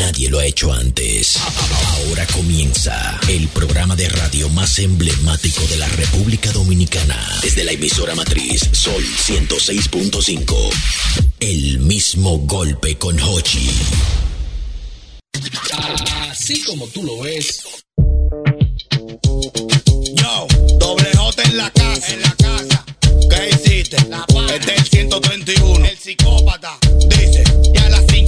Nadie 0.00 0.30
lo 0.30 0.38
ha 0.38 0.46
hecho 0.46 0.72
antes. 0.72 1.38
Ahora 2.06 2.26
comienza 2.28 3.20
el 3.28 3.48
programa 3.48 3.94
de 3.94 4.08
radio 4.08 4.48
más 4.48 4.78
emblemático 4.78 5.62
de 5.66 5.76
la 5.76 5.88
República 5.88 6.50
Dominicana. 6.52 7.16
Desde 7.42 7.64
la 7.64 7.72
emisora 7.72 8.14
matriz 8.14 8.62
Sol 8.72 9.04
106.5. 9.04 10.70
El 11.38 11.80
mismo 11.80 12.38
golpe 12.38 12.96
con 12.96 13.20
Hochi. 13.20 13.70
Así 16.30 16.64
como 16.64 16.86
tú 16.88 17.02
lo 17.02 17.20
ves. 17.20 17.60
Yo, 20.14 20.46
doble 20.78 21.10
J 21.14 21.42
en 21.42 21.56
la 21.58 21.70
casa. 21.70 22.12
En 22.14 22.22
la 22.22 22.34
casa. 22.36 22.84
¿Qué 23.28 23.50
hiciste? 23.50 23.96
La 24.08 24.24
este 24.54 24.74
es 24.74 24.80
el 24.80 24.86
131. 24.86 25.86
El 25.86 25.98
psicópata. 25.98 26.78
Las 26.82 27.19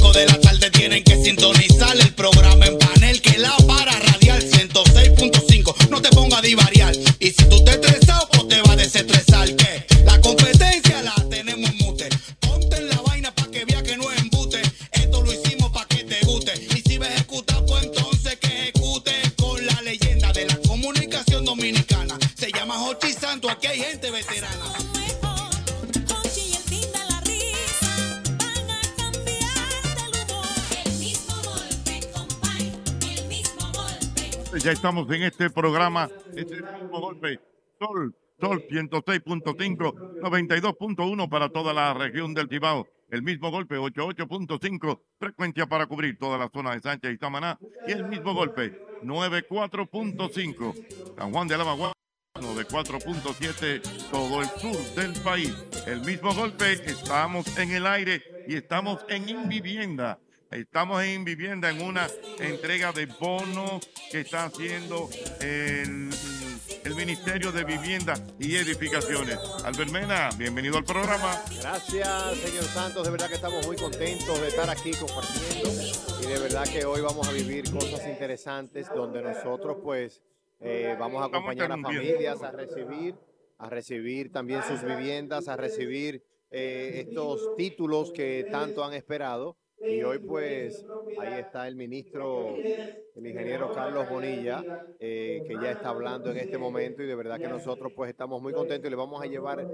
5 0.02 0.12
de 0.18 0.26
la 0.26 0.40
tarde 0.40 0.68
tienen 0.72 1.04
que 1.04 1.16
sintonizar 1.22 1.96
el 1.96 2.12
programa 2.14 2.66
en 2.66 2.76
panel 2.76 3.22
que 3.22 3.38
la 3.38 3.54
para 3.68 3.92
radial 4.00 4.42
106.5. 4.42 5.90
No 5.90 6.02
te 6.02 6.08
pongas 6.08 6.40
a 6.40 6.42
divariar. 6.42 6.81
Ya 34.62 34.70
estamos 34.70 35.10
en 35.10 35.24
este 35.24 35.50
programa, 35.50 36.08
este 36.36 36.62
mismo 36.62 37.00
golpe, 37.00 37.40
Sol, 37.80 38.14
Sol 38.40 38.64
106.5, 38.70 40.20
92.1 40.20 41.28
para 41.28 41.48
toda 41.48 41.74
la 41.74 41.92
región 41.94 42.32
del 42.32 42.48
Cibao. 42.48 42.86
El 43.10 43.22
mismo 43.22 43.50
golpe, 43.50 43.76
88.5, 43.76 45.00
frecuencia 45.18 45.66
para 45.66 45.86
cubrir 45.86 46.16
toda 46.16 46.38
la 46.38 46.48
zona 46.48 46.74
de 46.74 46.80
Sánchez 46.80 47.12
y 47.12 47.18
Samaná. 47.18 47.58
Y 47.88 47.92
el 47.92 48.04
mismo 48.04 48.34
golpe, 48.34 48.80
94.5, 49.02 51.16
San 51.16 51.32
Juan 51.32 51.48
de 51.48 51.58
la 51.58 51.64
Maguana, 51.64 51.94
94.7, 52.36 54.10
todo 54.12 54.42
el 54.42 54.48
sur 54.60 54.78
del 54.94 55.12
país. 55.24 55.56
El 55.88 56.02
mismo 56.02 56.32
golpe, 56.34 56.72
estamos 56.72 57.58
en 57.58 57.72
el 57.72 57.84
aire 57.84 58.22
y 58.46 58.54
estamos 58.54 59.04
en 59.08 59.28
Invivienda. 59.28 60.20
Estamos 60.52 61.02
en 61.02 61.24
vivienda 61.24 61.70
en 61.70 61.80
una 61.80 62.06
entrega 62.38 62.92
de 62.92 63.06
bonos 63.06 63.88
que 64.10 64.20
está 64.20 64.44
haciendo 64.44 65.08
el, 65.40 66.10
el 66.84 66.94
Ministerio 66.94 67.50
de 67.52 67.64
Vivienda 67.64 68.12
y 68.38 68.56
Edificaciones. 68.56 69.38
Albermena, 69.64 70.28
bienvenido 70.36 70.76
al 70.76 70.84
programa. 70.84 71.42
Gracias, 71.58 72.36
señor 72.36 72.64
Santos. 72.64 73.02
De 73.02 73.10
verdad 73.10 73.28
que 73.28 73.36
estamos 73.36 73.66
muy 73.66 73.76
contentos 73.76 74.42
de 74.42 74.48
estar 74.48 74.68
aquí 74.68 74.90
compartiendo. 74.90 75.70
Y 76.22 76.26
de 76.26 76.38
verdad 76.38 76.64
que 76.64 76.84
hoy 76.84 77.00
vamos 77.00 77.26
a 77.26 77.32
vivir 77.32 77.70
cosas 77.72 78.06
interesantes 78.06 78.90
donde 78.94 79.22
nosotros, 79.22 79.78
pues, 79.82 80.22
eh, 80.60 80.94
vamos 81.00 81.22
a 81.22 81.26
acompañar 81.26 81.72
a 81.72 81.78
familias 81.78 82.42
a 82.42 82.50
recibir, 82.50 83.14
a 83.56 83.70
recibir 83.70 84.30
también 84.30 84.62
sus 84.64 84.82
viviendas, 84.84 85.48
a 85.48 85.56
recibir 85.56 86.22
eh, 86.50 87.06
estos 87.08 87.56
títulos 87.56 88.12
que 88.12 88.46
tanto 88.50 88.84
han 88.84 88.92
esperado. 88.92 89.56
Y 89.84 90.02
hoy, 90.02 90.18
pues, 90.18 90.84
ahí 91.20 91.40
está 91.40 91.66
el 91.66 91.74
ministro, 91.76 92.56
el 92.56 93.26
ingeniero 93.26 93.72
Carlos 93.72 94.08
Bonilla, 94.08 94.62
eh, 95.00 95.42
que 95.46 95.54
ya 95.54 95.72
está 95.72 95.88
hablando 95.88 96.30
en 96.30 96.36
este 96.36 96.56
momento. 96.56 97.02
Y 97.02 97.06
de 97.06 97.14
verdad 97.14 97.38
que 97.38 97.48
nosotros, 97.48 97.92
pues, 97.94 98.10
estamos 98.10 98.40
muy 98.40 98.52
contentos 98.52 98.86
y 98.86 98.90
le 98.90 98.96
vamos 98.96 99.22
a 99.22 99.26
llevar 99.26 99.66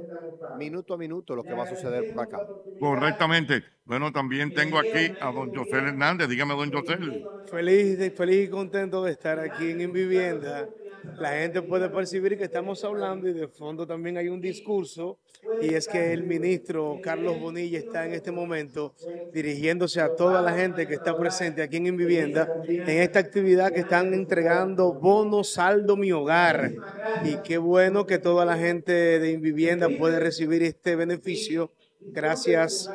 minuto 0.57 0.95
a 0.95 0.99
minuto 0.99 1.37
lo 1.37 1.43
que 1.43 1.53
va 1.53 1.65
a 1.65 1.67
suceder 1.67 2.13
por 2.13 2.25
acá. 2.25 2.39
Correctamente. 2.81 3.63
Bueno, 3.85 4.13
también 4.13 4.53
tengo 4.53 4.79
aquí 4.79 5.13
a 5.21 5.31
don 5.33 5.55
José 5.55 5.77
Hernández. 5.77 6.29
Dígame, 6.29 6.55
don 6.55 6.73
José. 6.73 6.99
Feliz, 7.47 8.13
feliz 8.15 8.47
y 8.47 8.51
contento 8.51 9.03
de 9.03 9.13
estar 9.13 9.39
aquí 9.39 9.71
en 9.71 9.81
Invivienda. 9.81 10.69
La 11.19 11.31
gente 11.31 11.63
puede 11.63 11.89
percibir 11.89 12.37
que 12.37 12.45
estamos 12.45 12.85
hablando 12.85 13.29
y 13.29 13.33
de 13.33 13.49
fondo 13.49 13.87
también 13.87 14.19
hay 14.19 14.29
un 14.29 14.41
discurso 14.41 15.19
y 15.61 15.75
es 15.75 15.89
que 15.89 16.13
el 16.13 16.23
ministro 16.25 16.99
Carlos 17.03 17.39
Bonilla 17.39 17.79
está 17.79 18.05
en 18.07 18.13
este 18.15 18.31
momento 18.33 18.95
dirigiéndose 19.33 20.01
a 20.01 20.09
toda 20.17 20.41
la 20.43 20.53
gente 20.55 20.87
que 20.87 20.95
está 20.95 21.17
presente 21.17 21.63
aquí 21.63 21.77
en 21.77 21.87
Invivienda 21.87 22.49
en 22.67 23.03
esta 23.03 23.19
actividad 23.19 23.73
que 23.73 23.81
están 23.81 24.15
entregando 24.15 24.93
bonos 24.95 25.53
saldo 25.53 25.97
mi 25.97 26.13
hogar 26.13 26.71
y 27.25 27.37
qué 27.43 27.59
bueno 27.59 28.07
que 28.07 28.19
toda 28.19 28.45
la 28.45 28.57
gente 28.57 28.93
de 28.93 29.33
Invivienda 29.33 29.89
puede 29.99 30.19
recibir 30.21 30.63
este 30.63 30.97
beneficio 30.97 31.73
gracias 32.01 32.89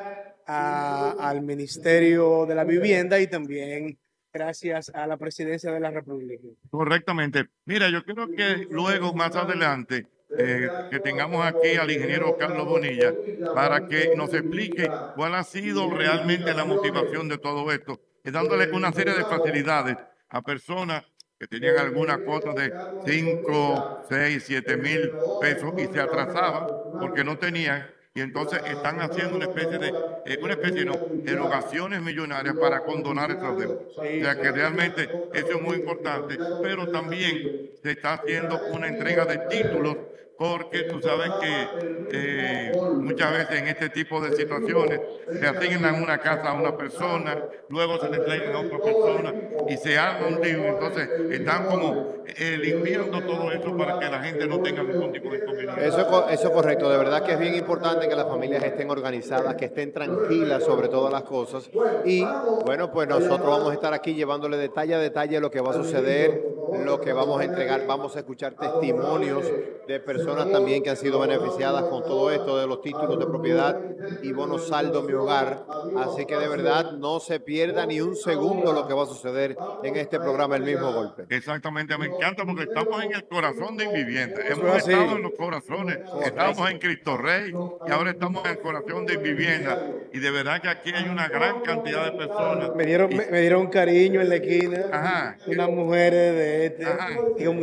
a- 0.46 1.12
al 1.20 1.42
Ministerio 1.42 2.46
de 2.48 2.56
la 2.56 2.64
Vivienda 2.64 3.20
y 3.20 3.28
también 3.28 3.98
gracias 4.34 4.90
a 4.96 5.06
la 5.06 5.18
Presidencia 5.18 5.72
de 5.72 5.80
la 5.80 5.92
República. 5.92 6.48
Correctamente. 6.72 7.46
Mira, 7.66 7.90
yo 7.90 8.04
creo 8.04 8.28
que 8.32 8.66
luego, 8.70 9.14
más 9.14 9.36
adelante, 9.36 10.08
eh, 10.38 10.70
que 10.90 11.00
tengamos 11.00 11.46
aquí 11.46 11.76
al 11.76 11.92
ingeniero 11.92 12.38
Carlos 12.38 12.66
Bonilla 12.66 13.14
para 13.54 13.88
que 13.88 14.16
nos 14.16 14.34
explique 14.34 14.90
cuál 15.16 15.36
ha 15.36 15.44
sido 15.44 15.90
realmente 15.90 16.54
la 16.54 16.66
motivación 16.66 17.28
de 17.30 17.38
todo 17.38 17.72
esto, 17.72 18.00
y 18.24 18.32
dándole 18.32 18.72
una 18.72 18.92
serie 18.92 19.14
de 19.14 19.24
facilidades 19.26 19.98
a 20.30 20.42
personas 20.42 21.04
que 21.40 21.48
tenían 21.48 21.78
alguna 21.78 22.18
cuota 22.20 22.54
de 22.54 22.74
5, 23.06 24.06
6, 24.10 24.44
7 24.46 24.78
mil 24.78 25.12
pesos 25.42 25.74
y 25.78 25.88
se 25.88 26.00
atrasaban 26.00 26.68
porque 27.00 27.24
no 27.24 27.38
tenían 27.38 27.86
y 28.16 28.22
entonces 28.22 28.62
están 28.66 29.02
haciendo 29.02 29.36
una 29.36 29.46
especie 29.46 29.80
de, 29.80 29.88
eh, 30.26 30.38
una 30.42 30.54
especie 30.54 30.86
no, 30.86 30.94
erogaciones 31.26 32.02
millonarias 32.02 32.56
para 32.58 32.84
condonar 32.84 33.32
esas 33.32 33.58
deudas. 33.58 33.80
O 33.98 34.04
sea 34.04 34.40
que 34.40 34.52
realmente 34.52 35.10
eso 35.34 35.56
es 35.56 35.62
muy 35.62 35.78
importante, 35.78 36.38
pero 36.62 36.92
también 36.92 37.72
se 37.82 37.92
está 37.92 38.14
haciendo 38.14 38.62
una 38.72 38.88
entrega 38.88 39.26
de 39.26 39.40
títulos 39.50 39.98
porque 40.44 40.84
tú 40.84 41.00
sabes 41.02 41.32
que 41.40 42.72
muchas 42.98 43.32
veces 43.32 43.62
en 43.62 43.68
este 43.70 43.90
tipo 43.90 44.20
de 44.20 44.36
situaciones 44.36 45.00
se 45.32 45.48
asignan 45.48 46.04
una 46.04 46.18
casa 46.18 46.50
a 46.50 46.54
una 46.54 46.76
persona, 46.76 47.46
luego 47.70 47.98
se 47.98 48.10
le 48.10 48.18
entregan 48.18 48.54
a 48.54 48.60
otra 48.60 48.78
persona 48.80 49.34
y 49.70 49.78
se 49.78 49.98
arma 49.98 50.28
un 50.28 50.42
lío. 50.42 50.66
Entonces 50.66 51.08
están 51.32 51.68
como 51.68 52.26
eh, 52.26 52.58
limpiando 52.62 53.22
todo 53.22 53.54
eso 53.54 53.78
para 53.78 53.98
que 54.00 54.10
la 54.10 54.22
gente 54.22 54.46
no 54.46 54.62
tenga 54.62 54.84
ningún 54.84 55.14
tipo 55.14 55.30
de 55.30 55.38
inconveniente. 55.38 55.88
Eso 55.88 56.30
eso 56.30 56.48
es 56.48 56.54
correcto, 56.54 56.90
de 56.90 56.98
verdad 56.98 57.24
que 57.24 57.32
es 57.32 57.40
bien 57.40 57.56
importante 57.56 58.10
que 58.10 58.16
las 58.16 58.28
familias 58.28 58.66
estén 58.66 58.90
organizadas, 58.90 59.56
que 59.56 59.66
estén 59.66 59.94
tranquilas 59.94 60.62
sobre 60.66 60.90
todas 60.90 61.14
las 61.14 61.24
cosas. 61.24 61.70
Y 62.04 62.22
bueno, 62.66 62.92
pues 62.92 63.08
nosotros 63.08 63.48
vamos 63.48 63.72
a 63.72 63.74
estar 63.76 63.94
aquí 63.94 64.14
llevándole 64.14 64.58
detalle 64.58 64.94
a 64.94 65.00
detalle 65.00 65.40
lo 65.40 65.50
que 65.50 65.62
va 65.62 65.72
a 65.72 65.76
suceder, 65.76 66.44
lo 66.86 67.00
que 67.02 67.14
vamos 67.14 67.40
a 67.42 67.44
entregar. 67.44 67.86
Vamos 67.86 68.16
a 68.16 68.20
escuchar 68.20 68.54
testimonios 68.56 69.44
de 69.88 70.00
personas 70.00 70.52
también 70.52 70.84
que 70.84 70.90
han 70.90 70.98
sido 70.98 71.20
beneficiadas 71.20 71.84
con 71.84 72.04
todo 72.04 72.32
esto 72.32 72.58
de 72.58 72.68
los 72.68 72.82
títulos 72.82 73.20
de 73.20 73.26
propiedad 73.26 73.80
y 74.22 74.32
bonos 74.32 74.68
saldo 74.68 75.04
mi 75.04 75.14
hogar. 75.14 75.66
Así 75.98 76.26
que 76.26 76.38
de 76.38 76.48
verdad 76.48 76.94
no 76.94 77.20
se 77.20 77.40
pierda 77.40 77.86
ni 77.86 78.02
un 78.02 78.16
segundo 78.16 78.74
lo 78.74 78.88
que 78.88 78.94
va 78.94 79.04
a 79.04 79.08
suceder 79.08 79.56
en 79.84 79.96
este 79.96 80.20
programa 80.20 80.56
El 80.56 80.64
mismo 80.64 80.92
golpe. 80.94 81.26
Exactamente, 81.30 81.98
me 81.98 82.08
encanta 82.08 82.46
porque 82.46 82.64
estamos 82.64 83.04
en 83.04 83.14
el 83.14 83.26
corazón 83.26 83.78
de 83.78 83.86
Invivienda. 83.86 84.42
Hemos 84.48 84.78
estado 84.78 85.16
en 85.18 85.22
los 85.24 85.34
corazones, 85.34 86.00
estábamos 86.24 86.70
en 86.70 86.80
Cristo 86.80 87.18
Rey 87.18 87.52
y 87.52 87.92
ahora 87.92 88.12
estamos 88.12 88.44
en 88.46 88.52
el 88.52 88.60
corazón 88.60 89.06
de 89.06 89.16
Invivienda. 89.16 89.88
Y 90.14 90.20
de 90.20 90.32
verdad 90.32 90.62
que 90.62 90.70
aquí 90.70 90.92
hay 90.94 91.10
una 91.10 91.28
gran 91.28 91.62
cantidad 91.62 92.06
de 92.06 92.12
personas. 92.18 92.76
Me 92.76 92.86
dieron, 92.86 93.10
me, 93.10 93.26
me 93.28 93.42
dieron 93.42 93.68
cariño 93.68 94.22
en 94.22 94.30
la 94.30 94.36
esquina, 94.36 94.86
Ajá. 94.92 95.38
unas 95.48 95.70
mujeres 95.70 96.36
de 96.36 96.53
este, 96.66 96.86
Ajá. 96.86 97.10
digo 97.38 97.54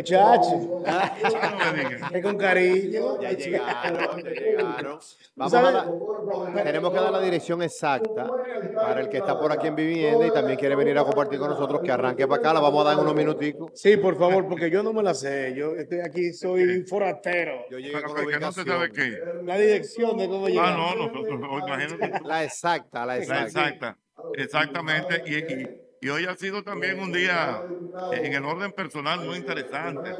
es 2.13 2.23
con 2.23 2.37
cariño. 2.37 3.21
Ya 3.21 3.33
llegaron, 3.33 4.23
ya 4.23 4.31
llegaron. 4.31 4.99
Vamos 5.37 5.55
a 5.55 6.63
tenemos 6.63 6.93
que 6.93 6.99
dar 7.01 7.13
la 7.13 7.21
dirección 7.21 7.63
exacta 7.63 8.27
para 8.75 9.01
el 9.01 9.09
que 9.09 9.19
está 9.19 9.39
por 9.39 9.53
aquí 9.53 9.67
en 9.69 9.77
vivienda 9.77 10.27
y 10.27 10.31
también 10.31 10.59
quiere 10.59 10.75
venir 10.77 10.99
a 10.99 11.05
compartir 11.05 11.39
con 11.39 11.49
nosotros, 11.51 11.81
que 11.83 11.91
arranque 11.91 12.27
para 12.27 12.41
acá. 12.41 12.55
La 12.55 12.61
vamos 12.61 12.81
a 12.83 12.89
dar 12.91 12.95
en 12.95 13.01
unos 13.01 13.15
minuticos. 13.15 13.73
Sí, 13.75 13.97
por 13.97 14.17
favor, 14.19 14.47
porque 14.49 14.71
yo 14.71 14.83
no 14.83 14.93
me 14.93 15.03
la 15.03 15.15
sé. 15.15 15.55
Yo 15.55 15.75
estoy 15.77 16.01
aquí, 16.01 16.33
soy 16.33 16.83
forastero. 16.85 17.65
Yo 17.71 17.79
llegué 17.79 18.03
con 18.03 18.15
que 18.17 18.39
no 18.39 18.53
se 18.53 18.61
ubicación. 18.63 18.67
sabe 18.67 18.93
qué. 18.93 19.19
La 19.45 19.59
dirección 19.59 20.17
de 20.19 20.29
cómo 20.29 20.49
llegar. 20.49 20.77
Ah, 20.79 20.95
no, 20.97 21.59
imagínate. 21.67 22.21
La 22.25 22.45
exacta, 22.45 23.01
la 23.01 23.07
La 23.07 23.19
exacta. 23.19 23.45
exacta, 23.47 23.99
exactamente. 24.35 25.23
Y, 25.27 25.35
y- 25.37 25.81
Y 26.03 26.09
hoy 26.09 26.25
ha 26.25 26.35
sido 26.35 26.63
también 26.63 26.99
un 26.99 27.13
día 27.13 27.63
eh, 28.13 28.21
en 28.25 28.33
el 28.33 28.45
orden 28.47 28.73
personal 28.73 29.21
muy 29.21 29.37
interesante, 29.37 30.11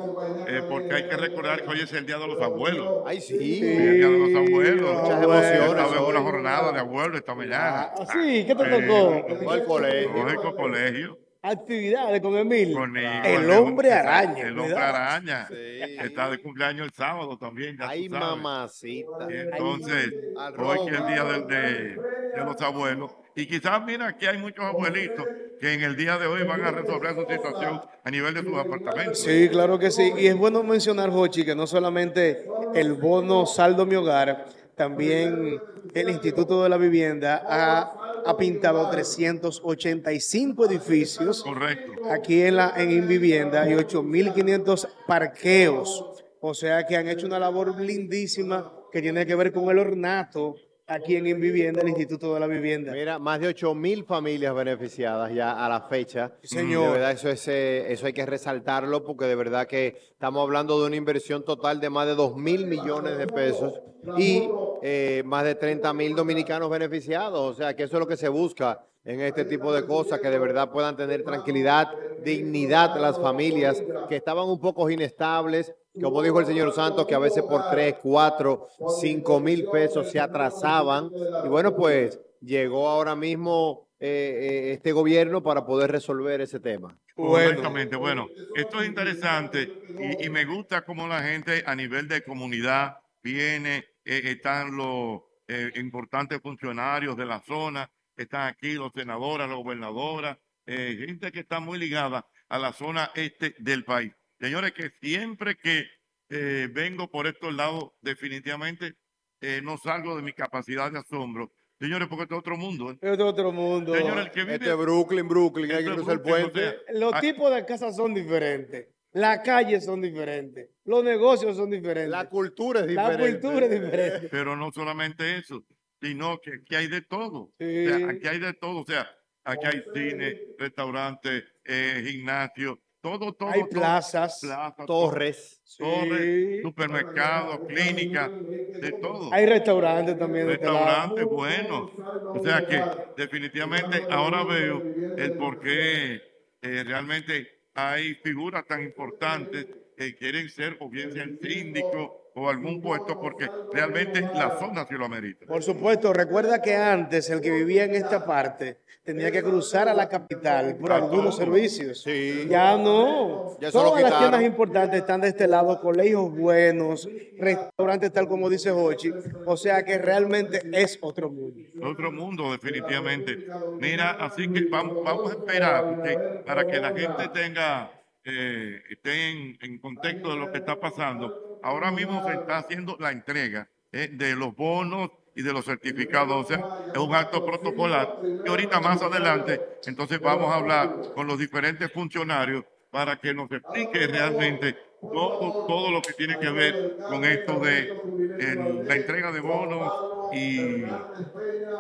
eh, 0.47 0.63
porque 0.69 0.95
hay 0.95 1.09
que 1.09 1.17
recordar 1.17 1.63
que 1.63 1.71
hoy 1.71 1.81
es 1.81 1.93
el 1.95 2.05
Día 2.05 2.19
de 2.19 2.27
los 2.27 2.41
Abuelos. 2.43 3.03
Ay, 3.07 3.19
sí. 3.21 3.61
El 3.65 3.95
Día 3.99 4.09
de 4.09 4.19
los 4.19 4.35
Abuelos. 4.49 5.03
Muchas 5.03 5.23
emociones. 5.23 5.71
Estaba 5.71 5.97
en 5.97 6.05
una 6.05 6.21
jornada 6.21 6.73
de 6.73 6.81
abuelos 6.81 7.17
esta 7.19 7.35
mañana. 7.35 7.93
Ah, 7.97 8.07
sí, 8.13 8.45
¿qué 8.47 8.55
te 8.55 8.63
Eh, 8.63 8.87
tocó? 8.87 9.43
Fue 9.43 9.55
al 9.55 9.65
colegio. 9.65 10.13
Lógico 10.13 10.55
colegio. 10.55 11.19
Actividades 11.43 12.21
con 12.21 12.37
Emil. 12.37 12.75
con 12.75 12.95
el, 12.97 13.25
el 13.27 13.51
hombre 13.51 13.93
araña. 13.93 14.49
El 14.49 14.59
hombre 14.59 14.77
araña. 14.77 15.47
Sí. 15.49 15.55
Está 16.01 16.29
de 16.29 16.39
cumpleaños 16.39 16.87
el 16.87 16.93
sábado 16.93 17.39
también. 17.39 17.79
Ya 17.79 17.89
Ay, 17.89 18.09
mamacita. 18.11 19.27
Y 19.31 19.37
entonces, 19.37 20.13
hoy 20.59 20.79
que 20.87 20.95
es 20.95 21.01
el 21.01 21.07
día 21.07 21.25
del- 21.25 21.47
de, 21.47 21.95
de 22.37 22.45
los 22.45 22.61
abuelos. 22.61 23.13
Y 23.35 23.47
quizás, 23.47 23.83
mira, 23.87 24.09
aquí 24.09 24.27
hay 24.27 24.37
muchos 24.37 24.63
abuelitos 24.65 25.25
que 25.59 25.73
en 25.73 25.83
el 25.83 25.97
día 25.97 26.19
de 26.19 26.27
hoy 26.27 26.43
van 26.43 26.63
a 26.63 26.73
resolver 26.73 27.15
su 27.15 27.23
situación 27.23 27.81
a 28.05 28.11
nivel 28.11 28.35
de 28.35 28.43
sus 28.43 28.59
apartamentos. 28.59 29.21
Sí, 29.21 29.49
claro 29.51 29.79
que 29.79 29.91
sí. 29.91 30.13
Y 30.19 30.27
es 30.27 30.37
bueno 30.37 30.63
mencionar, 30.63 31.11
Jochi, 31.11 31.45
que 31.45 31.55
no 31.55 31.67
solamente 31.67 32.45
el 32.75 32.93
bono 32.95 33.47
saldo 33.47 33.87
mi 33.87 33.95
hogar, 33.95 34.45
también 34.75 35.59
el 35.95 36.09
Instituto 36.11 36.63
de 36.63 36.69
la 36.69 36.77
Vivienda 36.77 37.43
ha, 37.47 38.10
ha 38.27 38.37
pintado 38.37 38.89
385 38.91 40.67
edificios 40.67 41.43
Correcto. 41.43 41.93
aquí 42.11 42.43
en 42.43 42.57
la 42.57 42.75
en 42.77 42.91
Invivienda 42.91 43.69
y 43.69 43.75
8.500 43.75 44.89
parqueos. 45.07 46.25
O 46.41 46.55
sea 46.55 46.87
que 46.87 46.97
han 46.97 47.09
hecho 47.09 47.27
una 47.27 47.39
labor 47.39 47.79
lindísima 47.81 48.73
que 48.91 49.03
tiene 49.03 49.27
que 49.27 49.35
ver 49.35 49.53
con 49.53 49.71
el 49.71 49.79
ornato 49.79 50.57
aquí 50.91 51.17
en 51.17 51.27
Invivienda, 51.27 51.83
el 51.83 51.89
Instituto 51.89 52.35
de 52.35 52.41
la 52.41 52.47
Vivienda. 52.47 52.93
Mira, 52.93 53.19
más 53.19 53.41
de 53.41 53.49
8 53.49 53.75
mil 53.75 54.05
familias 54.05 54.55
beneficiadas 54.55 55.33
ya 55.33 55.65
a 55.65 55.69
la 55.69 55.83
fecha. 55.83 56.33
Sí, 56.43 56.57
señor. 56.57 56.87
De 56.87 56.93
verdad, 56.93 57.13
eso, 57.13 57.29
es, 57.29 57.47
eh, 57.49 57.93
eso 57.93 58.07
hay 58.07 58.13
que 58.13 58.27
resaltarlo 58.27 59.05
porque 59.05 59.27
de 59.27 59.37
verdad 59.37 59.67
que 59.67 59.97
estamos 60.11 60.43
hablando 60.43 60.81
de 60.81 60.89
una 60.89 60.97
inversión 60.97 61.45
total 61.45 61.81
de 61.81 61.91
más 61.91 62.07
de 62.07 62.17
2 62.17 62.37
mil 62.37 62.67
millones 62.67 63.17
de 63.19 63.27
pesos 63.29 63.81
y 64.19 64.49
eh, 64.83 65.23
más 65.25 65.45
de 65.45 65.55
30 65.55 65.93
mil 65.93 66.17
dominicanos 66.17 66.69
beneficiados. 66.69 67.39
O 67.39 67.55
sea, 67.55 67.77
que 67.77 67.85
eso 67.85 67.97
es 67.97 68.01
lo 68.01 68.09
que 68.09 68.17
se 68.17 68.29
busca 68.29 68.85
en 69.05 69.21
este 69.21 69.45
tipo 69.45 69.73
de 69.73 69.87
cosas, 69.87 70.21
que 70.21 70.29
de 70.29 70.39
verdad 70.39 70.71
puedan 70.71 70.97
tener 70.97 71.25
tranquilidad, 71.25 71.89
dignidad 72.23 73.01
las 73.01 73.19
familias 73.19 73.83
que 74.09 74.17
estaban 74.17 74.47
un 74.49 74.61
poco 74.61 74.91
inestables. 74.91 75.73
Como 76.01 76.23
dijo 76.23 76.41
el 76.41 76.47
señor 76.47 76.73
Santos, 76.73 77.07
que 77.07 77.15
a 77.15 77.19
veces 77.19 77.43
por 77.43 77.71
3, 77.71 77.97
4, 78.03 78.69
5 79.01 79.41
mil 79.41 79.67
pesos 79.71 80.11
se 80.11 80.21
atrasaban. 80.21 81.11
Y 81.45 81.49
bueno, 81.49 81.75
pues 81.75 82.21
llegó 82.41 82.89
ahora 82.89 83.17
mismo 83.17 83.89
eh, 83.99 84.09
eh, 84.09 84.73
este 84.73 84.93
gobierno 84.93 85.43
para 85.43 85.65
poder 85.65 85.91
resolver 85.91 86.41
ese 86.41 86.61
tema. 86.61 86.97
Correctamente. 87.15 87.97
Bueno, 87.97 88.29
esto 88.55 88.81
es 88.81 88.89
interesante 88.89 89.71
y, 89.99 90.27
y 90.27 90.31
me 90.31 90.45
gusta 90.45 90.85
cómo 90.85 91.07
la 91.07 91.23
gente 91.23 91.63
a 91.67 91.75
nivel 91.75 92.09
de 92.09 92.23
comunidad 92.23 92.97
viene, 93.23 93.85
eh, 94.05 94.23
están 94.25 94.77
los 94.77 95.23
eh, 95.49 95.71
importantes 95.77 96.41
funcionarios 96.41 97.17
de 97.17 97.27
la 97.27 97.41
zona, 97.41 97.91
están 98.17 98.49
aquí 98.49 98.75
los 98.75 98.93
senadores, 98.93 99.49
las 99.49 99.57
gobernadoras, 99.57 100.39
eh, 100.67 101.05
gente 101.07 101.33
que 101.33 101.41
está 101.41 101.61
muy 101.61 101.79
ligada 101.79 102.27
a 102.49 102.59
la 102.59 102.73
zona 102.73 103.11
este 103.15 103.55
del 103.59 103.85
país. 103.85 104.13
Señores, 104.41 104.73
que 104.73 104.91
siempre 105.01 105.57
que 105.57 105.85
eh, 106.31 106.69
vengo 106.73 107.11
por 107.11 107.27
estos 107.27 107.55
lados, 107.55 107.91
definitivamente 108.01 108.95
eh, 109.41 109.61
no 109.63 109.77
salgo 109.79 110.17
de 110.17 110.23
mi 110.23 110.33
capacidad 110.33 110.91
de 110.91 110.99
asombro. 110.99 111.53
Señores, 111.79 112.09
porque 112.09 112.25
esto 112.25 112.35
es 112.35 112.41
otro 112.41 112.57
mundo. 112.57 112.91
¿eh? 112.93 112.99
Es 113.01 113.19
otro 113.19 113.53
mundo. 113.53 113.95
Señores, 113.95 114.27
el 114.27 114.31
que 114.33 114.41
vive... 114.43 114.55
Este 114.57 114.71
es 114.71 114.77
Brooklyn, 114.77 115.27
Brooklyn, 115.29 115.73
hay 115.73 115.85
que 115.85 115.93
cruzar 115.95 116.15
el 116.15 116.21
o 116.21 116.23
puente. 116.23 116.61
sea, 116.61 116.75
Los 116.93 117.15
Ah. 117.15 117.21
tipos 117.21 117.55
de 117.55 117.65
casas 117.65 117.97
son 117.97 118.13
diferentes. 118.15 118.89
Las 119.13 119.41
calles 119.41 119.85
son 119.85 120.01
diferentes. 120.03 120.69
Los 120.85 121.03
negocios 121.03 121.57
son 121.57 121.71
diferentes. 121.71 122.11
La 122.11 122.29
cultura 122.29 122.81
es 122.81 122.93
La 122.93 123.11
diferente. 123.11 123.41
cultura 123.41 123.67
es 123.67 123.73
diferente. 123.83 124.29
Pero 124.31 124.57
no 124.57 124.71
solamente 124.73 125.37
eso, 125.39 125.65
sino 126.01 126.39
que 126.39 126.53
aquí 126.63 126.75
hay 126.77 126.87
de 126.89 127.01
todo. 127.03 127.51
Sí. 127.59 127.87
O 127.87 127.99
sea, 127.99 128.09
aquí 128.11 128.29
hay 128.29 128.39
de 128.39 128.53
todo. 128.55 128.81
O 128.83 128.85
sea, 128.85 129.11
aquí 129.43 129.67
hay 129.67 129.83
cine, 129.95 130.41
restaurantes, 130.59 131.45
eh, 131.65 132.05
gimnasio, 132.07 132.79
todo, 133.01 133.33
todo. 133.35 133.51
Hay 133.51 133.61
todo. 133.63 133.69
plazas. 133.69 134.41
Torres. 134.87 135.61
torres, 135.63 135.63
Sí. 135.65 136.61
supermercados, 136.63 137.61
clínicas, 137.67 138.33
de 138.81 138.93
todo. 138.93 139.33
Hay 139.33 139.47
restaurantes 139.47 140.17
también. 140.19 140.51
este. 140.51 140.67
Restaurantes 140.67 141.27
buenos. 141.29 141.91
O 142.33 142.41
sea 142.41 142.63
que 142.67 142.91
definitivamente 143.17 144.07
ahora 144.09 144.45
veo 144.45 144.85
el 145.17 145.35
por 145.35 145.59
qué 145.59 146.23
eh, 146.63 146.85
realmente 146.85 147.49
hay 147.75 148.15
figuras 148.17 148.67
tan 148.67 148.83
importantes 148.83 149.67
que 150.01 150.17
quieren 150.17 150.49
ser 150.49 150.77
o 150.81 150.89
bien 150.89 151.13
sean 151.13 151.39
síndicos 151.43 152.11
o 152.35 152.49
algún 152.49 152.81
puesto 152.81 153.21
porque 153.21 153.51
realmente 153.73 154.21
la 154.23 154.59
zona 154.59 154.87
sí 154.89 154.95
lo 154.95 155.05
amerita. 155.05 155.45
Por 155.47 155.63
supuesto, 155.63 156.13
recuerda 156.13 156.63
que 156.63 156.75
antes 156.75 157.29
el 157.29 157.41
que 157.41 157.51
vivía 157.51 157.85
en 157.85 157.95
esta 157.95 158.25
parte 158.25 158.79
tenía 159.03 159.31
que 159.31 159.43
cruzar 159.43 159.89
a 159.89 159.95
la 159.95 160.09
capital 160.09 160.77
por 160.77 160.93
algunos 160.93 161.37
servicios. 161.37 162.03
Sí. 162.03 162.47
Ya 162.49 162.77
no. 162.79 163.59
Ya 163.61 163.71
Todas 163.71 164.03
las 164.03 164.19
tiendas 164.19 164.43
importantes 164.43 165.01
están 165.01 165.21
de 165.21 165.29
este 165.29 165.47
lado, 165.47 165.81
colegios 165.81 166.35
buenos, 166.35 167.09
restaurantes 167.39 168.13
tal 168.13 168.29
como 168.29 168.49
dice 168.49 168.71
Hochi. 168.71 169.13
O 169.45 169.57
sea 169.57 169.85
que 169.85 169.99
realmente 169.99 170.63
es 170.73 170.99
otro 171.03 171.31
mundo. 171.31 171.61
Otro 171.83 172.13
mundo, 172.13 172.53
definitivamente. 172.53 173.47
Mira, 173.79 174.13
así 174.13 174.49
que 174.49 174.65
vamos, 174.65 175.03
vamos 175.05 175.31
a 175.31 175.35
esperar 175.35 175.95
porque 175.95 176.17
para 176.47 176.67
que 176.67 176.79
la 176.79 176.93
gente 176.93 177.29
tenga, 177.35 177.91
eh, 178.25 178.83
esté 178.89 179.31
en, 179.31 179.59
en 179.61 179.79
contexto 179.79 180.31
de 180.31 180.37
lo 180.37 180.51
que 180.53 180.59
está 180.59 180.79
pasando. 180.79 181.61
Ahora 181.63 181.91
mismo 181.91 182.25
se 182.27 182.35
está 182.35 182.59
haciendo 182.59 182.97
la 183.01 183.13
entrega 183.13 183.69
eh, 183.93 184.09
de 184.13 184.37
los 184.37 184.55
bonos 184.55 185.11
y 185.35 185.43
de 185.43 185.53
los 185.53 185.65
certificados. 185.65 186.45
O 186.45 186.49
sea, 186.49 186.65
es 186.93 186.99
un 186.99 187.15
acto 187.15 187.45
protocolar. 187.45 188.19
Y 188.45 188.49
ahorita 188.49 188.81
más 188.81 189.03
adelante, 189.03 189.61
entonces 189.87 190.21
vamos 190.21 190.53
a 190.53 190.57
hablar 190.57 190.95
con 191.15 191.27
los 191.27 191.39
diferentes 191.39 191.91
funcionarios 191.93 192.65
para 192.91 193.17
que 193.21 193.33
nos 193.33 193.51
explique 193.51 194.07
realmente 194.07 194.77
todo, 195.11 195.57
todo 195.67 195.91
lo 195.91 196.03
que 196.03 196.13
tiene 196.15 196.39
que 196.39 196.51
ver 196.51 196.75
con 197.07 197.25
esto 197.25 197.59
de 197.61 197.93
el- 198.37 198.87
la 198.87 198.97
entrega 198.97 199.33
de 199.33 199.41
bonos 199.41 199.93
y, 200.31 201.09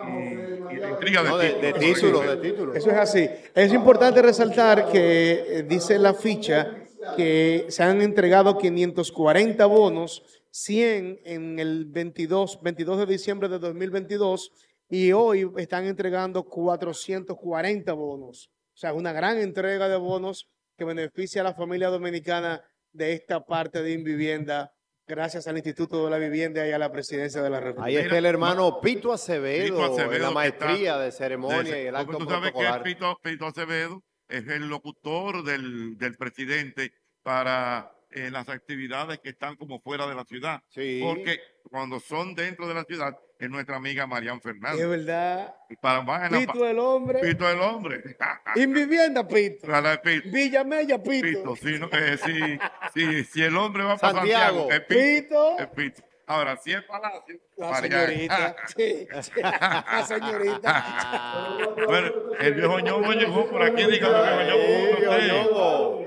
y- 0.00 0.64
y 0.68 0.78
la 0.78 0.88
entrega 0.88 1.22
de, 1.22 1.28
No, 1.30 1.38
de, 1.38 1.54
de 1.56 1.74
títulos, 1.74 2.26
de 2.26 2.36
títulos. 2.38 2.76
Eso 2.76 2.90
es 2.90 2.96
así. 2.96 3.30
Es 3.54 3.72
importante 3.72 4.22
resaltar 4.22 4.86
que 4.86 5.44
eh, 5.58 5.62
dice 5.64 5.98
la 5.98 6.14
ficha 6.14 6.68
que 7.10 7.66
se 7.68 7.82
han 7.82 8.00
entregado 8.02 8.56
540 8.56 9.66
bonos, 9.66 10.22
100 10.50 11.20
en 11.24 11.58
el 11.58 11.84
22, 11.86 12.60
22 12.62 12.98
de 12.98 13.06
diciembre 13.06 13.48
de 13.48 13.58
2022 13.58 14.52
y 14.88 15.12
hoy 15.12 15.50
están 15.58 15.86
entregando 15.86 16.44
440 16.44 17.92
bonos. 17.92 18.50
O 18.74 18.78
sea, 18.80 18.94
una 18.94 19.12
gran 19.12 19.38
entrega 19.38 19.88
de 19.88 19.96
bonos 19.96 20.48
que 20.78 20.84
beneficia 20.84 21.42
a 21.42 21.44
la 21.44 21.54
familia 21.54 21.88
dominicana 21.88 22.62
de 22.92 23.12
esta 23.12 23.44
parte 23.44 23.82
de 23.82 23.92
Invivienda 23.92 24.72
gracias 25.06 25.48
al 25.48 25.56
Instituto 25.56 26.04
de 26.04 26.10
la 26.10 26.18
Vivienda 26.18 26.66
y 26.66 26.70
a 26.70 26.78
la 26.78 26.92
Presidencia 26.92 27.42
de 27.42 27.50
la 27.50 27.58
República. 27.58 27.86
Ahí 27.86 27.96
está 27.96 28.16
el 28.16 28.26
hermano 28.26 28.80
Pito 28.80 29.12
Acevedo, 29.12 29.64
Pito 29.64 29.84
Acevedo, 29.84 30.14
en 30.14 30.22
la 30.22 30.28
que 30.28 30.34
maestría 30.34 30.98
de 30.98 31.12
ceremonia 31.12 31.82
y 31.82 31.86
el 31.86 31.96
acto 31.96 32.18
tú 32.18 32.24
sabes 32.26 32.52
que 32.52 32.58
protocolar. 32.58 32.82
Pito, 32.82 33.18
Pito 33.22 33.46
Acevedo 33.46 34.02
es 34.28 34.46
el 34.46 34.68
locutor 34.68 35.42
del, 35.42 35.98
del 35.98 36.16
presidente 36.16 36.92
para 37.22 37.92
eh, 38.10 38.30
las 38.30 38.48
actividades 38.48 39.18
que 39.18 39.30
están 39.30 39.56
como 39.56 39.80
fuera 39.80 40.06
de 40.06 40.14
la 40.14 40.24
ciudad. 40.24 40.62
Sí. 40.68 41.00
Porque 41.02 41.40
cuando 41.68 41.98
son 41.98 42.34
dentro 42.34 42.68
de 42.68 42.74
la 42.74 42.84
ciudad 42.84 43.16
es 43.40 43.50
nuestra 43.50 43.76
amiga 43.76 44.06
Marian 44.06 44.36
Es 44.36 44.42
Fernández. 44.42 44.88
verdad. 44.88 45.54
Para, 45.80 46.28
Pito 46.28 46.66
el 46.66 46.78
hombre. 46.78 47.20
Pito 47.20 47.48
el 47.48 47.60
hombre. 47.60 48.16
Invivienda, 48.56 49.26
Pito. 49.26 49.66
Para 49.66 50.00
Pito. 50.00 50.28
Villamella, 50.30 51.02
Pito. 51.02 51.22
Pito, 51.26 51.56
si, 51.56 51.78
no- 51.78 51.88
eh, 51.92 52.16
si, 52.18 52.58
si, 52.94 53.24
si 53.24 53.42
el 53.42 53.56
hombre 53.56 53.82
va 53.84 53.96
para 53.96 54.18
Santiago. 54.18 54.68
Santiago, 54.68 54.70
es 54.72 54.80
Pito. 54.80 55.56
Pito. 55.56 55.58
es 55.58 55.66
Pito. 55.68 56.02
Ahora, 56.26 56.56
si 56.58 56.72
es 56.72 56.82
Palacio, 56.84 57.40
La 57.56 57.70
Marian. 57.70 58.06
señorita. 58.06 58.56
Sí, 58.76 59.08
sí, 59.22 59.40
La 59.42 60.04
señorita. 60.06 61.56
bueno, 61.86 62.12
el 62.38 62.54
viejo 62.54 62.78
ñongo 62.80 63.12
llegó 63.12 63.50
por 63.50 63.62
aquí, 63.62 63.84
dígame 63.84 64.46
que 64.46 64.96
viejo 65.00 65.18
ñongo. 65.26 66.06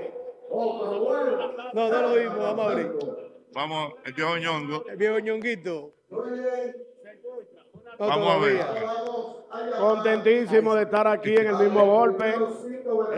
No, 1.74 1.88
no 1.90 2.02
lo 2.02 2.14
vimos, 2.14 2.38
vamos 2.38 2.66
a 2.66 2.70
abrir. 2.70 2.90
Vamos, 3.52 3.92
el 4.04 4.12
viejo 4.14 4.36
ñongo. 4.38 4.86
El 4.88 4.96
viejo 4.96 5.18
ñonguito. 5.18 5.92
No 7.98 8.06
Vamos 8.06 8.30
a 8.30 8.38
ver. 8.38 8.66
Contentísimo 9.78 10.74
de 10.74 10.82
estar 10.82 11.06
aquí 11.06 11.34
en 11.34 11.46
el 11.46 11.56
mismo 11.56 11.84
golpe. 11.86 12.34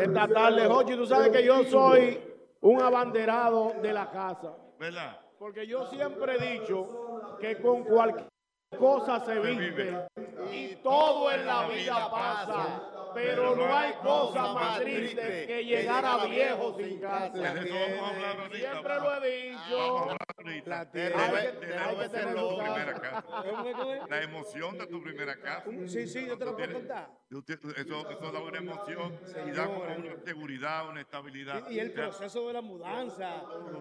Esta 0.02 0.28
tarde, 0.28 0.66
Jochi, 0.66 0.96
tú 0.96 1.06
sabes 1.06 1.30
que 1.30 1.44
yo 1.44 1.64
soy 1.64 2.20
un 2.60 2.82
abanderado 2.82 3.72
de 3.80 3.92
la 3.92 4.10
casa. 4.10 4.54
¿Verdad? 4.78 5.18
Porque 5.38 5.66
yo 5.66 5.86
siempre 5.86 6.36
he 6.36 6.58
dicho 6.58 7.36
que 7.40 7.56
con 7.60 7.84
cualquier 7.84 8.26
cosa 8.76 9.20
se 9.24 9.34
Se 9.34 9.40
viste 9.40 9.70
vive. 9.70 10.06
y 10.52 10.76
todo 10.82 11.30
en 11.30 11.46
la 11.46 11.68
vida 11.68 12.10
pasa. 12.10 12.92
Pero 13.14 13.56
no 13.56 13.74
hay 13.74 13.92
cosa 13.94 14.52
más 14.52 14.78
triste 14.80 15.46
que 15.46 15.64
llegar 15.64 16.04
a 16.04 16.26
viejo 16.26 16.76
sin 16.76 17.00
casa. 17.00 17.32
Siempre 17.62 18.94
lo 18.96 19.24
he 19.24 19.48
dicho. 19.50 20.08
La 20.66 20.84
De 20.84 20.92
tiene. 20.92 21.10
la- 21.16 21.24
Hay 21.24 21.46
que- 21.58 21.66
de 21.66 21.74
la 21.74 21.84
hay 21.86 21.96
que 21.96 22.02
emoción 22.02 22.02
de 22.02 22.08
tenerlo 22.08 22.48
tu 22.48 22.58
primera 22.58 22.94
casa. 22.94 23.24
La 24.08 24.22
emoción 24.22 24.78
de 24.78 24.86
tu 24.86 25.02
primera 25.02 25.40
casa. 25.40 25.64
Sí, 25.86 26.06
sí, 26.06 26.26
yo 26.26 26.38
te 26.38 26.44
lo 26.44 26.56
puedo 26.56 26.72
contar. 26.74 27.10
Usted- 27.30 27.58
Eso, 27.76 28.10
eso 28.10 28.32
da 28.32 28.40
una 28.40 28.58
emoción 28.58 29.18
y 29.46 29.50
da 29.52 29.66
como 29.66 29.80
una 29.82 29.96
seguridad, 30.24 30.88
una 30.88 31.00
estabilidad. 31.00 31.68
Y, 31.70 31.74
y 31.74 31.80
el 31.80 31.92
proceso 31.92 32.46
de 32.48 32.52
la 32.52 32.60
mudanza. 32.60 33.40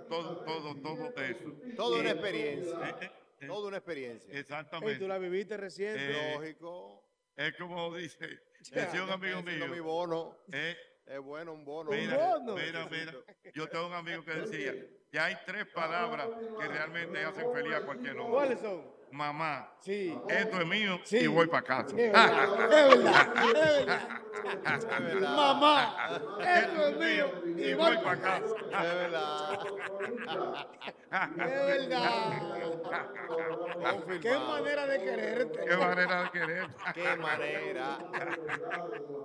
todo, 0.10 0.38
todo, 0.46 0.76
todo, 0.76 0.76
todo 0.76 1.24
eso. 1.24 1.52
Toda 1.76 2.00
una 2.00 2.12
experiencia. 2.12 2.98
Eh, 3.40 3.48
Toda 3.48 3.68
una 3.68 3.78
experiencia. 3.78 4.34
Exactamente. 4.38 4.98
tú 5.00 5.08
la 5.08 5.18
viviste 5.18 5.58
reciente. 5.58 6.00
Eh, 6.12 6.34
Lógico. 6.36 7.04
Es 7.36 7.54
como 7.58 7.94
dice, 7.96 8.28
decía 8.72 9.04
un 9.04 9.10
amigo 9.10 9.40
Haciendo 9.40 9.66
mi 9.68 9.74
mío, 9.74 9.84
bono. 9.84 10.38
eh, 10.52 10.78
Es 11.06 11.20
bueno 11.20 11.54
un 11.54 11.66
bono. 11.66 11.92
mira, 11.92 12.38
bono. 12.38 12.56
mira, 12.56 12.88
mira, 12.90 13.14
yo 13.54 13.68
tengo 13.68 13.88
un 13.88 13.94
amigo 13.94 14.24
que 14.24 14.32
decía 14.34 14.74
que 15.12 15.20
hay 15.20 15.36
tres 15.46 15.66
palabras 15.68 16.28
que 16.60 16.68
realmente 16.68 17.20
hacen 17.24 17.52
feliz 17.54 17.74
a 17.74 17.82
cualquier 17.86 18.18
hombre. 18.18 18.32
¿Cuáles 18.34 18.60
son? 18.60 18.95
Mamá, 19.16 19.70
Sí. 19.80 20.14
esto 20.28 20.60
es 20.60 20.68
mío 20.68 21.00
Sí. 21.04 21.20
y 21.20 21.28
voy 21.28 21.48
para 21.48 21.64
casa. 21.64 21.96
Es 21.98 22.12
verdad, 22.12 22.44
es 22.44 23.54
verdad, 23.54 24.02
es 24.66 25.04
verdad. 25.06 25.36
Mamá, 25.36 25.96
esto 26.42 26.88
es 26.90 26.98
mío 26.98 27.32
y 27.56 27.74
voy 27.76 27.98
para 28.00 28.20
casa. 28.20 28.56
Es 28.60 28.94
verdad. 28.94 29.60
Es 31.16 31.36
verdverdad. 31.38 32.32
Qué 34.22 34.38
manera 34.38 34.86
de 34.86 35.00
quererte. 35.00 35.60
Qué 35.66 35.78
manera 35.78 36.24
de 36.24 36.30
querer. 36.32 36.68
Qué 36.94 37.16
manera. 37.16 37.98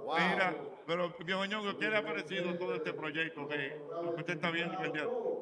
Wow. 0.05 0.17
Mira, 0.19 0.55
pero 0.87 1.15
viejo 1.25 1.45
Ñongo, 1.47 1.79
¿qué 1.79 1.89
le 1.91 1.97
ha 1.97 2.03
parecido 2.05 2.57
todo 2.59 2.75
este 2.75 2.93
proyecto 2.93 3.47
que 3.49 3.77
lo 3.91 4.15
que 4.15 4.21
usted 4.21 4.35
está 4.35 4.51
viendo? 4.51 4.79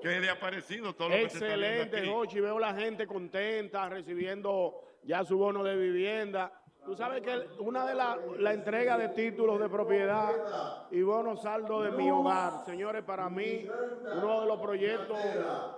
¿Qué 0.02 0.20
le 0.20 0.30
ha 0.30 0.38
parecido 0.40 0.94
todo 0.94 1.08
lo 1.10 1.14
que 1.16 1.24
usted 1.24 1.42
está 1.42 1.56
viendo 1.56 1.66
Excelente, 1.66 1.98
aquí? 1.98 2.08
Jochi. 2.10 2.40
Veo 2.40 2.58
la 2.58 2.74
gente 2.74 3.06
contenta 3.06 3.88
recibiendo 3.88 4.37
ya 5.02 5.24
su 5.24 5.38
bono 5.38 5.64
de 5.64 5.76
vivienda. 5.76 6.52
Tú 6.84 6.96
sabes 6.96 7.20
que 7.20 7.36
una 7.58 7.84
de 7.84 7.94
las 7.94 8.16
la 8.38 8.54
entrega 8.54 8.96
de 8.96 9.10
títulos 9.10 9.60
de 9.60 9.68
propiedad 9.68 10.86
y 10.90 11.02
bonos 11.02 11.42
saldo 11.42 11.82
de 11.82 11.90
mi 11.90 12.10
hogar, 12.10 12.64
señores, 12.64 13.04
para 13.04 13.28
mí 13.28 13.66
uno 14.16 14.40
de 14.40 14.46
los 14.46 14.58
proyectos 14.58 15.18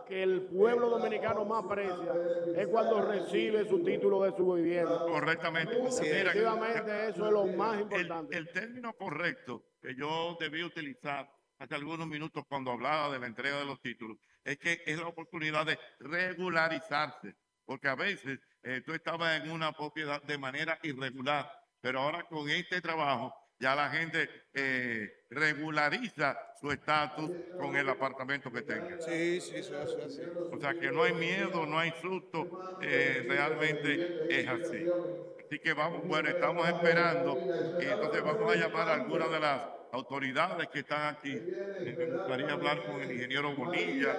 que 0.06 0.22
el 0.22 0.42
pueblo 0.42 0.88
dominicano 0.88 1.44
más 1.44 1.64
aprecia 1.64 2.14
es 2.56 2.68
cuando 2.68 3.02
recibe 3.02 3.68
su 3.68 3.82
título 3.82 4.22
de 4.22 4.36
su 4.36 4.52
vivienda. 4.52 5.00
Correctamente. 5.00 5.74
Mira, 5.80 5.90
Definitivamente 5.90 7.08
eso 7.08 7.26
es 7.26 7.32
lo 7.32 7.46
más 7.46 7.74
el, 7.74 7.80
importante. 7.80 8.36
el 8.36 8.52
término 8.52 8.92
correcto 8.92 9.64
que 9.82 9.96
yo 9.96 10.36
debí 10.38 10.62
utilizar 10.62 11.28
hace 11.58 11.74
algunos 11.74 12.06
minutos 12.06 12.44
cuando 12.48 12.70
hablaba 12.70 13.10
de 13.12 13.18
la 13.18 13.26
entrega 13.26 13.58
de 13.58 13.64
los 13.64 13.80
títulos 13.80 14.16
es 14.44 14.58
que 14.58 14.82
es 14.86 14.98
la 14.98 15.08
oportunidad 15.08 15.66
de 15.66 15.78
regularizarse, 15.98 17.34
porque 17.64 17.88
a 17.88 17.94
veces 17.94 18.38
eh, 18.62 18.82
tú 18.84 18.92
estabas 18.92 19.40
en 19.42 19.50
una 19.50 19.72
propiedad 19.72 20.22
de 20.22 20.38
manera 20.38 20.78
irregular, 20.82 21.50
pero 21.80 22.00
ahora 22.00 22.24
con 22.24 22.48
este 22.50 22.80
trabajo 22.80 23.34
ya 23.58 23.74
la 23.74 23.90
gente 23.90 24.28
eh, 24.54 25.08
regulariza 25.30 26.38
su 26.60 26.70
estatus 26.70 27.30
con 27.56 27.76
el 27.76 27.88
apartamento 27.88 28.50
que 28.50 28.62
tenga. 28.62 28.98
Sí, 29.00 29.40
sí, 29.40 29.56
eso 29.58 29.74
es 29.76 29.96
así. 29.98 30.22
O 30.48 30.58
sea 30.58 30.74
que 30.78 30.90
no 30.92 31.02
hay 31.02 31.12
miedo, 31.12 31.66
no 31.66 31.78
hay 31.78 31.92
susto, 31.92 32.50
eh, 32.78 33.24
realmente 33.28 34.00
es 34.26 34.46
así. 34.48 34.86
Así 35.38 35.58
que 35.58 35.72
vamos, 35.72 36.06
bueno, 36.06 36.28
estamos 36.28 36.68
esperando 36.68 37.40
y 37.76 37.88
entonces 37.90 38.22
vamos 38.22 38.50
a 38.52 38.56
llamar 38.56 38.88
a 38.88 38.94
algunas 38.94 39.30
de 39.30 39.40
las 39.40 39.62
autoridades 39.92 40.68
que 40.68 40.80
están 40.80 41.14
aquí. 41.14 41.40
Me 41.80 42.06
gustaría 42.06 42.52
hablar 42.52 42.82
con 42.84 43.00
el 43.02 43.10
ingeniero 43.12 43.54
Bonilla. 43.54 44.18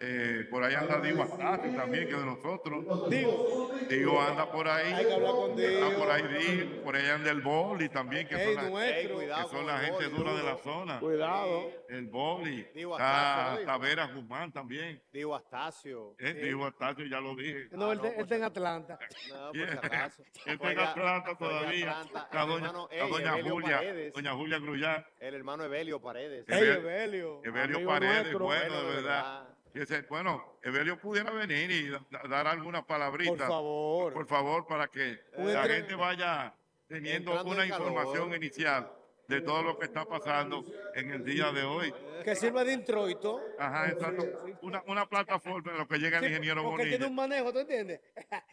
Eh, 0.00 0.46
por 0.50 0.62
ahí 0.62 0.74
anda 0.74 1.00
Diego 1.00 1.22
Astati 1.24 1.70
también, 1.70 2.06
que 2.06 2.14
es 2.14 2.20
de 2.20 2.26
nosotros. 2.26 3.10
Digo, 3.10 3.70
Diego 3.88 4.20
anda 4.20 4.50
por 4.50 4.68
ahí. 4.68 4.92
Hay 4.92 5.06
que 5.06 5.12
hablar 5.14 5.32
con 5.32 5.50
Está 5.58 5.68
Diego. 5.68 5.98
por 5.98 6.10
ahí 6.10 6.22
Diego, 6.28 6.82
por 6.84 6.96
ahí 6.96 7.06
anda 7.06 7.30
el 7.30 7.40
Boli 7.40 7.88
también, 7.88 8.28
que 8.28 8.36
ey, 8.36 8.44
son, 8.44 8.54
la, 8.56 8.62
Ey, 8.64 8.70
nuestro. 8.70 9.14
cuidado 9.16 9.48
que 9.50 9.56
son 9.56 9.66
la 9.66 9.74
el 9.80 9.84
gente 9.86 10.06
boli, 10.08 10.16
dura 10.18 10.34
de 10.34 10.42
la 10.44 10.56
zona. 10.58 11.00
Cuidado. 11.00 11.70
El 11.88 12.06
Boli. 12.06 12.66
Diego 12.74 12.92
Está. 12.96 13.58
Tavera 13.66 14.06
Guzmán 14.06 14.52
también. 14.52 15.02
Digo 15.12 15.34
Astacio. 15.34 16.14
Eh, 16.18 16.32
Diego 16.34 16.66
Astacio, 16.66 17.04
ya 17.06 17.20
lo 17.20 17.34
dije. 17.34 17.68
No, 17.72 17.90
él, 17.92 17.98
Ah, 18.00 18.02
no, 18.04 18.08
él 18.14 18.20
está 18.20 18.36
en 18.36 18.44
Atlanta. 18.44 18.98
No, 19.30 19.46
por 19.48 19.56
Yeah. 19.56 19.70
si 19.80 19.86
acaso. 19.86 20.22
Él 20.46 20.52
está 20.54 20.72
en 20.72 20.78
Atlanta 20.80 21.34
todavía. 21.38 21.90
Atlanta. 22.00 22.20
Está 22.24 22.40
doña, 22.46 22.66
hermano, 22.66 22.88
está 22.90 23.04
ey, 23.04 23.10
doña 23.10 23.32
Evelio 23.32 23.52
Julia, 23.52 23.76
Paredes. 23.78 24.12
doña 24.12 24.32
Julia 24.34 24.58
Grullán, 24.58 25.06
El 25.18 25.34
hermano 25.34 25.64
Evelio 25.64 26.00
Paredes. 26.00 26.44
Evelio. 26.48 27.40
Evelio 27.44 27.84
Paredes, 27.86 28.32
bueno, 28.38 28.82
de 28.82 28.94
verdad. 28.94 29.48
Ese- 29.74 30.02
bueno, 30.02 30.58
Evelio 30.62 30.98
pudiera 30.98 31.30
venir 31.30 31.70
y 31.70 31.88
da- 31.88 32.02
dar 32.28 32.46
algunas 32.46 32.82
Por 32.82 32.88
palabritas. 32.88 33.48
favor. 33.48 34.12
Por 34.12 34.26
favor, 34.26 34.66
para 34.66 34.88
que 34.88 35.18
Un 35.34 35.52
la 35.52 35.64
gente 35.64 35.94
vaya 35.94 36.54
teniendo 36.86 37.42
una 37.44 37.66
información 37.66 38.34
inicial 38.34 38.90
de 39.28 39.42
todo 39.42 39.62
lo 39.62 39.78
que 39.78 39.84
está 39.84 40.06
pasando 40.06 40.64
en 40.94 41.10
el 41.12 41.22
día 41.24 41.52
de 41.52 41.62
hoy. 41.62 41.92
Que 42.24 42.34
sirva 42.34 42.64
de 42.64 42.72
introito. 42.72 43.40
Ajá, 43.58 43.88
exacto. 43.90 44.24
Una, 44.62 44.82
una 44.86 45.06
plataforma 45.06 45.70
en 45.72 45.78
lo 45.78 45.86
que 45.86 45.98
llega 45.98 46.16
el 46.18 46.24
Sí, 46.24 46.30
ingeniero 46.30 46.62
porque 46.62 46.78
Bonilla. 46.84 46.90
tiene 46.96 47.06
un 47.06 47.14
manejo, 47.14 47.52
¿tú 47.52 47.58
entiendes? 47.58 48.00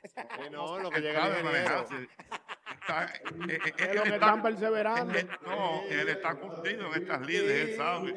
Sí, 0.04 0.50
no, 0.52 0.78
lo 0.80 0.90
que 0.92 1.00
llega 1.00 1.28
el 1.28 1.40
ingeniero. 1.40 1.46
manejarse. 1.86 2.10
Está- 2.88 3.06
eh, 3.06 3.58
eh, 3.66 3.74
Es 3.78 3.88
él 3.90 3.96
lo 3.96 4.04
que 4.04 4.10
está- 4.10 4.16
están 4.28 4.42
perseverando. 4.44 5.14
él- 5.18 5.28
no, 5.44 5.82
él 5.90 6.10
está 6.10 6.36
curtido 6.36 6.94
en 6.94 7.02
estas 7.02 7.22
lides, 7.26 7.70
él 7.70 7.76
sabe. 7.76 8.16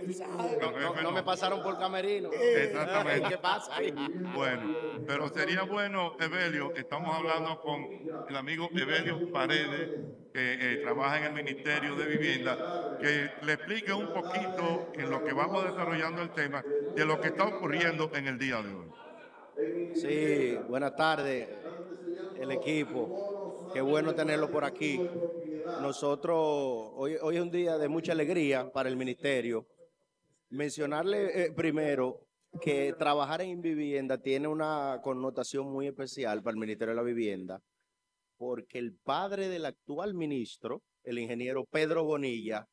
No 1.02 1.12
me 1.12 1.22
pasaron 1.22 1.62
por 1.62 1.78
camerino. 1.78 2.30
Exactamente. 2.32 3.28
¿Qué 3.30 3.38
pasa 3.38 3.76
ahí? 3.76 3.92
Bueno, 4.34 4.76
pero 5.06 5.28
sería 5.30 5.62
bueno, 5.62 6.16
Evelio, 6.20 6.74
estamos 6.74 7.16
hablando 7.16 7.60
con 7.62 7.82
el 8.28 8.36
amigo 8.36 8.68
Evelio 8.74 9.32
Paredes, 9.32 9.90
que 10.34 10.74
eh, 10.74 10.76
trabaja 10.82 11.18
en 11.18 11.24
el 11.24 11.32
Ministerio 11.32 11.96
de 11.96 12.04
Vivienda, 12.06 12.98
que 13.00 13.30
le 13.46 13.52
explique 13.54 13.92
un 13.92 14.12
poquito 14.12 14.92
en 14.94 15.08
lo 15.10 15.24
que 15.24 15.32
vamos 15.32 15.64
desarrollando 15.64 16.20
el 16.20 16.30
tema 16.30 16.62
de 16.94 17.04
lo 17.06 17.18
que 17.20 17.28
está 17.28 17.44
ocurriendo 17.44 18.10
en 18.14 18.26
el 18.28 18.38
día 18.38 18.60
de 18.60 18.74
hoy. 18.74 19.94
Sí, 19.94 20.58
buenas 20.68 20.94
tardes, 20.94 21.48
el 22.38 22.52
equipo. 22.52 23.37
Qué 23.72 23.80
bueno 23.80 24.14
tenerlo 24.14 24.50
por 24.50 24.64
aquí. 24.64 25.00
Nosotros, 25.82 26.36
hoy, 26.94 27.16
hoy 27.20 27.36
es 27.36 27.42
un 27.42 27.50
día 27.50 27.76
de 27.78 27.88
mucha 27.88 28.12
alegría 28.12 28.70
para 28.72 28.88
el 28.88 28.96
ministerio. 28.96 29.66
Mencionarle 30.50 31.44
eh, 31.44 31.52
primero 31.52 32.26
que 32.60 32.94
trabajar 32.98 33.42
en 33.42 33.60
vivienda 33.60 34.18
tiene 34.18 34.48
una 34.48 35.00
connotación 35.02 35.70
muy 35.70 35.86
especial 35.86 36.42
para 36.42 36.54
el 36.54 36.60
Ministerio 36.60 36.94
de 36.94 36.96
la 36.96 37.02
Vivienda, 37.02 37.60
porque 38.38 38.78
el 38.78 38.94
padre 38.94 39.48
del 39.48 39.66
actual 39.66 40.14
ministro, 40.14 40.82
el 41.04 41.18
ingeniero 41.18 41.64
Pedro 41.70 42.04
Bonilla, 42.04 42.66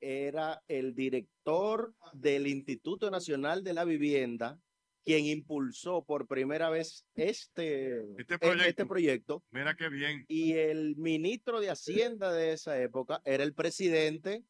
era 0.00 0.62
el 0.66 0.94
director 0.94 1.92
del 2.14 2.46
Instituto 2.46 3.10
Nacional 3.10 3.62
de 3.62 3.74
la 3.74 3.84
Vivienda, 3.84 4.58
quien 5.04 5.26
impulsó 5.26 6.04
por 6.04 6.26
primera 6.26 6.70
vez 6.70 7.06
este, 7.14 8.00
Este 8.18 8.34
e- 8.34 8.38
proyecto. 8.38 8.68
este 8.68 8.86
proyecto. 8.86 9.44
Mira 9.50 9.74
qué 9.74 9.88
bien. 9.88 10.24
Y 10.28 10.52
el 10.52 10.96
ministro 10.96 11.60
de 11.60 11.70
Hacienda 11.70 12.32
de 12.32 12.52
esa 12.52 12.80
época 12.80 13.22
era 13.24 13.42
el 13.44 13.54
presidente, 13.54 14.44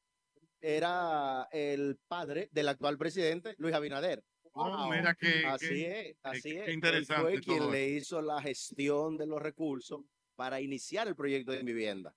era 0.60 1.48
el 1.52 1.98
padre 2.08 2.48
del 2.52 2.68
actual 2.68 2.98
presidente, 2.98 3.54
Luis 3.58 3.74
Abinader. 3.74 4.22
Oh, 4.52 4.90
mira 4.90 5.14
que, 5.14 5.46
Así 5.46 5.68
que- 5.68 6.00
es, 6.10 6.16
así 6.22 6.50
es. 6.56 6.68
Él 6.68 7.06
fue 7.06 7.40
quien 7.40 7.58
todo 7.58 7.70
le 7.70 7.88
hizo 7.90 8.20
la 8.20 8.42
gestión 8.42 9.16
de 9.16 9.26
los 9.26 9.40
recursos 9.40 10.00
para 10.34 10.60
iniciar 10.60 11.06
el 11.06 11.14
proyecto 11.14 11.52
de 11.52 11.62
vivienda. 11.62 12.10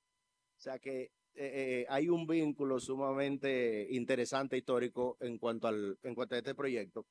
O 0.57 0.61
sea 0.63 0.79
que 0.79 1.01
eh, 1.03 1.11
eh, 1.35 1.85
hay 1.89 2.09
un 2.09 2.25
vínculo 2.27 2.79
sumamente 2.79 3.87
interesante 3.91 4.57
histórico 4.57 5.17
en 5.19 5.37
cuanto 5.37 5.67
al 5.67 5.97
en 6.03 6.15
cuanto 6.15 6.35
a 6.35 6.39
este 6.39 6.55
proyecto. 6.55 7.05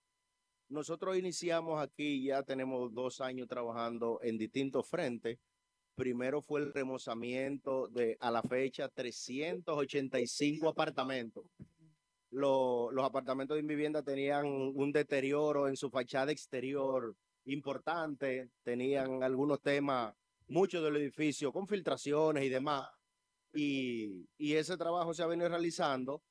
Nosotros 0.72 1.18
iniciamos 1.18 1.82
aquí, 1.82 2.24
ya 2.24 2.42
tenemos 2.42 2.94
dos 2.94 3.20
años 3.20 3.46
trabajando 3.46 4.18
en 4.22 4.38
distintos 4.38 4.88
frentes. 4.88 5.38
Primero 5.94 6.40
fue 6.40 6.60
el 6.62 6.72
remozamiento 6.72 7.88
de, 7.88 8.16
a 8.20 8.30
la 8.30 8.40
fecha, 8.42 8.88
385 8.88 10.70
apartamentos. 10.70 11.44
Lo- 12.30 12.90
los 12.90 13.04
apartamentos 13.04 13.54
de 13.54 13.62
vivienda 13.62 14.02
tenían 14.02 14.46
un 14.46 14.90
deterioro 14.92 15.68
en 15.68 15.76
su 15.76 15.90
fachada 15.90 16.32
exterior 16.32 17.14
importante, 17.44 18.48
tenían 18.62 19.22
algunos 19.22 19.60
temas, 19.60 20.14
muchos 20.48 20.82
del 20.82 20.96
edificio 20.96 21.52
con 21.52 21.66
filtraciones 21.68 22.44
y 22.44 22.48
demás. 22.48 22.88
Y, 23.52 24.26
y 24.38 24.54
ese 24.54 24.78
trabajo 24.78 25.12
se 25.12 25.22
ha 25.22 25.26
venido 25.26 25.50
realizando. 25.50 26.22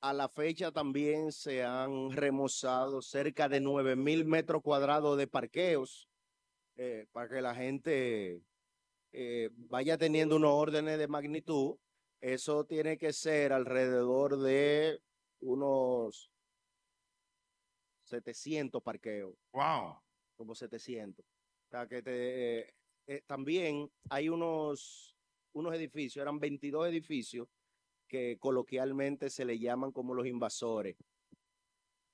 A 0.00 0.12
la 0.12 0.28
fecha 0.28 0.70
también 0.70 1.32
se 1.32 1.64
han 1.64 2.12
remozado 2.12 3.02
cerca 3.02 3.48
de 3.48 3.60
9 3.60 3.96
mil 3.96 4.24
metros 4.24 4.62
cuadrados 4.62 5.16
de 5.18 5.26
parqueos 5.26 6.08
eh, 6.76 7.06
para 7.12 7.28
que 7.28 7.40
la 7.40 7.54
gente 7.54 8.42
eh, 9.12 9.50
vaya 9.52 9.96
teniendo 9.96 10.36
unos 10.36 10.52
órdenes 10.52 10.98
de 10.98 11.08
magnitud, 11.08 11.76
eso 12.20 12.64
tiene 12.64 12.98
que 12.98 13.12
ser 13.12 13.52
alrededor 13.52 14.38
de 14.38 15.00
unos 15.40 16.30
700 18.04 18.82
parqueos. 18.82 19.34
Wow. 19.52 19.98
Como 20.36 20.54
700. 20.54 21.24
O 21.24 21.68
sea, 21.70 21.86
que 21.86 22.02
te, 22.02 22.58
eh, 22.60 22.74
eh, 23.06 23.22
también 23.26 23.90
hay 24.10 24.28
unos, 24.28 25.16
unos 25.52 25.74
edificios, 25.74 26.22
eran 26.22 26.38
22 26.38 26.88
edificios 26.88 27.48
que 28.06 28.38
coloquialmente 28.38 29.30
se 29.30 29.44
le 29.44 29.58
llaman 29.58 29.92
como 29.92 30.14
los 30.14 30.26
invasores. 30.26 30.96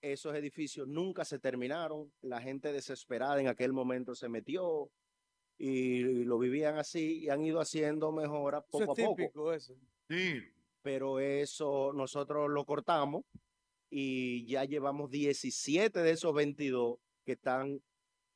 Esos 0.01 0.35
edificios 0.35 0.89
nunca 0.89 1.25
se 1.25 1.39
terminaron, 1.39 2.13
la 2.23 2.41
gente 2.41 2.73
desesperada 2.73 3.41
en 3.41 3.47
aquel 3.47 3.73
momento 3.73 4.15
se 4.15 4.29
metió 4.29 4.91
y 5.59 6.25
lo 6.25 6.39
vivían 6.39 6.77
así 6.77 7.21
y 7.21 7.29
han 7.29 7.43
ido 7.43 7.61
haciendo 7.61 8.11
mejoras 8.11 8.65
Eso 8.65 8.71
poco 8.71 8.83
es 8.83 8.99
a 8.99 9.03
poco 9.05 9.17
típico, 9.17 9.53
eso. 9.53 9.75
Sí, 10.09 10.41
pero 10.83 11.21
eso 11.21 11.93
nosotros 11.95 12.51
lo 12.51 12.65
cortamos 12.65 13.25
y 13.89 14.45
ya 14.47 14.65
llevamos 14.65 15.11
17 15.11 16.01
de 16.01 16.11
esos 16.11 16.35
22 16.35 16.99
que 17.25 17.33
están 17.33 17.81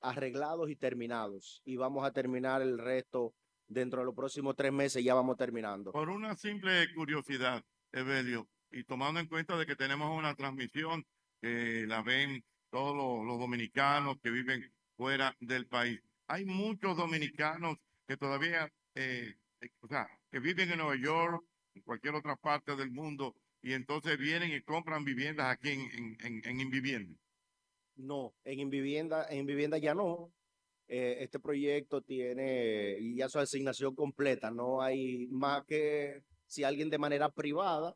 arreglados 0.01 0.71
y 0.71 0.77
terminados. 0.77 1.63
Y 1.65 1.77
vamos 1.77 2.05
a 2.05 2.13
terminar 2.13 2.63
el 2.63 2.79
resto 2.79 3.35
dentro 3.69 4.01
de 4.01 4.07
los 4.07 4.15
próximos 4.15 4.55
tres 4.57 4.73
meses, 4.73 5.03
ya 5.03 5.15
vamos 5.15 5.37
terminando. 5.37 5.93
por 5.93 6.09
una 6.09 6.37
simple 6.37 6.93
curiosidad, 6.95 7.65
Evelio, 7.93 8.49
y 8.71 8.85
tomando 8.85 9.21
en 9.21 9.27
cuenta 9.27 9.57
de 9.57 9.67
que 9.67 9.77
tenemos 9.77 10.17
una 10.17 10.35
transmisión 10.35 11.05
que 11.41 11.85
la 11.87 12.03
ven 12.03 12.45
todos 12.71 12.97
los, 12.97 13.27
los 13.27 13.39
dominicanos 13.39 14.19
que 14.23 14.31
viven 14.31 14.73
fuera 14.97 15.35
del 15.41 15.67
país. 15.67 16.01
Hay 16.29 16.45
muchos 16.45 16.97
dominicanos 16.97 17.77
que 18.07 18.17
todavía, 18.17 18.73
eh, 18.95 19.35
eh, 19.61 19.71
o 19.81 19.89
sea, 19.89 20.09
que 20.31 20.41
viven 20.41 20.71
en 20.71 20.79
Nueva 20.79 20.97
York, 20.97 21.45
en 21.75 21.83
cualquier 21.83 22.15
otra 22.15 22.37
parte 22.37 22.75
del 22.77 22.91
mundo, 22.91 23.35
y 23.63 23.73
entonces 23.73 24.19
vienen 24.19 24.53
y 24.53 24.61
compran 24.63 25.05
viviendas 25.05 25.47
aquí 25.47 25.71
en, 25.71 25.81
en, 25.81 26.17
en, 26.25 26.43
en 26.45 26.61
Invivienda. 26.61 27.19
No, 27.97 28.35
en 28.45 28.61
Invivienda, 28.61 29.27
en 29.31 29.39
Invivienda 29.39 29.79
ya 29.79 29.95
no. 29.95 30.33
Eh, 30.89 31.19
este 31.21 31.41
proyecto 31.41 32.01
tiene 32.01 32.97
ya 33.15 33.29
su 33.29 33.39
asignación 33.39 33.95
completa. 33.95 34.51
No 34.51 34.81
hay 34.83 35.27
más 35.29 35.65
que 35.65 36.23
si 36.47 36.65
alguien 36.65 36.91
de 36.91 36.99
manera 36.99 37.29
privada 37.31 37.95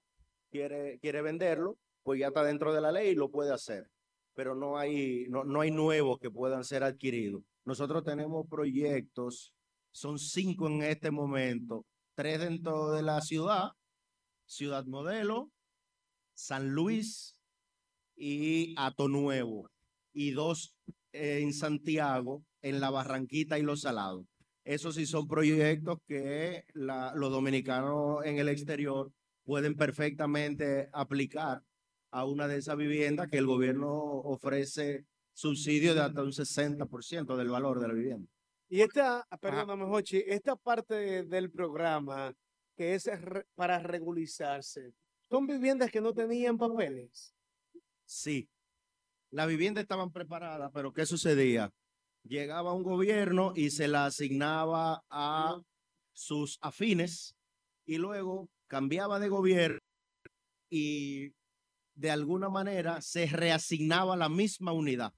quiere, 0.50 0.98
quiere 1.00 1.22
venderlo, 1.22 1.78
pues 2.02 2.20
ya 2.20 2.28
está 2.28 2.42
dentro 2.42 2.74
de 2.74 2.80
la 2.80 2.92
ley 2.92 3.10
y 3.10 3.14
lo 3.14 3.30
puede 3.30 3.52
hacer. 3.52 3.88
Pero 4.34 4.54
no 4.54 4.78
hay, 4.78 5.26
no, 5.28 5.44
no 5.44 5.60
hay 5.60 5.70
nuevos 5.70 6.18
que 6.18 6.30
puedan 6.30 6.64
ser 6.64 6.82
adquiridos. 6.82 7.42
Nosotros 7.64 8.02
tenemos 8.04 8.46
proyectos, 8.48 9.52
son 9.92 10.18
cinco 10.18 10.66
en 10.66 10.82
este 10.82 11.10
momento, 11.10 11.84
tres 12.14 12.40
dentro 12.40 12.90
de 12.90 13.02
la 13.02 13.20
ciudad, 13.20 13.72
Ciudad 14.46 14.84
Modelo, 14.86 15.50
San 16.34 16.70
Luis 16.70 17.36
y 18.16 18.74
Ato 18.76 19.08
Nuevo, 19.08 19.70
y 20.12 20.32
dos 20.32 20.74
eh, 21.12 21.40
en 21.42 21.52
Santiago, 21.52 22.42
en 22.62 22.80
la 22.80 22.90
Barranquita 22.90 23.58
y 23.58 23.62
Los 23.62 23.82
Salados. 23.82 24.26
Esos 24.64 24.94
sí 24.96 25.06
son 25.06 25.26
proyectos 25.26 25.98
que 26.06 26.64
la- 26.74 27.12
los 27.14 27.30
dominicanos 27.30 28.24
en 28.24 28.38
el 28.38 28.48
exterior 28.48 29.12
pueden 29.44 29.74
perfectamente 29.76 30.88
aplicar 30.92 31.62
a 32.12 32.24
una 32.26 32.46
de 32.46 32.58
esas 32.58 32.76
viviendas 32.76 33.28
que 33.28 33.38
el 33.38 33.46
gobierno 33.46 33.90
ofrece 33.92 35.06
subsidio 35.32 35.94
de 35.94 36.00
hasta 36.02 36.22
un 36.22 36.32
60% 36.32 37.36
del 37.36 37.48
valor 37.48 37.80
de 37.80 37.88
la 37.88 37.94
vivienda. 37.94 38.28
Y 38.68 38.82
esta, 38.82 39.26
perdóname, 39.40 39.86
Jochi, 39.86 40.22
esta 40.26 40.54
parte 40.56 41.24
del 41.24 41.50
programa 41.50 42.34
que 42.76 42.94
es 42.94 43.10
para 43.54 43.78
regularizarse, 43.80 44.92
son 45.28 45.46
viviendas 45.46 45.90
que 45.90 46.00
no 46.00 46.12
tenían 46.12 46.56
papeles. 46.58 47.34
Sí, 48.04 48.48
las 49.30 49.48
viviendas 49.48 49.82
estaban 49.82 50.10
preparadas, 50.12 50.70
pero 50.72 50.92
¿qué 50.92 51.06
sucedía? 51.06 51.72
Llegaba 52.24 52.72
un 52.72 52.82
gobierno 52.82 53.52
y 53.56 53.70
se 53.70 53.88
la 53.88 54.06
asignaba 54.06 55.02
a 55.10 55.60
sus 56.12 56.58
afines 56.60 57.34
y 57.86 57.98
luego 57.98 58.48
cambiaba 58.66 59.18
de 59.18 59.28
gobierno 59.28 59.78
y 60.68 61.32
de 61.94 62.10
alguna 62.10 62.48
manera 62.48 63.02
se 63.02 63.26
reasignaba 63.26 64.16
la 64.16 64.28
misma 64.28 64.72
unidad. 64.72 65.12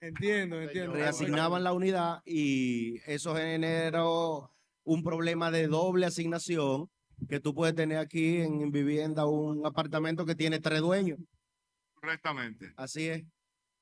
Entiendo, 0.00 0.60
entiendo. 0.60 0.94
Reasignaban 0.94 1.62
la 1.62 1.72
unidad 1.72 2.22
y 2.24 3.00
eso 3.06 3.36
generó 3.36 4.50
un 4.84 5.02
problema 5.02 5.50
de 5.50 5.68
doble 5.68 6.06
asignación 6.06 6.90
que 7.28 7.38
tú 7.40 7.54
puedes 7.54 7.74
tener 7.74 7.98
aquí 7.98 8.38
en 8.38 8.70
vivienda 8.70 9.26
un 9.26 9.64
apartamento 9.66 10.24
que 10.24 10.34
tiene 10.34 10.58
tres 10.58 10.80
dueños. 10.80 11.18
Correctamente. 11.94 12.72
Así 12.76 13.08
es. 13.08 13.24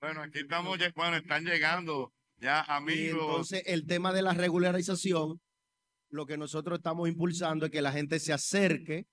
Bueno, 0.01 0.23
aquí 0.23 0.39
estamos, 0.41 0.79
ya- 0.79 0.93
bueno, 0.95 1.17
están 1.17 1.45
llegando 1.45 2.13
ya 2.41 2.65
Y 2.69 2.71
amigos. 2.73 3.23
entonces 3.29 3.63
el 3.67 3.87
tema 3.87 4.13
de 4.13 4.23
la 4.23 4.33
regularización, 4.33 5.41
lo 6.11 6.27
que 6.27 6.39
nosotros 6.39 6.79
estamos 6.79 7.09
impulsando 7.09 7.67
es 7.67 7.73
que 7.73 7.83
la 7.83 7.93
gente 7.93 8.21
se 8.21 8.33
acerque 8.33 9.07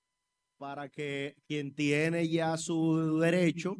para 0.57 0.89
que 0.89 1.35
quien 1.47 1.73
tiene 1.73 2.29
ya 2.29 2.55
su 2.57 3.17
derecho, 3.19 3.75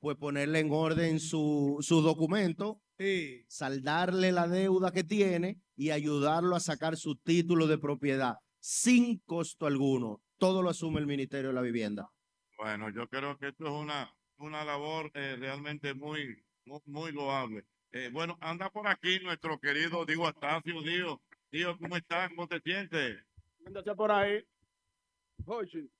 pues 0.00 0.16
ponerle 0.16 0.60
en 0.60 0.70
orden 0.70 1.18
su, 1.20 1.78
su 1.80 2.00
documento, 2.02 2.80
Sí. 2.98 3.44
saldarle 3.48 4.30
la 4.30 4.46
deuda 4.46 4.92
que 4.92 5.02
tiene 5.02 5.58
y 5.74 5.90
ayudarlo 5.90 6.54
a 6.54 6.60
sacar 6.60 6.96
su 6.96 7.16
título 7.16 7.66
de 7.66 7.78
propiedad 7.78 8.36
sin 8.60 9.18
costo 9.26 9.66
alguno. 9.66 10.22
Todo 10.38 10.62
lo 10.62 10.70
asume 10.70 11.00
el 11.00 11.06
Ministerio 11.06 11.48
de 11.48 11.54
la 11.54 11.60
Vivienda. 11.60 12.08
Bueno, 12.56 12.88
yo 12.90 13.08
creo 13.08 13.36
que 13.36 13.48
esto 13.48 13.66
es 13.66 13.72
una, 13.72 14.14
una 14.38 14.64
labor 14.64 15.10
eh, 15.14 15.36
realmente 15.38 15.92
muy, 15.94 16.43
muy, 16.64 16.80
muy 16.86 17.12
loable. 17.12 17.64
Eh, 17.92 18.10
bueno, 18.12 18.36
anda 18.40 18.70
por 18.70 18.88
aquí 18.88 19.20
nuestro 19.20 19.58
querido 19.58 20.04
Diego 20.04 20.26
Astacio. 20.26 20.82
Diego, 20.82 21.22
Diego, 21.50 21.78
¿cómo 21.78 21.96
estás? 21.96 22.28
¿Cómo 22.30 22.48
te 22.48 22.60
sientes? 22.60 23.24
Ándate 23.66 23.94
por 23.94 24.10
ahí. 24.10 24.44
Jochi. 25.44 25.90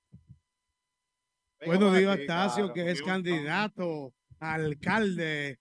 Bueno, 1.65 1.91
aquí, 1.91 2.03
Astacio, 2.03 2.65
claro. 2.65 2.73
que 2.73 2.91
es 2.91 3.01
candidato 3.01 4.13
a 4.39 4.53
alcalde 4.55 5.59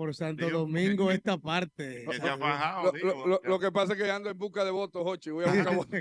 por 0.00 0.14
Santo 0.14 0.48
Domingo, 0.48 1.08
que- 1.08 1.14
esta 1.22 1.36
parte. 1.36 2.06
Que 2.08 2.16
se 2.16 2.28
ha 2.28 2.36
bajado, 2.36 2.84
Lo, 2.84 2.92
Diego. 2.92 3.08
lo- 3.12 3.26
lo- 3.26 3.40
lo 3.44 3.58
que 3.58 3.70
pasa 3.70 3.92
es 3.92 3.98
que 4.02 4.10
ando 4.10 4.30
en 4.30 4.38
busca 4.38 4.64
de 4.64 4.70
votos, 4.70 5.02
Jochi. 5.02 5.30
Voy 5.30 5.44
a 5.44 5.48
buscar 5.52 5.74
votos. 5.76 6.00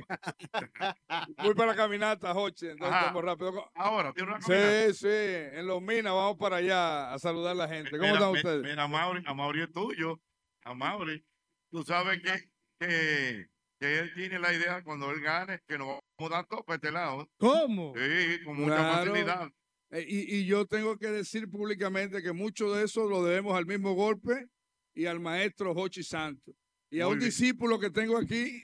Voy 1.43 1.53
para 1.53 1.71
la 1.71 1.75
caminata, 1.75 2.33
Jochi. 2.33 2.67
Entonces, 2.67 2.95
Ajá. 2.95 3.05
vamos 3.07 3.23
rápido. 3.25 3.71
Ahora, 3.75 4.13
tiene 4.13 4.29
una 4.31 4.39
caminata. 4.39 4.87
Sí, 4.87 4.93
sí, 4.93 5.07
en 5.09 5.67
Los 5.67 5.81
Minas 5.81 6.13
vamos 6.13 6.37
para 6.37 6.57
allá 6.57 7.13
a 7.13 7.19
saludar 7.19 7.51
a 7.51 7.55
la 7.55 7.67
gente. 7.67 7.91
¿Cómo 7.91 8.01
Mira, 8.03 8.13
están 8.13 8.29
ustedes? 8.31 8.63
Mira, 8.63 8.87
Mauri, 8.87 9.23
a 9.25 9.33
Mauri 9.33 9.63
es 9.63 9.71
tuyo. 9.73 10.21
A 10.63 10.73
Mauri. 10.73 11.23
Tú 11.71 11.83
sabes 11.83 12.21
que, 12.21 12.49
que, 12.79 13.47
que 13.79 13.99
él 13.99 14.13
tiene 14.15 14.39
la 14.39 14.53
idea 14.53 14.81
cuando 14.83 15.11
él 15.11 15.19
gane 15.21 15.59
que 15.67 15.77
nos 15.77 15.87
vamos 15.87 16.31
a 16.33 16.35
dar 16.37 16.45
todo 16.47 16.63
para 16.63 16.75
este 16.77 16.91
lado. 16.91 17.27
¿Cómo? 17.37 17.93
Sí, 17.95 18.43
con 18.45 18.55
mucha 18.61 18.75
Claro. 18.77 19.11
facilidad. 19.11 19.49
Eh, 19.91 20.05
y, 20.07 20.35
y 20.37 20.45
yo 20.45 20.65
tengo 20.65 20.97
que 20.97 21.07
decir 21.07 21.49
públicamente 21.49 22.21
que 22.21 22.31
mucho 22.31 22.73
de 22.73 22.85
eso 22.85 23.07
lo 23.07 23.23
debemos 23.23 23.57
al 23.57 23.65
mismo 23.65 23.93
golpe 23.93 24.47
y 24.93 25.05
al 25.05 25.19
maestro 25.19 25.73
Jochi 25.73 26.03
Santos. 26.03 26.53
Y 26.91 27.01
a 27.01 27.05
Muy 27.05 27.13
un 27.13 27.19
bien. 27.19 27.29
discípulo 27.29 27.79
que 27.79 27.89
tengo 27.89 28.17
aquí 28.17 28.61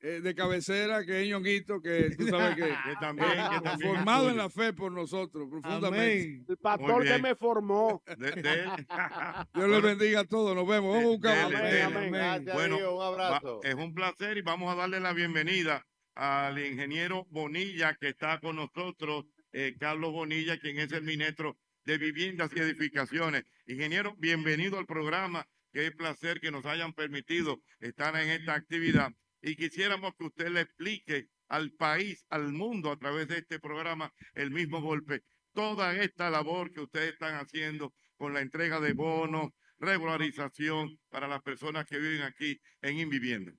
eh, 0.00 0.20
de 0.20 0.34
cabecera, 0.34 1.04
que 1.04 1.22
es 1.22 1.28
Ñonguito, 1.28 1.80
que 1.80 2.10
tú 2.16 2.28
sabes 2.28 2.54
que 2.56 2.62
Que 2.84 2.94
también, 3.00 3.28
que 3.30 3.60
también 3.60 3.90
es 3.90 3.96
formado 3.96 4.30
en 4.30 4.36
la 4.36 4.48
fe 4.48 4.72
por 4.72 4.92
nosotros, 4.92 5.48
profundamente. 5.50 6.22
Amén. 6.22 6.46
El 6.48 6.56
pastor 6.58 7.04
que 7.04 7.18
me 7.18 7.34
formó. 7.34 8.02
De- 8.16 8.30
de- 8.30 8.64
Dios 9.54 9.68
les 9.68 9.82
bendiga 9.82 10.20
a 10.20 10.24
todos. 10.24 10.54
Nos 10.54 10.66
vemos. 10.68 10.94
Vamos 10.94 11.04
a 11.04 11.08
buscar. 11.08 11.50
Dele. 11.50 11.82
amén. 11.82 12.12
Gracias, 12.12 12.54
Bueno, 12.54 12.76
Dios, 12.76 12.92
un 12.92 12.98
Va- 13.00 13.06
abrazo. 13.08 13.60
es 13.64 13.74
un 13.74 13.92
placer 13.94 14.36
y 14.36 14.42
vamos 14.42 14.72
a 14.72 14.76
darle 14.76 15.00
la 15.00 15.12
bienvenida 15.12 15.84
al 16.14 16.58
ingeniero 16.64 17.26
Bonilla 17.30 17.94
que 18.00 18.08
está 18.08 18.38
con 18.40 18.56
nosotros, 18.56 19.24
eh, 19.52 19.76
Carlos 19.78 20.12
Bonilla, 20.12 20.58
quien 20.58 20.78
es 20.78 20.92
el 20.92 21.02
ministro 21.02 21.58
de 21.84 21.98
Viviendas 21.98 22.50
y 22.54 22.60
Edificaciones. 22.60 23.44
Ingeniero, 23.66 24.14
bienvenido 24.18 24.78
al 24.78 24.86
programa. 24.86 25.46
Qué 25.72 25.90
placer 25.92 26.40
que 26.40 26.50
nos 26.50 26.66
hayan 26.66 26.92
permitido 26.92 27.60
estar 27.80 28.16
en 28.16 28.30
esta 28.30 28.54
actividad 28.54 29.12
y 29.40 29.56
quisiéramos 29.56 30.14
que 30.16 30.24
usted 30.24 30.48
le 30.48 30.62
explique 30.62 31.28
al 31.48 31.72
país, 31.72 32.24
al 32.28 32.52
mundo 32.52 32.90
a 32.90 32.98
través 32.98 33.28
de 33.28 33.38
este 33.38 33.58
programa 33.58 34.12
el 34.34 34.50
mismo 34.50 34.80
golpe, 34.80 35.22
toda 35.52 35.94
esta 35.96 36.30
labor 36.30 36.72
que 36.72 36.80
ustedes 36.80 37.12
están 37.12 37.34
haciendo 37.36 37.94
con 38.16 38.34
la 38.34 38.40
entrega 38.40 38.80
de 38.80 38.92
bonos, 38.92 39.52
regularización 39.78 40.98
para 41.08 41.28
las 41.28 41.42
personas 41.42 41.86
que 41.86 41.98
viven 41.98 42.22
aquí 42.22 42.60
en 42.82 42.98
Invivienda. 42.98 43.52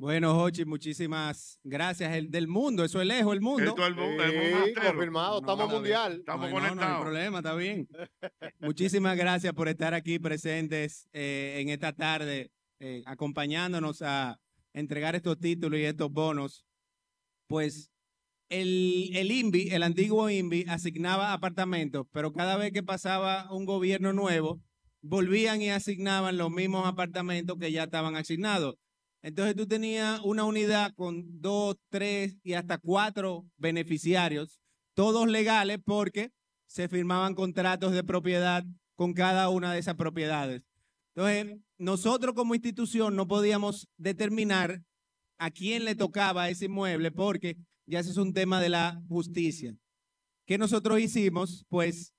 Bueno, 0.00 0.34
Jochi, 0.34 0.64
muchísimas 0.64 1.60
gracias. 1.62 2.14
El 2.14 2.30
del 2.30 2.48
mundo, 2.48 2.86
eso 2.86 3.02
es 3.02 3.06
lejos, 3.06 3.34
el 3.34 3.42
mundo. 3.42 3.68
Esto 3.68 3.82
es 3.82 3.88
el 3.88 3.94
mundo, 3.94 4.24
el 4.24 4.34
mundo 4.34 4.66
Sí, 4.66 4.72
confirmado, 4.72 5.32
No, 5.32 5.38
estamos 5.40 5.70
mundial. 5.70 6.16
Estamos 6.20 6.50
No, 6.50 6.56
no, 6.56 6.60
no 6.60 6.64
hay 6.64 6.70
conectados. 6.70 7.02
problema, 7.02 7.38
está 7.40 7.54
bien. 7.54 7.86
Muchísimas 8.60 9.14
gracias 9.18 9.52
por 9.52 9.68
estar 9.68 9.92
aquí 9.92 10.18
presentes 10.18 11.06
eh, 11.12 11.58
en 11.60 11.68
esta 11.68 11.92
tarde, 11.92 12.50
eh, 12.78 13.02
acompañándonos 13.04 14.00
a, 14.00 14.40
entregar 14.72 15.16
estos 15.16 15.38
títulos 15.38 15.78
y 15.78 15.84
estos 15.84 16.10
bonos, 16.10 16.64
pues 17.46 17.90
el, 18.48 19.10
el 19.14 19.30
INVI, 19.30 19.68
el 19.72 19.82
antiguo 19.82 20.30
INVI, 20.30 20.64
asignaba 20.68 21.34
apartamentos, 21.34 22.06
pero 22.10 22.32
cada 22.32 22.56
vez 22.56 22.72
que 22.72 22.82
pasaba 22.82 23.52
un 23.52 23.66
gobierno 23.66 24.14
nuevo, 24.14 24.62
volvían 25.02 25.60
y 25.60 25.68
asignaban 25.68 26.38
los 26.38 26.50
mismos 26.50 26.86
apartamentos 26.86 27.58
que 27.58 27.70
ya 27.70 27.84
estaban 27.84 28.16
asignados. 28.16 28.76
Entonces 29.22 29.54
tú 29.54 29.66
tenías 29.66 30.20
una 30.24 30.44
unidad 30.44 30.94
con 30.94 31.40
dos, 31.40 31.76
tres 31.90 32.36
y 32.42 32.54
hasta 32.54 32.78
cuatro 32.78 33.46
beneficiarios, 33.58 34.60
todos 34.94 35.28
legales 35.28 35.78
porque 35.84 36.32
se 36.66 36.88
firmaban 36.88 37.34
contratos 37.34 37.92
de 37.92 38.04
propiedad 38.04 38.64
con 38.94 39.12
cada 39.12 39.48
una 39.50 39.72
de 39.72 39.80
esas 39.80 39.96
propiedades. 39.96 40.62
Entonces, 41.14 41.58
nosotros 41.78 42.34
como 42.34 42.54
institución 42.54 43.16
no 43.16 43.26
podíamos 43.26 43.88
determinar 43.96 44.82
a 45.38 45.50
quién 45.50 45.84
le 45.84 45.94
tocaba 45.94 46.48
ese 46.48 46.66
inmueble 46.66 47.10
porque 47.10 47.56
ya 47.86 48.00
ese 48.00 48.10
es 48.10 48.16
un 48.16 48.32
tema 48.32 48.60
de 48.60 48.68
la 48.68 49.02
justicia. 49.08 49.74
¿Qué 50.46 50.58
nosotros 50.58 51.00
hicimos? 51.00 51.64
Pues 51.68 52.12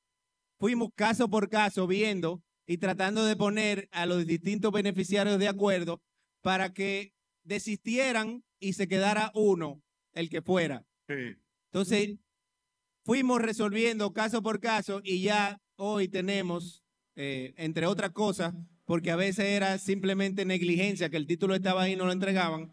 fuimos 0.59 0.89
caso 0.95 1.29
por 1.29 1.49
caso 1.49 1.87
viendo 1.87 2.43
y 2.67 2.77
tratando 2.77 3.25
de 3.25 3.35
poner 3.35 3.87
a 3.91 4.05
los 4.05 4.25
distintos 4.25 4.71
beneficiarios 4.71 5.39
de 5.39 5.47
acuerdo 5.47 6.01
para 6.41 6.73
que 6.73 7.13
desistieran 7.43 8.43
y 8.60 8.73
se 8.73 8.88
quedara 8.88 9.32
uno, 9.34 9.82
el 10.13 10.30
que 10.30 10.41
fuera. 10.41 10.86
Sí. 11.08 11.36
Entonces, 11.65 12.17
fuimos 13.04 13.41
resolviendo 13.41 14.13
caso 14.13 14.41
por 14.41 14.60
caso 14.60 15.01
y 15.04 15.21
ya 15.21 15.60
hoy 15.75 16.08
tenemos, 16.08 16.84
eh, 17.15 17.54
entre 17.58 17.86
otras 17.86 18.12
cosas, 18.12 18.54
porque 18.86 19.12
a 19.12 19.15
veces 19.15 19.45
era 19.45 19.77
simplemente 19.77 20.45
negligencia, 20.45 21.10
que 21.10 21.17
el 21.17 21.27
título 21.27 21.56
estaba 21.56 21.84
ahí 21.84 21.93
y 21.93 21.95
no 21.95 22.06
lo 22.06 22.12
entregaban, 22.12 22.71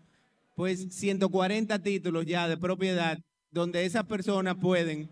pues 0.56 0.88
140 0.90 1.78
títulos 1.82 2.26
ya 2.26 2.48
de 2.48 2.56
propiedad 2.56 3.20
donde 3.50 3.84
esas 3.84 4.04
personas 4.04 4.56
pueden, 4.56 5.08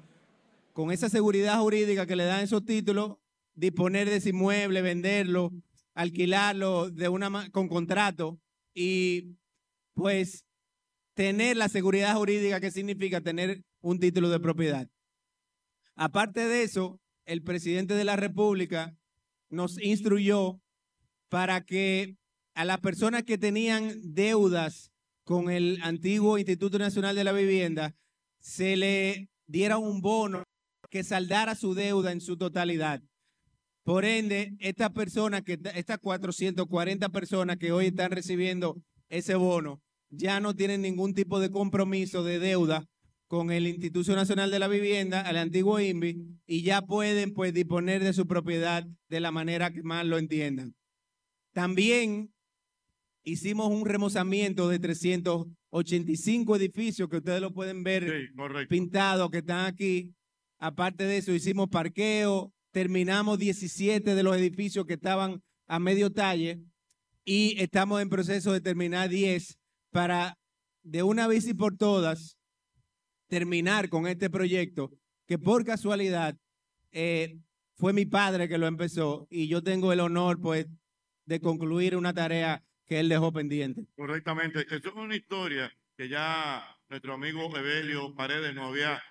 con 0.73 0.91
esa 0.91 1.09
seguridad 1.09 1.59
jurídica 1.61 2.07
que 2.07 2.17
le 2.17 2.25
dan 2.25 2.43
esos 2.43 2.65
títulos, 2.65 3.17
disponer 3.55 4.11
de 4.11 4.17
ese 4.17 4.31
inmueble, 4.31 4.83
venderlo, 4.83 5.53
alquilarlo 5.95 6.91
de 6.91 7.09
una 7.09 7.51
con 7.51 7.69
contrato 7.69 8.39
y 8.77 9.39
pues 9.95 10.45
tener 11.15 11.57
la 11.57 11.71
seguridad 11.71 12.15
jurídica 12.15 12.61
que 12.61 12.71
significa 12.71 13.23
tener 13.23 13.65
un 13.81 13.99
título 13.99 14.29
de 14.29 14.39
propiedad. 14.39 14.89
Aparte 15.95 16.47
de 16.47 16.63
eso, 16.63 17.01
el 17.25 17.43
presidente 17.43 17.95
de 17.95 18.05
la 18.05 18.17
República 18.17 18.95
nos 19.49 19.83
instruyó 19.83 20.61
para 21.31 21.65
que 21.65 22.19
a 22.55 22.67
las 22.67 22.81
personas 22.81 23.23
que 23.23 23.39
tenían 23.39 23.95
deudas 24.03 24.93
con 25.25 25.51
el 25.51 25.81
antiguo 25.83 26.37
Instituto 26.37 26.79
Nacional 26.79 27.17
de 27.17 27.25
la 27.25 27.33
Vivienda 27.33 27.97
se 28.41 28.77
le 28.77 29.31
diera 29.47 29.79
un 29.79 30.03
bono 30.03 30.43
que 30.91 31.03
saldara 31.03 31.55
su 31.55 31.75
deuda 31.75 32.13
en 32.13 32.21
su 32.21 32.37
totalidad. 32.37 33.03
Por 33.87 34.05
ende, 34.05 34.53
estas 34.59 34.91
personas, 34.91 35.43
que, 35.43 35.61
estas 35.77 35.99
440 35.99 37.09
personas 37.11 37.57
que 37.57 37.71
hoy 37.71 37.87
están 37.87 38.11
recibiendo 38.11 38.83
ese 39.09 39.37
bono, 39.37 39.81
ya 40.11 40.41
no 40.41 40.57
tienen 40.57 40.83
ningún 40.83 41.15
tipo 41.15 41.39
de 41.39 41.53
compromiso 41.53 42.25
de 42.25 42.41
deuda 42.41 42.85
con 43.29 43.53
el 43.53 43.69
Instituto 43.69 44.17
Nacional 44.17 44.51
de 44.51 44.59
la 44.59 44.67
Vivienda, 44.67 45.21
al 45.21 45.37
antiguo 45.37 45.79
INVI, 45.79 46.21
y 46.49 46.63
ya 46.63 46.83
pueden 46.83 47.33
pues 47.33 47.55
disponer 47.55 48.03
de 48.03 48.13
su 48.13 48.27
propiedad 48.27 48.85
de 49.09 49.21
la 49.21 49.31
manera 49.31 49.71
que 49.71 49.85
más 49.85 50.05
lo 50.05 50.19
entiendan. 50.19 50.75
También 51.53 52.35
hicimos 53.23 53.69
un 53.69 53.87
remozamiento 53.87 54.69
de 54.69 54.81
385 54.81 56.57
edificios 56.57 57.09
que 57.09 57.19
ustedes 57.19 57.41
lo 57.41 57.53
pueden 57.53 57.85
ver 57.85 58.03
Sí, 58.03 58.67
pintados 58.69 59.31
que 59.31 59.39
están 59.39 59.67
aquí. 59.67 60.13
Aparte 60.59 61.05
de 61.05 61.19
eso, 61.19 61.33
hicimos 61.33 61.69
parqueo, 61.69 62.53
terminamos 62.77 63.39
17 63.39 64.15
de 64.15 64.23
los 64.23 64.37
edificios 64.37 64.85
que 64.85 64.93
estaban 64.93 65.43
a 65.67 65.79
medio 65.79 66.13
talle 66.13 66.61
y 67.25 67.59
estamos 67.59 68.03
en 68.03 68.11
proceso 68.11 68.53
de 68.53 68.61
terminar 68.61 69.09
10 69.09 69.59
para 69.93 70.37
de 70.83 71.03
una 71.03 71.27
vez 71.27 71.47
y 71.47 71.55
por 71.55 71.79
todas 71.79 72.37
terminar 73.29 73.89
con 73.89 74.07
este 74.07 74.29
proyecto 74.29 74.93
que 75.27 75.39
por 75.39 75.65
casualidad 75.65 76.37
eh, 76.93 77.39
fue 77.77 77.95
mi 77.95 78.05
padre 78.05 78.47
que 78.47 78.59
lo 78.59 78.67
empezó 78.67 79.27
y 79.31 79.49
yo 79.49 79.63
tengo 79.63 79.91
el 79.95 80.01
honor 80.01 80.39
pues 80.39 80.67
de 81.25 81.41
concluir 81.41 81.97
una 81.97 82.13
tarea 82.13 82.63
que 82.85 83.01
él 83.01 83.09
dejó 83.09 83.33
pendiente. 83.33 83.87
Correctamente. 83.97 84.67
Eso 84.69 84.91
es 84.91 84.95
una 84.95 85.17
historia 85.17 85.73
que 85.97 86.11
ya 86.11 86.63
nuestro 86.91 87.15
amigo 87.15 87.57
Evelio 87.57 88.15
Paredes 88.15 88.55
nos 88.55 88.69
había 88.69 89.03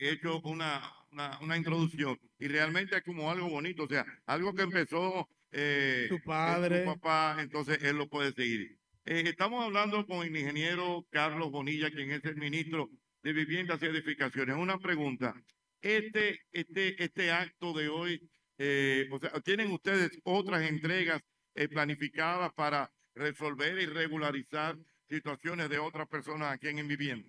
hecho 0.00 0.40
una, 0.40 0.80
una, 1.12 1.38
una 1.40 1.56
introducción 1.56 2.18
y 2.38 2.48
realmente 2.48 2.96
es 2.96 3.02
como 3.02 3.30
algo 3.30 3.48
bonito, 3.48 3.84
o 3.84 3.88
sea, 3.88 4.04
algo 4.26 4.54
que 4.54 4.62
empezó 4.62 5.28
eh, 5.52 6.06
Tu 6.08 6.20
padre. 6.22 6.80
su 6.80 6.84
papá, 6.86 7.36
entonces 7.40 7.82
él 7.82 7.96
lo 7.96 8.08
puede 8.08 8.32
seguir. 8.32 8.78
Eh, 9.04 9.22
estamos 9.26 9.64
hablando 9.64 10.06
con 10.06 10.26
el 10.26 10.36
ingeniero 10.36 11.06
Carlos 11.10 11.50
Bonilla, 11.50 11.90
quien 11.90 12.10
es 12.12 12.24
el 12.24 12.36
ministro 12.36 12.90
de 13.22 13.32
Viviendas 13.32 13.82
y 13.82 13.86
Edificaciones. 13.86 14.56
Una 14.56 14.78
pregunta. 14.78 15.34
Este, 15.80 16.40
este, 16.52 17.02
este 17.02 17.30
acto 17.30 17.72
de 17.72 17.88
hoy, 17.88 18.30
eh, 18.58 19.08
o 19.10 19.18
sea, 19.18 19.30
¿tienen 19.40 19.72
ustedes 19.72 20.10
otras 20.24 20.62
entregas 20.68 21.22
eh, 21.54 21.68
planificadas 21.68 22.52
para 22.52 22.92
resolver 23.14 23.80
y 23.80 23.86
regularizar 23.86 24.76
situaciones 25.08 25.68
de 25.70 25.78
otras 25.78 26.06
personas 26.06 26.52
aquí 26.52 26.68
en 26.68 26.86
vivienda? 26.86 27.28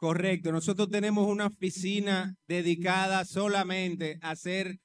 Correcto, 0.00 0.50
nosotros 0.50 0.88
tenemos 0.88 1.28
una 1.28 1.48
oficina 1.48 2.34
dedicada 2.48 3.26
solamente 3.26 4.18
a 4.22 4.30
hacer 4.30 4.78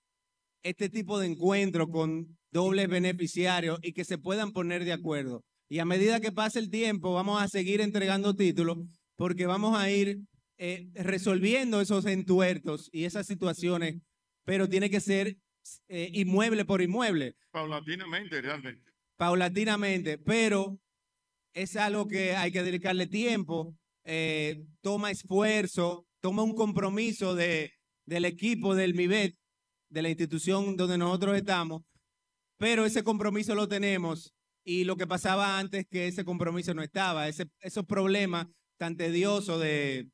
este 0.61 0.89
tipo 0.89 1.19
de 1.19 1.27
encuentros 1.27 1.87
con 1.89 2.37
dobles 2.51 2.89
beneficiarios 2.89 3.79
y 3.81 3.93
que 3.93 4.03
se 4.03 4.17
puedan 4.17 4.51
poner 4.51 4.83
de 4.83 4.91
acuerdo. 4.91 5.41
Y 5.69 5.79
a 5.79 5.85
medida 5.85 6.19
que 6.19 6.33
pase 6.33 6.59
el 6.59 6.69
tiempo, 6.69 7.13
vamos 7.13 7.41
a 7.41 7.47
seguir 7.47 7.79
entregando 7.79 8.35
títulos 8.35 8.77
porque 9.15 9.45
vamos 9.45 9.77
a 9.79 9.89
ir 9.89 10.19
eh, 10.57 10.89
resolviendo 10.95 11.79
esos 11.79 12.05
entuertos 12.05 12.89
y 12.91 13.05
esas 13.05 13.25
situaciones, 13.25 14.01
pero 14.43 14.67
tiene 14.67 14.89
que 14.89 14.99
ser 14.99 15.37
eh, 15.87 16.09
inmueble 16.11 16.65
por 16.65 16.81
inmueble 16.81 17.35
Paulatinamente, 17.51 18.41
realmente. 18.41 18.91
paulatinamente, 19.15 20.17
pero 20.17 20.77
es 21.53 21.77
algo 21.77 22.05
que 22.05 22.35
hay 22.35 22.51
que 22.51 22.63
dedicarle 22.63 23.07
tiempo, 23.07 23.77
eh, 24.05 24.63
toma 24.81 25.11
esfuerzo, 25.11 26.05
toma 26.21 26.43
un 26.43 26.53
compromiso 26.55 27.35
de, 27.35 27.71
del 28.05 28.25
equipo 28.25 28.75
del 28.75 28.93
MIBET, 28.93 29.35
de 29.89 30.01
la 30.01 30.09
institución 30.09 30.75
donde 30.75 30.97
nosotros 30.97 31.35
estamos, 31.35 31.81
pero 32.57 32.85
ese 32.85 33.03
compromiso 33.03 33.55
lo 33.55 33.67
tenemos 33.67 34.33
y 34.63 34.83
lo 34.83 34.95
que 34.95 35.07
pasaba 35.07 35.59
antes 35.59 35.85
que 35.89 36.07
ese 36.07 36.23
compromiso 36.23 36.73
no 36.73 36.81
estaba, 36.81 37.27
ese, 37.27 37.45
esos 37.61 37.85
problemas 37.85 38.47
tan 38.77 38.95
tediosos 38.95 39.59
de, 39.61 40.09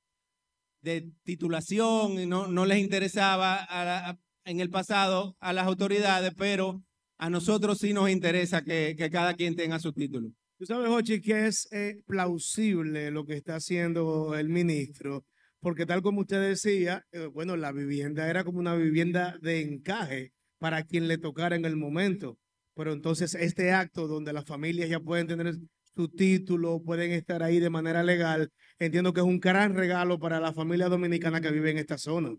de 0.81 1.11
titulación, 1.23 2.27
no, 2.29 2.47
no 2.47 2.65
les 2.65 2.79
interesaba 2.79 4.17
en 4.45 4.59
el 4.59 4.69
pasado 4.69 5.35
a 5.39 5.53
las 5.53 5.67
autoridades, 5.67 6.33
pero 6.37 6.83
a 7.17 7.29
nosotros 7.29 7.77
sí 7.77 7.93
nos 7.93 8.09
interesa 8.09 8.63
que, 8.63 8.95
que 8.97 9.09
cada 9.09 9.35
quien 9.35 9.55
tenga 9.55 9.79
su 9.79 9.93
título. 9.93 10.31
Tú 10.61 10.67
sabes, 10.67 10.89
Jochi, 10.89 11.21
que 11.21 11.47
es 11.47 11.67
eh, 11.71 12.03
plausible 12.05 13.09
lo 13.09 13.25
que 13.25 13.33
está 13.33 13.55
haciendo 13.55 14.35
el 14.35 14.47
ministro, 14.47 15.25
porque 15.59 15.87
tal 15.87 16.03
como 16.03 16.21
usted 16.21 16.39
decía, 16.39 17.03
eh, 17.11 17.25
bueno, 17.25 17.57
la 17.57 17.71
vivienda 17.71 18.29
era 18.29 18.43
como 18.43 18.59
una 18.59 18.75
vivienda 18.75 19.39
de 19.41 19.61
encaje 19.61 20.33
para 20.59 20.83
quien 20.83 21.07
le 21.07 21.17
tocara 21.17 21.55
en 21.55 21.65
el 21.65 21.77
momento. 21.77 22.37
Pero 22.75 22.93
entonces 22.93 23.33
este 23.33 23.71
acto 23.71 24.07
donde 24.07 24.33
las 24.33 24.45
familias 24.45 24.87
ya 24.87 24.99
pueden 24.99 25.25
tener 25.25 25.55
su 25.95 26.09
título, 26.09 26.79
pueden 26.83 27.11
estar 27.11 27.41
ahí 27.41 27.59
de 27.59 27.71
manera 27.71 28.03
legal, 28.03 28.51
entiendo 28.77 29.13
que 29.13 29.21
es 29.21 29.25
un 29.25 29.39
gran 29.39 29.73
regalo 29.73 30.19
para 30.19 30.39
la 30.39 30.53
familia 30.53 30.89
dominicana 30.89 31.41
que 31.41 31.49
vive 31.49 31.71
en 31.71 31.79
esta 31.79 31.97
zona. 31.97 32.35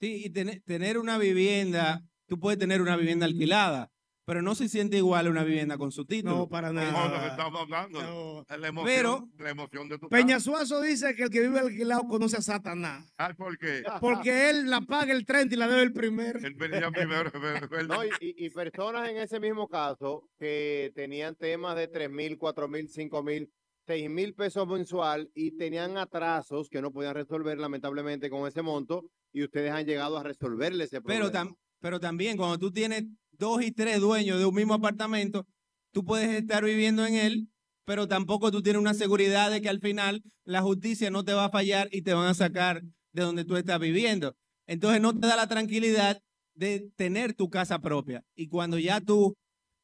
Sí, 0.00 0.24
y 0.24 0.30
tener, 0.30 0.60
tener 0.62 0.98
una 0.98 1.18
vivienda, 1.18 2.02
tú 2.26 2.40
puedes 2.40 2.58
tener 2.58 2.82
una 2.82 2.96
vivienda 2.96 3.26
alquilada, 3.26 3.92
pero 4.28 4.42
no 4.42 4.54
se 4.54 4.68
siente 4.68 4.98
igual 4.98 5.26
una 5.26 5.42
vivienda 5.42 5.78
con 5.78 5.90
su 5.90 6.04
título. 6.04 6.36
No, 6.36 6.48
para 6.50 6.70
No, 6.70 6.82
nada. 6.82 7.28
estamos 7.28 7.62
hablando 7.62 8.02
No. 8.02 8.46
es 8.54 8.60
la 8.60 8.68
emoción, 8.68 8.94
Pero- 8.94 9.28
la 9.38 9.48
emoción 9.50 9.88
de 9.88 9.98
tu 9.98 10.08
Peña. 10.10 10.38
Suazo 10.38 10.82
dice 10.82 11.14
que 11.16 11.22
el 11.22 11.30
que 11.30 11.40
vive 11.40 11.58
alquilado 11.58 12.02
conoce 12.06 12.36
a 12.36 12.42
Satanás, 12.42 13.10
Ah, 13.16 13.32
¿por 13.34 13.56
qué? 13.56 13.82
porque 14.02 14.50
él 14.50 14.68
la 14.68 14.82
paga 14.82 15.14
el 15.14 15.24
30 15.24 15.54
y 15.54 15.58
la 15.58 15.66
debe 15.66 15.80
el 15.80 15.94
primero. 15.94 16.38
Él 16.40 16.54
venía 16.56 16.90
primero. 16.90 17.32
No, 17.88 18.04
y, 18.20 18.50
personas 18.50 19.08
en 19.08 19.16
ese 19.16 19.40
mismo 19.40 19.66
caso 19.66 20.28
que 20.38 20.92
tenían 20.94 21.34
temas 21.34 21.74
de 21.76 21.88
3 21.88 22.10
mil, 22.10 22.36
4 22.36 22.68
mil, 22.68 22.86
5 22.90 23.22
mil, 23.22 23.50
6 23.86 24.10
mil 24.10 24.34
pesos 24.34 24.68
mensual 24.68 25.30
y 25.34 25.52
tenían 25.56 25.96
atrasos 25.96 26.68
que 26.68 26.82
no 26.82 26.92
podían 26.92 27.14
resolver 27.14 27.56
lamentablemente 27.58 28.28
con 28.28 28.46
ese 28.46 28.60
monto 28.60 29.06
y 29.32 29.42
ustedes 29.44 29.72
han 29.72 29.86
llegado 29.86 30.18
a 30.18 30.22
resolverle 30.22 30.84
ese 30.84 31.00
problema. 31.00 31.30
Pero, 31.30 31.32
tam- 31.32 31.56
pero 31.80 32.00
también 32.00 32.36
cuando 32.36 32.58
tú 32.58 32.70
tienes 32.70 33.04
dos 33.32 33.62
y 33.62 33.72
tres 33.72 34.00
dueños 34.00 34.38
de 34.38 34.46
un 34.46 34.54
mismo 34.54 34.74
apartamento, 34.74 35.46
tú 35.92 36.04
puedes 36.04 36.30
estar 36.30 36.64
viviendo 36.64 37.06
en 37.06 37.14
él, 37.14 37.48
pero 37.84 38.08
tampoco 38.08 38.50
tú 38.50 38.62
tienes 38.62 38.80
una 38.80 38.94
seguridad 38.94 39.50
de 39.50 39.62
que 39.62 39.68
al 39.68 39.80
final 39.80 40.22
la 40.44 40.62
justicia 40.62 41.10
no 41.10 41.24
te 41.24 41.32
va 41.32 41.46
a 41.46 41.50
fallar 41.50 41.88
y 41.90 42.02
te 42.02 42.14
van 42.14 42.26
a 42.26 42.34
sacar 42.34 42.82
de 43.12 43.22
donde 43.22 43.44
tú 43.44 43.56
estás 43.56 43.78
viviendo. 43.80 44.34
Entonces 44.66 45.00
no 45.00 45.18
te 45.18 45.26
da 45.26 45.36
la 45.36 45.46
tranquilidad 45.46 46.20
de 46.54 46.90
tener 46.96 47.34
tu 47.34 47.48
casa 47.48 47.78
propia. 47.78 48.22
Y 48.34 48.48
cuando 48.48 48.78
ya 48.78 49.00
tú 49.00 49.34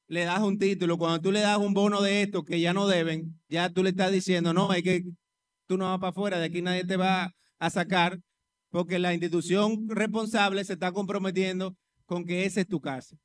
le 0.08 0.24
das 0.24 0.40
un 0.40 0.58
título, 0.58 0.98
cuando 0.98 1.20
tú 1.20 1.32
le 1.32 1.40
das 1.40 1.58
un 1.58 1.72
bono 1.72 2.02
de 2.02 2.22
esto 2.22 2.42
que 2.42 2.60
ya 2.60 2.74
no 2.74 2.86
deben, 2.86 3.40
ya 3.48 3.70
tú 3.70 3.82
le 3.82 3.90
estás 3.90 4.12
diciendo, 4.12 4.52
no, 4.52 4.72
es 4.72 4.82
que 4.82 5.02
tú 5.66 5.78
no 5.78 5.86
vas 5.86 5.98
para 5.98 6.10
afuera, 6.10 6.38
de 6.38 6.46
aquí 6.46 6.60
nadie 6.60 6.84
te 6.84 6.96
va 6.96 7.32
a 7.58 7.70
sacar, 7.70 8.18
porque 8.70 8.98
la 8.98 9.14
institución 9.14 9.88
responsable 9.88 10.64
se 10.64 10.74
está 10.74 10.92
comprometiendo 10.92 11.74
con 12.06 12.24
que 12.24 12.44
esa 12.44 12.60
es 12.60 12.68
tu 12.68 12.80
casa. 12.80 13.16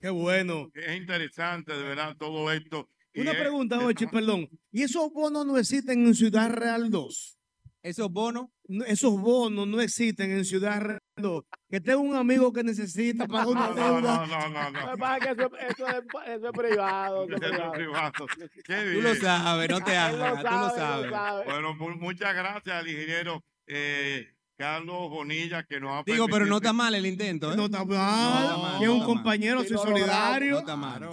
Qué 0.00 0.10
bueno. 0.10 0.70
Es 0.74 0.96
interesante, 0.96 1.72
de 1.72 1.82
verdad, 1.82 2.16
todo 2.16 2.50
esto. 2.52 2.88
Una 3.14 3.32
es- 3.32 3.38
pregunta, 3.38 3.76
es- 3.76 3.82
Ochi, 3.82 4.06
perdón. 4.06 4.48
¿Y 4.70 4.82
esos 4.82 5.10
bonos 5.12 5.44
no 5.44 5.58
existen 5.58 6.06
en 6.06 6.14
Ciudad 6.14 6.50
Real 6.50 6.90
2? 6.90 7.34
¿Esos 7.82 8.10
bonos? 8.10 8.48
esos 8.86 9.18
bonos 9.18 9.66
no 9.66 9.80
existen 9.80 10.30
en 10.30 10.44
Ciudad 10.44 10.80
Real 10.82 11.00
2. 11.16 11.42
Que 11.70 11.80
tengo 11.80 12.00
un 12.02 12.14
amigo 12.16 12.52
que 12.52 12.62
necesita 12.62 13.26
pagar 13.46 13.46
una 13.48 13.68
No, 13.68 13.74
deuda. 13.74 14.26
no, 14.26 14.26
no, 14.26 14.48
no, 14.50 14.70
no. 14.70 14.80
Lo 14.86 14.92
que 14.92 14.98
pasa 14.98 15.16
es 15.16 15.24
que 15.24 15.30
eso, 15.42 15.56
eso 15.56 15.86
es, 15.88 16.04
eso 16.36 16.46
es 16.46 16.52
privado. 16.52 17.24
Eso 17.24 17.34
es 17.36 17.42
Eso 17.42 17.46
es 17.46 17.50
privado. 17.52 17.72
privado. 17.72 18.12
Qué 18.66 18.94
Tú 18.94 19.00
lo 19.00 19.14
sabes, 19.14 19.70
no 19.70 19.80
te 19.80 19.96
hagas, 19.96 20.36
tú 20.44 20.50
lo 20.50 20.70
sabes. 20.70 21.06
lo 21.06 21.16
sabe. 21.16 21.44
Bueno, 21.46 21.74
mu- 21.74 21.96
muchas 21.96 22.34
gracias 22.34 22.76
al 22.76 22.88
ingeniero 22.88 23.42
eh, 23.66 24.34
Carlos 24.58 25.08
Bonilla 25.08 25.62
que 25.62 25.78
nos 25.78 25.92
ha 25.92 26.02
Digo, 26.04 26.26
pero 26.28 26.44
no 26.44 26.56
está 26.56 26.72
mal 26.72 26.92
el 26.94 27.06
intento, 27.06 27.52
¿eh? 27.52 27.56
No 27.56 27.66
está 27.66 27.84
mal. 27.84 28.48
No, 28.48 28.72
no, 28.72 28.78
que 28.80 28.84
es 28.84 28.90
no 28.90 28.96
un 28.96 29.04
compañero, 29.04 29.60
soy 29.64 29.76
solidario. 29.78 30.50
No 30.54 30.58
está 30.58 30.76
mal. 30.76 31.08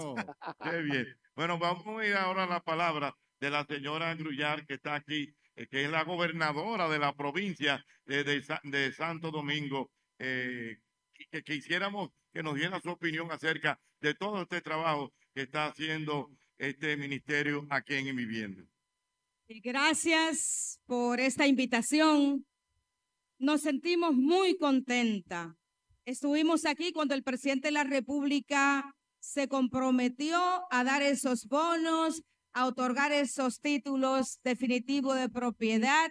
Qué 0.64 0.82
bien. 0.82 1.06
Bueno, 1.36 1.56
vamos 1.56 1.86
a 1.86 2.04
ir 2.04 2.14
ahora 2.14 2.42
a 2.44 2.46
la 2.48 2.60
palabra 2.60 3.14
de 3.38 3.50
la 3.50 3.64
señora 3.64 4.12
Grullar, 4.16 4.66
que 4.66 4.74
está 4.74 4.96
aquí, 4.96 5.32
eh, 5.54 5.66
que 5.70 5.84
es 5.84 5.90
la 5.90 6.02
gobernadora 6.02 6.88
de 6.88 6.98
la 6.98 7.14
provincia 7.14 7.84
de, 8.04 8.24
de 8.24 8.42
Sa- 8.42 8.60
de 8.64 8.92
Santo 8.92 9.30
Domingo, 9.30 9.90
eh, 10.18 10.78
y 11.16 11.26
que 11.26 11.42
quisiéramos 11.44 12.10
que 12.32 12.42
nos 12.42 12.56
diera 12.56 12.80
su 12.80 12.90
opinión 12.90 13.30
acerca 13.30 13.78
de 14.00 14.14
todo 14.14 14.42
este 14.42 14.60
trabajo 14.60 15.12
que 15.34 15.42
está 15.42 15.66
haciendo 15.66 16.30
este 16.58 16.96
ministerio 16.96 17.64
aquí 17.70 17.94
en 17.94 18.16
Vivienda. 18.16 18.64
Gracias 19.48 20.80
por 20.86 21.20
esta 21.20 21.46
invitación. 21.46 22.44
Nos 23.38 23.60
sentimos 23.60 24.14
muy 24.14 24.56
contenta. 24.56 25.56
Estuvimos 26.06 26.64
aquí 26.64 26.92
cuando 26.92 27.14
el 27.14 27.22
presidente 27.22 27.68
de 27.68 27.72
la 27.72 27.84
República 27.84 28.94
se 29.20 29.46
comprometió 29.46 30.38
a 30.70 30.84
dar 30.84 31.02
esos 31.02 31.46
bonos, 31.46 32.22
a 32.54 32.64
otorgar 32.64 33.12
esos 33.12 33.60
títulos 33.60 34.40
definitivos 34.42 35.16
de 35.16 35.28
propiedad, 35.28 36.10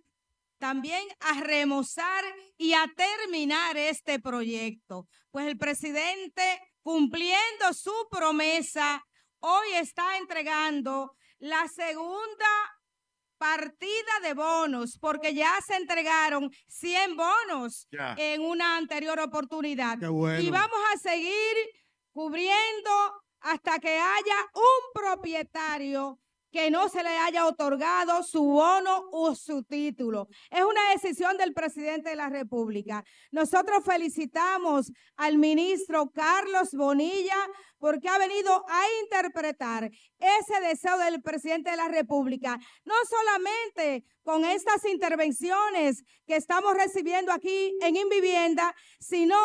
también 0.60 1.02
a 1.20 1.42
remozar 1.42 2.24
y 2.58 2.74
a 2.74 2.86
terminar 2.96 3.76
este 3.76 4.20
proyecto. 4.20 5.08
Pues 5.32 5.48
el 5.48 5.58
presidente, 5.58 6.62
cumpliendo 6.84 7.74
su 7.74 7.94
promesa, 8.12 9.04
hoy 9.40 9.68
está 9.80 10.18
entregando 10.18 11.16
la 11.40 11.68
segunda 11.70 12.75
partida 13.46 14.14
de 14.24 14.34
bonos, 14.34 14.98
porque 15.00 15.34
ya 15.34 15.54
se 15.68 15.76
entregaron 15.76 16.50
100 16.68 17.16
bonos 17.16 17.88
en 18.18 18.42
una 18.42 18.78
anterior 18.78 19.20
oportunidad. 19.20 20.00
Qué 20.00 20.08
bueno. 20.08 20.40
Y 20.40 20.50
vamos 20.50 20.80
a 20.94 20.98
seguir 20.98 21.56
cubriendo 22.12 22.92
hasta 23.42 23.78
que 23.80 24.00
haya 24.00 24.36
un 24.56 24.94
propietario 24.94 26.20
que 26.52 26.72
no 26.72 26.88
se 26.88 27.04
le 27.04 27.10
haya 27.10 27.46
otorgado 27.46 28.24
su 28.24 28.42
bono 28.42 29.10
o 29.12 29.36
su 29.36 29.64
título. 29.64 30.28
Es 30.50 30.64
una 30.64 30.90
decisión 30.94 31.38
del 31.38 31.54
presidente 31.54 32.12
de 32.12 32.16
la 32.16 32.30
República. 32.30 33.04
Nosotros 33.32 33.84
felicitamos 33.84 34.92
al 35.18 35.38
ministro 35.38 36.10
Carlos 36.12 36.70
Bonilla 36.72 37.36
porque 37.80 38.10
ha 38.10 38.18
venido 38.18 38.66
a 38.68 38.84
interpretar 39.04 39.90
ese 40.20 40.62
deseo 40.62 40.98
del 40.98 41.22
presidente 41.22 41.72
de 41.72 41.78
la 41.78 41.88
República, 41.88 42.58
no 42.84 42.96
solamente 43.10 44.06
con 44.24 44.46
estas 44.46 44.84
intervenciones 44.86 46.04
que 46.26 46.36
estamos 46.36 46.74
recibiendo 46.76 47.32
aquí 47.32 47.78
en 47.82 47.96
Invivienda, 47.96 48.76
sino 49.00 49.38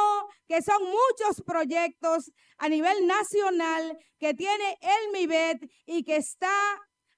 que 0.46 0.62
son 0.62 0.82
muchos 0.84 1.42
proyectos 1.44 2.32
a 2.58 2.68
nivel 2.68 3.06
nacional 3.06 3.98
que 4.18 4.34
tiene 4.34 4.78
el 4.80 5.12
MIBET 5.12 5.70
y 5.86 6.04
que 6.04 6.16
está 6.16 6.52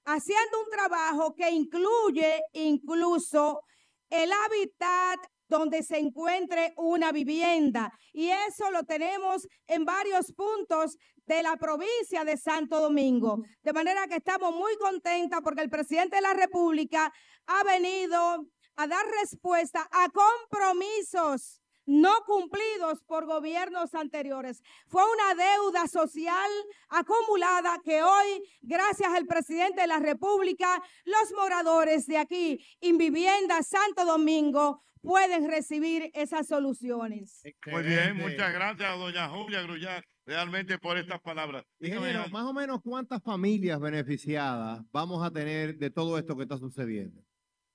haciendo 0.05 0.61
un 0.61 0.69
trabajo 0.69 1.35
que 1.35 1.49
incluye 1.51 2.41
incluso 2.53 3.61
el 4.09 4.31
hábitat 4.31 5.19
donde 5.57 5.83
se 5.83 5.99
encuentre 5.99 6.73
una 6.77 7.11
vivienda. 7.11 7.93
Y 8.11 8.29
eso 8.29 8.71
lo 8.71 8.83
tenemos 8.83 9.47
en 9.67 9.85
varios 9.85 10.31
puntos 10.33 10.97
de 11.25 11.43
la 11.43 11.55
provincia 11.57 12.23
de 12.25 12.37
Santo 12.37 12.79
Domingo. 12.79 13.43
De 13.61 13.73
manera 13.73 14.07
que 14.07 14.15
estamos 14.15 14.53
muy 14.53 14.75
contentas 14.77 15.41
porque 15.43 15.61
el 15.61 15.69
presidente 15.69 16.17
de 16.17 16.21
la 16.21 16.33
República 16.33 17.13
ha 17.45 17.63
venido 17.63 18.47
a 18.75 18.87
dar 18.87 19.05
respuesta 19.21 19.87
a 19.91 20.09
compromisos 20.09 21.61
no 21.85 22.13
cumplidos 22.25 23.03
por 23.03 23.25
gobiernos 23.25 23.93
anteriores. 23.93 24.63
Fue 24.87 25.01
una 25.03 25.43
deuda 25.43 25.87
social 25.87 26.49
acumulada 26.89 27.79
que 27.83 28.01
hoy, 28.01 28.43
gracias 28.61 29.13
al 29.13 29.25
presidente 29.25 29.81
de 29.81 29.87
la 29.87 29.99
República, 29.99 30.81
los 31.05 31.33
moradores 31.35 32.07
de 32.07 32.17
aquí, 32.17 32.65
en 32.79 32.97
Vivienda 32.97 33.61
Santo 33.63 34.05
Domingo, 34.05 34.81
pueden 35.03 35.49
recibir 35.49 36.09
esas 36.13 36.47
soluciones. 36.47 37.43
Muy 37.71 37.83
bien, 37.83 38.15
muchas 38.17 38.53
gracias, 38.53 38.97
doña 38.97 39.27
Julia 39.29 39.61
Grullar, 39.61 40.03
realmente 40.25 40.79
por 40.79 40.97
estas 40.97 41.19
palabras. 41.21 41.65
Dígame, 41.79 42.07
Ingeniero, 42.07 42.29
más 42.31 42.45
o 42.45 42.53
menos 42.53 42.79
cuántas 42.81 43.21
familias 43.21 43.79
beneficiadas 43.79 44.81
vamos 44.91 45.23
a 45.25 45.29
tener 45.31 45.77
de 45.77 45.89
todo 45.91 46.17
esto 46.17 46.35
que 46.35 46.43
está 46.43 46.57
sucediendo. 46.57 47.21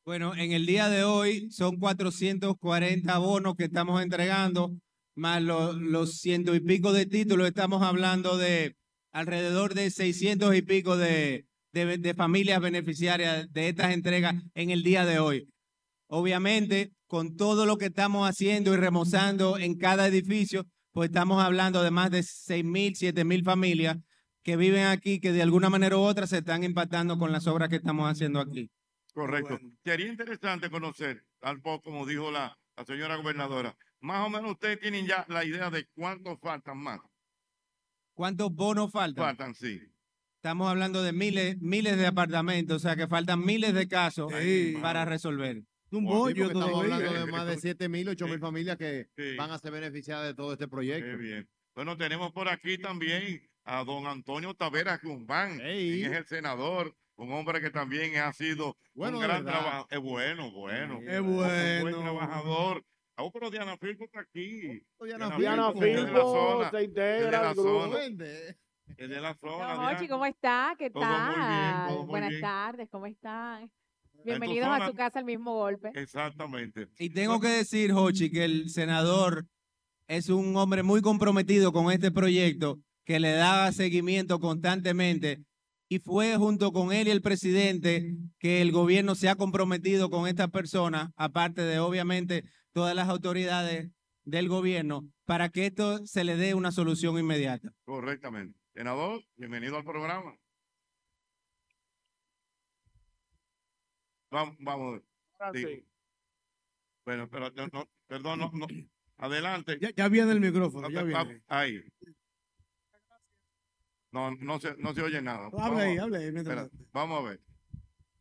Bueno, 0.04 0.34
en 0.34 0.52
el 0.52 0.64
día 0.64 0.88
de 0.88 1.04
hoy 1.04 1.50
son 1.50 1.76
440 1.78 3.18
bonos 3.18 3.54
que 3.56 3.64
estamos 3.64 4.02
entregando, 4.02 4.72
más 5.14 5.42
lo- 5.42 5.74
los 5.74 6.18
ciento 6.18 6.54
y 6.54 6.60
pico 6.60 6.92
de 6.94 7.04
títulos. 7.04 7.46
Estamos 7.46 7.82
hablando 7.82 8.38
de 8.38 8.74
alrededor 9.12 9.74
de 9.74 9.90
600 9.90 10.54
y 10.56 10.62
pico 10.62 10.96
de, 10.96 11.44
de- 11.74 11.98
de 11.98 12.14
familias 12.14 12.60
beneficiarias 12.60 13.52
de 13.52 13.68
estas 13.68 13.92
entregas 13.92 14.34
en 14.54 14.70
el 14.70 14.82
día 14.82 15.04
de 15.04 15.18
hoy. 15.18 15.50
Obviamente, 16.10 16.92
con 17.09 17.37
todo 17.37 17.66
lo 17.66 17.79
que 17.79 17.87
estamos 17.87 18.29
haciendo 18.29 18.73
y 18.73 18.77
remozando 18.77 19.59
en 19.59 19.77
cada 19.77 20.07
edificio, 20.07 20.64
pues 20.92 21.09
estamos 21.09 21.42
hablando 21.42 21.83
de 21.83 21.90
más 21.90 22.11
de 22.11 22.21
6.000, 22.21 23.14
7.000 23.14 23.44
familias 23.44 23.97
que 24.42 24.57
viven 24.57 24.87
aquí, 24.87 25.18
que 25.18 25.33
de 25.33 25.42
alguna 25.42 25.71
manera 25.71 25.97
u 25.97 26.01
otra 26.01 26.27
se 26.27 26.38
están 26.38 26.64
impactando 26.64 27.18
con 27.18 27.33
las 27.33 27.47
obras 27.47 27.68
que 27.68 27.77
estamos 27.77 28.11
haciendo 28.11 28.40
aquí. 28.40 28.71
Correcto. 29.12 29.59
Sería 29.83 30.07
interesante 30.07 30.71
conocer, 30.71 31.25
tal 31.40 31.61
poco 31.61 31.90
como 31.90 32.07
dijo 32.07 32.31
la, 32.31 32.57
la 32.77 32.85
señora 32.85 33.16
gobernadora, 33.16 33.75
más 34.01 34.27
o 34.27 34.31
menos 34.31 34.53
ustedes 34.53 34.79
tienen 34.79 35.07
ya 35.07 35.25
la 35.29 35.44
idea 35.44 35.71
de 35.71 35.87
cuántos 35.94 36.38
faltan 36.40 36.79
más. 36.79 37.01
¿Cuántos 38.14 38.53
bonos 38.53 38.92
faltan? 38.92 39.25
Faltan, 39.25 39.55
sí. 39.55 39.81
Estamos 40.37 40.68
hablando 40.68 41.03
de 41.03 41.12
miles, 41.12 41.57
miles 41.61 41.97
de 41.97 42.07
apartamentos, 42.07 42.77
o 42.77 42.79
sea 42.79 42.97
que 42.97 43.09
faltan 43.09 43.44
miles 43.44 43.75
de 43.75 43.88
casos 43.88 44.33
para 44.81 45.05
resolver. 45.05 45.62
Bollo 45.90 46.44
porque 46.46 46.59
estamos 46.59 46.81
hablando 46.83 47.12
de 47.12 47.27
más 47.33 47.46
de 47.46 47.57
7 47.59 47.88
mil, 47.88 48.09
8 48.09 48.27
mil 48.29 48.38
familias 48.38 48.77
que 48.77 49.09
Sí. 49.16 49.37
van 49.37 49.51
a 49.51 49.59
ser 49.59 49.72
beneficiadas 49.72 50.27
de 50.27 50.35
todo 50.35 50.53
este 50.53 50.68
proyecto. 50.68 51.11
Qué 51.11 51.16
bien. 51.16 51.48
Bueno, 51.74 51.96
tenemos 51.96 52.33
por 52.33 52.48
aquí 52.48 52.77
también 52.79 53.40
a 53.64 53.85
don 53.85 54.07
Antonio 54.07 54.55
Taveras 54.55 55.01
Guzmán, 55.03 55.61
Ey. 55.61 56.01
quien 56.01 56.12
es 56.12 56.18
el 56.18 56.27
senador, 56.27 56.94
un 57.16 57.33
hombre 57.33 57.61
que 57.61 57.70
también 57.70 58.16
ha 58.16 58.33
sido 58.33 58.77
Bueno, 58.94 59.18
un 59.18 59.22
gran 59.24 59.44
trabajador. 59.44 59.87
Es 59.90 59.98
bueno, 60.01 60.51
bueno. 60.53 61.01
Es 61.07 61.20
Un 61.20 61.37
buen 61.37 61.83
bueno. 61.83 62.01
trabajador. 62.03 62.85
Ah, 63.16 63.24
pero 63.33 63.51
Diana 63.51 63.77
Filpo 63.77 64.05
está 64.05 64.20
aquí. 64.20 64.81
Diana 65.01 65.37
Diana 65.37 65.72
Filpo, 65.72 65.85
es 65.85 65.94
de 65.96 66.01
la 66.03 66.07
Filpo 66.09 66.20
zona, 66.35 66.70
se 66.70 66.83
integra 66.85 67.31
la 67.42 67.48
al 67.51 67.55
grupo. 67.57 67.96
es 67.98 68.16
de 69.09 69.20
la 69.20 69.35
zona. 69.35 69.88
Hochi. 69.90 70.09
¿cómo 70.09 70.24
está? 70.27 70.74
¿Qué 70.79 70.90
Todo 70.90 71.03
muy 71.05 71.35
bien, 71.35 71.37
tal? 71.37 71.88
todo 71.88 71.98
muy 72.03 72.07
Buenas 72.11 72.29
bien. 72.31 72.40
tardes, 72.40 72.88
¿cómo 72.90 73.07
están? 73.07 73.70
Bienvenidos 74.24 74.68
a 74.68 74.87
su 74.87 74.94
casa 74.94 75.20
al 75.20 75.24
mismo 75.24 75.54
golpe. 75.54 75.90
Exactamente. 75.94 76.88
Y 76.98 77.11
tengo 77.11 77.40
que 77.40 77.48
decir, 77.48 77.92
Jochi, 77.92 78.31
que 78.31 78.44
el 78.44 78.70
senador 78.70 79.46
es 80.07 80.28
un 80.28 80.57
hombre 80.57 80.83
muy 80.83 81.00
comprometido 81.00 81.72
con 81.72 81.90
este 81.92 82.11
proyecto, 82.11 82.78
que 83.04 83.20
le 83.20 83.33
daba 83.33 83.72
seguimiento 83.72 84.40
constantemente. 84.40 85.42
Y 85.88 86.00
fue 86.00 86.37
junto 86.37 86.72
con 86.72 86.92
él 86.92 87.09
y 87.09 87.11
el 87.11 87.22
presidente 87.22 88.14
que 88.38 88.61
el 88.61 88.72
gobierno 88.72 89.14
se 89.14 89.28
ha 89.28 89.37
comprometido 89.37 90.11
con 90.11 90.28
esta 90.28 90.48
persona, 90.48 91.12
aparte 91.16 91.62
de 91.62 91.78
obviamente 91.78 92.44
todas 92.72 92.94
las 92.94 93.09
autoridades 93.09 93.90
del 94.24 94.48
gobierno, 94.48 95.09
para 95.24 95.48
que 95.48 95.66
esto 95.66 96.04
se 96.07 96.24
le 96.24 96.37
dé 96.37 96.54
una 96.54 96.72
solución 96.72 97.18
inmediata. 97.18 97.72
Correctamente. 97.85 98.59
Senador, 98.74 99.22
bienvenido 99.37 99.78
al 99.78 99.85
programa. 99.85 100.37
Vamos, 104.30 104.56
vamos. 104.60 105.02
Ahora 105.38 105.58
Sí. 105.58 105.64
sí. 105.64 105.84
Bueno, 107.04 107.28
pero 107.30 107.50
no, 107.50 107.66
no, 107.68 107.88
perdón, 108.06 108.38
no, 108.40 108.50
no. 108.52 108.66
Adelante. 109.16 109.78
Ya, 109.80 109.90
ya 109.94 110.08
viene 110.08 110.32
el 110.32 110.40
micrófono, 110.40 110.90
ya 110.90 111.02
viene. 111.02 111.42
Ahí. 111.48 111.82
No, 114.12 114.30
no 114.36 114.58
se, 114.60 114.76
no 114.76 114.94
se 114.94 115.02
oye 115.02 115.20
nada. 115.20 115.50
Ahí, 115.58 115.98
ahí. 115.98 116.32
mientras 116.32 116.66
espera, 116.66 116.68
vamos 116.92 117.20
a 117.20 117.28
ver. 117.30 117.40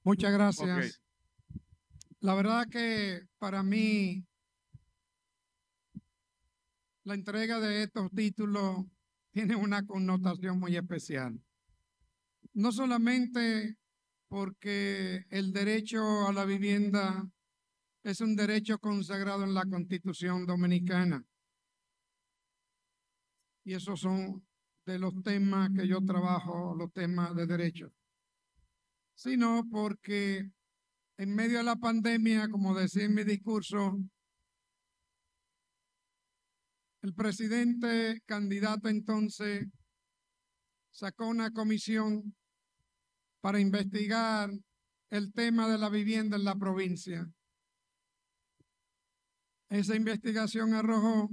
Muchas 0.03 0.31
gracias. 0.31 1.01
La 2.19 2.33
verdad 2.33 2.67
que 2.69 3.21
para 3.37 3.61
mí 3.61 4.25
la 7.03 7.13
entrega 7.13 7.59
de 7.59 7.83
estos 7.83 8.11
títulos 8.11 8.85
tiene 9.31 9.55
una 9.55 9.85
connotación 9.85 10.59
muy 10.59 10.75
especial. 10.75 11.39
No 12.53 12.71
solamente 12.71 13.77
porque 14.27 15.25
el 15.29 15.51
derecho 15.51 16.27
a 16.27 16.33
la 16.33 16.45
vivienda 16.45 17.23
es 18.03 18.21
un 18.21 18.35
derecho 18.35 18.79
consagrado 18.79 19.43
en 19.43 19.53
la 19.53 19.65
Constitución 19.65 20.45
Dominicana. 20.45 21.25
Y 23.65 23.73
esos 23.73 23.99
son 23.99 24.45
de 24.85 24.97
los 24.97 25.13
temas 25.23 25.69
que 25.75 25.87
yo 25.87 25.99
trabajo, 26.05 26.73
los 26.75 26.91
temas 26.93 27.35
de 27.35 27.45
derecho. 27.45 27.91
Sino 29.15 29.63
porque 29.69 30.49
en 31.17 31.35
medio 31.35 31.57
de 31.57 31.63
la 31.63 31.75
pandemia, 31.75 32.47
como 32.49 32.77
decía 32.77 33.05
en 33.05 33.15
mi 33.15 33.23
discurso, 33.23 33.97
el 37.01 37.13
presidente 37.13 38.21
candidato 38.25 38.87
entonces 38.87 39.67
sacó 40.91 41.27
una 41.27 41.51
comisión 41.51 42.35
para 43.47 43.61
investigar 43.61 44.51
el 45.09 45.31
tema 45.31 45.69
de 45.69 45.77
la 45.77 45.87
vivienda 45.87 46.35
en 46.35 46.43
la 46.43 46.55
provincia. 46.55 47.31
Esa 49.69 49.95
investigación 49.95 50.73
arrojó 50.73 51.29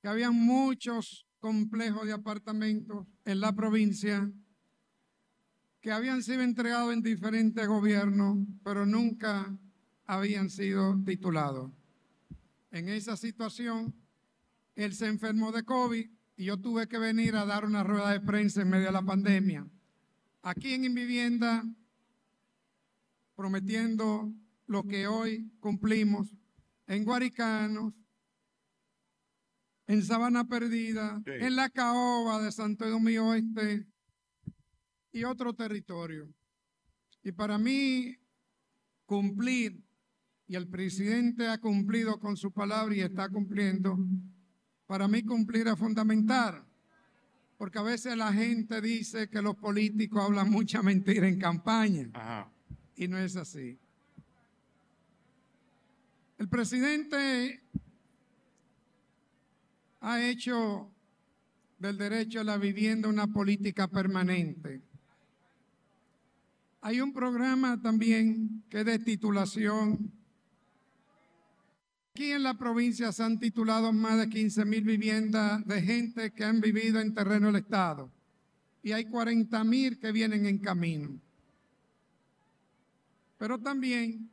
que 0.00 0.06
había 0.06 0.30
muchos 0.30 1.26
complejos 1.40 2.06
de 2.06 2.12
apartamentos 2.12 3.04
en 3.24 3.40
la 3.40 3.52
provincia 3.52 4.30
que 5.80 5.90
habían 5.90 6.22
sido 6.22 6.42
entregados 6.42 6.92
en 6.92 7.02
diferentes 7.02 7.66
gobiernos, 7.66 8.38
pero 8.62 8.86
nunca 8.86 9.52
habían 10.06 10.50
sido 10.50 11.02
titulados. 11.04 11.72
En 12.70 12.88
esa 12.88 13.16
situación, 13.16 13.92
él 14.76 14.94
se 14.94 15.08
enfermó 15.08 15.50
de 15.50 15.64
COVID 15.64 16.08
y 16.36 16.44
yo 16.44 16.60
tuve 16.60 16.86
que 16.86 16.98
venir 16.98 17.34
a 17.34 17.44
dar 17.44 17.64
una 17.64 17.82
rueda 17.82 18.12
de 18.12 18.20
prensa 18.20 18.62
en 18.62 18.70
medio 18.70 18.86
de 18.86 18.92
la 18.92 19.02
pandemia. 19.02 19.66
Aquí 20.42 20.72
en 20.72 20.84
Invivienda, 20.84 21.62
prometiendo 23.34 24.32
lo 24.66 24.84
que 24.84 25.06
hoy 25.06 25.52
cumplimos 25.60 26.34
en 26.86 27.04
Guaricanos, 27.04 27.92
en 29.86 30.02
Sabana 30.02 30.46
Perdida, 30.46 31.22
en 31.26 31.56
la 31.56 31.68
Caoba 31.68 32.40
de 32.42 32.52
Santo 32.52 32.88
Domingo 32.88 33.28
Oeste 33.28 33.86
y 35.12 35.24
otro 35.24 35.52
territorio. 35.52 36.32
Y 37.22 37.32
para 37.32 37.58
mí, 37.58 38.16
cumplir, 39.04 39.84
y 40.46 40.54
el 40.54 40.68
presidente 40.68 41.48
ha 41.48 41.58
cumplido 41.58 42.18
con 42.18 42.36
su 42.36 42.50
palabra 42.50 42.94
y 42.94 43.00
está 43.00 43.28
cumpliendo, 43.28 43.98
para 44.86 45.06
mí 45.06 45.22
cumplir 45.22 45.68
es 45.68 45.78
fundamental. 45.78 46.69
Porque 47.60 47.78
a 47.78 47.82
veces 47.82 48.16
la 48.16 48.32
gente 48.32 48.80
dice 48.80 49.28
que 49.28 49.42
los 49.42 49.54
políticos 49.54 50.24
hablan 50.24 50.50
mucha 50.50 50.82
mentira 50.82 51.28
en 51.28 51.38
campaña. 51.38 52.08
Y 52.96 53.06
no 53.06 53.18
es 53.18 53.36
así. 53.36 53.78
El 56.38 56.48
presidente 56.48 57.62
ha 60.00 60.22
hecho 60.22 60.90
del 61.78 61.98
derecho 61.98 62.40
a 62.40 62.44
la 62.44 62.56
vivienda 62.56 63.10
una 63.10 63.26
política 63.26 63.88
permanente. 63.88 64.80
Hay 66.80 67.02
un 67.02 67.12
programa 67.12 67.78
también 67.82 68.64
que 68.70 68.80
es 68.80 68.86
de 68.86 69.00
titulación. 69.00 70.10
Aquí 72.20 72.32
en 72.32 72.42
la 72.42 72.52
provincia 72.52 73.10
se 73.12 73.22
han 73.22 73.38
titulado 73.38 73.94
más 73.94 74.18
de 74.18 74.28
15 74.28 74.66
mil 74.66 74.82
viviendas 74.82 75.66
de 75.66 75.80
gente 75.80 76.30
que 76.32 76.44
han 76.44 76.60
vivido 76.60 77.00
en 77.00 77.14
terreno 77.14 77.46
del 77.46 77.62
Estado. 77.62 78.10
Y 78.82 78.92
hay 78.92 79.06
40 79.06 79.64
mil 79.64 79.98
que 79.98 80.12
vienen 80.12 80.44
en 80.44 80.58
camino. 80.58 81.18
Pero 83.38 83.58
también, 83.58 84.28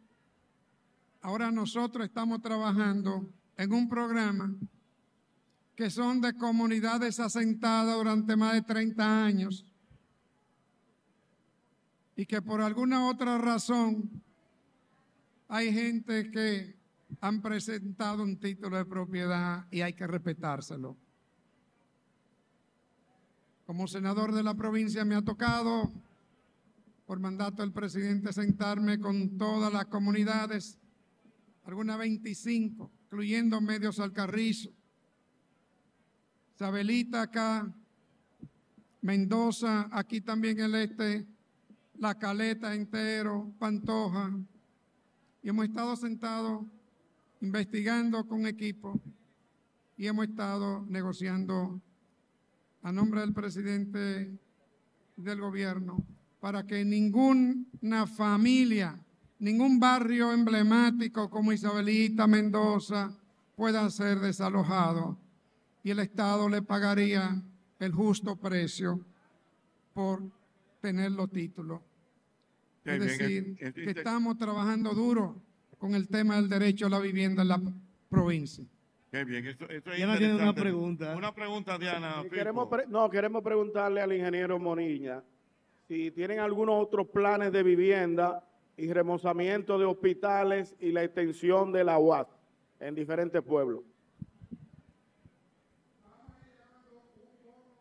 ahora 1.21 1.49
nosotros 1.49 2.05
estamos 2.05 2.41
trabajando 2.41 3.25
en 3.55 3.71
un 3.71 3.87
programa 3.87 4.53
que 5.73 5.89
son 5.89 6.19
de 6.19 6.33
comunidades 6.33 7.21
asentadas 7.21 7.95
durante 7.95 8.35
más 8.35 8.51
de 8.51 8.63
30 8.63 9.25
años 9.25 9.65
y 12.17 12.25
que 12.25 12.41
por 12.41 12.59
alguna 12.59 13.07
otra 13.07 13.37
razón 13.37 14.11
hay 15.47 15.71
gente 15.71 16.29
que 16.29 16.76
han 17.21 17.41
presentado 17.41 18.23
un 18.23 18.37
título 18.37 18.77
de 18.77 18.85
propiedad 18.85 19.65
y 19.71 19.81
hay 19.81 19.93
que 19.93 20.07
respetárselo. 20.07 20.97
Como 23.65 23.87
senador 23.87 24.33
de 24.33 24.43
la 24.43 24.53
provincia 24.53 25.03
me 25.03 25.15
ha 25.15 25.21
tocado, 25.21 25.91
por 27.05 27.19
mandato 27.19 27.61
del 27.61 27.71
presidente, 27.71 28.33
sentarme 28.33 28.99
con 28.99 29.37
todas 29.37 29.71
las 29.71 29.85
comunidades, 29.85 30.77
algunas 31.65 31.97
25, 31.97 32.91
incluyendo 33.05 33.61
Medios 33.61 33.99
Alcarrizo, 33.99 34.71
Sabelita 36.55 37.21
acá, 37.21 37.71
Mendoza, 39.01 39.87
aquí 39.91 40.21
también 40.21 40.59
el 40.59 40.75
este, 40.75 41.25
La 41.99 42.17
Caleta 42.17 42.73
entero, 42.73 43.53
Pantoja. 43.59 44.31
Y 45.43 45.49
hemos 45.49 45.65
estado 45.65 45.95
sentados 45.95 46.65
investigando 47.41 48.25
con 48.27 48.45
equipo 48.45 48.99
y 49.97 50.07
hemos 50.07 50.27
estado 50.27 50.85
negociando 50.87 51.81
a 52.83 52.91
nombre 52.91 53.21
del 53.21 53.33
presidente 53.33 54.31
del 55.15 55.41
gobierno 55.41 56.03
para 56.39 56.65
que 56.65 56.85
ninguna 56.85 58.05
familia, 58.07 58.97
ningún 59.39 59.79
barrio 59.79 60.31
emblemático 60.31 61.29
como 61.29 61.51
Isabelita, 61.51 62.27
Mendoza, 62.27 63.11
pueda 63.55 63.89
ser 63.89 64.19
desalojado 64.19 65.17
y 65.83 65.91
el 65.91 65.99
Estado 65.99 66.47
le 66.49 66.61
pagaría 66.61 67.41
el 67.79 67.91
justo 67.91 68.35
precio 68.35 69.03
por 69.93 70.21
tener 70.81 71.11
los 71.11 71.31
títulos. 71.31 71.81
Es 72.85 72.99
decir, 72.99 73.55
que 73.57 73.89
estamos 73.89 74.37
trabajando 74.37 74.93
duro 74.93 75.41
con 75.77 75.93
el 75.95 76.07
tema 76.07 76.35
del 76.35 76.49
derecho 76.49 76.87
a 76.87 76.89
la 76.89 76.99
vivienda 76.99 77.41
en 77.43 77.47
la 77.47 77.61
provincia. 78.09 78.65
Qué 79.11 79.23
bien, 79.23 79.45
eso, 79.47 79.65
eso 79.69 79.91
es 79.91 79.95
Diana 79.97 80.17
tiene 80.17 80.35
una 80.35 80.53
pregunta. 80.53 81.15
Una 81.15 81.33
pregunta, 81.33 81.77
Diana. 81.77 82.23
Queremos 82.29 82.67
pre- 82.67 82.87
no, 82.87 83.09
queremos 83.09 83.41
preguntarle 83.43 84.01
al 84.01 84.11
ingeniero 84.13 84.59
Moniña 84.59 85.23
si 85.87 86.11
tienen 86.11 86.39
algunos 86.39 86.83
otros 86.83 87.07
planes 87.07 87.51
de 87.53 87.63
vivienda 87.63 88.43
y 88.75 88.91
remozamiento 88.91 89.79
de 89.79 89.85
hospitales 89.85 90.75
y 90.79 90.91
la 90.91 91.03
extensión 91.03 91.71
de 91.71 91.83
la 91.85 91.97
UAS 91.97 92.27
en 92.79 92.93
diferentes 92.95 93.41
pueblos. 93.41 93.83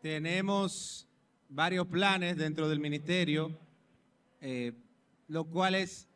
Tenemos 0.01 1.07
varios 1.49 1.87
planes 1.87 2.37
dentro 2.37 2.69
del 2.69 2.79
ministerio, 2.79 3.51
eh, 4.41 4.73
los 5.27 5.45
cuales 5.47 6.07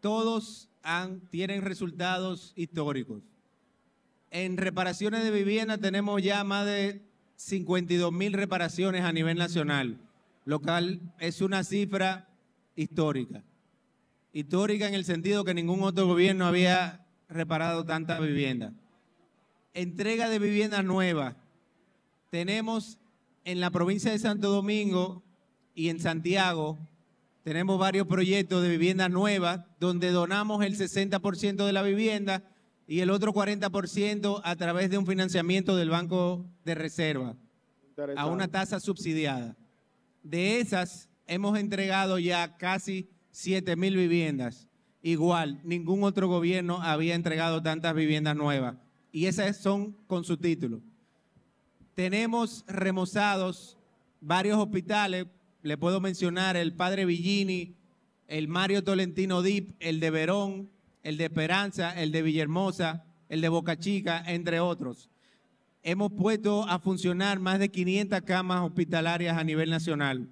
todos 0.00 0.70
tienen 1.30 1.62
resultados 1.62 2.52
históricos. 2.56 3.22
En 4.30 4.56
reparaciones 4.56 5.22
de 5.22 5.30
vivienda 5.30 5.78
tenemos 5.78 6.22
ya 6.22 6.44
más 6.44 6.66
de 6.66 7.02
52 7.36 8.12
mil 8.12 8.32
reparaciones 8.32 9.02
a 9.02 9.12
nivel 9.12 9.38
nacional, 9.38 9.98
lo 10.44 10.60
cual 10.60 11.00
es 11.18 11.40
una 11.40 11.64
cifra 11.64 12.28
histórica. 12.76 13.42
Histórica 14.32 14.88
en 14.88 14.94
el 14.94 15.04
sentido 15.04 15.44
que 15.44 15.54
ningún 15.54 15.82
otro 15.82 16.06
gobierno 16.06 16.46
había 16.46 17.06
reparado 17.28 17.84
tanta 17.84 18.18
vivienda. 18.18 18.72
Entrega 19.72 20.28
de 20.28 20.38
viviendas 20.38 20.84
nuevas. 20.84 21.36
Tenemos 22.30 22.98
en 23.44 23.60
la 23.60 23.70
provincia 23.70 24.10
de 24.10 24.18
Santo 24.18 24.50
Domingo 24.50 25.22
y 25.74 25.88
en 25.88 26.00
Santiago, 26.00 26.78
tenemos 27.44 27.78
varios 27.78 28.06
proyectos 28.06 28.62
de 28.62 28.70
viviendas 28.70 29.10
nuevas 29.10 29.60
donde 29.78 30.10
donamos 30.10 30.64
el 30.64 30.76
60% 30.76 31.64
de 31.64 31.72
la 31.72 31.82
vivienda 31.82 32.42
y 32.86 33.00
el 33.00 33.10
otro 33.10 33.32
40% 33.32 34.40
a 34.42 34.56
través 34.56 34.90
de 34.90 34.98
un 34.98 35.06
financiamiento 35.06 35.76
del 35.76 35.90
Banco 35.90 36.44
de 36.64 36.74
Reserva 36.74 37.36
a 38.16 38.26
una 38.26 38.48
tasa 38.48 38.80
subsidiada. 38.80 39.56
De 40.22 40.58
esas 40.58 41.08
hemos 41.26 41.56
entregado 41.58 42.18
ya 42.18 42.56
casi 42.56 43.08
7 43.30 43.76
mil 43.76 43.96
viviendas 43.96 44.66
igual, 45.02 45.60
ningún 45.64 46.02
otro 46.02 46.28
gobierno 46.28 46.80
había 46.82 47.14
entregado 47.14 47.62
tantas 47.62 47.94
viviendas 47.94 48.34
nuevas. 48.34 48.76
Y 49.12 49.26
esas 49.26 49.58
son 49.58 49.92
con 50.06 50.24
su 50.24 50.38
título. 50.38 50.80
Tenemos 51.94 52.64
remozados 52.66 53.78
varios 54.20 54.58
hospitales, 54.58 55.26
le 55.64 55.78
puedo 55.78 55.98
mencionar 55.98 56.58
el 56.58 56.74
Padre 56.74 57.06
Villini, 57.06 57.74
el 58.28 58.48
Mario 58.48 58.84
Tolentino 58.84 59.40
Dip, 59.40 59.74
el 59.80 59.98
de 59.98 60.10
Verón, 60.10 60.70
el 61.02 61.16
de 61.16 61.24
Esperanza, 61.24 61.98
el 61.98 62.12
de 62.12 62.20
Villahermosa, 62.20 63.06
el 63.30 63.40
de 63.40 63.48
Boca 63.48 63.78
Chica, 63.78 64.22
entre 64.26 64.60
otros. 64.60 65.08
Hemos 65.82 66.12
puesto 66.12 66.68
a 66.68 66.78
funcionar 66.78 67.40
más 67.40 67.58
de 67.58 67.70
500 67.70 68.20
camas 68.22 68.60
hospitalarias 68.60 69.38
a 69.38 69.42
nivel 69.42 69.70
nacional. 69.70 70.28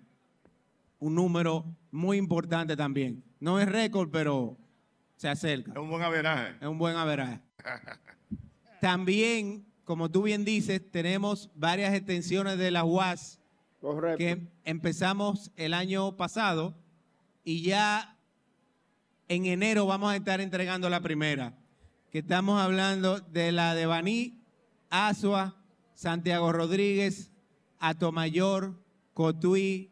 Un 0.98 1.14
número 1.14 1.64
muy 1.90 2.18
importante 2.18 2.76
también. 2.76 3.24
No 3.40 3.58
es 3.58 3.66
récord, 3.66 4.10
pero 4.10 4.58
se 5.16 5.30
acerca. 5.30 5.72
Es 5.72 5.78
un 5.78 5.88
buen 5.88 6.02
averaje. 6.02 6.56
Es 6.60 6.68
un 6.68 6.78
buen 6.78 6.96
averaje. 6.96 7.40
También, 8.82 9.64
como 9.84 10.10
tú 10.10 10.24
bien 10.24 10.44
dices, 10.44 10.82
tenemos 10.90 11.50
varias 11.54 11.94
extensiones 11.94 12.58
de 12.58 12.70
la 12.70 12.84
UAS 12.84 13.41
que 14.16 14.46
empezamos 14.64 15.50
el 15.56 15.74
año 15.74 16.16
pasado 16.16 16.74
y 17.44 17.62
ya 17.62 18.16
en 19.28 19.46
enero 19.46 19.86
vamos 19.86 20.12
a 20.12 20.16
estar 20.16 20.40
entregando 20.40 20.88
la 20.88 21.00
primera, 21.00 21.58
que 22.10 22.18
estamos 22.18 22.60
hablando 22.60 23.20
de 23.20 23.50
la 23.50 23.74
de 23.74 23.86
Baní, 23.86 24.40
Asua, 24.90 25.56
Santiago 25.94 26.52
Rodríguez, 26.52 27.32
Atomayor, 27.78 28.78
Cotuí 29.14 29.90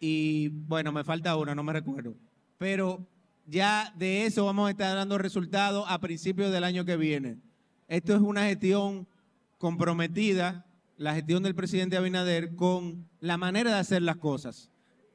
y 0.00 0.48
bueno, 0.48 0.92
me 0.92 1.04
falta 1.04 1.36
una, 1.36 1.54
no 1.54 1.62
me 1.62 1.72
recuerdo. 1.72 2.14
Pero 2.58 3.06
ya 3.46 3.92
de 3.96 4.26
eso 4.26 4.44
vamos 4.46 4.68
a 4.68 4.70
estar 4.70 4.94
dando 4.96 5.18
resultados 5.18 5.84
a 5.88 6.00
principios 6.00 6.50
del 6.50 6.64
año 6.64 6.84
que 6.84 6.96
viene. 6.96 7.38
Esto 7.88 8.14
es 8.14 8.20
una 8.20 8.46
gestión 8.46 9.06
comprometida, 9.58 10.65
la 10.96 11.14
gestión 11.14 11.42
del 11.42 11.54
presidente 11.54 11.96
Abinader, 11.96 12.54
con 12.54 13.08
la 13.20 13.36
manera 13.36 13.70
de 13.72 13.78
hacer 13.78 14.02
las 14.02 14.16
cosas, 14.16 14.70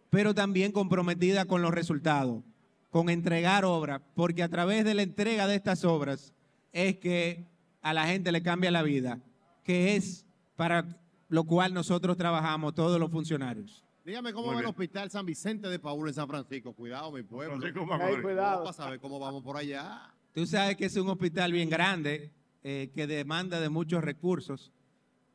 pero 0.10 0.34
también 0.34 0.72
comprometida 0.72 1.46
con 1.46 1.62
los 1.62 1.74
resultados, 1.74 2.44
con 2.90 3.10
entregar 3.10 3.66
obras, 3.66 4.02
porque 4.16 4.44
a 4.44 4.50
través 4.50 4.86
de 4.86 4.94
la 4.94 5.02
entrega 5.02 5.48
de 5.48 5.56
estas 5.56 5.86
obras 5.86 6.34
es 6.74 6.98
que 6.98 7.48
a 7.82 7.94
la 7.94 8.06
gente 8.08 8.32
le 8.32 8.44
cambia 8.44 8.72
la 8.72 8.84
vida, 8.84 9.20
que 9.64 9.96
es 9.96 10.26
para 10.56 11.02
lo 11.30 11.46
cual 11.46 11.74
nosotros 11.74 12.18
trabajamos, 12.18 12.76
todos 12.76 13.00
los 13.00 13.10
funcionarios. 13.10 13.86
Dígame 14.04 14.34
cómo 14.34 14.48
Muy 14.48 14.56
va 14.56 14.62
el 14.62 14.68
hospital 14.68 15.10
San 15.10 15.26
Vicente 15.26 15.70
de 15.70 15.80
Paúl 15.80 16.10
en 16.10 16.14
San 16.14 16.28
Francisco. 16.28 16.74
Cuidado, 16.74 17.12
mi 17.12 17.24
pueblo. 17.24 17.58
Francisco 17.58 17.88
cuidado. 18.22 18.74
Saber 18.74 19.00
cómo 19.00 19.20
vamos 19.20 19.42
por 19.42 19.56
allá. 19.56 20.12
Tú 20.34 20.46
sabes 20.46 20.76
que 20.76 20.86
es 20.86 20.96
un 20.98 21.08
hospital 21.08 21.54
bien 21.54 21.70
grande, 21.70 22.32
eh, 22.64 22.92
que 22.94 23.08
demanda 23.08 23.62
de 23.62 23.70
muchos 23.70 24.04
recursos, 24.04 24.72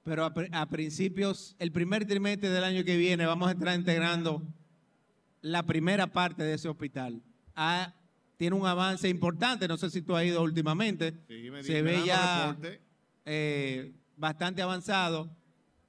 pero 0.06 0.24
a, 0.24 0.32
pri- 0.32 0.48
a 0.52 0.66
principios, 0.68 1.56
el 1.58 1.72
primer 1.72 2.06
trimestre 2.06 2.48
del 2.48 2.62
año 2.62 2.84
que 2.84 2.96
viene, 2.96 3.26
vamos 3.26 3.48
a 3.48 3.52
estar 3.52 3.74
integrando 3.76 4.40
la 5.42 5.64
primera 5.64 6.06
parte 6.06 6.44
de 6.44 6.54
ese 6.54 6.68
hospital. 6.68 7.20
Ah, 7.56 7.92
tiene 8.36 8.54
un 8.54 8.66
avance 8.66 9.08
importante, 9.08 9.66
no 9.66 9.76
sé 9.76 9.90
si 9.90 10.02
tú 10.02 10.14
has 10.14 10.24
ido 10.24 10.42
últimamente, 10.44 11.12
Sí, 11.28 11.50
me 11.50 11.64
se 11.64 11.82
ve 11.82 12.04
ya 12.06 12.56
eh, 13.24 13.92
bastante 14.16 14.62
avanzado 14.62 15.28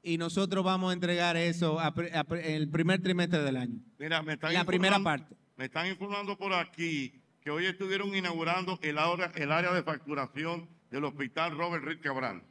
y 0.02 0.18
nosotros 0.18 0.66
vamos 0.66 0.90
a 0.90 0.94
entregar 0.94 1.38
eso 1.38 1.80
a 1.80 1.88
a 1.90 2.26
en 2.40 2.56
el 2.56 2.70
primer 2.70 3.00
trimestre 3.04 3.44
del 3.44 3.58
año. 3.58 3.80
Mira, 4.00 4.24
me 4.24 4.34
están 4.34 4.52
La 4.52 4.64
primera 4.66 4.98
informando- 4.98 5.04
parte. 5.28 5.36
Me 5.58 5.66
están 5.66 5.88
informando 5.88 6.36
por 6.38 6.54
aquí 6.54 7.22
que 7.42 7.52
hoy 7.52 7.66
estuvieron 7.68 8.16
inaugurando 8.16 8.80
el 8.82 8.98
área, 8.98 9.32
el 9.36 9.52
área 9.52 9.74
de 9.74 9.84
facturación 9.84 10.68
del 10.90 11.04
hospital 11.04 11.56
Robert 11.56 11.84
Reed 11.84 12.00
Cabral. 12.02 12.42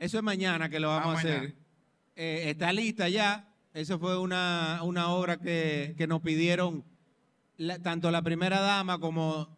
Eso 0.00 0.16
es 0.16 0.24
mañana 0.24 0.68
que 0.68 0.80
lo 0.80 0.88
vamos 0.88 1.08
Ah, 1.08 1.12
a 1.12 1.18
hacer. 1.18 1.54
Eh, 2.16 2.44
está 2.50 2.72
lista 2.72 3.08
ya. 3.08 3.46
Eso 3.74 3.98
fue 4.00 4.18
una, 4.18 4.80
una 4.82 5.10
obra 5.10 5.36
que, 5.36 5.94
que 5.96 6.06
nos 6.08 6.22
pidieron 6.22 6.82
la- 7.58 7.78
tanto 7.78 8.10
la 8.10 8.22
primera 8.22 8.60
dama 8.60 8.98
como 8.98 9.56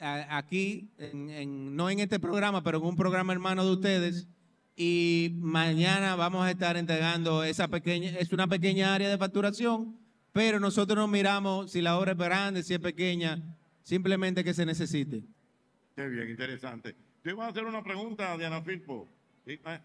a- 0.00 0.36
aquí, 0.38 0.90
en- 0.98 1.30
en- 1.30 1.76
no 1.76 1.88
en 1.90 2.00
este 2.00 2.18
programa, 2.18 2.62
pero 2.64 2.78
en 2.78 2.84
un 2.84 2.96
programa 2.96 3.32
hermano 3.34 3.64
de 3.64 3.70
ustedes. 3.72 4.26
Y 4.74 5.32
mañana 5.36 6.16
vamos 6.16 6.44
a 6.44 6.50
estar 6.50 6.76
entregando 6.78 7.44
esa 7.44 7.68
pequeña, 7.68 8.08
es 8.18 8.32
una 8.32 8.48
pequeña 8.48 8.94
área 8.94 9.10
de 9.10 9.18
facturación, 9.18 9.96
pero 10.32 10.58
nosotros 10.58 10.96
no 10.96 11.06
miramos 11.06 11.70
si 11.70 11.82
la 11.82 11.98
obra 11.98 12.12
es 12.12 12.18
grande, 12.18 12.62
si 12.62 12.72
es 12.72 12.80
pequeña, 12.80 13.42
simplemente 13.82 14.42
que 14.42 14.54
se 14.54 14.64
necesite. 14.64 15.22
Qué 15.94 16.08
bien, 16.08 16.30
interesante. 16.30 16.96
Te 17.22 17.30
iba 17.30 17.44
a 17.44 17.50
hacer 17.50 17.64
una 17.66 17.84
pregunta, 17.84 18.36
Diana 18.38 18.62
Filpo. 18.62 19.06
Sí, 19.44 19.58
eh, 19.64 19.80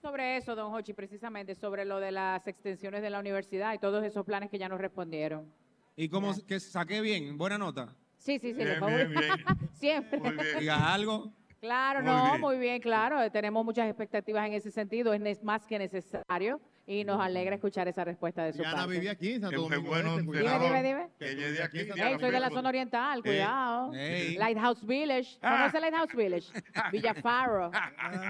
Sobre 0.00 0.36
eso, 0.36 0.54
don 0.56 0.72
Hochi, 0.74 0.92
precisamente, 0.94 1.54
sobre 1.54 1.84
lo 1.84 2.00
de 2.00 2.10
las 2.12 2.46
extensiones 2.46 3.02
de 3.02 3.10
la 3.10 3.20
universidad 3.20 3.72
y 3.74 3.78
todos 3.78 4.02
esos 4.04 4.24
planes 4.24 4.50
que 4.50 4.58
ya 4.58 4.68
nos 4.68 4.80
respondieron. 4.80 5.52
¿Y 5.96 6.08
cómo 6.08 6.32
que 6.46 6.58
saqué 6.58 7.00
bien? 7.00 7.36
¿Buena 7.36 7.58
nota? 7.58 7.94
Sí, 8.16 8.38
sí, 8.38 8.52
sí, 8.52 8.64
Bien, 8.64 8.78
por 8.80 8.90
favor. 8.90 9.08
bien, 9.08 9.20
bien. 9.20 9.30
Siempre. 9.74 10.20
Diga 10.58 10.92
algo. 10.92 11.32
Claro, 11.60 12.00
Muy 12.00 12.10
no, 12.10 12.24
bien. 12.30 12.40
muy 12.40 12.58
bien, 12.58 12.80
claro. 12.80 13.30
Tenemos 13.30 13.64
muchas 13.64 13.86
expectativas 13.88 14.46
en 14.46 14.54
ese 14.54 14.70
sentido. 14.70 15.12
Es 15.12 15.42
más 15.44 15.66
que 15.66 15.78
necesario 15.78 16.60
y 16.86 17.04
nos 17.04 17.20
alegra 17.20 17.54
escuchar 17.54 17.88
esa 17.88 18.04
respuesta 18.04 18.44
de 18.44 18.52
su 18.52 18.58
Diana 18.58 18.76
parte. 18.76 18.92
vivía 18.92 19.12
aquí 19.12 19.32
en 19.34 19.40
Santo 19.42 19.60
Domingo 19.62 19.88
bueno, 19.88 20.18
Este. 20.18 20.38
Dime, 20.38 20.58
dime, 20.58 20.82
dime. 20.82 21.08
Que 21.18 21.30
ella 21.30 21.50
de 21.52 21.62
aquí. 21.62 21.78
Ey, 21.80 22.18
soy 22.18 22.30
de 22.30 22.40
la 22.40 22.50
zona 22.50 22.68
oriental, 22.68 23.20
Eh, 23.20 23.22
cuidado. 23.22 23.94
ey. 23.94 24.34
Lighthouse 24.36 24.84
Village. 24.86 25.38
Ah. 25.42 25.68
¿Conoce 25.70 25.80
Lighthouse 25.80 26.14
Village? 26.14 26.52
Villafaro. 26.92 27.70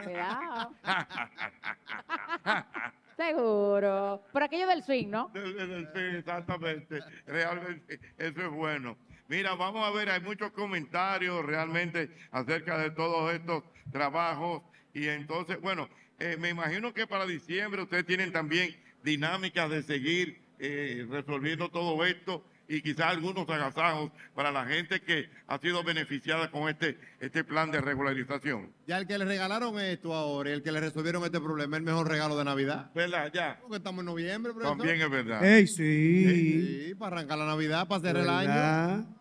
cuidado. 0.05 0.75
Seguro. 3.17 4.23
Por 4.33 4.43
aquello 4.43 4.67
del 4.67 4.83
swing, 4.83 5.09
¿no? 5.09 5.31
Sí, 5.35 6.01
exactamente. 6.19 7.01
Realmente, 7.27 8.01
eso 8.19 8.41
es 8.41 8.51
bueno. 8.51 8.97
Mira, 9.29 9.55
vamos 9.55 9.87
a 9.87 9.91
ver, 9.93 10.11
hay 10.11 10.21
muchos 10.21 10.51
comentarios 10.53 11.45
realmente 11.45 12.11
acerca 12.33 12.79
de 12.79 12.91
todos 12.91 13.33
estos 13.33 13.63
trabajos. 13.93 14.63
Y 14.95 15.09
entonces, 15.09 15.61
bueno, 15.61 15.89
eh, 16.23 16.37
me 16.39 16.51
imagino 16.51 16.95
que 16.95 17.05
para 17.07 17.27
diciembre 17.27 17.83
ustedes 17.83 18.07
tienen 18.07 18.31
también 18.31 18.77
dinámicas 19.03 19.69
de 19.69 19.83
seguir 19.83 20.41
eh, 20.61 21.05
resolviendo 21.11 21.69
todo 21.69 22.05
esto 22.05 22.45
y 22.69 22.81
quizás 22.81 23.07
algunos 23.07 23.49
agasajos 23.49 24.13
para 24.33 24.53
la 24.53 24.65
gente 24.65 25.01
que 25.01 25.29
ha 25.49 25.59
sido 25.59 25.83
beneficiada 25.83 26.49
con 26.53 26.69
este, 26.69 26.97
este 27.19 27.43
plan 27.43 27.73
de 27.73 27.81
regularización. 27.81 28.71
Ya 28.87 28.99
el 28.99 29.09
que 29.09 29.19
le 29.19 29.25
regalaron 29.25 29.81
esto 29.81 30.15
ahora 30.15 30.51
y 30.51 30.53
el 30.53 30.63
que 30.63 30.71
le 30.71 30.79
resolvieron 30.79 31.25
este 31.25 31.41
problema 31.41 31.77
es 31.77 31.81
el 31.81 31.87
mejor 31.87 32.09
regalo 32.09 32.39
de 32.39 32.45
Navidad. 32.45 32.93
¿Verdad? 32.95 33.33
Ya. 33.35 33.59
Porque 33.61 33.79
estamos 33.79 34.01
en 34.01 34.07
noviembre, 34.07 34.53
profesor. 34.53 34.79
También 34.79 35.03
es 35.03 35.11
verdad. 35.11 35.45
Ey, 35.45 35.67
sí. 35.67 36.87
Sí, 36.87 36.95
para 36.95 37.17
arrancar 37.17 37.39
la 37.39 37.47
Navidad, 37.47 37.89
para 37.89 38.01
cerrar 38.01 38.23
el 38.23 38.49
¿Verdad? 38.49 38.95
año. 38.95 39.17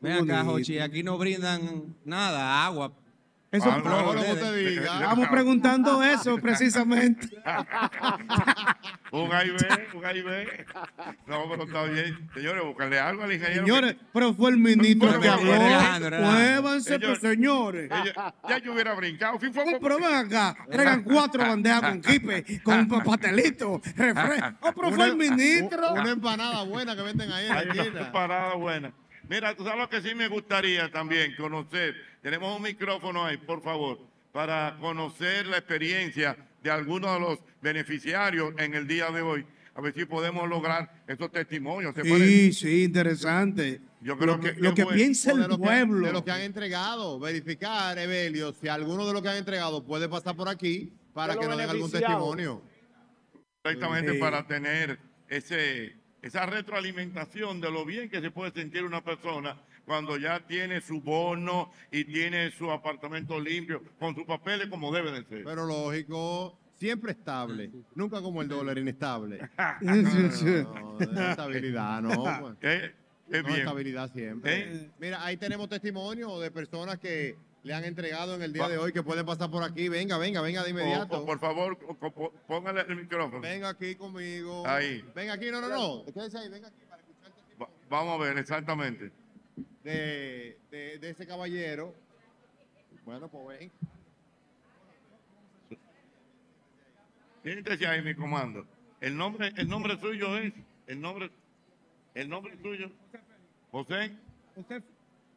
Ven 0.00 0.30
acá. 0.30 0.42
Jochi, 0.42 0.80
aquí 0.80 1.04
no 1.04 1.16
brindan 1.16 1.94
nada, 2.04 2.66
agua. 2.66 2.92
Eso- 3.54 3.70
Ah, 3.70 3.80
no, 3.84 3.90
no, 3.90 4.06
como 4.06 4.34
te 4.34 4.52
diga. 4.56 4.94
Estamos 4.94 5.28
preguntando 5.28 6.02
eso 6.02 6.36
precisamente. 6.42 7.28
un 9.12 9.28
ve, 9.28 9.88
un 9.94 10.00
ve. 10.24 10.66
No, 11.26 11.44
pero 11.48 11.62
está 11.64 11.84
bien. 11.84 12.28
Señores, 12.34 12.64
buscarle 12.64 12.98
algo 12.98 13.22
al 13.22 13.32
ingeniero. 13.32 13.64
Señores, 13.64 13.96
pero 14.12 14.34
fue 14.34 14.50
el 14.50 14.58
ministro 14.58 15.08
Pero 15.08 15.20
que 15.20 15.28
habló. 15.28 16.20
Muévanse, 16.20 16.98
pues, 16.98 17.20
señores. 17.20 17.90
Ella- 17.90 18.34
ya 18.48 18.58
yo 18.58 18.72
hubiera 18.72 18.94
brincado. 18.94 19.38
Fui, 19.38 19.52
fue, 19.52 19.64
No, 19.70 19.78
pero 19.80 19.96
ven 19.98 20.14
acá, 20.14 20.56
traigan 20.70 21.02
cuatro 21.04 21.40
bandejas 21.42 21.80
con 21.80 22.00
kipe, 22.00 22.60
con 22.62 22.88
pa- 22.88 23.04
pastelito, 23.04 23.80
refresco. 23.96 24.54
Oh, 24.62 24.72
pero 24.72 24.90
fue 24.92 25.06
el 25.06 25.16
ministro. 25.16 25.92
Una 25.92 26.10
empanada 26.10 26.64
buena 26.64 26.96
que 26.96 27.02
venden 27.02 27.30
ahí 27.30 27.46
en 27.46 27.76
la 27.76 27.84
una 28.00 28.12
parada 28.12 28.54
buena. 28.54 28.92
Mira, 29.28 29.54
tú 29.56 29.64
sabes 29.64 29.78
lo 29.78 29.88
que 29.88 30.02
sí 30.02 30.14
me 30.14 30.28
gustaría 30.28 30.90
también 30.90 31.34
conocer. 31.36 31.94
Tenemos 32.24 32.56
un 32.56 32.62
micrófono 32.62 33.22
ahí, 33.26 33.36
por 33.36 33.62
favor, 33.62 33.98
para 34.32 34.78
conocer 34.80 35.44
la 35.46 35.58
experiencia 35.58 36.34
de 36.62 36.70
algunos 36.70 37.12
de 37.12 37.20
los 37.20 37.38
beneficiarios 37.60 38.54
en 38.56 38.72
el 38.72 38.86
día 38.86 39.10
de 39.10 39.20
hoy. 39.20 39.44
A 39.74 39.82
ver 39.82 39.92
si 39.92 40.06
podemos 40.06 40.48
lograr 40.48 41.04
esos 41.06 41.30
testimonios. 41.30 41.94
¿Se 41.94 42.02
puede? 42.02 42.26
Sí, 42.26 42.52
sí, 42.54 42.84
interesante. 42.84 43.82
Yo 44.00 44.16
creo 44.16 44.36
lo 44.36 44.40
que- 44.40 44.54
lo 44.54 44.74
que 44.74 44.86
piensa 44.86 45.34
de 45.34 45.42
el 45.42 45.50
que- 45.50 45.58
pueblo. 45.58 46.06
de 46.06 46.12
lo 46.14 46.24
que 46.24 46.30
han 46.30 46.40
entregado, 46.40 47.18
verificar, 47.20 47.98
Evelio, 47.98 48.54
si 48.58 48.68
alguno 48.68 49.06
de 49.06 49.12
los 49.12 49.20
que 49.20 49.28
han 49.28 49.36
entregado 49.36 49.84
puede 49.84 50.08
pasar 50.08 50.34
por 50.34 50.48
aquí 50.48 50.94
para 51.12 51.36
que 51.36 51.46
nos 51.46 51.58
den 51.58 51.68
algún 51.68 51.90
testimonio. 51.90 52.62
Exactamente 53.62 54.14
Sí. 54.14 54.18
para 54.18 54.46
tener 54.46 54.98
ese, 55.28 55.94
esa 56.22 56.46
retroalimentación 56.46 57.60
de 57.60 57.70
lo 57.70 57.84
bien 57.84 58.08
que 58.08 58.22
se 58.22 58.30
puede 58.30 58.50
sentir 58.52 58.82
una 58.84 59.04
persona 59.04 59.60
cuando 59.86 60.16
ya 60.16 60.40
tiene 60.40 60.80
su 60.80 61.00
bono 61.00 61.70
y 61.90 62.04
tiene 62.04 62.50
su 62.50 62.70
apartamento 62.70 63.38
limpio, 63.40 63.82
con 63.98 64.14
sus 64.14 64.24
papeles 64.24 64.68
como 64.68 64.92
debe 64.92 65.12
de 65.12 65.24
ser. 65.24 65.44
Pero 65.44 65.66
lógico, 65.66 66.58
siempre 66.78 67.12
estable, 67.12 67.70
nunca 67.94 68.20
como 68.22 68.42
el 68.42 68.48
dólar 68.48 68.78
inestable. 68.78 69.40
Sí, 69.80 70.30
sí. 70.32 70.44
No, 70.44 70.98
no, 70.98 71.30
estabilidad, 71.30 72.02
no. 72.02 72.56
Eh, 72.62 72.94
Qué 73.30 73.40
No, 73.42 73.48
bien. 73.48 73.60
estabilidad 73.60 74.12
siempre. 74.12 74.60
¿Eh? 74.74 74.90
Mira, 74.98 75.24
ahí 75.24 75.36
tenemos 75.38 75.68
testimonio 75.68 76.38
de 76.40 76.50
personas 76.50 76.98
que 76.98 77.36
le 77.62 77.72
han 77.72 77.82
entregado 77.84 78.34
en 78.34 78.42
el 78.42 78.52
día 78.52 78.68
de 78.68 78.76
hoy 78.76 78.92
que 78.92 79.02
pueden 79.02 79.24
pasar 79.24 79.50
por 79.50 79.62
aquí. 79.64 79.88
Venga, 79.88 80.18
venga, 80.18 80.42
venga 80.42 80.62
de 80.62 80.68
inmediato. 80.70 81.16
O- 81.18 81.22
o 81.22 81.26
por 81.26 81.38
favor, 81.38 81.78
o- 81.88 82.32
póngale 82.46 82.82
el 82.82 82.96
micrófono. 82.96 83.40
Venga 83.40 83.70
aquí 83.70 83.94
conmigo. 83.94 84.66
Ahí. 84.66 85.02
Venga 85.14 85.32
aquí, 85.32 85.50
no, 85.50 85.62
no, 85.62 85.68
no. 85.70 86.04
Quédese 86.12 86.36
ahí, 86.36 86.50
venga 86.50 86.68
aquí 86.68 86.84
para 86.86 87.00
escuchar 87.00 87.28
el 87.28 87.34
testimonio 87.34 87.58
Va- 87.62 87.70
Vamos 87.88 88.20
a 88.20 88.24
ver, 88.24 88.36
exactamente. 88.38 89.10
De, 89.84 90.58
de, 90.70 90.98
de 90.98 91.10
ese 91.10 91.26
caballero. 91.26 91.94
Bueno, 93.04 93.28
pues 93.28 93.58
ven. 93.58 93.70
Siéntese 97.42 97.86
ahí, 97.86 98.02
mi 98.02 98.14
comando. 98.14 98.66
El 99.00 99.16
nombre, 99.16 99.52
el 99.56 99.68
nombre 99.68 99.98
suyo 100.00 100.38
es, 100.38 100.52
el 100.86 101.00
nombre, 101.00 101.30
el 102.14 102.28
nombre 102.28 102.56
suyo, 102.62 102.90
José. 103.70 104.12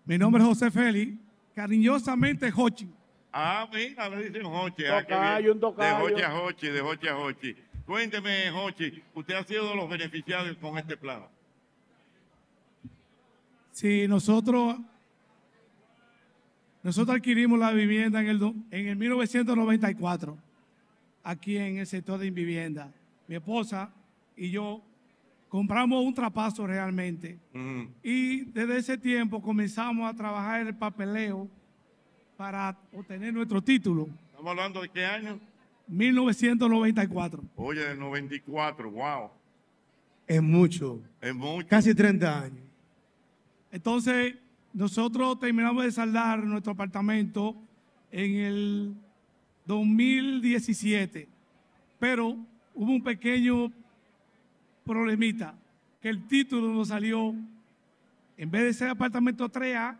Mi 0.06 0.18
nombre 0.18 0.42
es 0.42 0.48
José 0.48 0.72
Félix, 0.72 1.18
cariñosamente 1.54 2.50
Jochi. 2.50 2.90
Ah, 3.34 3.68
mira, 3.74 4.08
le 4.08 4.30
dicen 4.30 4.44
Jochi. 4.46 4.86
ah, 4.86 5.02
Tocayo, 5.04 5.52
un 5.52 5.60
tocayo. 5.60 5.98
De 6.08 6.12
Jochi 6.14 6.22
a 6.24 6.32
Jochi, 6.32 6.68
de 6.70 6.80
Jochi 6.80 7.08
a 7.10 7.16
Jochi. 7.16 7.56
Cuénteme, 7.86 8.52
Jochi, 8.52 9.04
usted 9.14 9.34
ha 9.36 9.44
sido 9.44 9.70
de 9.70 9.76
los 9.76 9.90
beneficiados 9.90 10.56
con 10.58 10.78
este 10.78 10.96
plan. 10.96 11.26
Sí, 13.78 14.08
nosotros, 14.08 14.76
nosotros 16.82 17.16
adquirimos 17.16 17.60
la 17.60 17.72
vivienda 17.72 18.20
en 18.22 18.28
el, 18.28 18.42
en 18.72 18.88
el 18.88 18.96
1994, 18.96 20.36
aquí 21.24 21.58
en 21.58 21.78
el 21.78 21.86
sector 21.86 22.18
de 22.18 22.32
vivienda. 22.32 22.92
Mi 23.28 23.36
esposa 23.36 23.94
y 24.36 24.50
yo 24.50 24.82
compramos 25.48 26.04
un 26.04 26.12
trapazo 26.12 26.66
realmente. 26.66 27.38
Y 28.02 28.46
desde 28.46 28.78
ese 28.78 28.98
tiempo 28.98 29.44
comenzamos 29.44 30.12
a 30.12 30.16
trabajar 30.16 30.62
en 30.62 30.70
el 30.70 30.76
papeleo 30.76 31.48
para 32.36 32.76
obtener 32.92 33.32
nuestro 33.32 33.62
título. 33.62 34.10
Estamos 34.32 34.50
hablando 34.50 34.82
de 34.82 34.90
qué 34.90 35.06
año? 35.06 35.40
1994. 35.86 37.44
Oye, 37.56 37.82
del 37.82 38.00
94, 38.00 38.90
wow. 38.90 39.30
Es 40.26 40.42
mucho. 40.42 41.00
Es 41.22 41.36
mucho. 41.36 41.68
Casi 41.68 41.94
30 41.94 42.42
años. 42.42 42.67
Entonces, 43.78 44.34
nosotros 44.74 45.40
terminamos 45.40 45.84
de 45.84 45.92
saldar 45.92 46.44
nuestro 46.44 46.72
apartamento 46.74 47.56
en 48.12 48.36
el 48.38 48.96
2017, 49.68 51.30
pero 52.00 52.36
hubo 52.74 52.92
un 52.92 53.04
pequeño 53.04 53.72
problemita, 54.84 55.54
que 56.02 56.10
el 56.10 56.26
título 56.26 56.74
nos 56.74 56.88
salió, 56.88 57.36
en 58.36 58.50
vez 58.50 58.64
de 58.64 58.74
ser 58.74 58.90
apartamento 58.90 59.48
3A, 59.48 59.96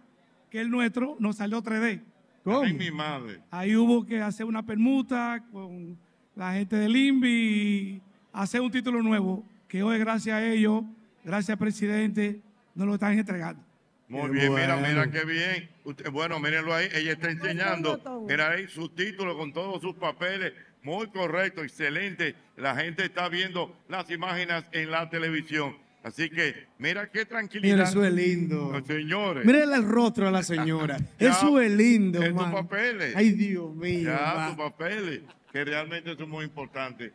que 0.50 0.60
el 0.60 0.72
nuestro, 0.72 1.16
nos 1.20 1.36
salió 1.36 1.62
3D. 1.62 2.02
Ay, 2.46 2.74
mi 2.74 2.90
madre. 2.90 3.42
Ahí 3.52 3.76
hubo 3.76 4.04
que 4.04 4.20
hacer 4.24 4.48
una 4.48 4.66
permuta 4.66 5.46
con 5.52 5.96
la 6.36 6.54
gente 6.54 6.78
del 6.78 6.96
INVI 6.96 7.30
y 7.30 8.02
hacer 8.34 8.60
un 8.60 8.72
título 8.72 9.04
nuevo, 9.04 9.46
que 9.68 9.84
hoy 9.84 10.00
gracias 10.00 10.36
a 10.36 10.44
ellos, 10.44 10.84
gracias 11.24 11.52
al 11.52 11.60
presidente, 11.60 12.42
nos 12.74 12.88
lo 12.88 12.96
están 12.96 13.20
entregando. 13.20 13.67
Muy 14.08 14.30
bien, 14.30 14.54
mira, 14.54 14.76
bueno. 14.78 14.88
mira 14.88 15.12
qué 15.12 15.26
bien. 15.26 15.70
Usted- 15.84 16.10
bueno, 16.12 16.40
mírenlo 16.40 16.74
ahí, 16.74 16.88
ella 16.94 17.12
está 17.14 17.30
enseñando. 17.30 18.26
Mira 18.28 18.52
ahí 18.52 18.68
su 18.68 18.90
título 18.90 19.38
con 19.38 19.52
todos 19.52 19.82
sus 19.82 19.96
papeles. 19.96 20.54
Muy 20.82 21.08
correcto, 21.08 21.62
excelente. 21.64 22.36
La 22.56 22.76
gente 22.76 23.04
está 23.06 23.28
viendo 23.28 23.76
las 23.90 24.10
imágenes 24.10 24.64
en 24.72 24.92
la 24.92 25.10
televisión. 25.10 25.76
Así 26.04 26.30
que, 26.30 26.68
mira 26.78 27.10
qué 27.12 27.26
tranquilidad. 27.26 27.76
Mira, 27.76 27.90
eso 27.90 28.06
es 28.06 28.14
lindo. 28.14 28.70
Los 28.72 28.88
señores. 28.88 29.44
Mírale 29.46 29.76
el 29.76 29.84
rostro 29.84 30.28
a 30.28 30.32
la 30.32 30.44
señora. 30.44 30.98
Ya, 31.20 31.32
eso 31.32 31.60
es 31.60 31.70
lindo, 31.72 32.22
es 32.22 32.30
tus 32.30 32.36
mano. 32.36 32.54
papeles. 32.54 33.14
Ay, 33.14 33.32
Dios 33.32 33.76
mío. 33.76 34.04
Ya, 34.10 34.34
va. 34.34 34.48
sus 34.48 34.58
papeles, 34.58 35.22
que 35.52 35.66
realmente 35.66 36.16
son 36.16 36.30
muy 36.30 36.46
importantes. 36.46 37.12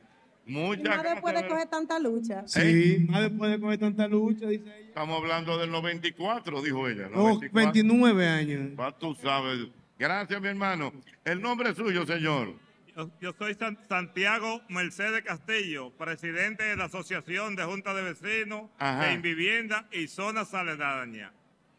Muchas 0.46 0.84
más 0.84 0.94
gracias. 1.02 1.14
después 1.14 1.34
de 1.34 1.48
coger 1.48 1.68
tanta 1.68 1.98
lucha. 1.98 2.42
Sí, 2.46 3.06
más 3.08 3.20
después 3.22 3.50
de 3.52 3.60
coger 3.60 3.78
tanta 3.78 4.08
lucha, 4.08 4.46
dice 4.48 4.64
ella. 4.64 4.88
Estamos 4.88 5.18
hablando 5.22 5.56
del 5.58 5.70
94, 5.70 6.62
dijo 6.62 6.88
ella. 6.88 7.06
Oh, 7.14 7.28
94. 7.28 7.72
29 7.72 8.28
años. 8.28 8.70
Pa' 8.76 8.96
tú 8.98 9.14
sabes. 9.14 9.68
Gracias, 9.98 10.40
mi 10.40 10.48
hermano. 10.48 10.92
El 11.24 11.40
nombre 11.40 11.70
es 11.70 11.76
suyo, 11.76 12.04
señor. 12.06 12.54
Yo, 12.96 13.10
yo 13.20 13.32
soy 13.38 13.54
San- 13.54 13.78
Santiago 13.88 14.60
Mercedes 14.68 15.22
Castillo, 15.22 15.90
presidente 15.96 16.64
de 16.64 16.76
la 16.76 16.84
Asociación 16.86 17.56
de 17.56 17.64
Junta 17.64 17.94
de 17.94 18.02
Vecinos 18.02 18.64
Ajá. 18.78 19.06
de 19.06 19.14
Invivienda 19.14 19.88
y 19.92 20.08
Zonas 20.08 20.52
Aledañas. 20.52 21.32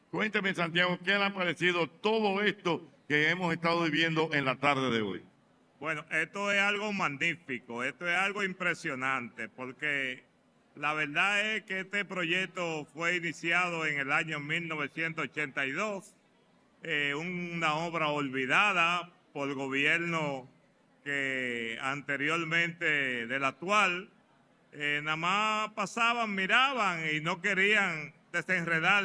Cuénteme, 0.09 0.53
Santiago, 0.55 0.97
¿qué 1.03 1.11
le 1.11 1.23
ha 1.25 1.33
parecido 1.33 1.87
todo 1.87 2.41
esto 2.41 2.87
que 3.07 3.29
hemos 3.29 3.53
estado 3.53 3.83
viviendo 3.83 4.29
en 4.33 4.45
la 4.45 4.55
tarde 4.55 4.89
de 4.89 5.01
hoy? 5.01 5.23
Bueno, 5.83 6.05
esto 6.11 6.49
es 6.49 6.61
algo 6.61 6.93
magnífico, 6.93 7.83
esto 7.83 8.07
es 8.07 8.15
algo 8.15 8.41
impresionante, 8.41 9.49
porque 9.49 10.23
la 10.77 10.93
verdad 10.93 11.41
es 11.41 11.63
que 11.63 11.81
este 11.81 12.05
proyecto 12.05 12.85
fue 12.85 13.17
iniciado 13.17 13.85
en 13.85 13.99
el 13.99 14.13
año 14.13 14.39
1982, 14.39 16.15
eh, 16.83 17.13
una 17.15 17.75
obra 17.75 18.07
olvidada 18.07 19.11
por 19.33 19.49
el 19.49 19.55
gobierno 19.55 20.47
que 21.03 21.77
anteriormente 21.81 23.27
del 23.27 23.43
actual, 23.43 24.09
eh, 24.71 25.01
nada 25.03 25.17
más 25.17 25.69
pasaban, 25.71 26.33
miraban 26.33 27.01
y 27.13 27.19
no 27.19 27.41
querían 27.41 28.13
desenredar 28.31 29.03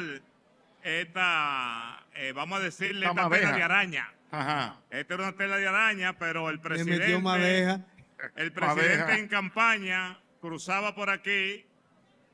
esta, 0.81 2.05
eh, 2.15 2.31
vamos 2.33 2.61
a 2.61 2.63
decirle, 2.63 3.05
Esta 3.05 3.29
tela 3.29 3.51
de 3.51 3.63
araña. 3.63 4.13
Ajá. 4.31 4.79
Esta 4.89 5.13
era 5.15 5.23
una 5.23 5.35
tela 5.35 5.57
de 5.57 5.67
araña, 5.67 6.17
pero 6.17 6.49
el 6.49 6.59
presidente, 6.59 6.99
metió 6.99 7.21
madeja. 7.21 7.81
el 8.35 8.51
presidente 8.51 8.97
Madeja. 8.97 9.17
en 9.17 9.27
campaña 9.27 10.19
cruzaba 10.39 10.95
por 10.95 11.09
aquí 11.09 11.65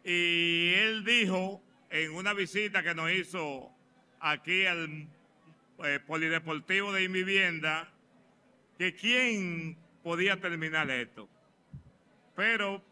y 0.04 0.74
él 0.76 1.04
dijo 1.06 1.62
en 1.90 2.14
una 2.14 2.34
visita 2.34 2.84
que 2.84 2.94
nos 2.94 3.12
hizo 3.12 3.72
aquí 4.20 4.66
al 4.66 5.08
eh, 5.84 6.00
Polideportivo 6.06 6.92
de 6.94 7.04
Invivienda 7.04 7.90
que 8.78 8.94
quién 8.96 9.78
podía 10.04 10.40
terminar 10.40 10.90
esto. 10.92 11.30
Pero 12.36 12.84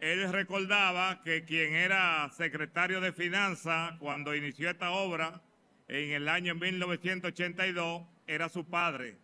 él 0.00 0.32
recordaba 0.32 1.22
que 1.22 1.44
quien 1.44 1.74
era 1.74 2.28
secretario 2.32 3.00
de 3.00 3.12
Finanzas 3.12 3.94
cuando 3.98 4.34
inició 4.34 4.70
esta 4.70 4.90
obra 4.90 5.40
en 5.88 6.12
el 6.12 6.28
año 6.28 6.54
1982 6.54 8.02
era 8.34 8.48
su 8.48 8.64
padre, 8.64 9.16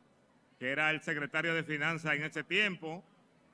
que 0.58 0.70
era 0.70 0.90
el 0.90 1.00
secretario 1.02 1.54
de 1.54 1.62
Finanzas 1.62 2.14
en 2.16 2.24
ese 2.24 2.42
tiempo, 2.42 3.04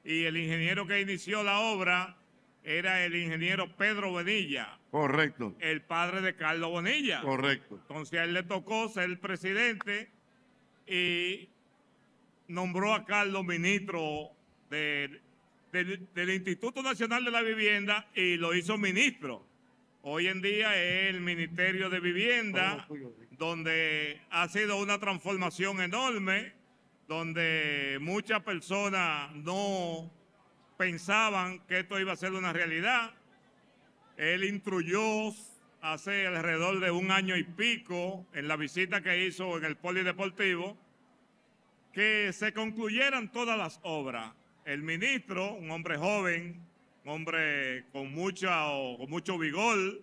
y 0.05 0.25
el 0.25 0.37
ingeniero 0.37 0.87
que 0.87 1.01
inició 1.01 1.43
la 1.43 1.61
obra 1.61 2.17
era 2.65 3.05
el 3.05 3.15
ingeniero 3.17 3.77
Pedro 3.77 4.11
Bonilla, 4.13 4.79
Correcto, 4.91 5.55
el 5.61 5.83
padre 5.83 6.21
de 6.23 6.35
Carlos 6.37 6.71
Bonilla. 6.71 7.21
correcto. 7.23 7.77
Entonces 7.83 8.19
a 8.19 8.25
él 8.25 8.35
le 8.35 8.43
tocó 8.45 8.89
ser 8.89 9.05
el 9.05 9.19
presidente 9.19 10.09
y 10.87 11.49
nombró 12.49 12.95
a 12.95 13.05
Carlos 13.05 13.45
ministro 13.45 14.31
de- 14.71 15.21
del- 15.73 16.07
del 16.15 16.31
Instituto 16.31 16.83
Nacional 16.83 17.25
de 17.25 17.31
la 17.31 17.43
Vivienda 17.43 18.09
y 18.15 18.37
lo 18.37 18.55
hizo 18.55 18.79
ministro. 18.79 19.45
Hoy 20.03 20.29
en 20.29 20.41
día 20.43 20.75
es 20.77 21.15
el 21.15 21.21
Ministerio 21.21 21.89
de 21.91 22.01
Vivienda, 22.01 22.87
donde 23.43 24.21
ha 24.31 24.49
sido 24.49 24.77
una 24.77 25.01
transformación 25.01 25.81
enorme, 25.81 26.53
donde 27.09 27.99
muchas 28.01 28.41
personas 28.45 29.35
no 29.35 30.13
pensaban 30.77 31.59
que 31.67 31.81
esto 31.81 31.99
iba 31.99 32.13
a 32.13 32.17
ser 32.17 32.35
una 32.35 32.53
realidad. 32.53 33.11
Él 34.17 34.45
instruyó 34.45 35.35
hace 35.81 36.29
alrededor 36.29 36.79
de 36.79 36.93
un 36.93 37.11
año 37.11 37.37
y 37.37 37.43
pico 37.43 38.25
en 38.33 38.47
la 38.47 38.55
visita 38.55 39.03
que 39.03 39.27
hizo 39.27 39.59
en 39.59 39.65
el 39.65 39.77
polideportivo 39.77 40.79
que 41.93 42.33
se 42.33 42.53
concluyeran 42.53 43.33
todas 43.33 43.59
las 43.59 43.81
obras. 43.83 44.33
El 44.65 44.83
ministro, 44.83 45.55
un 45.55 45.69
hombre 45.73 45.99
joven, 45.99 46.65
un 47.05 47.11
hombre 47.11 47.87
con, 47.91 48.15
mucha, 48.15 48.67
con 48.99 49.11
mucho 49.11 49.37
vigor, 49.37 50.01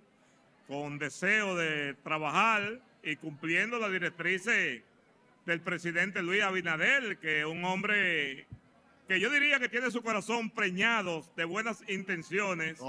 con 0.68 1.00
deseo 1.00 1.56
de 1.56 1.94
trabajar 2.04 2.82
y 3.04 3.16
cumpliendo 3.16 3.80
las 3.80 3.92
directrices 3.92 4.82
del 5.46 5.62
presidente 5.62 6.22
Luis 6.22 6.44
Abinader, 6.44 7.18
que 7.18 7.40
es 7.40 7.46
un 7.46 7.64
hombre 7.66 8.48
que 9.08 9.20
yo 9.20 9.30
diría 9.32 9.60
que 9.60 9.70
tiene 9.70 9.90
su 9.90 10.04
corazón 10.04 10.52
preñado 10.52 11.26
de 11.36 11.44
buenas 11.46 11.84
intenciones 11.90 12.80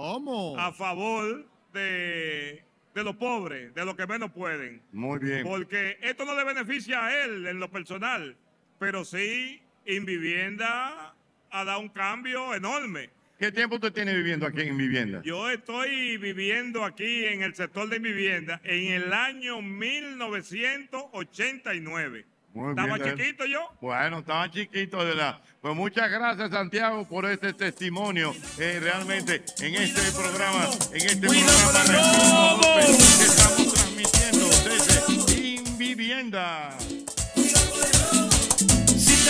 a 0.58 0.72
favor 0.72 1.46
de, 1.72 2.62
de 2.94 3.04
los 3.04 3.16
pobres, 3.16 3.74
de 3.74 3.84
los 3.84 3.96
que 3.96 4.06
menos 4.06 4.30
pueden. 4.32 4.82
Muy 4.92 5.18
bien. 5.18 5.44
Porque 5.44 5.96
esto 6.02 6.24
no 6.26 6.34
le 6.34 6.44
beneficia 6.44 7.06
a 7.06 7.24
él 7.24 7.46
en 7.46 7.58
lo 7.58 7.70
personal, 7.70 8.36
pero 8.78 9.04
sí 9.04 9.62
Invivienda 9.86 11.14
ha 11.50 11.64
dado 11.64 11.80
un 11.80 11.88
cambio 11.88 12.54
enorme. 12.54 13.10
¿Qué 13.40 13.50
tiempo 13.50 13.74
usted 13.76 13.92
tiene 13.94 14.14
viviendo 14.14 14.46
aquí 14.46 14.60
en 14.60 14.76
vivienda? 14.76 15.22
Yo 15.24 15.48
estoy 15.48 16.18
viviendo 16.18 16.84
aquí 16.84 17.24
en 17.24 17.40
el 17.42 17.54
sector 17.54 17.88
de 17.88 17.98
vivienda 17.98 18.60
en 18.64 18.92
el 18.92 19.10
año 19.14 19.62
1989. 19.62 22.26
Muy 22.52 22.70
¿Estaba 22.70 22.98
bien, 22.98 23.16
chiquito 23.16 23.46
yo? 23.46 23.60
Bueno, 23.80 24.18
estaba 24.18 24.50
chiquito, 24.50 24.98
de 24.98 25.04
verdad. 25.06 25.40
Pues 25.62 25.74
muchas 25.74 26.10
gracias, 26.10 26.50
Santiago, 26.50 27.08
por 27.08 27.24
este 27.24 27.54
testimonio. 27.54 28.34
eh, 28.58 28.78
realmente, 28.82 29.42
en 29.60 29.74
este 29.74 30.02
programa, 30.12 30.68
en 30.92 31.06
este 31.06 31.26
programa 31.26 32.60
que 32.76 33.24
estamos 33.24 33.72
transmitiendo 33.72 34.48
desde 34.68 35.00
Invivienda. 35.56 36.76
Si 36.78 36.99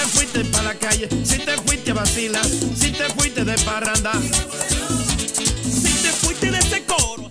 te 0.00 0.06
fuiste 0.08 0.44
para 0.46 0.62
la 0.64 0.74
calle, 0.78 1.08
si 1.24 1.38
te 1.38 1.56
fuiste 1.58 1.90
a 1.90 1.94
vacilar, 1.94 2.44
si 2.44 2.92
te 2.92 3.04
fuiste 3.10 3.44
de 3.44 3.54
parranda, 3.64 4.12
si 5.62 5.92
te 6.02 6.12
fuiste 6.12 6.50
de 6.50 6.58
ese 6.58 6.84
coro. 6.84 7.30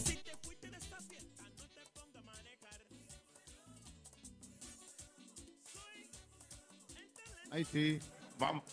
Ahí 7.51 7.65
sí. 7.71 7.99
Vamos. 8.37 8.63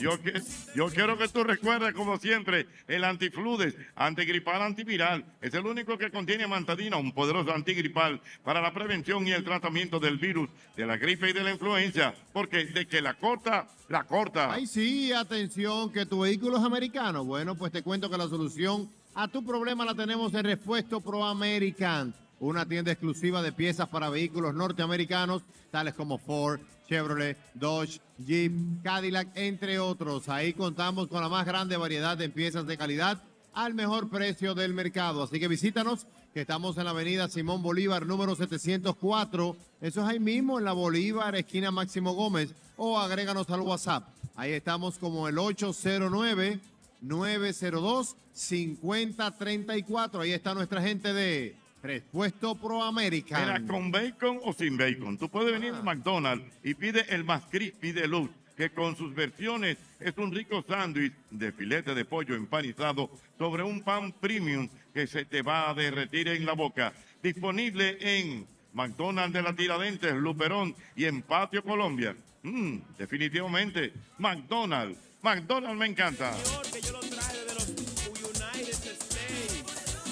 Yo, 0.00 0.20
que- 0.20 0.40
yo 0.74 0.86
quiero 0.88 1.18
que 1.18 1.28
tú 1.28 1.44
recuerdes, 1.44 1.92
como 1.94 2.18
siempre, 2.18 2.66
el 2.88 3.04
antifludes, 3.04 3.74
antigripal 3.94 4.62
antiviral. 4.62 5.24
Es 5.40 5.52
el 5.54 5.66
único 5.66 5.98
que 5.98 6.10
contiene 6.10 6.46
mantadina, 6.46 6.96
un 6.96 7.12
poderoso 7.12 7.52
antigripal 7.54 8.20
para 8.42 8.60
la 8.60 8.72
prevención 8.72 9.26
y 9.26 9.32
el 9.32 9.44
tratamiento 9.44 10.00
del 10.00 10.16
virus, 10.18 10.48
de 10.76 10.86
la 10.86 10.96
gripe 10.96 11.30
y 11.30 11.32
de 11.32 11.44
la 11.44 11.52
influenza. 11.52 12.14
Porque 12.32 12.64
de 12.64 12.86
que 12.86 13.00
la 13.02 13.14
corta, 13.14 13.68
la 13.88 14.04
corta. 14.04 14.52
Ay, 14.52 14.66
sí, 14.66 15.12
atención, 15.12 15.92
que 15.92 16.06
tu 16.06 16.20
vehículo 16.20 16.56
es 16.58 16.64
americano. 16.64 17.24
Bueno, 17.24 17.54
pues 17.54 17.70
te 17.72 17.82
cuento 17.82 18.08
que 18.10 18.16
la 18.16 18.28
solución 18.28 18.88
a 19.14 19.28
tu 19.28 19.44
problema 19.44 19.84
la 19.84 19.94
tenemos 19.94 20.32
en 20.34 20.44
Repuesto 20.44 21.00
Pro 21.00 21.24
American, 21.24 22.14
una 22.40 22.66
tienda 22.66 22.90
exclusiva 22.90 23.42
de 23.42 23.52
piezas 23.52 23.88
para 23.88 24.10
vehículos 24.10 24.54
norteamericanos, 24.54 25.42
tales 25.70 25.94
como 25.94 26.18
Ford, 26.18 26.60
Chevrolet, 26.88 27.36
Dodge, 27.54 28.00
Jeep, 28.18 28.82
Cadillac, 28.82 29.28
entre 29.36 29.78
otros. 29.78 30.28
Ahí 30.28 30.52
contamos 30.54 31.06
con 31.06 31.20
la 31.20 31.28
más 31.28 31.46
grande 31.46 31.76
variedad 31.76 32.16
de 32.16 32.30
piezas 32.30 32.66
de 32.66 32.76
calidad 32.76 33.22
al 33.52 33.74
mejor 33.74 34.08
precio 34.08 34.54
del 34.54 34.74
mercado. 34.74 35.22
Así 35.22 35.38
que 35.38 35.48
visítanos, 35.48 36.06
que 36.32 36.40
estamos 36.42 36.78
en 36.78 36.84
la 36.84 36.90
avenida 36.90 37.28
Simón 37.28 37.62
Bolívar, 37.62 38.06
número 38.06 38.34
704. 38.34 39.56
Eso 39.80 40.00
es 40.00 40.06
ahí 40.06 40.20
mismo, 40.20 40.58
en 40.58 40.64
la 40.64 40.72
Bolívar, 40.72 41.34
esquina 41.34 41.70
Máximo 41.70 42.14
Gómez. 42.14 42.54
O 42.76 42.98
agréganos 42.98 43.50
al 43.50 43.60
WhatsApp. 43.60 44.08
Ahí 44.36 44.52
estamos 44.52 44.96
como 44.98 45.28
el 45.28 45.38
809 45.38 46.60
902 47.02 48.16
5034. 48.32 50.20
Ahí 50.20 50.32
está 50.32 50.54
nuestra 50.54 50.80
gente 50.80 51.12
de 51.12 51.56
Respuesto 51.82 52.54
Pro 52.54 52.82
American. 52.82 53.40
Mira, 53.40 53.72
con 53.72 53.90
bacon 53.90 54.40
o 54.42 54.52
sin 54.52 54.76
bacon. 54.76 55.16
Tú 55.16 55.28
puedes 55.28 55.52
venir 55.52 55.74
a 55.74 55.82
McDonald's 55.82 56.44
y 56.62 56.74
pide 56.74 57.06
el 57.08 57.24
más 57.24 57.44
crispy 57.46 57.92
deluxe, 57.92 58.34
que 58.56 58.70
con 58.70 58.96
sus 58.96 59.14
versiones 59.14 59.78
es 59.98 60.16
un 60.18 60.32
rico 60.32 60.62
sándwich 60.68 61.14
de 61.30 61.52
filete 61.52 61.94
de 61.94 62.04
pollo 62.04 62.34
empanizado 62.34 63.10
sobre 63.38 63.62
un 63.62 63.82
pan 63.82 64.12
premium 64.12 64.68
que 64.92 65.06
se 65.06 65.24
te 65.24 65.42
va 65.42 65.70
a 65.70 65.74
derretir 65.74 66.28
en 66.28 66.44
la 66.44 66.52
boca. 66.52 66.92
Disponible 67.22 67.96
en 68.00 68.46
McDonald's 68.74 69.32
de 69.32 69.42
la 69.42 69.54
Tiradentes, 69.54 70.14
Luperón 70.14 70.74
y 70.96 71.04
en 71.06 71.22
Patio 71.22 71.62
Colombia. 71.62 72.14
Mm, 72.42 72.78
definitivamente, 72.98 73.92
McDonald's. 74.18 74.98
McDonald's 75.22 75.78
me 75.78 75.86
encanta. 75.86 76.34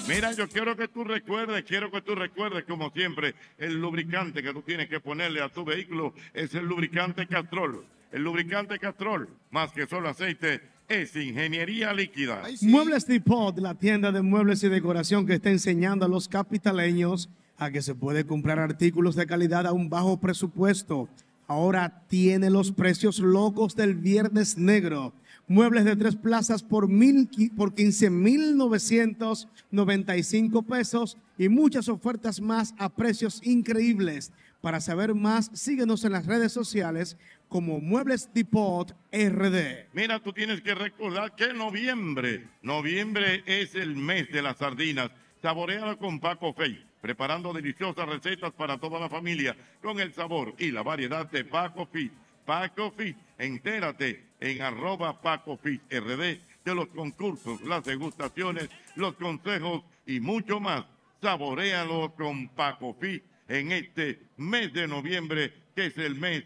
Mira, 0.09 0.31
yo 0.31 0.49
quiero 0.49 0.75
que 0.75 0.87
tú 0.87 1.03
recuerdes, 1.03 1.63
quiero 1.65 1.91
que 1.91 2.01
tú 2.01 2.15
recuerdes, 2.15 2.63
como 2.63 2.89
siempre, 2.89 3.35
el 3.59 3.79
lubricante 3.79 4.41
que 4.41 4.51
tú 4.51 4.63
tienes 4.63 4.89
que 4.89 4.99
ponerle 4.99 5.39
a 5.41 5.49
tu 5.49 5.63
vehículo 5.63 6.13
es 6.33 6.55
el 6.55 6.65
lubricante 6.65 7.27
Castrol. 7.27 7.85
El 8.11 8.23
lubricante 8.23 8.79
Castrol, 8.79 9.29
más 9.51 9.71
que 9.71 9.85
solo 9.85 10.09
aceite, 10.09 10.61
es 10.87 11.15
ingeniería 11.15 11.93
líquida. 11.93 12.41
Muebles 12.63 13.05
Depot, 13.05 13.55
la 13.59 13.75
tienda 13.75 14.11
de 14.11 14.23
muebles 14.23 14.63
y 14.63 14.69
decoración 14.69 15.27
que 15.27 15.35
está 15.35 15.51
enseñando 15.51 16.05
a 16.05 16.09
los 16.09 16.27
capitaleños 16.27 17.29
a 17.57 17.69
que 17.69 17.83
se 17.83 17.93
puede 17.93 18.25
comprar 18.25 18.57
artículos 18.57 19.15
de 19.15 19.27
calidad 19.27 19.67
a 19.67 19.73
un 19.73 19.89
bajo 19.89 20.19
presupuesto. 20.19 21.07
Ahora 21.47 22.03
tiene 22.07 22.49
los 22.49 22.71
precios 22.71 23.19
locos 23.19 23.75
del 23.75 23.93
Viernes 23.93 24.57
Negro. 24.57 25.13
Muebles 25.49 25.83
de 25.83 25.95
tres 25.95 26.15
plazas 26.15 26.61
por, 26.61 26.87
mil, 26.87 27.27
por 27.57 27.73
15,995 27.73 30.61
pesos 30.61 31.17
y 31.39 31.49
muchas 31.49 31.89
ofertas 31.89 32.39
más 32.39 32.75
a 32.77 32.89
precios 32.89 33.41
increíbles. 33.43 34.31
Para 34.61 34.79
saber 34.79 35.15
más, 35.15 35.49
síguenos 35.55 36.05
en 36.05 36.11
las 36.11 36.27
redes 36.27 36.51
sociales 36.51 37.17
como 37.47 37.81
Muebles 37.81 38.29
Depot 38.31 38.95
RD. 39.11 39.87
Mira, 39.93 40.19
tú 40.19 40.33
tienes 40.33 40.61
que 40.61 40.75
recordar 40.75 41.35
que 41.35 41.51
noviembre, 41.51 42.45
noviembre 42.61 43.41
es 43.47 43.73
el 43.73 43.95
mes 43.95 44.31
de 44.31 44.43
las 44.43 44.57
sardinas. 44.57 45.09
Saborealo 45.41 45.97
con 45.97 46.19
Paco 46.19 46.53
Fey, 46.53 46.85
preparando 47.01 47.53
deliciosas 47.53 48.07
recetas 48.07 48.53
para 48.53 48.77
toda 48.77 48.99
la 48.99 49.09
familia 49.09 49.57
con 49.81 49.99
el 49.99 50.13
sabor 50.13 50.53
y 50.59 50.69
la 50.69 50.83
variedad 50.83 51.27
de 51.31 51.43
Paco 51.43 51.87
Fit. 51.91 52.13
Paco 52.45 52.91
Fit, 52.91 53.17
entérate 53.39 54.28
en 54.39 54.61
arroba 54.61 55.21
Paco 55.21 55.59
RD 55.63 56.39
de 56.65 56.75
los 56.75 56.87
concursos, 56.87 57.61
las 57.61 57.83
degustaciones, 57.83 58.69
los 58.95 59.15
consejos 59.15 59.83
y 60.05 60.19
mucho 60.19 60.59
más. 60.59 60.85
Saborealo 61.21 62.13
con 62.15 62.47
Paco 62.49 62.95
Fit 62.99 63.23
en 63.47 63.71
este 63.71 64.19
mes 64.37 64.71
de 64.73 64.87
noviembre, 64.87 65.53
que 65.75 65.87
es 65.87 65.97
el 65.97 66.15
mes 66.15 66.43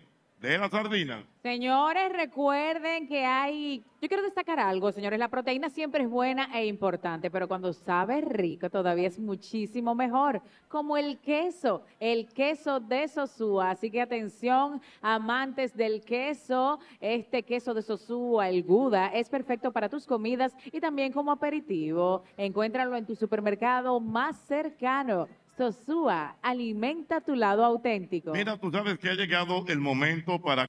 de 0.50 0.58
las 0.58 0.72
sardinas. 0.72 1.24
Señores, 1.42 2.12
recuerden 2.12 3.08
que 3.08 3.26
hay, 3.26 3.82
yo 4.02 4.10
quiero 4.10 4.24
destacar 4.24 4.60
algo, 4.60 4.92
señores, 4.92 5.18
la 5.18 5.30
proteína 5.30 5.70
siempre 5.70 6.04
es 6.04 6.10
buena 6.10 6.50
e 6.54 6.66
importante, 6.66 7.32
pero 7.32 7.48
cuando 7.48 7.72
sabe 7.72 8.20
rico 8.20 8.70
todavía 8.70 9.08
es 9.08 9.20
muchísimo 9.20 9.96
mejor, 9.96 10.42
como 10.68 10.98
el 10.98 11.18
queso, 11.20 11.84
el 12.00 12.28
queso 12.28 12.82
de 12.82 13.08
Sosúa. 13.08 13.72
Así 13.72 13.90
que 13.90 14.02
atención, 14.02 14.82
amantes 15.02 15.76
del 15.78 16.02
queso, 16.02 16.80
este 17.00 17.44
queso 17.44 17.74
de 17.74 17.82
Sosúa, 17.82 18.50
el 18.50 18.64
Guda, 18.64 19.08
es 19.08 19.30
perfecto 19.30 19.72
para 19.72 19.88
tus 19.88 20.06
comidas 20.06 20.54
y 20.66 20.82
también 20.82 21.14
como 21.14 21.32
aperitivo. 21.32 22.24
Encuéntralo 22.36 22.98
en 22.98 23.06
tu 23.06 23.16
supermercado 23.16 23.98
más 24.02 24.38
cercano. 24.42 25.30
Sosúa, 25.58 26.38
alimenta 26.42 27.22
tu 27.22 27.36
lado 27.36 27.64
auténtico. 27.64 28.32
Mira, 28.32 28.58
tú 28.58 28.72
sabes 28.72 28.98
que 28.98 29.10
ha 29.10 29.14
llegado 29.14 29.66
el 29.68 29.80
momento 29.80 30.42
para 30.42 30.66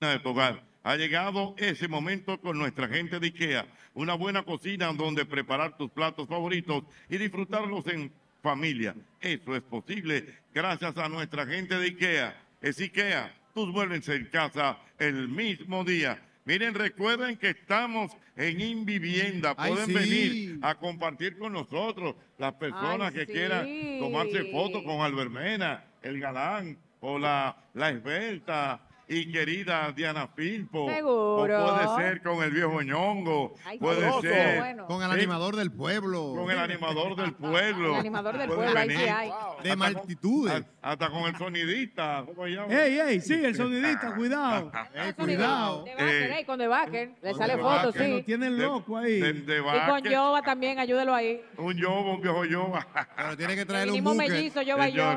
de 0.00 0.18
tu. 0.20 0.62
Ha 0.84 0.96
llegado 0.96 1.54
ese 1.58 1.88
momento 1.88 2.40
con 2.40 2.56
nuestra 2.56 2.88
gente 2.88 3.18
de 3.18 3.26
IKEA. 3.26 3.66
Una 3.94 4.14
buena 4.14 4.42
cocina 4.44 4.92
donde 4.92 5.26
preparar 5.26 5.76
tus 5.76 5.90
platos 5.90 6.28
favoritos 6.28 6.84
y 7.08 7.18
disfrutarlos 7.18 7.86
en 7.88 8.12
familia. 8.42 8.94
Eso 9.20 9.56
es 9.56 9.62
posible 9.62 10.38
gracias 10.54 10.96
a 10.96 11.08
nuestra 11.08 11.46
gente 11.46 11.76
de 11.78 11.86
IKEA. 11.88 12.42
Es 12.60 12.80
IKEA, 12.80 13.34
tus 13.54 13.68
muebles 13.68 14.08
en 14.08 14.26
casa 14.26 14.78
el 14.98 15.28
mismo 15.28 15.84
día. 15.84 16.22
Miren, 16.48 16.72
recuerden 16.72 17.36
que 17.36 17.50
estamos 17.50 18.10
en 18.34 18.62
Invivienda. 18.62 19.54
Ay, 19.58 19.70
Pueden 19.70 19.86
sí. 19.86 19.92
venir 19.92 20.58
a 20.62 20.76
compartir 20.76 21.36
con 21.36 21.52
nosotros 21.52 22.14
las 22.38 22.54
personas 22.54 23.12
Ay, 23.12 23.18
que 23.18 23.26
quieran 23.30 23.68
tomarse 23.98 24.50
fotos 24.50 24.82
con 24.82 25.02
Albermena, 25.02 25.84
el 26.00 26.18
galán 26.18 26.78
o 27.00 27.18
la, 27.18 27.54
la 27.74 27.90
esbelta 27.90 28.80
y 29.08 29.32
querida 29.32 29.92
Diana 29.92 30.28
Filpo. 30.28 30.88
Seguro. 30.90 31.64
O 31.64 31.74
puede 31.76 32.04
ser 32.08 32.22
con 32.22 32.42
el 32.42 32.50
viejo 32.50 32.82
ñongo. 32.82 33.54
Ay, 33.64 33.78
puede 33.78 34.00
sabroso. 34.02 34.20
ser 34.22 34.58
Bueno. 34.58 34.86
Con 34.86 35.02
el 35.02 35.10
animador 35.10 35.56
del 35.56 35.72
pueblo. 35.72 36.34
Con 36.36 36.50
el 36.50 36.58
animador 36.58 37.16
del 37.16 37.32
pueblo. 37.36 37.88
El 37.94 38.00
animador 38.00 38.38
del 38.38 38.48
pueblo, 38.50 38.78
ahí 38.78 38.90
sí 38.90 38.96
hay. 38.96 39.28
De 39.62 39.70
Hasta 39.70 39.84
con- 39.84 39.92
multitudes. 39.94 40.64
Hasta 40.82 41.10
con 41.10 41.22
el 41.24 41.36
sonidista. 41.36 42.22
¿Cómo 42.26 42.44
se 42.44 42.50
llama? 42.52 42.72
Ey, 42.74 42.98
ey, 42.98 43.20
sí, 43.20 43.34
el 43.44 43.54
sonidista, 43.54 44.14
cuidado. 44.16 44.70
Eh, 44.94 45.12
cuidado. 45.16 45.84
De 45.84 45.90
Baker, 45.94 46.32
ey, 46.32 46.44
con 46.44 46.58
De 46.58 46.66
Baker, 46.68 47.10
le 47.22 47.34
sale 47.34 47.56
De 47.56 47.62
fotos, 47.62 47.94
Baker. 47.94 48.06
sí. 48.06 48.10
Lo 48.12 48.24
tienen 48.24 48.58
loco 48.58 48.96
ahí. 48.96 49.20
De, 49.20 49.32
de 49.32 49.58
Y 49.58 49.88
con. 49.88 50.02
Yoba 50.08 50.42
también, 50.42 50.78
ayúdelo 50.78 51.14
ahí. 51.14 51.40
Un 51.56 51.76
yoba, 51.76 52.12
un 52.14 52.20
viejo 52.20 52.44
yoba. 52.44 52.86
Pero 53.16 53.36
tiene 53.36 53.56
que 53.56 53.64
traerle 53.66 53.92
un 53.94 54.04
buque. 54.04 54.16
mellizos, 54.16 54.64
Yoba 54.64 54.88
y 54.88 54.92
yo. 54.92 55.14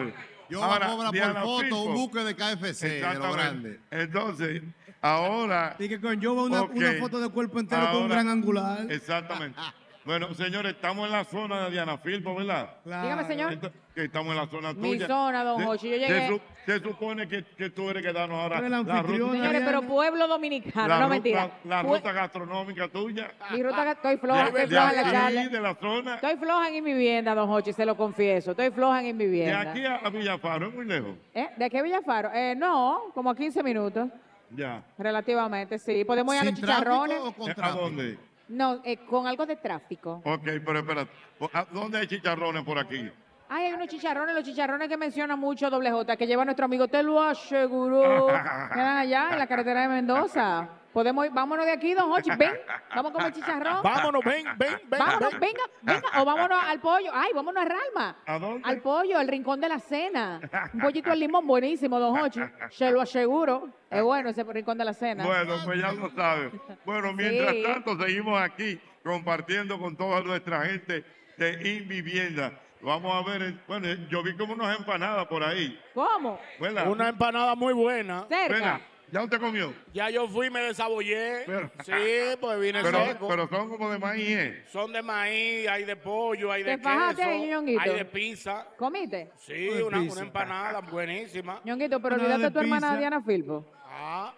Yo 0.51 0.63
ahora, 0.63 0.87
cobra 0.87 1.05
por 1.05 1.13
Diana 1.13 1.41
foto 1.41 1.59
Filpo. 1.61 1.81
un 1.83 1.93
buque 1.95 2.19
de 2.19 2.35
KFC, 2.35 2.81
de 3.01 3.13
lo 3.15 3.31
grande. 3.33 3.79
Entonces, 3.89 4.61
ahora. 5.01 5.75
Y 5.79 5.87
que 5.87 6.01
con 6.01 6.19
yo 6.19 6.33
una, 6.33 6.61
Ok. 6.63 6.71
una 6.75 6.93
foto 6.99 7.19
de 7.19 7.29
cuerpo 7.29 7.59
entero 7.59 7.89
con 7.91 8.03
un 8.03 8.09
gran 8.09 8.27
angular. 8.29 8.85
Exactamente. 8.89 9.59
Bueno, 10.03 10.33
señores, 10.33 10.73
estamos 10.73 11.05
en 11.05 11.11
la 11.11 11.23
zona 11.25 11.65
de 11.65 11.71
Diana 11.73 11.95
Filpo, 11.99 12.33
¿verdad? 12.33 12.71
Dígame, 12.83 13.23
señor. 13.27 13.55
Que 13.93 14.05
estamos 14.05 14.31
en 14.31 14.37
la 14.37 14.47
zona 14.47 14.73
Mi 14.73 14.93
tuya. 14.93 15.05
zona, 15.05 15.43
don 15.43 15.63
Jochi, 15.63 15.91
yo 15.91 15.95
llegué- 15.97 16.41
Se, 16.65 16.79
supone 16.79 17.27
que, 17.27 17.43
que 17.43 17.69
tú 17.71 17.89
eres 17.89 18.03
que 18.03 18.13
danos 18.13 18.37
ahora 18.39 18.61
la 18.61 18.69
la 18.83 19.01
ruta, 19.01 19.31
Señores, 19.31 19.61
pero 19.65 19.81
pueblo 19.81 20.27
dominicano, 20.27 20.87
la 20.87 20.95
no 20.95 21.01
ruta- 21.05 21.09
mentira. 21.09 21.51
la 21.65 21.81
Pue- 21.83 21.95
ruta 21.97 22.11
gastronómica 22.11 22.87
tuya. 22.87 23.31
Mi 23.51 23.63
ruta, 23.63 23.91
estoy 23.91 24.17
floja, 24.17 24.43
De- 24.43 24.47
estoy 24.49 24.61
de 24.61 24.67
floja 24.67 24.89
en 24.89 24.95
la 24.95 25.01
aquí, 25.01 25.11
charla. 25.35 25.47
de 25.49 25.61
la 25.61 25.75
zona. 25.75 26.15
Estoy 26.15 26.35
floja 26.37 26.67
en 26.69 26.73
mi 26.83 26.93
vivienda, 26.93 27.33
don 27.35 27.47
Jochi, 27.47 27.73
se 27.73 27.85
lo 27.85 27.97
confieso. 27.97 28.51
Estoy 28.51 28.69
floja 28.71 28.99
en 29.03 29.17
mi 29.17 29.25
De 29.25 29.29
vivienda. 29.31 29.61
aquí 29.71 29.85
a, 29.85 29.95
a 29.95 30.09
Villafaro 30.09 30.67
es 30.67 30.73
muy 30.75 30.85
lejos. 30.85 31.15
¿Eh? 31.33 31.49
¿De 31.57 31.69
qué 31.69 31.81
Villafaro? 31.81 32.31
Eh, 32.33 32.53
no, 32.55 33.05
como 33.15 33.33
15 33.33 33.63
minutos, 33.63 34.09
Ya. 34.51 34.83
relativamente, 34.99 35.79
sí. 35.79 36.05
Podemos 36.05 36.35
ir 36.35 36.41
a 36.41 36.43
los 36.43 36.53
¿Sin 36.53 36.63
chicharrones. 36.63 37.17
o 37.21 37.31
con 37.33 37.51
¿A 37.59 37.71
dónde? 37.71 38.17
No, 38.49 38.81
eh, 38.83 38.97
con 38.97 39.25
algo 39.27 39.45
de 39.45 39.55
tráfico. 39.55 40.21
Ok, 40.25 40.43
pero 40.65 40.79
espera. 40.79 41.07
¿a 41.53 41.65
¿Dónde 41.71 41.97
hay 41.99 42.07
chicharrones 42.07 42.63
por 42.63 42.77
aquí? 42.77 43.09
Ay, 43.53 43.65
hay 43.65 43.73
unos 43.73 43.89
chicharrones, 43.89 44.33
los 44.33 44.45
chicharrones 44.45 44.87
que 44.87 44.95
menciona 44.95 45.35
mucho 45.35 45.69
Doble 45.69 45.91
J, 45.91 46.15
que 46.15 46.25
lleva 46.25 46.45
nuestro 46.45 46.63
amigo, 46.63 46.87
te 46.87 47.03
lo 47.03 47.21
aseguró. 47.21 48.27
Quedan 48.27 48.97
allá 48.99 49.29
en 49.33 49.39
la 49.39 49.45
carretera 49.45 49.81
de 49.81 49.87
Mendoza. 49.89 50.69
Podemos 50.93 51.25
ir, 51.25 51.31
vámonos 51.33 51.65
de 51.65 51.71
aquí, 51.73 51.93
don 51.93 52.09
Hochi, 52.11 52.29
ven, 52.37 52.53
vamos 52.95 53.11
a 53.11 53.13
comer 53.13 53.33
chicharrón. 53.33 53.83
Vámonos, 53.83 54.23
ven, 54.23 54.45
ven, 54.57 54.79
ven. 54.87 54.99
Vámonos, 54.99 55.31
ven. 55.31 55.39
venga, 55.41 55.63
venga, 55.81 56.21
o 56.21 56.25
vámonos 56.25 56.59
al 56.63 56.79
pollo. 56.79 57.11
Ay, 57.13 57.31
vámonos 57.33 57.61
a 57.61 57.65
Ralma. 57.67 58.15
¿A 58.25 58.39
dónde? 58.39 58.61
Al 58.69 58.79
pollo, 58.81 59.19
al 59.19 59.27
rincón 59.27 59.59
de 59.59 59.67
la 59.67 59.79
cena. 59.79 60.39
Un 60.73 60.79
pollito 60.79 61.11
al 61.11 61.19
limón 61.19 61.45
buenísimo, 61.45 61.99
don 61.99 62.17
Hochi. 62.21 62.39
Se 62.69 62.89
lo 62.89 63.01
aseguro. 63.01 63.67
Es 63.89 64.01
bueno 64.01 64.29
ese 64.29 64.43
rincón 64.45 64.77
de 64.77 64.85
la 64.85 64.93
cena. 64.93 65.25
Bueno, 65.25 65.55
pues 65.65 65.77
ya 65.81 65.91
lo 65.91 66.09
saben. 66.11 66.51
Bueno, 66.85 67.11
mientras 67.11 67.51
Sí. 67.51 67.63
tanto, 67.63 67.97
seguimos 67.99 68.41
aquí 68.41 68.79
compartiendo 69.03 69.77
con 69.77 69.97
toda 69.97 70.21
nuestra 70.21 70.61
gente 70.65 71.03
de 71.37 71.77
Invivienda. 71.77 72.53
Vamos 72.83 73.13
a 73.13 73.29
ver, 73.29 73.41
el- 73.41 73.59
bueno, 73.67 73.87
yo 74.09 74.23
vi 74.23 74.35
como 74.35 74.53
unas 74.53 74.77
empanadas 74.77 75.27
por 75.27 75.43
ahí. 75.43 75.79
¿Cómo? 75.93 76.39
¿Verdad? 76.59 76.89
Una 76.89 77.09
empanada 77.09 77.55
muy 77.55 77.73
buena. 77.73 78.25
Buena. 78.47 78.81
¿Ya 79.11 79.21
usted 79.23 79.41
comió? 79.41 79.73
Ya 79.93 80.09
yo 80.09 80.25
fui, 80.29 80.49
me 80.49 80.61
desabollé. 80.61 81.43
sí, 81.83 81.91
pues 82.39 82.59
vine 82.61 82.81
Pero, 82.81 83.05
seco. 83.05 83.27
pero 83.27 83.47
son 83.49 83.67
como 83.69 83.91
de 83.91 83.99
maíz, 83.99 84.29
¿eh? 84.29 84.63
Son 84.71 84.93
de 84.93 85.01
maíz, 85.01 85.67
hay 85.67 85.83
de 85.83 85.97
pollo, 85.97 86.49
hay 86.49 86.63
de 86.63 86.77
¿Te 86.77 86.81
fajaste 86.83 87.17
queso, 87.17 87.29
ahí, 87.29 87.47
Ñonguito? 87.49 87.81
hay 87.81 87.93
de 87.93 88.05
pizza. 88.05 88.67
¿Comiste? 88.77 89.31
Sí, 89.35 89.67
una, 89.85 89.99
pizza. 89.99 90.13
una 90.13 90.21
empanada 90.21 90.79
buenísima. 90.79 91.59
Ñonguito, 91.65 92.01
pero 92.01 92.15
olvídate 92.15 92.51
tu 92.51 92.59
hermana. 92.59 92.95
Diana 92.97 93.21
Filpo. 93.21 93.69
Ah, 93.85 94.33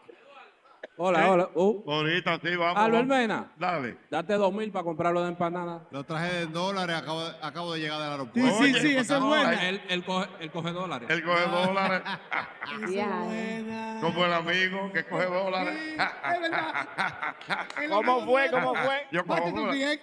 Hola, 0.96 1.32
hola. 1.32 1.50
Uh, 1.56 1.92
Ahorita 1.92 2.40
sí, 2.40 2.56
vamos. 2.56 2.78
Albert 2.78 3.08
vamos. 3.08 3.18
Mena. 3.18 3.52
Dale. 3.58 3.98
Date 4.12 4.34
dos 4.36 4.54
mil 4.54 4.72
para 4.72 4.84
comprarlo 4.84 5.24
de 5.24 5.30
empanada. 5.30 5.88
Lo 5.90 6.04
traje 6.04 6.32
de 6.34 6.46
dólares, 6.46 6.96
acabo 6.96 7.24
de, 7.24 7.32
acabo 7.42 7.74
de 7.74 7.80
llegar 7.80 8.00
del 8.00 8.12
aeropuerto. 8.12 8.64
Sí, 8.64 8.74
sí, 8.76 8.80
sí, 8.80 8.96
esa 8.96 9.18
es 9.18 9.24
buena. 9.24 9.70
Él, 9.70 9.82
él 9.90 10.04
coge, 10.06 10.28
él 10.40 10.52
coge 10.52 10.72
dólares. 10.72 11.10
Él 11.10 11.24
coge 11.24 11.46
dólares. 11.48 12.02
Ya. 12.90 14.00
Como 14.02 14.26
el 14.26 14.34
amigo 14.34 14.92
que 14.94 15.06
coge 15.06 15.26
dólares. 15.26 15.78
¿Cómo 17.90 18.26
fue? 18.26 18.50
¿Cómo 18.50 18.74
fue? 18.74 19.08
Yo 19.12 19.26
cojo 19.28 19.52
dólares. 19.52 20.00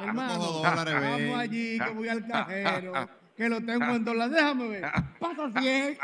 Hermano, 0.00 0.38
dólares, 0.38 0.94
vamos 0.94 1.38
allí, 1.38 1.78
que 1.78 1.90
voy 1.90 2.08
al 2.08 2.26
cajero, 2.26 3.08
que 3.40 3.48
lo 3.48 3.58
tengo 3.62 3.86
en 3.86 4.04
dólares. 4.04 4.34
Déjame 4.34 4.68
ver. 4.68 4.82
Pasa 5.18 5.50
100. 5.58 5.98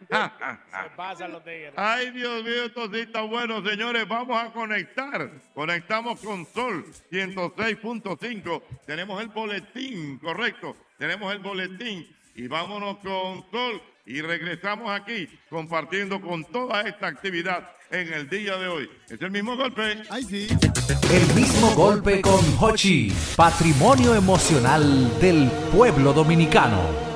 Se 0.00 0.90
pasan 0.96 1.32
los 1.32 1.42
tigres. 1.42 1.72
Ay, 1.74 2.12
Dios 2.12 2.44
mío, 2.44 2.66
esto 2.66 2.88
sí 2.92 3.00
está 3.00 3.22
bueno, 3.22 3.60
señores. 3.68 4.06
Vamos 4.06 4.40
a 4.40 4.52
conectar. 4.52 5.32
Conectamos 5.52 6.20
con 6.20 6.46
Sol 6.46 6.84
106.5. 7.10 8.62
Tenemos 8.86 9.20
el 9.20 9.30
boletín, 9.30 10.18
correcto. 10.18 10.76
Tenemos 10.96 11.32
el 11.32 11.40
boletín. 11.40 12.08
Y 12.36 12.46
vámonos 12.46 12.98
con 12.98 13.44
Sol. 13.50 13.82
Y 14.06 14.20
regresamos 14.22 14.90
aquí 14.90 15.28
compartiendo 15.48 16.20
con 16.20 16.44
toda 16.44 16.82
esta 16.82 17.06
actividad 17.06 17.70
en 17.90 18.12
el 18.12 18.28
día 18.28 18.56
de 18.56 18.68
hoy. 18.68 18.90
Es 19.08 19.20
el 19.20 19.30
mismo 19.30 19.56
golpe. 19.56 20.02
Ay, 20.10 20.22
sí. 20.24 20.48
El 21.12 21.34
mismo 21.34 21.74
golpe 21.74 22.20
con 22.22 22.40
Hochi, 22.60 23.12
patrimonio 23.36 24.14
emocional 24.14 25.20
del 25.20 25.50
pueblo 25.72 26.12
dominicano. 26.12 27.10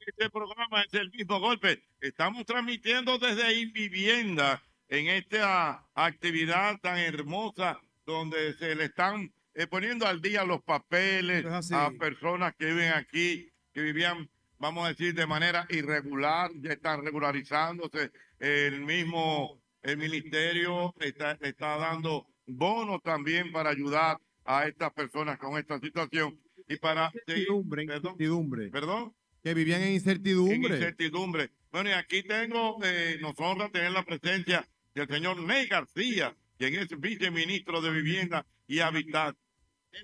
Este 0.00 0.30
programa 0.30 0.82
es 0.82 0.94
el 0.94 1.10
mismo 1.10 1.40
golpe. 1.40 1.82
Estamos 2.00 2.44
transmitiendo 2.46 3.18
desde 3.18 3.60
Invivienda 3.60 4.62
en 4.88 5.08
esta 5.08 5.86
actividad 5.94 6.78
tan 6.80 6.98
hermosa 6.98 7.80
donde 8.04 8.54
se 8.54 8.74
le 8.74 8.84
están 8.84 9.32
eh, 9.54 9.66
poniendo 9.66 10.06
al 10.06 10.20
día 10.20 10.44
los 10.44 10.62
papeles 10.62 11.44
a 11.72 11.90
personas 11.98 12.54
que 12.58 12.66
viven 12.66 12.92
aquí, 12.92 13.50
que 13.72 13.82
vivían, 13.82 14.28
vamos 14.62 14.84
a 14.86 14.88
decir, 14.90 15.12
de 15.12 15.26
manera 15.26 15.66
irregular, 15.70 16.50
ya 16.60 16.70
están 16.72 17.04
regularizándose. 17.04 18.12
El 18.38 18.80
mismo 18.82 19.60
el 19.82 19.96
ministerio 19.98 20.94
está, 21.00 21.32
está 21.40 21.76
dando 21.76 22.28
bonos 22.46 23.02
también 23.02 23.50
para 23.50 23.70
ayudar 23.70 24.18
a 24.44 24.66
estas 24.66 24.92
personas 24.92 25.36
con 25.38 25.58
esta 25.58 25.80
situación 25.80 26.38
y 26.68 26.76
para 26.76 27.10
seguir- 27.26 27.48
Incertidumbre, 27.48 27.86
Perdón. 27.86 28.12
incertidumbre. 28.12 28.68
Perdón. 28.70 29.14
Que 29.42 29.54
vivían 29.54 29.80
en 29.82 29.88
En 29.88 29.94
incertidumbre. 29.94 30.76
incertidumbre. 30.76 31.50
Bueno, 31.72 31.90
y 31.90 31.92
aquí 31.94 32.22
tengo, 32.22 32.78
eh, 32.84 33.18
nos 33.20 33.34
honra 33.38 33.68
tener 33.70 33.90
la 33.90 34.04
presencia 34.04 34.64
del 34.94 35.08
señor 35.08 35.42
Ney 35.42 35.66
García, 35.66 36.36
quien 36.56 36.74
es 36.76 36.88
viceministro 37.00 37.80
de 37.80 37.90
Vivienda 37.90 38.46
y 38.68 38.78
Hábitat. 38.78 39.34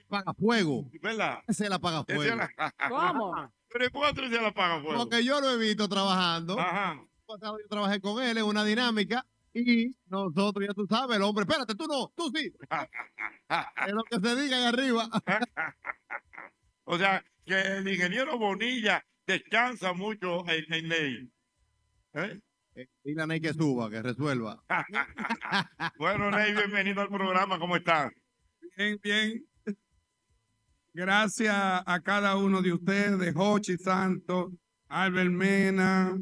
Paga 0.08 0.34
fuego. 0.34 0.90
¿Verdad? 1.00 1.38
Ese 1.46 1.64
es 1.64 1.70
la 1.70 1.78
paga 1.78 2.04
Ese 2.08 2.16
fuego. 3.68 3.84
es 3.84 3.84
la- 3.84 3.90
¿Cómo? 3.90 3.90
Pero 3.90 3.90
¿cuánto 3.92 4.22
se 4.28 4.42
la 4.42 4.52
paga 4.54 4.80
fuego? 4.82 4.98
Porque 4.98 5.24
yo 5.24 5.40
lo 5.40 5.50
he 5.50 5.56
visto 5.58 5.88
trabajando. 5.88 6.58
Ajá. 6.58 7.02
Pasado 7.26 7.58
Yo 7.60 7.68
trabajé 7.68 8.00
con 8.00 8.22
él 8.22 8.38
en 8.38 8.44
una 8.44 8.64
dinámica 8.64 9.24
y 9.52 9.94
nosotros, 10.06 10.66
ya 10.66 10.72
tú 10.74 10.86
sabes, 10.88 11.16
el 11.16 11.22
hombre, 11.22 11.42
espérate, 11.42 11.74
tú 11.74 11.86
no, 11.86 12.12
tú 12.16 12.30
sí. 12.34 12.52
es 13.86 13.92
lo 13.94 14.04
que 14.04 14.18
se 14.20 14.36
diga 14.42 14.56
ahí 14.56 14.64
arriba. 14.64 15.08
O 16.90 16.96
sea, 16.96 17.22
que 17.44 17.60
el 17.60 17.86
ingeniero 17.86 18.38
Bonilla 18.38 19.04
descansa 19.26 19.92
mucho 19.92 20.42
en, 20.48 20.72
en 20.72 20.88
Ney. 20.88 21.30
¿Eh? 22.14 22.40
Dile 23.04 23.22
a 23.22 23.26
Ney 23.26 23.42
que 23.42 23.52
suba, 23.52 23.90
que 23.90 24.00
resuelva. 24.00 24.62
Bueno, 25.98 26.30
Ney, 26.30 26.54
bienvenido 26.54 27.02
al 27.02 27.08
programa. 27.08 27.58
¿Cómo 27.58 27.76
estás? 27.76 28.10
Bien, 28.76 28.98
bien. 29.02 29.44
Gracias 30.98 31.54
a 31.54 32.00
cada 32.02 32.34
uno 32.34 32.60
de 32.60 32.72
ustedes, 32.72 33.32
Jochi 33.32 33.76
Santos, 33.76 34.50
Albert 34.88 35.30
Mena, 35.30 36.18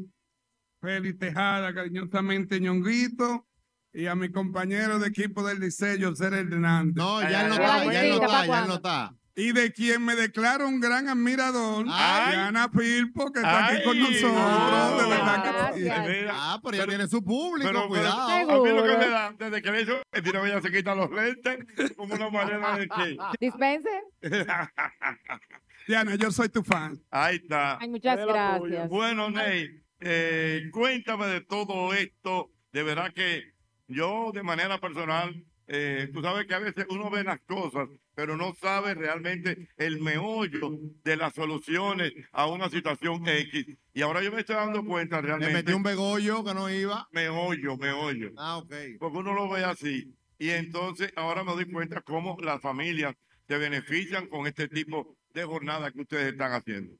Félix 0.79 1.17
Tejada, 1.17 1.73
cariñosamente 1.73 2.59
Ñonguito, 2.59 3.47
y 3.91 4.05
a 4.05 4.13
mi 4.13 4.29
compañero 4.29 4.99
de 4.99 5.07
equipo 5.07 5.43
del 5.43 5.59
diseño, 5.59 6.15
Ser 6.15 6.35
Hernández. 6.35 6.95
No, 6.95 7.23
ya 7.23 7.41
él 7.41 7.49
no 7.49 7.53
está, 7.55 7.91
ya 7.91 8.03
no 8.03 8.23
está, 8.23 8.45
ya 8.45 8.65
no 8.67 8.73
está. 8.75 9.16
Y 9.39 9.51
de 9.51 9.71
quien 9.71 10.03
me 10.03 10.15
declaro 10.15 10.67
un 10.67 10.79
gran 10.79 11.07
admirador, 11.07 11.85
Diana 11.85 12.71
Pilpo, 12.71 13.31
que 13.31 13.37
está 13.39 13.67
aquí 13.67 13.83
con 13.83 13.95
Ay, 13.95 14.01
nosotros, 14.01 15.03
de 15.03 15.09
verdad 15.09 15.73
que 15.73 15.79
sí. 15.79 15.87
Ah, 16.31 16.59
pero 16.63 16.77
ya 16.77 16.87
tiene 16.87 17.07
su 17.07 17.23
público, 17.23 17.69
Pero, 17.69 17.81
pero, 17.81 17.87
cuidado. 17.87 18.29
a 18.31 18.63
mí 18.63 18.69
lo 18.71 18.83
que 18.83 18.97
me 18.97 19.09
da, 19.09 19.35
desde 19.37 19.61
que 19.61 19.71
le 19.71 19.81
hizo, 19.83 20.01
el 20.11 20.23
tiro 20.23 20.43
ella 20.43 20.59
se 20.59 20.71
quita 20.71 20.95
los 20.95 21.11
lentes 21.11 21.59
como 21.95 22.15
una 22.15 22.31
manera 22.31 22.79
de 22.79 22.87
que. 22.87 23.17
¿Dispense? 23.39 23.89
Diana, 25.87 26.15
yo 26.15 26.31
soy 26.31 26.49
tu 26.49 26.63
fan. 26.63 26.99
Ahí 27.11 27.35
está. 27.35 27.77
Ay, 27.79 27.89
muchas 27.89 28.17
gracias. 28.17 28.89
Bueno, 28.89 29.29
Ney, 29.29 29.83
eh, 29.99 30.67
cuéntame 30.71 31.27
de 31.27 31.41
todo 31.41 31.93
esto. 31.93 32.49
De 32.71 32.81
verdad 32.81 33.13
que 33.13 33.53
yo, 33.87 34.31
de 34.33 34.41
manera 34.41 34.79
personal, 34.79 35.45
eh, 35.67 36.09
tú 36.11 36.23
sabes 36.23 36.47
que 36.47 36.55
a 36.55 36.59
veces 36.59 36.87
uno 36.89 37.11
ve 37.11 37.23
las 37.23 37.39
cosas, 37.41 37.87
pero 38.17 38.35
no 38.35 38.55
sabe 38.55 38.95
realmente 38.95 39.69
el 39.77 40.01
meollo 40.01 40.71
de 41.03 41.15
las 41.15 41.35
soluciones 41.35 42.13
a 42.31 42.47
una 42.47 42.67
situación 42.67 43.21
X. 43.27 43.77
Y 43.93 44.01
ahora 44.01 44.23
yo 44.23 44.31
me 44.31 44.39
estoy 44.39 44.55
dando 44.55 44.83
cuenta 44.83 45.21
realmente. 45.21 45.53
metió 45.53 45.77
un 45.77 45.83
begollo 45.83 46.43
que 46.43 46.55
no 46.55 46.67
iba. 46.67 47.07
Meollo, 47.11 47.77
meollo. 47.77 48.31
Ah, 48.35 48.57
ok. 48.57 48.73
Porque 48.97 49.19
uno 49.19 49.35
lo 49.35 49.47
ve 49.47 49.63
así. 49.63 50.17
Y 50.39 50.49
entonces 50.49 51.13
ahora 51.15 51.43
me 51.43 51.51
doy 51.51 51.71
cuenta 51.71 52.01
cómo 52.01 52.35
las 52.41 52.59
familias 52.59 53.13
se 53.47 53.55
benefician 53.59 54.27
con 54.29 54.47
este 54.47 54.67
tipo 54.67 55.15
de 55.35 55.43
jornada 55.43 55.91
que 55.91 56.01
ustedes 56.01 56.31
están 56.31 56.53
haciendo. 56.53 56.95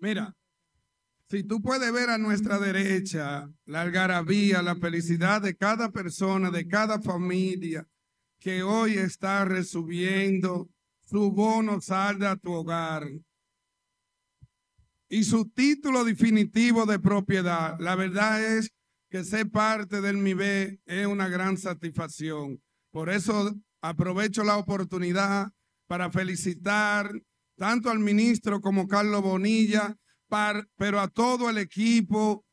Mira, 0.00 0.36
si 1.30 1.42
tú 1.42 1.60
puedes 1.62 1.92
ver 1.92 2.10
a 2.10 2.18
nuestra 2.18 2.60
derecha 2.60 3.50
la 3.64 3.80
algarabía, 3.80 4.62
la 4.62 4.76
felicidad 4.76 5.42
de 5.42 5.56
cada 5.56 5.90
persona, 5.90 6.52
de 6.52 6.68
cada 6.68 7.00
familia 7.00 7.88
que 8.44 8.62
hoy 8.62 8.98
está 8.98 9.46
recibiendo 9.46 10.68
su 11.00 11.32
bono 11.32 11.80
salda 11.80 12.32
a 12.32 12.36
tu 12.36 12.52
hogar 12.52 13.08
y 15.08 15.24
su 15.24 15.48
título 15.48 16.04
definitivo 16.04 16.84
de 16.84 16.98
propiedad. 16.98 17.74
La 17.80 17.94
verdad 17.94 18.44
es 18.44 18.70
que 19.08 19.24
ser 19.24 19.50
parte 19.50 20.02
del 20.02 20.18
MIBE 20.18 20.78
es 20.84 21.06
una 21.06 21.28
gran 21.28 21.56
satisfacción. 21.56 22.62
Por 22.90 23.08
eso 23.08 23.54
aprovecho 23.80 24.44
la 24.44 24.58
oportunidad 24.58 25.50
para 25.86 26.10
felicitar 26.10 27.10
tanto 27.56 27.88
al 27.88 27.98
ministro 27.98 28.60
como 28.60 28.86
Carlos 28.86 29.22
Bonilla, 29.22 29.96
pero 30.76 31.00
a 31.00 31.08
todo 31.08 31.48
el 31.48 31.56
equipo 31.56 32.44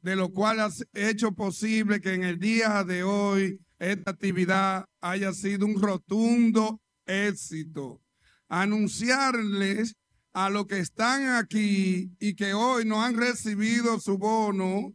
de 0.00 0.14
lo 0.14 0.30
cual 0.30 0.60
has 0.60 0.86
hecho 0.92 1.32
posible 1.32 2.00
que 2.00 2.14
en 2.14 2.22
el 2.22 2.38
día 2.38 2.84
de 2.84 3.02
hoy 3.02 3.58
esta 3.80 4.10
actividad 4.10 4.84
haya 5.00 5.32
sido 5.32 5.66
un 5.66 5.80
rotundo 5.80 6.80
éxito. 7.06 8.00
Anunciarles 8.48 9.96
a 10.32 10.50
los 10.50 10.66
que 10.66 10.78
están 10.78 11.28
aquí 11.30 12.12
y 12.20 12.34
que 12.36 12.52
hoy 12.54 12.84
no 12.84 13.02
han 13.02 13.16
recibido 13.16 13.98
su 13.98 14.18
bono, 14.18 14.94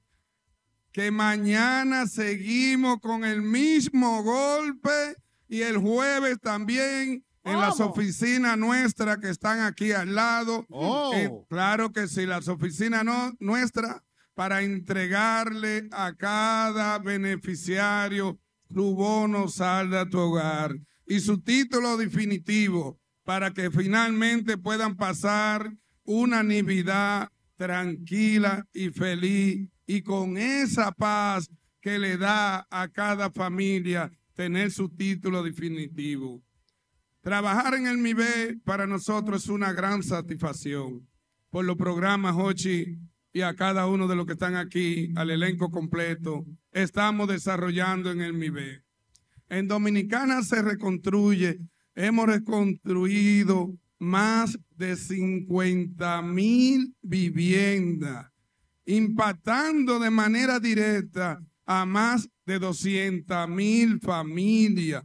que 0.94 1.12
mañana 1.12 2.08
seguimos 2.08 3.00
con 3.02 3.26
el 3.26 3.42
mismo 3.42 4.24
golpe 4.24 5.16
y 5.50 5.62
el 5.62 5.78
jueves 5.78 6.40
también 6.40 7.26
en 7.44 7.60
las 7.60 7.80
oficinas 7.80 8.58
nuestras 8.58 9.18
que 9.18 9.30
están 9.30 9.60
aquí 9.60 9.92
al 9.92 10.16
lado. 10.16 10.66
Oh. 10.70 11.12
Eh, 11.14 11.30
claro 11.50 11.92
que 11.92 12.08
sí, 12.08 12.26
las 12.26 12.48
oficinas 12.48 13.04
no, 13.04 13.34
nuestras 13.40 14.02
para 14.36 14.62
entregarle 14.62 15.88
a 15.92 16.14
cada 16.14 17.00
beneficiario 17.00 18.40
su 18.74 18.96
bono 18.96 19.48
salda 19.48 20.02
a 20.02 20.10
tu 20.10 20.20
hogar. 20.20 20.76
Y 21.08 21.20
su 21.20 21.40
título 21.40 21.98
definitivo 21.98 23.00
para 23.24 23.52
que 23.52 23.70
finalmente 23.72 24.58
puedan 24.58 24.96
pasar 24.96 25.72
una 26.04 26.44
Navidad 26.44 27.30
tranquila 27.58 28.68
y 28.74 28.90
feliz. 28.90 29.70
Y 29.88 30.02
con 30.02 30.38
esa 30.38 30.92
paz 30.92 31.50
que 31.80 32.00
le 32.00 32.18
da 32.18 32.68
a 32.72 32.88
cada 32.88 33.30
familia 33.32 34.12
tener 34.34 34.72
su 34.72 34.90
título 34.90 35.44
definitivo. 35.44 36.42
Trabajar 37.22 37.74
en 37.74 37.88
el 37.88 37.98
MIBE 37.98 38.60
para 38.64 38.86
nosotros 38.86 39.44
es 39.44 39.50
una 39.50 39.74
gran 39.74 40.04
satisfacción. 40.04 41.08
Por 41.50 41.66
los 41.66 41.76
programas, 41.76 42.36
Hochi, 42.36 43.00
y 43.36 43.42
a 43.42 43.54
cada 43.54 43.86
uno 43.88 44.08
de 44.08 44.16
los 44.16 44.26
que 44.26 44.32
están 44.32 44.56
aquí, 44.56 45.12
al 45.18 45.30
elenco 45.30 45.70
completo, 45.70 46.46
estamos 46.72 47.28
desarrollando 47.28 48.10
en 48.10 48.22
el 48.22 48.32
MIBE. 48.32 48.82
En 49.50 49.68
Dominicana 49.68 50.42
se 50.42 50.62
reconstruye, 50.62 51.60
hemos 51.96 52.28
reconstruido 52.28 53.78
más 54.00 54.58
de 54.78 54.96
50 54.96 56.22
mil 56.22 56.96
viviendas, 57.02 58.32
impactando 58.86 60.00
de 60.00 60.12
manera 60.12 60.62
directa 60.62 61.42
a 61.66 61.86
más 61.86 62.30
de 62.46 62.58
200 62.58 63.50
mil 63.50 64.00
familias. 64.00 65.04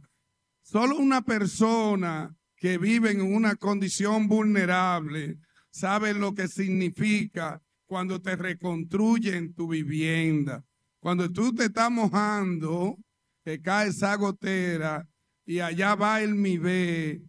Solo 0.61 0.95
una 0.95 1.21
persona 1.21 2.33
que 2.55 2.77
vive 2.77 3.11
en 3.11 3.23
una 3.23 3.57
condición 3.57 4.29
vulnerable 4.29 5.37
sabe 5.69 6.13
lo 6.13 6.33
que 6.33 6.47
significa 6.47 7.61
cuando 7.91 8.21
te 8.21 8.37
reconstruyen 8.37 9.53
tu 9.53 9.67
vivienda. 9.67 10.63
Cuando 11.01 11.29
tú 11.29 11.53
te 11.53 11.65
estás 11.65 11.91
mojando, 11.91 12.95
que 13.43 13.61
cae 13.61 13.89
esa 13.89 14.15
gotera 14.15 15.09
y 15.45 15.59
allá 15.59 15.95
va 15.95 16.21
el 16.21 16.35
MIBE 16.35 17.21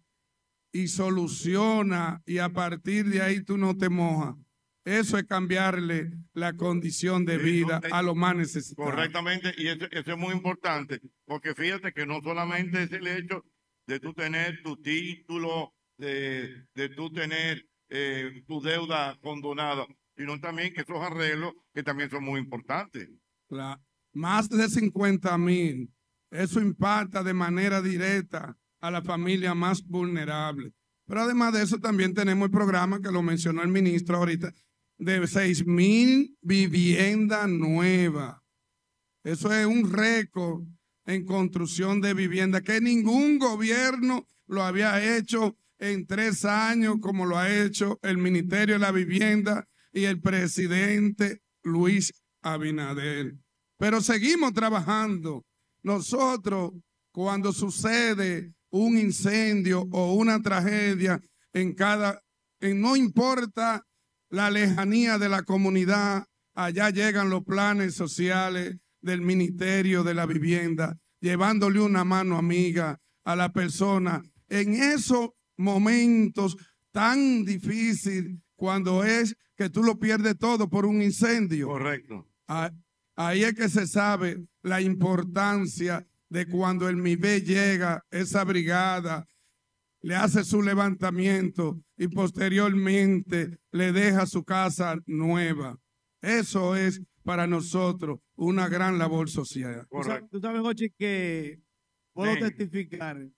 y 0.70 0.86
soluciona 0.86 2.22
y 2.26 2.38
a 2.38 2.50
partir 2.50 3.06
de 3.06 3.22
ahí 3.22 3.42
tú 3.42 3.58
no 3.58 3.76
te 3.76 3.88
mojas. 3.88 4.36
Eso 4.84 5.18
es 5.18 5.24
cambiarle 5.24 6.12
la 6.32 6.52
condición 6.52 7.24
de 7.24 7.38
vida 7.38 7.80
a 7.90 8.00
los 8.00 8.14
más 8.14 8.36
necesitados. 8.36 8.92
Correctamente, 8.92 9.52
y 9.58 9.66
eso, 9.66 9.86
eso 9.90 10.12
es 10.12 10.16
muy 10.16 10.32
importante, 10.32 11.00
porque 11.24 11.56
fíjate 11.56 11.92
que 11.92 12.06
no 12.06 12.20
solamente 12.22 12.84
es 12.84 12.92
el 12.92 13.08
hecho 13.08 13.44
de 13.88 13.98
tú 13.98 14.14
tener 14.14 14.62
tu 14.62 14.76
título, 14.76 15.74
de, 15.98 16.66
de 16.76 16.88
tú 16.90 17.10
tener 17.10 17.66
eh, 17.88 18.44
tu 18.46 18.60
deuda 18.60 19.18
condonada, 19.20 19.88
sino 20.16 20.38
también 20.40 20.72
esos 20.76 20.98
arreglos 21.00 21.54
que 21.74 21.82
también 21.82 22.10
son 22.10 22.24
muy 22.24 22.40
importantes. 22.40 23.08
Más 24.12 24.48
de 24.48 24.68
50 24.68 25.38
mil. 25.38 25.92
Eso 26.30 26.60
impacta 26.60 27.22
de 27.22 27.34
manera 27.34 27.82
directa 27.82 28.56
a 28.80 28.90
la 28.90 29.02
familia 29.02 29.54
más 29.54 29.82
vulnerable. 29.82 30.72
Pero 31.06 31.22
además 31.22 31.52
de 31.52 31.62
eso, 31.62 31.78
también 31.78 32.14
tenemos 32.14 32.46
el 32.46 32.52
programa 32.52 33.00
que 33.00 33.10
lo 33.10 33.22
mencionó 33.22 33.62
el 33.62 33.68
ministro 33.68 34.16
ahorita, 34.16 34.52
de 34.98 35.26
6 35.26 35.66
mil 35.66 36.36
viviendas 36.40 37.48
nuevas. 37.48 38.40
Eso 39.24 39.52
es 39.52 39.66
un 39.66 39.92
récord 39.92 40.62
en 41.04 41.24
construcción 41.24 42.00
de 42.00 42.14
vivienda 42.14 42.60
que 42.60 42.80
ningún 42.80 43.38
gobierno 43.38 44.26
lo 44.46 44.62
había 44.62 45.16
hecho 45.16 45.56
en 45.78 46.06
tres 46.06 46.44
años 46.44 46.96
como 47.00 47.26
lo 47.26 47.36
ha 47.38 47.52
hecho 47.52 47.98
el 48.02 48.18
Ministerio 48.18 48.76
de 48.76 48.78
la 48.78 48.92
Vivienda 48.92 49.68
y 49.92 50.04
el 50.04 50.20
presidente 50.20 51.40
Luis 51.62 52.12
Abinader. 52.42 53.34
Pero 53.78 54.00
seguimos 54.00 54.52
trabajando. 54.52 55.44
Nosotros, 55.82 56.72
cuando 57.12 57.52
sucede 57.52 58.52
un 58.70 58.96
incendio 58.96 59.86
o 59.90 60.14
una 60.14 60.40
tragedia 60.40 61.20
en 61.52 61.74
cada, 61.74 62.20
en 62.60 62.80
no 62.80 62.96
importa 62.96 63.84
la 64.30 64.50
lejanía 64.50 65.18
de 65.18 65.28
la 65.28 65.42
comunidad, 65.42 66.24
allá 66.54 66.90
llegan 66.90 67.30
los 67.30 67.44
planes 67.44 67.94
sociales 67.94 68.76
del 69.00 69.20
Ministerio 69.20 70.04
de 70.04 70.14
la 70.14 70.26
Vivienda, 70.26 70.96
llevándole 71.20 71.80
una 71.80 72.04
mano 72.04 72.38
amiga 72.38 72.98
a 73.24 73.36
la 73.36 73.52
persona 73.52 74.22
en 74.48 74.74
esos 74.74 75.30
momentos 75.56 76.56
tan 76.92 77.44
difíciles 77.44 78.38
cuando 78.62 79.02
es 79.02 79.36
que 79.56 79.68
tú 79.70 79.82
lo 79.82 79.98
pierdes 79.98 80.38
todo 80.38 80.70
por 80.70 80.86
un 80.86 81.02
incendio. 81.02 81.66
Correcto. 81.66 82.28
Ahí 83.16 83.42
es 83.42 83.54
que 83.54 83.68
se 83.68 83.88
sabe 83.88 84.46
la 84.62 84.80
importancia 84.80 86.06
de 86.28 86.46
cuando 86.46 86.88
el 86.88 86.96
MIBE 86.96 87.40
llega, 87.40 88.04
esa 88.12 88.44
brigada, 88.44 89.26
le 90.00 90.14
hace 90.14 90.44
su 90.44 90.62
levantamiento 90.62 91.82
y 91.96 92.06
posteriormente 92.06 93.58
le 93.72 93.90
deja 93.90 94.26
su 94.26 94.44
casa 94.44 94.96
nueva. 95.06 95.76
Eso 96.20 96.76
es 96.76 97.02
para 97.24 97.48
nosotros 97.48 98.20
una 98.36 98.68
gran 98.68 98.96
labor 98.96 99.28
social. 99.28 99.88
Tú 99.90 100.04
sabes- 100.04 100.30
Tú 100.30 100.38
sabes, 100.40 100.60
Jochi, 100.60 100.90
que 100.90 101.60
puedo 102.12 102.32
Sí. 102.34 102.40
testificar 102.42 103.28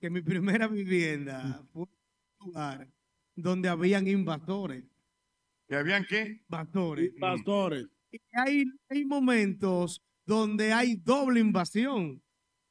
que 0.00 0.08
mi 0.08 0.22
primera 0.22 0.68
vivienda 0.68 1.64
fue 1.72 1.82
un 1.82 2.46
lugar 2.46 2.88
donde 3.42 3.68
habían 3.68 4.06
invasores. 4.06 4.84
¿Que 5.68 5.76
habían 5.76 6.04
qué? 6.04 6.40
Invasores. 6.48 7.12
Pastores. 7.20 7.86
Y 8.10 8.18
hay, 8.32 8.64
hay 8.88 9.04
momentos 9.04 10.02
donde 10.24 10.72
hay 10.72 10.96
doble 10.96 11.40
invasión. 11.40 12.22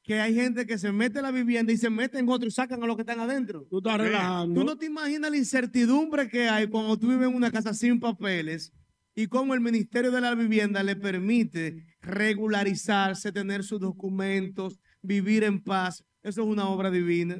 Que 0.03 0.19
hay 0.19 0.33
gente 0.33 0.65
que 0.65 0.77
se 0.77 0.91
mete 0.91 1.19
en 1.19 1.23
la 1.23 1.31
vivienda 1.31 1.73
y 1.73 1.77
se 1.77 1.89
mete 1.89 2.17
en 2.17 2.29
otro 2.29 2.47
y 2.47 2.51
sacan 2.51 2.81
a 2.81 2.87
los 2.87 2.95
que 2.95 3.01
están 3.01 3.19
adentro. 3.19 3.67
Tú 3.69 3.79
estás 3.79 3.99
relajando. 3.99 4.59
Tú 4.59 4.65
no 4.65 4.77
te 4.77 4.85
imaginas 4.85 5.29
la 5.29 5.37
incertidumbre 5.37 6.29
que 6.29 6.47
hay 6.47 6.67
cuando 6.67 6.97
tú 6.97 7.09
vives 7.09 7.27
en 7.27 7.35
una 7.35 7.51
casa 7.51 7.73
sin 7.73 7.99
papeles 7.99 8.73
y 9.15 9.27
cómo 9.27 9.53
el 9.53 9.61
Ministerio 9.61 10.11
de 10.11 10.21
la 10.21 10.33
Vivienda 10.33 10.81
le 10.81 10.95
permite 10.95 11.85
regularizarse, 12.01 13.31
tener 13.31 13.63
sus 13.63 13.81
documentos, 13.81 14.79
vivir 15.01 15.43
en 15.43 15.61
paz. 15.61 16.05
Eso 16.23 16.41
es 16.41 16.47
una 16.47 16.69
obra 16.69 16.89
divina. 16.89 17.35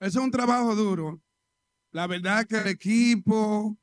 Eso 0.00 0.18
es 0.18 0.24
un 0.24 0.30
trabajo 0.30 0.74
duro. 0.74 1.22
La 1.92 2.06
verdad 2.06 2.46
que 2.46 2.58
el 2.58 2.68
equipo 2.68 3.76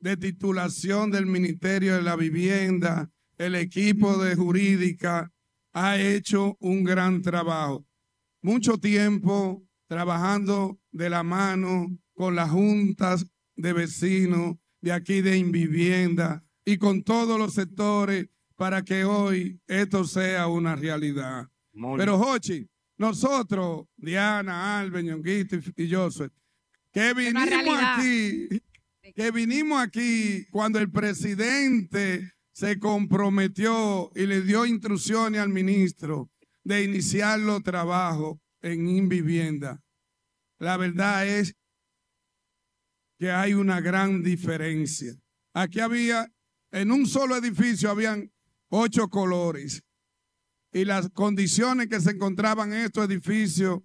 de 0.00 0.16
titulación 0.16 1.10
del 1.10 1.26
Ministerio 1.26 1.96
de 1.96 2.02
la 2.02 2.16
Vivienda, 2.16 3.10
el 3.36 3.54
equipo 3.54 4.16
de 4.16 4.34
jurídica, 4.34 5.30
ha 5.72 5.98
hecho 5.98 6.56
un 6.60 6.84
gran 6.84 7.20
trabajo. 7.20 7.86
Mucho 8.40 8.78
tiempo 8.78 9.62
trabajando 9.88 10.80
de 10.90 11.10
la 11.10 11.22
mano 11.22 11.88
con 12.14 12.34
las 12.34 12.50
juntas 12.50 13.26
de 13.56 13.72
vecinos 13.72 14.56
de 14.80 14.92
aquí 14.92 15.20
de 15.20 15.36
Invivienda 15.36 16.44
y 16.64 16.78
con 16.78 17.02
todos 17.02 17.38
los 17.38 17.54
sectores 17.54 18.28
para 18.56 18.82
que 18.82 19.04
hoy 19.04 19.60
esto 19.66 20.04
sea 20.04 20.48
una 20.48 20.76
realidad. 20.76 21.48
Muy 21.72 21.98
Pero. 21.98 22.18
Jochi, 22.18 22.68
nosotros, 22.96 23.86
Diana, 23.96 24.80
Alben, 24.80 25.06
Ñonguito 25.06 25.56
y 25.56 25.84
y 25.84 25.94
Joseph, 25.94 26.32
que 26.98 27.14
vinimos 27.14 27.78
aquí, 27.80 28.48
que 29.14 29.30
vinimos 29.30 29.80
aquí 29.80 30.46
cuando 30.50 30.80
el 30.80 30.90
presidente 30.90 32.32
se 32.52 32.80
comprometió 32.80 34.10
y 34.16 34.26
le 34.26 34.42
dio 34.42 34.66
instrucciones 34.66 35.40
al 35.40 35.48
ministro 35.48 36.28
de 36.64 36.82
iniciar 36.82 37.38
los 37.38 37.62
trabajos 37.62 38.38
en 38.62 38.88
Invivienda. 38.88 39.80
La 40.58 40.76
verdad 40.76 41.24
es 41.24 41.54
que 43.16 43.30
hay 43.30 43.54
una 43.54 43.80
gran 43.80 44.24
diferencia. 44.24 45.14
Aquí 45.54 45.78
había, 45.78 46.32
en 46.72 46.90
un 46.90 47.06
solo 47.06 47.36
edificio 47.36 47.90
habían 47.90 48.32
ocho 48.70 49.08
colores. 49.08 49.84
y 50.72 50.84
las 50.84 51.08
condiciones 51.10 51.86
que 51.86 52.00
se 52.00 52.10
encontraban 52.10 52.72
en 52.72 52.80
estos 52.80 53.08
edificios 53.08 53.80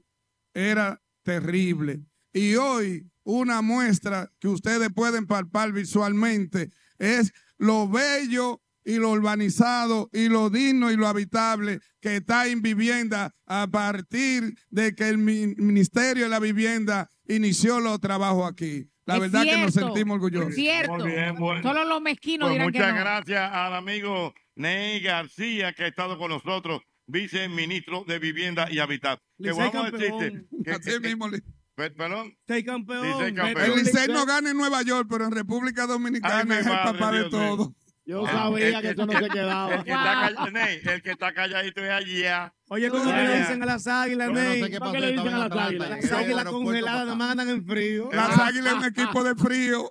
era 0.54 1.00
terrible. 1.24 2.04
Y 2.34 2.56
hoy 2.56 3.10
una 3.24 3.62
muestra 3.62 4.30
que 4.40 4.48
ustedes 4.48 4.90
pueden 4.94 5.28
palpar 5.28 5.72
visualmente 5.72 6.70
es 6.98 7.32
lo 7.58 7.88
bello 7.88 8.62
y 8.86 8.96
lo 8.96 9.12
urbanizado 9.12 10.10
y 10.12 10.28
lo 10.28 10.50
digno 10.50 10.92
y 10.92 10.98
lo 10.98 11.08
habitable 11.08 11.80
que 12.02 12.18
está 12.18 12.48
en 12.48 12.62
vivienda 12.62 13.32
a 13.46 13.68
partir 13.68 14.56
de 14.70 14.94
que 14.94 15.08
el 15.08 15.18
mi- 15.18 15.56
Ministerio 15.56 16.24
de 16.26 16.30
la 16.30 16.40
Vivienda 16.40 17.08
inició 17.28 17.80
los 17.80 18.02
trabajos 18.02 18.52
aquí. 18.52 18.90
La 19.06 19.16
Es 19.16 19.22
verdad 19.22 19.44
que 19.44 19.58
nos 19.58 19.74
sentimos 19.74 20.16
orgullosos. 20.16 20.50
es 20.50 20.56
cierto. 20.56 20.96
Muy 20.98 21.12
bien, 21.12 21.36
bueno. 21.36 21.62
Solo 21.62 21.86
los 21.86 22.02
mezquinos 22.02 22.48
Pues 22.50 22.54
dirán 22.56 22.72
que 22.74 22.80
muchas 22.80 22.94
no. 22.94 23.00
gracias 23.00 23.52
al 23.54 23.74
amigo 23.76 24.34
Ney 24.56 25.00
García 25.02 25.72
que 25.74 25.84
ha 25.84 25.88
estado 25.88 26.18
con 26.18 26.30
nosotros, 26.32 26.82
viceministro 27.08 28.04
de 28.06 28.20
Vivienda 28.20 28.68
y 28.70 28.80
Hábitat. 28.80 29.20
Que 29.42 29.52
vamos 29.52 29.76
a 29.76 29.92
decirte. 29.92 30.46
que- 30.64 30.72
Así 30.72 30.90
que- 30.92 31.00
mismo, 31.00 31.30
perdón. 31.76 32.36
Campeón. 32.66 33.36
Campeón. 33.36 33.62
El 33.72 33.76
Licey 33.78 34.08
no 34.10 34.26
gana 34.26 34.52
en 34.52 34.58
Nueva 34.58 34.82
York, 34.84 35.08
pero 35.10 35.26
en 35.26 35.32
República 35.32 35.88
Dominicana 35.88 36.44
mi 36.46 36.54
es 36.56 36.66
el 36.68 36.72
papá 36.74 37.12
de 37.12 37.18
Dios 37.20 37.32
todo. 37.32 37.76
Yo 38.06 38.26
Ah, 38.28 38.32
sabía 38.34 38.68
el 38.68 38.82
que 38.82 38.90
eso 38.90 39.06
no 39.06 39.14
se 39.18 39.30
quedaba. 39.30 39.74
El 39.76 39.84
que, 39.86 39.92
está 39.92 40.14
call- 40.36 40.52
Ney, 40.52 40.80
el 40.84 41.02
que 41.02 41.12
está 41.12 41.34
calladito 41.34 41.82
es 41.86 41.90
allá. 41.90 42.54
Oye, 42.68 42.90
¿cómo 42.90 43.06
que 43.06 43.12
le 43.24 43.40
dicen 43.40 43.64
a 43.64 43.66
las 43.66 43.88
águilas, 43.88 44.28
no 44.28 44.34
Ney? 44.34 44.62
sé 44.62 44.70
qué 44.72 44.80
¿Para 44.80 44.92
pasó, 44.92 44.94
qué 44.94 45.00
le 45.00 45.10
estaba 45.10 45.24
dicen 45.30 45.42
a 45.42 45.44
en 45.46 45.50
las 45.50 46.12
águilas? 46.12 46.36
Las 46.36 46.46
congeladas 46.46 47.04
para 47.06 47.16
no 47.16 47.24
andan 47.24 47.50
en 47.50 47.66
frío. 47.66 48.10
Las 48.12 48.38
águilas 48.40 48.74
es 48.74 48.80
un 48.80 48.86
equipo 48.86 49.24
de 49.24 49.36
frío. 49.36 49.90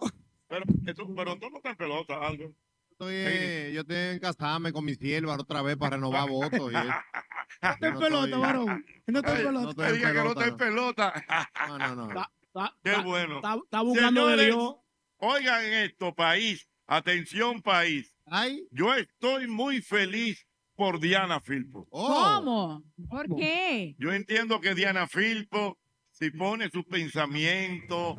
Pero, 0.49 0.65
pero 1.17 1.39
tú 1.39 1.49
no 1.51 1.57
estás 1.57 1.73
en 1.73 1.77
pelota, 1.79 2.15
algo. 2.21 2.55
Estoy, 3.03 3.15
eh, 3.17 3.71
yo 3.75 3.81
estoy 3.81 3.97
en 3.97 4.19
casarme 4.21 4.73
con 4.73 4.85
mi 4.85 4.95
sierva 4.95 5.35
otra 5.35 5.61
vez 5.63 5.77
para 5.77 5.97
renovar 5.97 6.29
votos. 6.29 6.73
y 6.73 6.77
eso. 6.77 6.95
Está 7.61 7.89
en 7.89 7.95
no 7.95 8.01
pelota, 8.01 8.25
estoy- 8.27 8.41
varón. 8.41 8.87
No 9.09 9.19
está 9.19 9.31
en 9.39 9.47
pelota. 9.47 9.61
no 9.89 9.93
diga 9.93 10.13
que 10.13 10.19
no 10.19 10.29
está 10.31 10.47
en 10.47 10.57
pelota, 10.57 11.13
pelota. 11.13 11.51
No, 11.69 11.79
no, 11.79 11.97
no. 12.07 12.71
Qué 12.85 12.97
bueno. 12.99 13.37
Está, 13.65 13.81
buscando 13.83 14.27
de 14.29 14.47
Dios. 14.47 14.75
Oigan 15.19 15.65
esto, 15.65 16.15
país. 16.15 16.69
Atención, 16.87 17.61
país. 17.61 18.15
Ay. 18.27 18.69
Yo 18.71 18.95
estoy 18.95 19.49
muy 19.49 19.81
feliz 19.83 20.47
por 20.77 21.01
Diana 21.01 21.41
Filpo. 21.41 21.87
¿Cómo? 21.91 22.83
¿Por 23.09 23.35
qué? 23.37 23.97
Yo 23.99 24.13
entiendo 24.13 24.61
que 24.61 24.75
Diana 24.75 25.09
Filpo, 25.09 25.79
si 26.11 26.31
pone 26.31 26.71
sus 26.71 26.85
pensamientos 26.85 28.17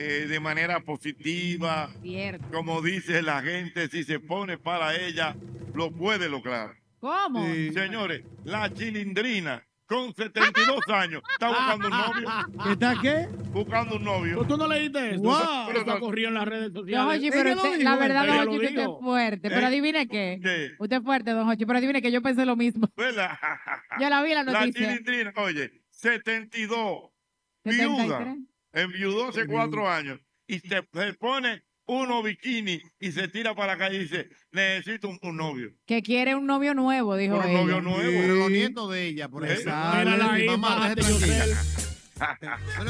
eh, 0.00 0.26
de 0.26 0.40
manera 0.40 0.80
positiva, 0.80 1.90
Cierto. 2.02 2.46
como 2.50 2.80
dice 2.82 3.20
la 3.22 3.42
gente, 3.42 3.88
si 3.88 4.02
se 4.04 4.18
pone 4.18 4.56
para 4.58 4.94
ella, 4.96 5.36
lo 5.74 5.90
puede 5.92 6.28
lograr. 6.28 6.74
¿Cómo? 7.00 7.44
Señores, 7.72 8.22
la 8.44 8.72
chilindrina 8.72 9.62
con 9.86 10.14
72 10.14 10.80
años 10.88 11.22
está 11.32 11.48
buscando 11.48 11.86
un 11.88 11.92
novio. 11.92 12.28
¿Qué 12.64 12.72
está 12.72 12.94
qué? 13.02 13.26
Buscando 13.52 13.96
un 13.96 14.04
novio. 14.04 14.44
¿Tú 14.44 14.56
no 14.56 14.68
leíste 14.68 15.10
eso? 15.14 15.22
Wow. 15.22 15.66
Pero 15.66 15.80
está 15.80 15.98
corrido 15.98 16.28
en 16.28 16.34
las 16.34 16.46
redes 16.46 16.72
Don 16.72 16.84
sociales. 16.84 17.18
Hochi, 17.18 17.30
pero 17.30 17.52
usted- 17.56 17.82
la 17.82 17.96
verdad, 17.96 18.26
don 18.26 18.38
Hochi, 18.48 18.56
usted 18.66 18.78
es 18.78 18.88
fuerte. 19.00 19.48
Pero 19.50 19.60
Eh. 19.60 19.64
adivine 19.66 20.08
qué. 20.08 20.38
¿Qué? 20.42 20.70
Usted 20.78 20.96
es 20.98 21.02
fuerte, 21.02 21.30
don 21.32 21.48
Hochi, 21.48 21.66
pero 21.66 21.78
adivine 21.78 22.00
que 22.02 22.12
yo 22.12 22.22
pensé 22.22 22.44
lo 22.46 22.54
mismo. 22.56 22.88
¿Verdad? 22.96 23.36
Yo 24.00 24.08
la 24.08 24.22
vi 24.22 24.30
la 24.34 24.44
La 24.44 24.52
noticia. 24.60 24.86
chilindrina, 24.88 25.32
oye, 25.36 25.72
72, 25.90 27.10
viuda, 27.64 27.74
73. 27.74 28.36
Enviudó 28.72 29.28
hace 29.28 29.46
cuatro 29.46 29.88
años 29.88 30.20
y 30.46 30.58
se, 30.60 30.82
se 30.92 31.14
pone 31.14 31.62
uno 31.86 32.22
bikini 32.22 32.80
y 33.00 33.10
se 33.12 33.26
tira 33.28 33.54
para 33.54 33.72
la 33.74 33.78
calle 33.78 33.96
y 33.96 34.00
dice, 34.00 34.28
necesito 34.52 35.08
un, 35.08 35.18
un 35.22 35.36
novio. 35.36 35.70
Que 35.86 36.02
quiere 36.02 36.34
un 36.36 36.46
novio 36.46 36.72
nuevo, 36.74 37.16
dijo 37.16 37.36
Un 37.36 37.44
ella. 37.44 37.58
novio 37.60 37.80
nuevo. 37.80 38.00
Pero 38.20 38.34
los 38.36 38.50
nietos 38.50 38.90
de 38.92 39.06
ella, 39.06 39.28
por 39.28 39.44
Eh, 39.44 39.52
ejemplo. 39.52 39.72
Mírala 39.98 40.32
ahí, 40.32 40.42
Mi 40.42 40.48
mamá, 40.48 40.86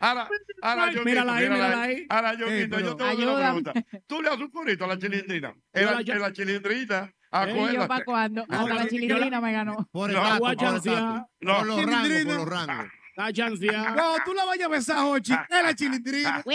Ahora, 0.00 0.28
ahora 0.62 0.92
yo 0.92 1.04
Mírala 1.04 1.36
ahí, 1.36 1.48
mírala 1.48 1.82
ahí. 1.82 2.06
Ahora 2.08 2.34
yo 2.34 2.46
Eh, 2.48 2.66
yo 2.68 2.76
pero- 2.76 2.96
te 2.96 3.02
voy 3.04 3.10
a 3.10 3.12
hacer 3.12 3.24
una 3.28 3.32
Ayúdame. 3.48 3.62
pregunta. 3.62 4.00
¿Tú 4.06 4.22
le 4.22 4.28
das 4.30 4.38
un 4.40 4.50
corito 4.50 4.84
a 4.84 4.88
la 4.88 4.98
chilindrina? 4.98 5.54
Yo 5.54 5.60
En 5.80 5.84
la, 5.86 6.00
la- 6.02 6.18
la 6.18 6.32
chilindrina, 6.32 7.12
¿Y 7.12 7.30
yo 7.30 7.30
para 7.30 7.44
acuérdate. 7.52 8.04
cuándo? 8.04 8.42
Hasta 8.48 8.66
la- 8.68 8.74
la 8.74 8.88
chilindrina 8.88 9.40
me 9.40 9.52
ganó. 9.52 9.88
Por 9.92 10.10
el 10.10 10.16
No, 10.16 10.22
gato, 10.22 10.38
por 10.38 10.50
el 10.50 10.56
gato. 10.56 11.28
No. 11.40 11.56
Por 11.58 11.66
los 11.66 11.84
rangos, 11.84 12.24
por 12.24 12.34
los 12.36 12.48
rangos. 12.48 12.86
Está 13.14 13.30
chanceada. 13.32 13.94
Cuando 13.94 14.18
tú 14.24 14.32
la 14.34 14.44
vayas 14.46 14.66
a 14.66 14.70
besar, 14.70 14.98
Hochi, 15.04 15.32
es 15.32 15.62
la 15.62 15.74
chilindrina. 15.74 16.42
Por 16.44 16.54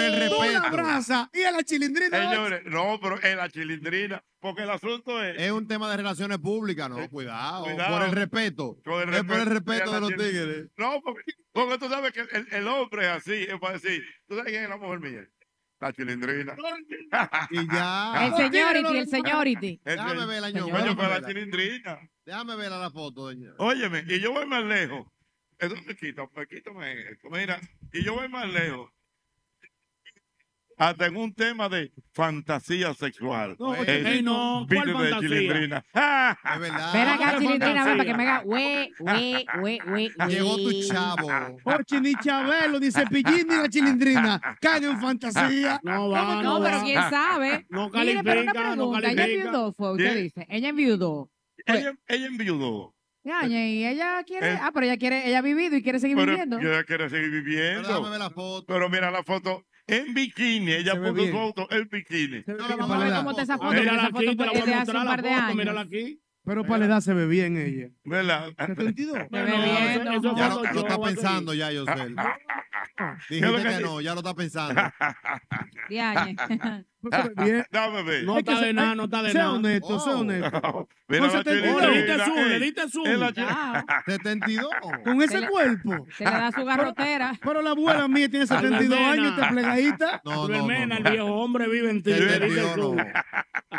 el 0.00 0.28
Tú 0.28 0.42
la 0.42 0.48
respeto. 0.48 0.66
abrazas 0.66 1.28
y 1.32 1.40
es 1.40 1.52
la 1.52 1.62
chilindrina. 1.62 2.30
Señores, 2.30 2.62
no, 2.66 2.98
pero 3.00 3.18
es 3.20 3.36
la 3.36 3.48
chilindrina, 3.48 4.22
porque 4.40 4.62
el 4.64 4.70
asunto 4.70 5.22
es... 5.22 5.40
Es 5.40 5.50
un 5.52 5.66
tema 5.66 5.90
de 5.90 5.96
relaciones 5.96 6.38
públicas, 6.38 6.90
¿no? 6.90 7.08
Cuidado. 7.08 7.64
Cuidado. 7.64 7.98
Por 7.98 8.06
el 8.08 8.12
respeto. 8.14 8.78
Con 8.84 9.08
el 9.08 9.14
es 9.14 9.24
por 9.24 9.38
el 9.38 9.46
respeto, 9.46 9.72
respeto 9.72 9.94
de 9.94 10.00
los 10.00 10.10
tigres. 10.10 10.66
No, 10.76 11.00
porque, 11.02 11.22
porque 11.52 11.78
tú 11.78 11.88
sabes 11.88 12.12
que 12.12 12.20
el, 12.20 12.46
el 12.50 12.68
hombre 12.68 13.06
es 13.06 13.12
así, 13.12 13.46
es 13.48 13.58
para 13.58 13.74
decir, 13.74 14.04
¿tú 14.28 14.36
sabes 14.36 14.52
quién 14.52 14.64
es 14.64 14.68
la 14.68 14.76
mujer 14.76 15.00
mía? 15.00 15.26
La 15.82 15.92
chilindrina. 15.92 16.54
Y 17.50 17.66
ya. 17.66 18.12
El 18.26 18.34
señority, 18.36 18.98
el 18.98 19.08
señority. 19.08 19.80
El- 19.84 19.96
Déjame 19.96 20.26
ver 20.26 20.40
la 20.42 20.50
ñonga. 20.50 20.72
Coño, 20.72 20.76
Déjame 20.84 20.96
pero 20.96 21.20
la 21.20 21.26
chilindrina. 21.26 21.98
Déjame 22.24 22.56
ver 22.56 22.70
la 22.70 22.90
foto, 22.92 23.22
doña. 23.22 23.50
Óyeme, 23.58 24.04
y 24.06 24.20
yo 24.20 24.32
voy 24.32 24.46
más 24.46 24.62
lejos. 24.64 25.08
Eso 25.58 25.74
me 25.84 25.96
quita, 25.96 26.22
me 26.36 26.46
quítame 26.46 26.92
esto. 27.10 27.28
Mira, 27.30 27.60
y 27.92 28.04
yo 28.04 28.14
voy 28.14 28.28
más 28.28 28.48
lejos. 28.48 28.90
Hasta 30.78 31.06
en 31.06 31.16
un 31.16 31.34
tema 31.34 31.68
de 31.68 31.92
fantasía 32.12 32.92
sexual. 32.94 33.56
No, 33.58 33.74
Es 33.74 33.86
ey, 33.88 34.22
no, 34.22 34.66
¿cuál 34.68 34.86
vídeo 34.86 34.98
de 35.00 35.10
fantasía? 35.10 35.28
chilindrina. 35.38 35.78
Es 35.78 36.60
verdad. 36.60 36.92
Ven 36.92 37.08
acá, 37.08 37.38
chilindrina, 37.38 37.84
para 37.84 38.04
que 38.04 38.14
me 38.14 38.22
haga 38.22 38.42
güey, 38.42 38.90
güey, 38.98 39.46
güey, 39.60 39.78
güey. 39.86 40.10
Llegó 40.28 40.56
tu 40.56 40.72
chavo. 40.88 41.28
Hochi, 41.64 42.00
ni 42.00 42.14
Chabelo, 42.14 42.80
ni 42.80 42.90
Cepillín, 42.90 43.46
ni 43.48 43.56
la 43.56 43.68
chilindrina. 43.68 44.40
Caen 44.60 44.84
en 44.84 45.00
fantasía. 45.00 45.80
No 45.84 46.08
va, 46.10 46.42
No, 46.42 46.42
no 46.58 46.62
pero 46.64 46.76
va. 46.78 46.82
quién 46.84 47.00
sabe. 47.10 47.66
No 47.68 47.90
Mire, 47.90 48.20
pero 48.24 48.40
una 48.42 48.52
califica, 48.52 48.76
no 48.76 48.76
pregunta. 48.76 48.98
Ella 48.98 49.16
califica. 49.16 49.44
enviudó, 49.44 49.72
fue, 49.74 49.92
usted 49.92 50.12
Sí. 50.16 50.22
dice. 50.22 50.46
Ella 50.48 50.68
enviudó. 50.68 51.30
Ella, 51.66 51.94
ella 52.08 52.26
enviudó. 52.26 52.94
Yaña, 53.24 53.66
y 53.68 53.86
ella 53.86 54.24
quiere, 54.26 54.54
Eh. 54.54 54.58
ah, 54.60 54.70
pero 54.74 54.86
ella 54.86 54.96
quiere, 54.96 55.28
ella 55.28 55.38
ha 55.38 55.42
vivido 55.42 55.76
y 55.76 55.82
quiere 55.82 56.00
seguir 56.00 56.16
Pero 56.16 56.32
viviendo. 56.32 56.58
ella 56.58 56.82
quiere 56.82 57.08
seguir 57.08 57.30
Pero 57.30 57.44
viviendo. 57.44 57.88
déjame 57.88 58.10
ver 58.10 58.18
la 58.18 58.30
foto. 58.30 58.66
Pero 58.66 58.88
mira 58.90 59.10
la 59.12 59.22
foto 59.22 59.64
en 59.96 60.14
bikini. 60.14 60.72
Ella 60.72 60.94
puso 60.96 61.12
bien. 61.14 61.32
foto 61.32 61.68
en 61.70 61.88
bikini. 61.88 62.42
Bien 62.42 62.56
vamos 62.58 62.80
a 62.80 62.88
para 62.88 63.00
ver 63.00 63.10
la 63.10 63.16
cómo 63.18 63.30
está 63.30 63.42
esa 63.42 63.54
edad. 63.54 63.62
foto, 63.62 63.72
Mírala 63.80 64.02
aquí, 64.04 64.36
te 64.36 64.44
la 64.46 64.52
voy 64.52 64.62
de 64.62 64.74
a 64.74 64.80
hace 64.80 64.90
un 64.90 64.96
mostrar 64.96 65.06
par 65.06 65.16
la 65.16 65.22
de 65.22 65.28
foto, 65.34 65.42
años. 65.44 65.56
mírala 65.56 65.80
aquí. 65.82 66.22
Pero 66.44 66.64
para 66.64 66.78
la 66.78 66.84
edad 66.86 67.00
se 67.00 67.14
ve 67.14 67.26
bien 67.26 67.56
ella. 67.56 67.88
¿Verdad? 68.04 68.52
72. 68.58 69.12
Se 69.16 69.28
ve 69.30 69.50
No, 69.50 69.62
bien, 69.62 70.08
eso 70.08 70.36
Ya 70.36 70.48
lo, 70.48 70.62
lo 70.64 70.80
está 70.80 70.98
pensando 71.00 71.54
ya, 71.54 71.70
Yosel. 71.72 72.16
¿Qué 73.28 73.36
es 73.36 73.40
lo 73.42 73.48
Dijiste 73.52 73.76
que 73.76 73.82
no, 73.82 74.00
ya 74.00 74.12
lo 74.14 74.20
está 74.20 74.34
pensando. 74.34 74.82
Bien. 77.36 77.64
Dame 77.70 78.02
ver. 78.02 78.24
No 78.24 78.38
está 78.38 78.60
de 78.60 78.72
nada, 78.72 78.94
no 78.94 79.04
está 79.04 79.22
de 79.22 79.32
Sea 79.32 79.40
nada. 79.42 79.52
honesto, 79.54 80.00
sea 80.00 80.12
Oh. 80.14 80.20
honesto. 80.20 80.88
Mira 81.08 81.26
Con 81.28 81.32
la 81.32 81.42
72. 81.44 81.74
Oh, 81.74 81.80
le 81.80 81.96
diste 82.02 82.24
zoom, 82.24 82.48
le 82.48 82.58
diste 82.60 82.88
zoom. 82.88 83.06
Es 83.06 83.18
la 83.18 83.32
chi- 83.32 83.34
Chao. 83.42 83.84
72. 84.06 84.66
Con 85.04 85.18
Se 85.20 85.24
ese 85.26 85.48
cuerpo. 85.48 86.06
Se 86.16 86.24
le 86.24 86.30
da 86.30 86.52
su 86.52 86.64
garrotera. 86.64 87.32
Pero 87.42 87.60
la 87.62 87.70
abuela 87.70 88.08
mía 88.08 88.28
tiene 88.28 88.46
72 88.46 88.98
Albermena. 88.98 89.10
años 89.12 89.24
y 89.26 89.28
está 89.40 89.48
plegadita. 89.50 90.20
No, 90.24 90.48
no, 90.48 90.70
el 90.70 91.02
viejo 91.04 91.26
hombre 91.26 91.68
vive 91.68 91.90
en 91.90 92.02
ti. 92.02 92.10
le 92.10 92.16
diste 92.20 92.32
72 92.38 92.76
no. 92.76 92.82
zoom. 92.82 92.96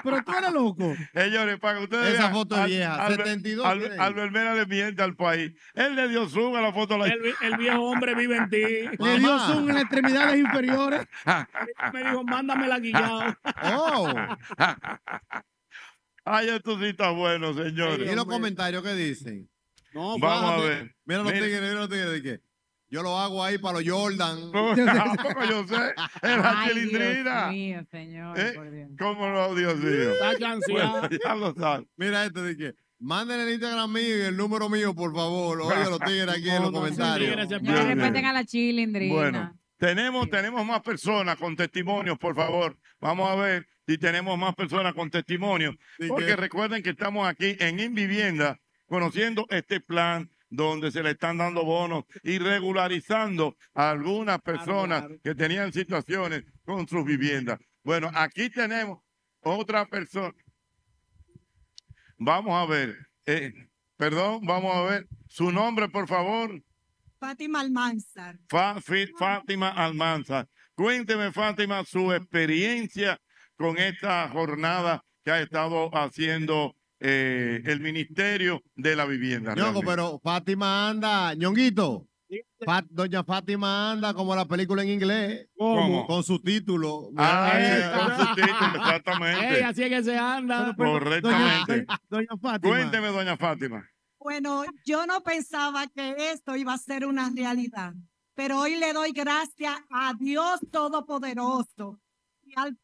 Pero 0.03 0.23
tú 0.23 0.31
eres 0.37 0.51
loco. 0.53 0.93
Señores, 1.13 1.59
para 1.59 1.77
que 1.77 1.83
ustedes 1.85 2.13
Esa 2.15 2.29
foto 2.29 2.55
es 2.59 2.65
vieja, 2.65 2.95
Albert- 3.05 3.25
72 3.25 3.65
Albert- 3.65 4.31
Mena 4.31 4.53
le 4.55 4.65
miente 4.65 5.01
al 5.03 5.15
país. 5.15 5.51
Él 5.75 5.95
le 5.95 6.07
dio 6.09 6.27
zoom 6.27 6.55
a 6.55 6.61
la 6.61 6.73
foto. 6.73 7.03
El, 7.05 7.19
vi- 7.21 7.33
el 7.41 7.57
viejo 7.57 7.81
hombre 7.81 8.15
vive 8.15 8.37
en 8.37 8.49
ti. 8.49 8.57
Le 8.99 9.19
dio 9.19 9.39
zoom 9.39 9.69
en 9.69 9.75
las 9.75 9.83
extremidades 9.83 10.37
inferiores. 10.39 11.07
Me 11.93 12.03
dijo, 12.03 12.23
mándame 12.23 12.67
la 12.67 12.79
Oh. 13.63 14.13
Ay, 16.25 16.49
esto 16.49 16.79
sí 16.79 16.85
está 16.85 17.09
bueno, 17.11 17.51
¿Y 17.51 17.55
señores. 17.55 18.15
los 18.15 18.25
comentarios 18.25 18.81
qué 18.83 18.93
dicen? 18.95 19.49
No, 19.93 20.17
Vamos 20.17 20.51
a 20.51 20.57
ver. 20.65 20.95
Mira 21.05 21.21
los 21.23 21.33
tigres, 21.33 21.61
mira 21.61 21.73
los 21.73 21.89
tigres. 21.89 22.11
de 22.11 22.21
que 22.23 22.41
Yo 22.89 23.03
lo 23.03 23.19
hago 23.19 23.43
ahí 23.43 23.57
para 23.57 23.79
los 23.79 23.89
Jordan. 23.89 24.51
Tampoco 24.85 25.43
yo 25.49 25.67
sé. 25.67 25.75
Es 26.21 26.37
la 26.37 26.61
Ay, 26.61 26.69
chilindrina. 26.69 27.49
Dios 27.49 27.51
mío, 27.51 27.83
señor. 27.91 28.39
¿Eh? 28.39 28.53
por 28.55 28.71
Dios. 28.71 28.89
¿Cómo 28.97 29.27
no, 29.29 29.53
Dios 29.55 29.75
mío? 29.77 30.13
Está 30.13 30.37
chanceada. 30.39 30.99
Bueno, 31.01 31.17
ya 31.23 31.35
lo 31.35 31.53
saben. 31.53 31.87
Mira 31.97 32.25
este 32.25 32.41
de 32.41 32.57
que 32.57 32.75
manden 32.99 33.41
el 33.41 33.49
Instagram 33.53 33.91
mío 33.91 34.17
y 34.17 34.21
el 34.21 34.37
número 34.37 34.69
mío, 34.69 34.95
por 34.95 35.13
favor. 35.13 35.61
Oye, 35.61 35.85
los 35.89 35.99
tigres 35.99 36.29
aquí 36.29 36.49
en 36.49 36.55
No, 36.55 36.61
los 36.63 36.71
no, 36.71 36.79
comentarios. 36.79 37.29
tigres 37.29 37.61
Bien, 37.61 37.87
respeten 37.99 38.25
a 38.25 38.33
la 38.33 38.45
chilindrina. 38.45 39.13
Bueno, 39.13 39.59
tenemos, 39.87 40.29
tenemos 40.29 40.65
más 40.65 40.81
personas 40.81 41.35
con 41.35 41.57
testimonios, 41.57 42.17
por 42.17 42.33
favor. 42.35 42.77
Vamos 43.01 43.29
a 43.29 43.35
ver 43.35 43.67
si 43.85 43.97
tenemos 43.97 44.37
más 44.39 44.55
personas 44.55 44.93
con 44.93 45.09
testimonios. 45.09 45.75
Porque 46.07 46.27
que- 46.27 46.35
recuerden 46.37 46.81
que 46.81 46.91
estamos 46.91 47.27
aquí 47.27 47.57
en 47.59 47.81
Invivienda 47.81 48.57
conociendo 48.87 49.45
este 49.49 49.81
plan 49.81 50.29
donde 50.49 50.89
se 50.89 51.03
le 51.03 51.11
están 51.11 51.37
dando 51.37 51.65
bonos 51.65 52.05
y 52.21 52.37
regularizando 52.37 53.57
a 53.73 53.89
algunas 53.89 54.39
personas 54.41 55.01
claro. 55.01 55.19
que 55.21 55.35
tenían 55.35 55.73
situaciones 55.73 56.43
con 56.63 56.87
sus 56.87 57.03
viviendas. 57.03 57.59
Bueno, 57.83 58.09
aquí 58.13 58.49
tenemos 58.49 58.99
Otra 59.41 59.85
persona. 59.85 60.33
Vamos 62.17 62.53
a 62.53 62.65
ver. 62.71 62.95
eh, 63.25 63.51
perdón, 63.97 64.45
vamos 64.45 64.73
a 64.73 64.81
ver. 64.83 65.07
Su 65.27 65.51
nombre, 65.51 65.89
por 65.89 66.07
favor. 66.07 66.63
Fátima 67.23 67.61
Almanzar. 67.61 68.37
Fa- 68.49 68.81
Fi- 68.81 69.07
Fátima 69.17 69.69
Almanza. 69.69 70.45
Cuénteme, 70.75 71.31
Fátima, 71.31 71.83
su 71.85 72.11
experiencia 72.11 73.17
con 73.55 73.77
esta 73.77 74.27
jornada 74.29 75.01
que 75.23 75.31
ha 75.31 75.39
estado 75.41 75.89
haciendo 75.95 76.75
eh, 76.99 77.61
el 77.65 77.79
Ministerio 77.79 78.61
de 78.75 78.95
la 78.97 79.05
Vivienda. 79.05 79.55
Ñongo, 79.55 79.81
pero 79.83 80.19
Fátima 80.21 80.89
anda, 80.89 81.33
ñonguito. 81.35 82.07
Fat- 82.65 82.87
Doña 82.89 83.23
Fátima 83.23 83.91
anda 83.91 84.13
como 84.13 84.35
la 84.35 84.45
película 84.45 84.81
en 84.83 84.89
inglés. 84.89 85.47
¿Cómo? 85.55 86.05
Con 86.07 86.23
su 86.23 86.39
título. 86.39 87.09
Ah, 87.17 87.53
sí, 87.59 87.99
con 87.99 88.27
su 88.27 88.35
título, 88.35 88.75
exactamente. 88.75 89.47
Ey, 89.57 89.61
así 89.63 89.83
es 89.83 89.89
que 89.89 90.03
se 90.03 90.17
anda. 90.17 90.73
Correctamente. 90.75 91.85
Doña 92.09 92.27
Fátima. 92.41 92.73
Cuénteme, 92.75 93.07
doña 93.09 93.37
Fátima. 93.37 93.87
Bueno, 94.23 94.63
yo 94.85 95.05
no 95.05 95.21
pensaba 95.21 95.85
que 95.87 96.15
esto 96.31 96.55
iba 96.55 96.73
a 96.73 96.77
ser 96.77 97.05
una 97.05 97.29
realidad, 97.29 97.93
pero 98.33 98.59
hoy 98.59 98.77
le 98.77 98.93
doy 98.93 99.11
gracias 99.11 99.75
a 99.89 100.13
Dios 100.17 100.61
Todopoderoso 100.71 101.99
y 102.43 102.53
al 102.55 102.77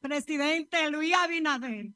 presidente 0.00 0.90
Luis 0.90 1.14
Abinader, 1.14 1.86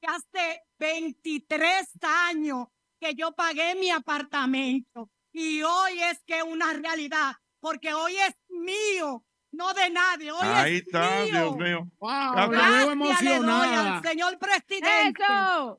que 0.00 0.06
hace 0.06 0.62
23 0.78 1.88
años 2.28 2.68
que 3.00 3.16
yo 3.16 3.32
pagué 3.32 3.74
mi 3.74 3.90
apartamento 3.90 5.10
y 5.32 5.62
hoy 5.62 6.00
es 6.00 6.22
que 6.24 6.38
es 6.38 6.44
una 6.44 6.72
realidad, 6.72 7.32
porque 7.58 7.92
hoy 7.92 8.16
es 8.16 8.34
mío, 8.48 9.24
no 9.50 9.74
de 9.74 9.90
nadie, 9.90 10.30
hoy 10.30 10.38
Ahí 10.42 10.76
es 10.76 10.82
está, 10.82 11.24
mío. 11.24 11.32
Dios 11.32 11.56
mío. 11.56 11.90
Wow, 11.98 12.34
la 12.34 12.46
veo 12.46 12.50
Gracias 12.50 12.78
le 12.78 12.84
doy 12.84 12.92
emocionada. 12.92 13.96
al 13.96 14.02
señor 14.04 14.38
presidente. 14.38 15.24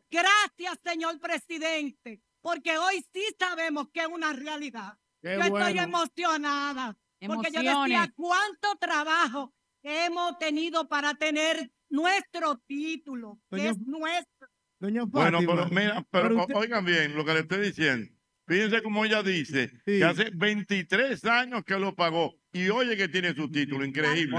Gracias, 0.09 0.79
señor 0.83 1.17
presidente, 1.19 2.21
porque 2.41 2.77
hoy 2.77 3.03
sí 3.13 3.23
sabemos 3.39 3.87
que 3.93 4.01
es 4.01 4.07
una 4.07 4.33
realidad. 4.33 4.97
Qué 5.21 5.35
Yo 5.37 5.43
estoy 5.43 5.77
emocionada, 5.77 6.97
porque 7.27 7.51
yo 7.51 7.61
decía 7.61 8.11
cuánto 8.15 8.75
trabajo 8.79 9.53
hemos 9.83 10.37
tenido 10.39 10.87
para 10.87 11.13
tener 11.15 11.71
nuestro 11.89 12.57
título, 12.67 13.39
que 13.49 13.57
Doña- 13.57 13.71
es 13.71 13.79
nuestro. 13.79 14.47
Doña 14.79 15.03
Bueno, 15.05 15.39
pero 15.39 15.67
mira, 15.69 16.05
pero, 16.09 16.27
pero 16.29 16.37
o- 16.37 16.41
usted- 16.41 16.55
oigan 16.55 16.85
bien 16.85 17.15
lo 17.15 17.23
que 17.23 17.33
le 17.33 17.39
estoy 17.41 17.61
diciendo. 17.67 18.11
Fíjense 18.47 18.81
cómo 18.81 19.05
ella 19.05 19.21
dice 19.23 19.71
que 19.85 20.03
hace 20.03 20.31
23 20.33 21.23
años 21.25 21.63
que 21.63 21.77
lo 21.77 21.95
pagó 21.95 22.33
y 22.51 22.67
oye 22.69 22.97
que 22.97 23.07
tiene 23.07 23.33
su 23.35 23.49
título, 23.49 23.85
increíble. 23.85 24.37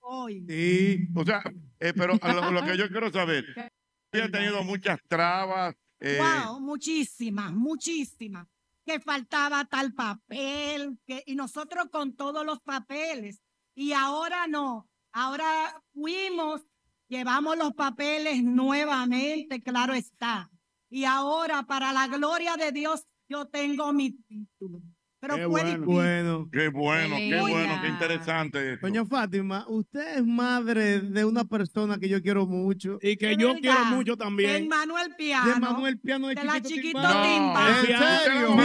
Hoy. 0.00 0.44
Sí. 0.48 1.08
O 1.14 1.24
sea, 1.24 1.42
eh, 1.78 1.92
pero 1.96 2.14
lo, 2.22 2.50
lo 2.50 2.64
que 2.64 2.76
yo 2.76 2.88
quiero 2.88 3.10
saber, 3.10 3.44
ella 4.12 4.24
ha 4.26 4.30
tenido 4.30 4.62
muchas 4.64 5.00
trabas. 5.08 5.74
Eh, 6.00 6.18
Wow, 6.18 6.60
muchísimas, 6.60 7.52
muchísimas. 7.52 8.46
Que 8.84 8.98
faltaba 9.00 9.64
tal 9.66 9.92
papel, 9.92 10.98
y 11.26 11.34
nosotros 11.34 11.86
con 11.92 12.16
todos 12.16 12.44
los 12.44 12.60
papeles. 12.60 13.40
Y 13.74 13.92
ahora 13.92 14.46
no. 14.46 14.88
Ahora 15.12 15.82
fuimos, 15.92 16.62
llevamos 17.08 17.56
los 17.56 17.74
papeles 17.74 18.42
nuevamente, 18.42 19.62
claro 19.62 19.94
está. 19.94 20.50
Y 20.88 21.04
ahora, 21.04 21.62
para 21.62 21.92
la 21.92 22.08
gloria 22.08 22.56
de 22.56 22.72
Dios, 22.72 23.06
yo 23.28 23.46
tengo 23.46 23.92
mi 23.92 24.12
título. 24.12 24.82
Pero 25.20 25.36
Qué 25.36 25.44
bueno. 25.44 26.48
Qué 26.50 26.68
bueno, 26.68 27.16
qué 27.16 27.40
bueno, 27.40 27.78
qué 27.82 27.88
interesante. 27.88 28.72
esto. 28.72 28.86
Doña 28.86 29.04
Fátima, 29.04 29.66
usted 29.68 30.16
es 30.18 30.24
madre 30.24 31.00
de 31.00 31.24
una 31.26 31.44
persona 31.44 31.98
que 31.98 32.08
yo 32.08 32.22
quiero 32.22 32.46
mucho. 32.46 32.98
Y 33.02 33.16
que 33.18 33.26
De 33.28 33.36
yo 33.36 33.48
verdad, 33.48 33.60
quiero 33.60 33.84
mucho 33.96 34.12
De 34.12 34.24
también. 34.24 34.66
Manuel 34.68 35.14
Piano. 35.16 35.52
De 35.54 35.60
Manuel 35.60 35.98
Piano 36.00 36.28
de 36.28 36.34
de 36.36 36.44
la 36.44 36.54
Chiquito 36.54 36.68
Chiquito 36.74 37.00
Timbán. 37.00 37.22
Timbán. 37.22 37.68
¿En 37.68 38.20
serio? 38.24 38.56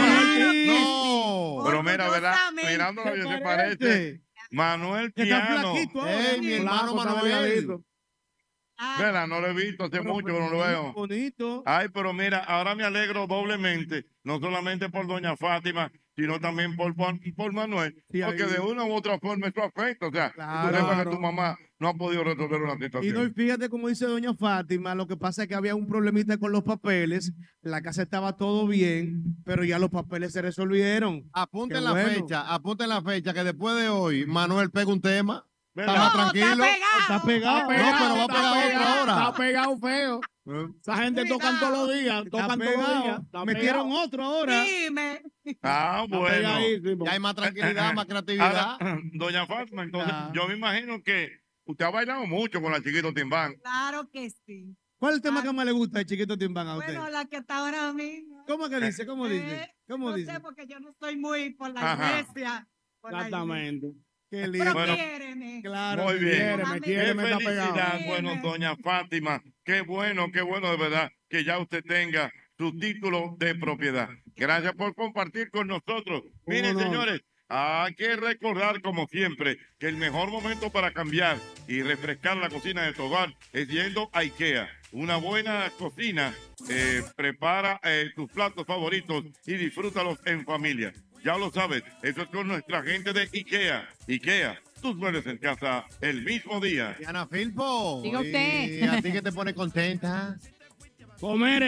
Sí. 0.52 0.66
No. 0.68 1.62
Pero 1.66 1.82
mira, 1.82 2.08
¿verdad? 2.10 2.34
Mirándolo 2.54 3.10
¿Te 3.10 3.16
bien, 3.16 3.28
se 3.28 3.38
parece? 3.42 4.20
Manuel 4.50 5.06
Está 5.14 5.22
Piano. 5.24 5.72
flaquito 5.74 6.00
ahora. 6.00 6.30
Ey, 6.32 6.40
mi 6.40 6.52
hermano 6.54 6.94
Manuel. 6.94 7.32
Sabelladito. 7.32 7.84
Ah, 8.78 8.96
Vela, 9.00 9.26
no 9.26 9.40
lo 9.40 9.48
he 9.48 9.54
visto 9.54 9.84
hace 9.84 9.98
Pero 9.98 10.04
mucho 10.12 10.26
pues, 10.28 10.38
no 10.38 10.50
lo 10.50 10.58
veo. 10.58 10.92
Bonito. 10.92 11.62
Ay, 11.66 11.88
pero 11.92 12.12
mira, 12.12 12.38
ahora 12.38 12.74
me 12.74 12.84
alegro 12.84 13.26
doblemente, 13.26 14.04
no 14.22 14.38
solamente 14.38 14.90
por 14.90 15.06
doña 15.06 15.34
Fátima, 15.36 15.90
sino 16.16 16.40
también 16.40 16.76
por, 16.76 16.94
por, 16.96 17.14
por 17.36 17.52
Manuel, 17.52 17.94
Sí, 18.10 18.20
porque 18.24 18.44
ahí- 18.44 18.52
de 18.52 18.60
una 18.60 18.84
u 18.84 18.92
otra 18.92 19.18
forma 19.18 19.48
eso 19.48 19.62
afecta. 19.62 20.06
O 20.06 20.10
sea, 20.12 20.32
Claro. 20.32 20.78
tú 21.04 21.10
que 21.10 21.16
tu 21.16 21.20
mamá 21.20 21.58
no 21.78 21.88
ha 21.88 21.94
podido 21.94 22.24
resolver 22.24 22.62
una 22.62 22.72
Y 22.74 22.78
no, 22.78 22.84
y 22.84 22.88
situación. 22.88 23.34
fíjate 23.34 23.68
como 23.68 23.88
dice 23.88 24.06
doña 24.06 24.32
Fátima, 24.34 24.94
lo 24.94 25.06
que 25.06 25.16
pasa 25.16 25.42
es 25.42 25.48
que 25.48 25.54
había 25.54 25.74
un 25.74 25.86
problemita 25.86 26.38
con 26.38 26.52
los 26.52 26.62
papeles, 26.62 27.32
la 27.60 27.82
casa 27.82 28.02
estaba 28.02 28.36
todo 28.36 28.66
bien, 28.66 29.36
pero 29.44 29.62
ya 29.62 29.78
los 29.78 29.90
papeles 29.90 30.32
se 30.32 30.40
resolvieron. 30.40 31.28
Apunten 31.34 31.78
Qué 31.78 31.84
la 31.84 31.90
bueno. 31.92 32.08
fecha, 32.08 32.52
apunten 32.54 32.88
la 32.88 33.02
fecha 33.02 33.34
que 33.34 33.44
después 33.44 33.76
de 33.76 33.88
hoy 33.90 34.24
Manuel 34.26 34.70
pega 34.70 34.90
un 34.92 35.00
tema. 35.02 35.44
Está 35.76 36.12
tranquilo. 36.12 36.64
está 36.64 36.64
pegado. 36.64 36.98
Está 37.00 37.26
pegado. 37.26 37.60
No, 37.60 37.68
pero 37.68 37.82
va 37.82 37.88
a 37.88 37.92
está 37.92 38.06
pegar 38.06 38.24
otro 38.24 38.68
pegado, 38.68 38.98
ahora. 38.98 39.12
Está 39.12 39.34
pegado 39.36 39.78
feo. 39.78 40.20
Esa 40.80 40.96
gente 40.98 41.20
Cuidado. 41.22 41.38
tocan 41.38 41.60
todos 41.60 41.72
los 41.88 41.98
días. 41.98 42.24
Tocan 42.30 42.58
todos 42.60 42.76
los 42.76 43.02
días. 43.02 43.20
Metieron 43.46 43.86
pegado. 43.88 44.04
otro 44.04 44.24
ahora. 44.24 44.62
Dime. 44.62 45.22
Ah, 45.62 46.02
Está 46.04 46.16
bueno. 46.18 47.04
Ya 47.04 47.10
hay 47.12 47.18
más 47.20 47.34
tranquilidad, 47.34 47.94
más 47.94 48.06
creatividad. 48.06 48.76
Ahora, 48.80 48.98
doña 49.12 49.46
Fátima, 49.46 49.82
entonces 49.82 50.12
Ah. 50.14 50.30
yo 50.34 50.46
me 50.48 50.54
imagino 50.54 51.02
que 51.02 51.30
usted 51.64 51.84
ha 51.84 51.90
bailado 51.90 52.26
mucho 52.26 52.60
con 52.62 52.70
la 52.72 52.80
chiquito 52.82 53.12
Timbán. 53.12 53.54
Claro 53.62 54.08
que 54.10 54.30
sí. 54.30 54.76
¿Cuál 54.98 55.12
es 55.12 55.16
el 55.16 55.22
tema 55.22 55.40
Ah. 55.40 55.42
que 55.42 55.52
más 55.52 55.66
le 55.66 55.72
gusta 55.72 55.98
de 55.98 56.06
Chiquito 56.06 56.38
Timbán 56.38 56.66
a 56.68 56.78
usted? 56.78 56.94
Bueno, 56.94 57.10
la 57.10 57.26
que 57.26 57.36
está 57.36 57.58
ahora 57.58 57.92
mismo. 57.92 58.42
¿Cómo 58.46 58.66
que 58.70 58.80
dice? 58.80 59.04
¿Cómo 59.04 59.28
dice? 59.28 59.56
Eh, 59.62 59.74
¿Cómo 59.86 60.08
no 60.10 60.16
dice? 60.16 60.32
sé, 60.32 60.40
porque 60.40 60.66
yo 60.66 60.80
no 60.80 60.88
estoy 60.90 61.16
muy 61.18 61.50
por 61.50 61.70
la 61.74 61.92
Ajá. 61.92 62.20
iglesia. 62.20 62.66
por 63.02 63.12
la 63.12 63.18
iglesia. 63.28 63.36
Exactamente. 63.38 63.92
Qué 64.30 64.38
Pero 64.38 64.52
lindo. 64.52 64.72
Bueno. 64.72 64.96
Claro. 65.62 66.04
Muy 66.04 66.18
bien. 66.18 66.60
Qué 66.82 67.14
felicidad, 67.14 68.00
bueno, 68.06 68.36
doña 68.42 68.76
Fátima. 68.76 69.42
Qué 69.64 69.80
bueno, 69.80 70.30
qué 70.32 70.42
bueno 70.42 70.70
de 70.70 70.76
verdad 70.76 71.10
que 71.28 71.44
ya 71.44 71.58
usted 71.58 71.82
tenga 71.84 72.32
su 72.58 72.76
título 72.78 73.36
de 73.38 73.54
propiedad. 73.54 74.08
Gracias 74.34 74.74
por 74.74 74.94
compartir 74.94 75.50
con 75.50 75.68
nosotros. 75.68 76.22
Miren, 76.46 76.74
no? 76.74 76.80
señores, 76.80 77.20
hay 77.48 77.94
que 77.94 78.16
recordar, 78.16 78.80
como 78.80 79.06
siempre, 79.06 79.58
que 79.78 79.86
el 79.86 79.96
mejor 79.96 80.30
momento 80.30 80.70
para 80.70 80.92
cambiar 80.92 81.38
y 81.68 81.82
refrescar 81.82 82.36
la 82.36 82.48
cocina 82.48 82.82
de 82.82 82.92
tu 82.92 83.04
hogar 83.04 83.34
es 83.52 83.68
yendo 83.68 84.10
a 84.12 84.20
IKEA. 84.20 84.68
Una 84.92 85.16
buena 85.16 85.70
cocina 85.78 86.34
eh, 86.68 87.02
prepara 87.16 87.80
eh, 87.84 88.10
tus 88.16 88.30
platos 88.30 88.66
favoritos 88.66 89.24
y 89.44 89.54
disfrútalos 89.54 90.18
en 90.24 90.44
familia. 90.44 90.92
Ya 91.26 91.36
lo 91.36 91.50
sabes, 91.50 91.82
eso 92.04 92.22
es 92.22 92.28
con 92.28 92.46
nuestra 92.46 92.84
gente 92.84 93.12
de 93.12 93.22
IKEA. 93.22 93.88
IKEA, 94.06 94.62
tus 94.80 94.94
muebles 94.94 95.26
en 95.26 95.38
casa 95.38 95.84
el 96.00 96.22
mismo 96.22 96.60
día. 96.60 96.94
Diana 97.00 97.26
Filpo. 97.26 98.00
Diga 98.04 98.20
usted. 98.20 98.68
¿Y 98.68 98.82
a 98.84 99.02
ti 99.02 99.10
que 99.10 99.22
te 99.22 99.32
pone 99.32 99.52
contenta? 99.52 100.38
Comer. 101.20 101.62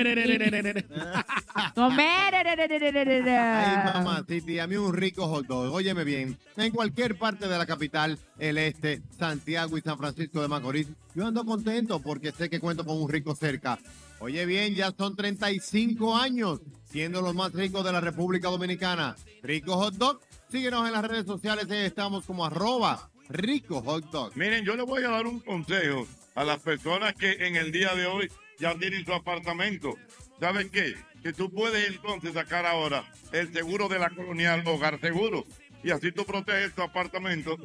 Comer. 1.74 2.36
Ay, 2.36 3.76
mamá, 3.94 4.24
Titi, 4.26 4.59
a 4.59 4.66
mí 4.66 4.76
un 4.76 4.92
rico 4.92 5.26
hot 5.26 5.46
dog. 5.46 5.72
Óyeme 5.72 6.05
bien, 6.05 6.38
en 6.57 6.70
cualquier 6.70 7.18
parte 7.18 7.49
de 7.49 7.59
la 7.59 7.66
capital, 7.66 8.18
el 8.38 8.59
este, 8.59 9.03
Santiago 9.18 9.78
y 9.78 9.80
San 9.80 9.99
Francisco 9.99 10.42
de 10.42 10.49
Macorís, 10.49 10.88
yo 11.14 11.26
ando 11.26 11.44
contento 11.44 12.01
porque 12.01 12.32
sé 12.32 12.49
que 12.50 12.61
cuento 12.61 12.84
con 12.84 13.00
un 13.00 13.08
rico 13.08 13.34
cerca. 13.34 13.79
Oye 14.20 14.46
bien, 14.46 14.75
ya 14.75 14.92
son 14.96 15.14
35 15.14 16.16
años 16.16 16.61
siendo 16.84 17.22
los 17.22 17.34
más 17.34 17.53
ricos 17.53 17.84
de 17.84 17.92
la 17.92 18.00
República 18.00 18.49
Dominicana. 18.49 19.16
Rico 19.42 19.76
Hot 19.76 19.95
Dog, 19.95 20.20
síguenos 20.50 20.87
en 20.87 20.92
las 20.92 21.04
redes 21.04 21.26
sociales, 21.26 21.66
estamos 21.70 22.25
como 22.25 22.45
arroba 22.45 23.11
rico 23.29 23.83
hot 23.83 24.04
dog. 24.11 24.37
Miren, 24.37 24.64
yo 24.64 24.75
les 24.75 24.87
voy 24.87 25.04
a 25.04 25.11
dar 25.11 25.26
un 25.26 25.41
consejo 25.41 26.07
a 26.34 26.45
las 26.45 26.61
personas 26.61 27.14
que 27.14 27.46
en 27.46 27.57
el 27.57 27.72
día 27.72 27.95
de 27.95 28.07
hoy 28.07 28.30
ya 28.59 28.75
tienen 28.75 29.05
su 29.05 29.13
apartamento. 29.13 29.97
¿Saben 30.41 30.71
qué? 30.71 30.95
Que 31.22 31.33
tú 31.33 31.51
puedes 31.51 31.89
entonces 31.89 32.35
sacar 32.35 32.67
ahora 32.67 33.05
el 33.33 33.53
seguro 33.53 33.89
de 33.89 33.99
la 33.99 34.11
colonial 34.11 34.63
Hogar 34.67 35.01
Seguro. 35.01 35.45
Y 35.83 35.91
así 35.91 36.13
tú 36.13 36.25
proteges 36.25 36.75
tu 36.75 36.83
apartamento 36.83 37.57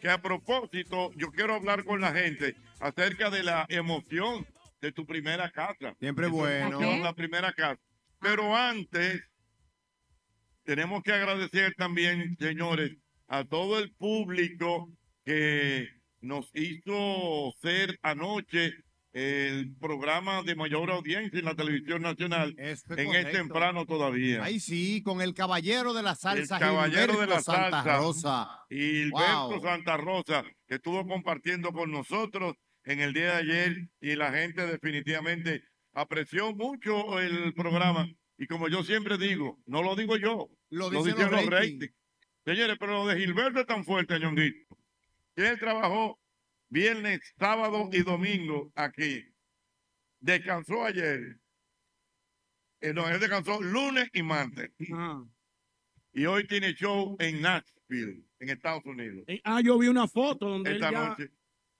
Que 0.00 0.08
a 0.10 0.20
propósito, 0.20 1.12
yo 1.16 1.30
quiero 1.30 1.54
hablar 1.54 1.84
con 1.84 2.00
la 2.00 2.12
gente 2.12 2.56
acerca 2.80 3.30
de 3.30 3.42
la 3.42 3.66
emoción 3.68 4.46
de 4.80 4.90
tu 4.92 5.06
primera 5.06 5.50
casa. 5.50 5.94
Siempre 6.00 6.26
bueno. 6.28 6.80
emoción, 6.80 7.02
La 7.02 7.14
primera 7.14 7.52
casa. 7.52 7.80
Pero 8.20 8.56
antes, 8.56 9.20
tenemos 10.64 11.02
que 11.02 11.12
agradecer 11.12 11.74
también, 11.76 12.36
señores, 12.38 12.92
a 13.28 13.44
todo 13.44 13.78
el 13.78 13.92
público 13.92 14.90
que 15.24 15.88
nos 16.20 16.50
hizo 16.54 17.52
ser 17.60 17.98
anoche 18.02 18.72
el 19.12 19.74
programa 19.76 20.42
de 20.42 20.54
mayor 20.54 20.90
audiencia 20.90 21.38
en 21.38 21.44
la 21.44 21.54
televisión 21.54 22.00
nacional 22.02 22.54
en 22.56 22.66
es 22.66 22.82
correcto. 22.84 23.30
temprano 23.30 23.84
todavía. 23.84 24.42
Ahí 24.42 24.58
sí, 24.58 25.02
con 25.02 25.20
el 25.20 25.34
caballero 25.34 25.92
de 25.92 26.02
la 26.02 26.14
salsa, 26.14 26.56
el 26.56 26.60
caballero 26.60 27.20
de 27.20 27.26
la 27.26 27.40
Gilberto 27.40 27.42
Santa 27.42 27.82
salsa, 27.82 27.98
Rosa. 27.98 28.64
Gilberto 28.70 29.48
Wow. 29.50 29.62
Santa 29.62 29.96
Rosa, 29.98 30.44
que 30.66 30.76
estuvo 30.76 31.06
compartiendo 31.06 31.72
con 31.72 31.90
nosotros 31.90 32.54
en 32.84 33.00
el 33.00 33.12
día 33.12 33.34
de 33.34 33.52
ayer 33.52 33.88
y 34.00 34.16
la 34.16 34.32
gente 34.32 34.66
definitivamente 34.66 35.62
apreció 35.92 36.54
mucho 36.54 37.20
el 37.20 37.52
programa. 37.54 38.08
Y 38.38 38.46
como 38.46 38.68
yo 38.68 38.82
siempre 38.82 39.18
digo, 39.18 39.58
no 39.66 39.82
lo 39.82 39.94
digo 39.94 40.16
yo, 40.16 40.48
Lo 40.70 40.90
lo 40.90 41.02
dicen 41.04 41.30
los 41.30 41.46
ratings. 41.46 41.92
Señores, 42.44 42.76
pero 42.80 43.04
lo 43.04 43.06
de 43.06 43.18
Gilberto 43.20 43.60
es 43.60 43.66
tan 43.66 43.84
fuerte, 43.84 44.18
Ñonguito, 44.18 44.74
que 45.36 45.48
él 45.48 45.58
trabajó 45.60 46.18
viernes, 46.72 47.20
sábado 47.38 47.90
y 47.92 48.02
domingo 48.02 48.72
aquí. 48.74 49.24
Descansó 50.20 50.84
ayer. 50.84 51.38
Eh, 52.80 52.92
no, 52.94 53.08
él 53.08 53.20
descansó 53.20 53.60
lunes 53.60 54.08
y 54.14 54.22
martes. 54.22 54.72
Y 56.14 56.26
hoy 56.26 56.46
tiene 56.46 56.74
show 56.74 57.16
en 57.20 57.42
Nashville, 57.42 58.24
en 58.38 58.48
Estados 58.48 58.84
Unidos. 58.86 59.24
Eh, 59.28 59.40
Ah, 59.44 59.60
yo 59.60 59.78
vi 59.78 59.88
una 59.88 60.08
foto 60.08 60.48
donde 60.48 60.70
él 60.70 60.76
Esta 60.76 60.90
ya 60.90 61.08
noche. 61.08 61.30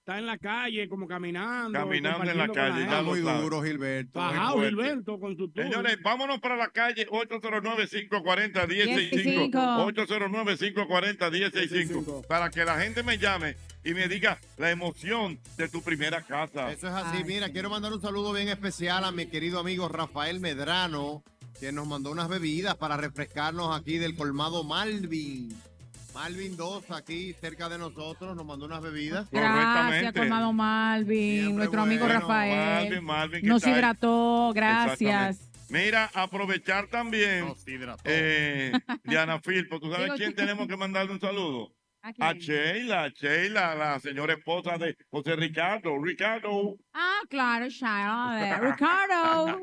Está 0.03 0.19
en 0.19 0.25
la 0.25 0.37
calle, 0.37 0.89
como 0.89 1.07
caminando. 1.07 1.79
Caminando 1.79 2.29
en 2.29 2.37
la 2.37 2.49
calle, 2.49 2.83
ya 2.83 3.01
sabe. 3.01 3.21
duro, 3.41 3.63
Gilberto. 3.63 4.19
Bajado, 4.19 4.57
Muy. 4.57 4.67
Gilberto, 4.67 5.17
con 5.17 5.37
su 5.37 5.47
tour. 5.47 5.63
Señores, 5.63 5.97
vámonos 6.03 6.41
para 6.41 6.57
la 6.57 6.67
calle 6.67 7.07
809-540-1065. 7.07 9.95
809-540-1065. 9.95 12.27
Para 12.27 12.49
que 12.49 12.65
la 12.65 12.81
gente 12.81 13.01
me 13.01 13.17
llame 13.17 13.55
y 13.85 13.93
me 13.93 14.09
diga 14.09 14.41
la 14.57 14.71
emoción 14.71 15.39
de 15.55 15.69
tu 15.69 15.81
primera 15.81 16.21
casa. 16.21 16.69
Eso 16.73 16.89
es 16.89 16.93
así. 16.93 17.23
Mira, 17.23 17.47
quiero 17.53 17.69
mandar 17.69 17.93
un 17.93 18.01
saludo 18.01 18.33
bien 18.33 18.49
especial 18.49 19.05
a 19.05 19.13
mi 19.13 19.27
querido 19.27 19.59
amigo 19.59 19.87
Rafael 19.87 20.41
Medrano, 20.41 21.23
que 21.61 21.71
nos 21.71 21.87
mandó 21.87 22.11
unas 22.11 22.27
bebidas 22.27 22.75
para 22.75 22.97
refrescarnos 22.97 23.73
aquí 23.73 23.99
del 23.99 24.17
colmado 24.17 24.65
Malvin. 24.65 25.47
Malvin 26.13 26.55
2 26.55 26.91
aquí 26.91 27.33
cerca 27.33 27.69
de 27.69 27.77
nosotros 27.77 28.35
nos 28.35 28.45
mandó 28.45 28.65
unas 28.65 28.81
bebidas. 28.81 29.29
Gracias, 29.31 30.13
colmado 30.13 30.53
Malvin, 30.53 31.55
nuestro 31.55 31.81
amigo 31.81 32.05
bueno, 32.05 32.19
Rafael. 32.19 32.83
Malvin, 32.89 33.03
Malvin, 33.03 33.41
¿qué 33.41 33.47
Nos 33.47 33.61
tal? 33.63 33.71
hidrató, 33.73 34.51
gracias. 34.53 35.49
Mira, 35.69 36.11
aprovechar 36.13 36.87
también 36.87 37.51
eh, 38.03 38.71
Diana 39.03 39.39
Filpo. 39.39 39.79
¿Tú 39.79 39.89
sabes 39.91 40.05
Digo, 40.05 40.17
quién 40.17 40.35
tenemos 40.35 40.67
que 40.67 40.77
mandarle 40.77 41.13
un 41.13 41.19
saludo? 41.19 41.73
¿A 42.05 42.11
A? 42.19 42.33
Sheila, 42.33 43.07
Sheila, 43.15 43.75
la 43.75 43.97
señora 43.97 44.33
esposa 44.33 44.77
de 44.77 44.97
José 45.09 45.37
Ricardo. 45.37 45.97
Ricardo. 46.03 46.75
Ah, 46.93 47.21
claro, 47.29 47.69
Shaila. 47.69 48.59
de 48.61 48.71
Ricardo. 48.71 49.61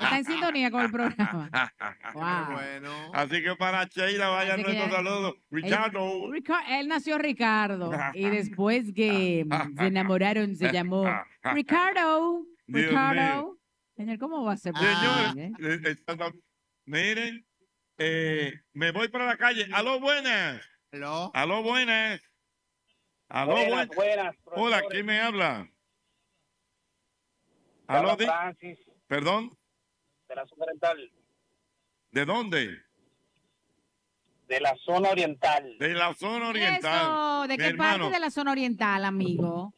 Está 0.00 0.18
en 0.18 0.24
sintonía 0.24 0.70
con 0.70 0.82
el 0.82 0.90
programa. 0.90 1.48
Wow. 2.12 3.12
Así 3.14 3.40
que 3.40 3.54
para 3.56 3.84
Sheila 3.84 4.28
vaya 4.30 4.54
Así 4.54 4.62
nuestro 4.64 4.86
ya- 4.86 4.90
saludo. 4.90 5.36
Ricardo. 5.50 6.24
Él, 6.26 6.32
Rica- 6.32 6.64
él 6.80 6.88
nació 6.88 7.18
Ricardo 7.18 7.92
y 8.14 8.28
después 8.28 8.92
que 8.92 9.46
se 9.78 9.86
enamoraron 9.86 10.56
se 10.56 10.72
llamó 10.72 11.04
Ricardo. 11.54 12.44
Dios 12.66 12.88
Ricardo. 12.88 13.58
Señor, 13.96 14.18
¿cómo 14.18 14.42
va 14.44 14.54
a 14.54 14.56
ser 14.56 14.72
posible? 14.72 15.52
Señores, 15.56 15.96
eh, 15.96 15.96
eh, 16.08 16.32
miren, 16.86 17.46
eh, 17.98 18.54
me 18.72 18.90
voy 18.90 19.08
para 19.08 19.26
la 19.26 19.36
calle. 19.36 19.68
Aló, 19.72 20.00
buenas. 20.00 20.60
Aló. 20.92 21.30
Aló, 21.34 21.62
buenas. 21.62 22.20
Aló, 23.28 23.52
Buenas, 23.52 23.86
buenas. 23.88 24.36
buenas, 24.44 24.80
Hola. 24.80 24.82
¿quién 24.90 25.06
me 25.06 25.20
habla? 25.20 25.70
Aló, 27.86 28.16
Francis, 28.16 28.78
perdón, 29.06 29.50
de 30.28 30.34
la 30.34 30.46
zona 30.46 30.64
rental. 30.66 31.12
¿de 32.10 32.24
dónde? 32.24 32.78
de 34.48 34.60
la 34.60 34.74
zona 34.84 35.10
oriental. 35.10 35.76
De 35.78 35.94
la 35.94 36.12
zona 36.14 36.48
oriental. 36.48 36.82
Eso, 36.82 37.46
¿de 37.46 37.56
qué 37.56 37.66
hermano, 37.66 37.98
parte 38.06 38.14
de 38.14 38.20
la 38.20 38.30
zona 38.30 38.50
oriental, 38.50 39.04
amigo? 39.04 39.72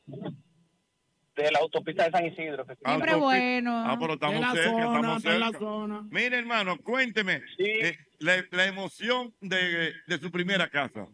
De 1.36 1.50
la 1.50 1.58
autopista 1.58 2.04
de 2.04 2.10
San 2.10 2.24
Isidro. 2.26 2.64
que- 2.66 2.76
Siempre 2.76 3.14
bueno. 3.16 3.84
Ah, 3.86 3.98
pero 4.00 4.14
estamos 4.14 4.36
De 4.36 4.40
la 4.40 4.52
cerca, 4.52 4.70
zona, 4.70 4.84
estamos 4.96 5.22
de 5.22 5.38
la 5.38 5.50
cerca. 5.50 6.02
Mire, 6.10 6.38
hermano, 6.38 6.78
cuénteme 6.78 7.42
eh, 7.58 7.98
la, 8.22 8.44
la 8.50 8.66
emoción 8.66 9.34
de, 9.40 9.92
de 10.06 10.18
su 10.18 10.30
primera 10.30 10.68
casa. 10.68 11.06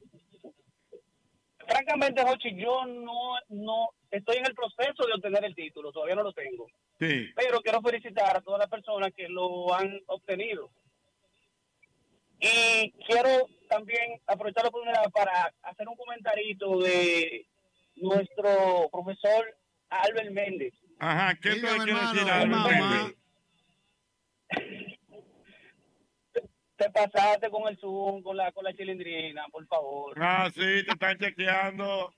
Francamente, 1.66 2.22
Jochi, 2.22 2.56
yo 2.56 2.86
no, 2.86 3.34
no 3.50 3.88
estoy 4.10 4.38
en 4.38 4.46
el 4.46 4.54
proceso 4.54 5.06
de 5.06 5.12
obtener 5.14 5.44
el 5.44 5.54
título, 5.54 5.92
todavía 5.92 6.14
no 6.14 6.22
lo 6.22 6.32
tengo. 6.32 6.66
Sí. 6.98 7.28
Pero 7.36 7.60
quiero 7.60 7.82
felicitar 7.82 8.36
a 8.36 8.40
todas 8.40 8.60
las 8.60 8.68
personas 8.70 9.12
que 9.14 9.28
lo 9.28 9.74
han 9.74 10.00
obtenido. 10.06 10.70
Y 12.40 12.92
quiero 13.06 13.48
también 13.68 14.20
aprovechar 14.26 14.62
la 14.64 14.68
oportunidad 14.70 15.10
para 15.12 15.52
hacer 15.62 15.86
un 15.88 15.96
comentarito 15.96 16.78
de 16.78 17.46
nuestro 17.96 18.88
profesor 18.90 19.54
Albert 19.90 20.30
Méndez. 20.30 20.72
Ajá, 21.00 21.36
¿qué 21.40 21.50
Dígame, 21.50 21.84
quieres 21.84 22.12
decir 22.12 22.28
hermano. 22.28 22.56
a 22.56 22.64
Albert. 22.64 22.80
Méndez? 22.80 23.18
Te 26.78 26.88
pasaste 26.90 27.50
con 27.50 27.66
el 27.68 27.76
Zoom, 27.78 28.22
con 28.22 28.36
la, 28.36 28.52
con 28.52 28.62
la 28.64 28.72
chilindrina, 28.72 29.44
por 29.50 29.66
favor. 29.66 30.14
Ah, 30.20 30.48
sí, 30.54 30.60
te 30.60 30.92
están 30.92 31.18
chequeando. 31.18 32.14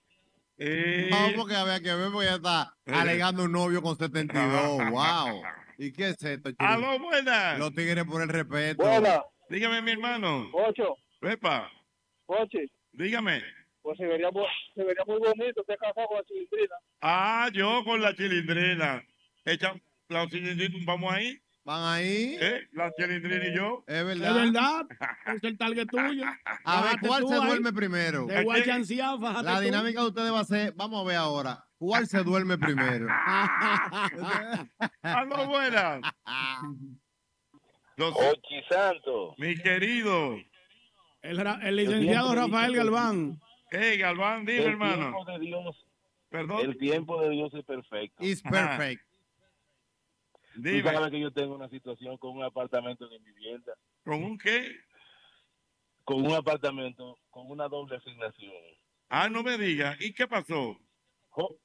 Eh, 0.59 1.09
No, 1.11 1.16
porque 1.37 1.55
había 1.57 1.81
que 1.81 1.95
ver, 1.95 2.11
porque 2.12 2.27
ya 2.28 2.35
está 2.35 2.77
alegando 2.87 3.45
un 3.45 3.53
novio 3.53 3.81
con 3.81 3.97
72. 3.97 4.91
¡Wow! 4.91 5.43
¿Y 5.78 5.93
qué 5.93 6.11
es 6.11 6.23
esto, 6.23 6.51
chico? 6.51 6.62
Aló, 6.65 6.99
buenas. 6.99 7.59
Los 7.59 7.74
tigres 7.74 8.05
por 8.05 8.20
el 8.20 8.28
respeto. 8.28 8.82
Buenas. 8.85 9.20
Dígame, 9.49 9.81
mi 9.81 9.93
hermano. 9.93 10.51
Ocho. 10.53 10.95
Epa, 11.23 11.70
Oche, 12.27 12.66
dígame. 12.93 13.43
pues 13.82 13.97
se 13.99 14.07
vería, 14.07 14.28
se 14.74 14.85
vería 14.85 15.05
muy 15.07 15.19
bonito 15.19 15.61
usted 15.62 15.77
casado 15.78 16.07
con 16.09 16.19
la 16.19 16.24
chilindrina. 16.24 16.74
Ah, 17.01 17.49
yo 17.53 17.82
con 17.85 18.01
la 18.03 18.15
chilindrina. 18.15 19.03
Echa 19.47 19.74
la 20.09 20.28
chilindrina, 20.28 20.77
vamos 20.87 21.12
ahí. 21.12 21.39
¿Van 21.62 21.82
ahí? 21.95 22.37
¿Eh? 22.41 22.66
La 22.73 22.91
chilindrina 22.95 23.47
y 23.47 23.55
yo. 23.55 23.85
Es 23.87 23.97
Es 23.97 24.05
verdad. 24.07 24.35
verdad, 24.35 24.87
es 25.35 25.45
el 25.45 25.59
target 25.59 25.87
tuyo. 25.89 26.24
A 26.65 26.82
ver, 26.82 27.01
¿cuál 27.01 27.27
se 27.28 27.35
ahí. 27.35 27.47
duerme 27.47 27.73
primero? 27.73 28.27
La 28.28 29.57
tú. 29.57 29.61
dinámica 29.61 30.01
de 30.01 30.07
ustedes 30.09 30.32
va 30.32 30.41
a 30.41 30.45
ser, 30.45 30.73
vamos 30.74 31.05
a 31.05 31.09
ver 31.09 31.16
ahora, 31.19 31.65
¿cuál 31.78 32.07
se 32.07 32.23
duerme 32.23 32.57
primero? 32.59 33.07
Aló, 35.03 35.47
buenas. 35.49 36.01
Los- 37.97 38.15
Ochi 38.16 38.62
Santo. 38.69 39.35
Mi 39.39 39.55
querido. 39.57 40.37
El, 41.23 41.77
licenciado 41.77 42.35
Rafael 42.35 42.74
Galván. 42.74 43.39
Hey, 43.70 43.99
Galván, 43.99 44.47
dime, 44.47 44.61
El 44.65 44.70
hermano. 44.70 44.97
tiempo 44.97 45.24
de 45.27 45.39
Dios, 45.39 45.87
Perdón. 46.31 46.61
el 46.65 46.78
tiempo 46.78 47.20
de 47.23 47.31
Dios 47.31 47.53
es 47.55 47.65
perfecto. 47.65 48.24
Is 48.24 48.43
Ajá. 48.47 48.53
Tú 50.55 50.62
Dime. 50.62 50.82
sabes 50.82 51.10
que 51.10 51.20
yo 51.20 51.32
tengo 51.32 51.55
una 51.55 51.68
situación 51.68 52.16
con 52.18 52.36
un 52.36 52.43
apartamento 52.43 53.05
en 53.10 53.22
mi 53.22 53.31
vivienda, 53.32 53.72
¿Con 54.05 54.22
un 54.24 54.36
qué? 54.39 54.77
con 56.05 56.24
un 56.27 56.32
apartamento 56.32 57.16
con 57.31 57.51
una 57.51 57.68
doble 57.68 57.97
asignación. 57.97 58.52
Ah, 59.09 59.28
no 59.28 59.43
me 59.43 59.56
diga. 59.59 59.97
¿Y 60.01 60.12
qué 60.12 60.27
pasó? 60.27 60.77
Jo- 61.28 61.56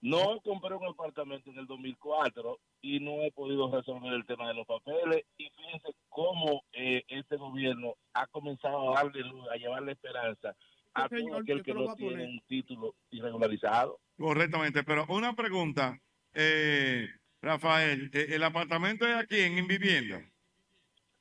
No 0.00 0.40
compré 0.42 0.74
un 0.74 0.86
apartamento 0.86 1.50
en 1.50 1.58
el 1.58 1.66
2004 1.66 2.58
y 2.82 3.00
no 3.00 3.22
he 3.22 3.30
podido 3.32 3.70
resolver 3.74 4.12
el 4.12 4.24
tema 4.26 4.48
de 4.48 4.54
los 4.54 4.66
papeles. 4.66 5.24
Y 5.38 5.48
fíjense 5.50 5.94
cómo 6.08 6.62
eh, 6.72 7.04
este 7.08 7.36
gobierno 7.36 7.94
ha 8.14 8.26
comenzado 8.26 8.90
a 8.96 9.02
darle 9.02 9.20
luz, 9.20 9.46
a 9.50 9.56
llevarle 9.56 9.92
esperanza 9.92 10.54
a 10.94 11.08
señor, 11.08 11.30
todo 11.30 11.40
aquel 11.42 11.62
que 11.62 11.74
no 11.74 11.94
tiene 11.96 12.24
un 12.24 12.40
título 12.46 12.94
irregularizado. 13.10 13.98
Correctamente, 14.18 14.82
pero 14.84 15.04
una 15.08 15.34
pregunta. 15.34 15.98
Eh, 16.34 17.08
Rafael, 17.44 18.10
eh, 18.12 18.26
¿el 18.30 18.42
apartamento 18.42 19.06
es 19.06 19.14
aquí 19.16 19.38
en 19.40 19.58
Invivienda? 19.58 20.16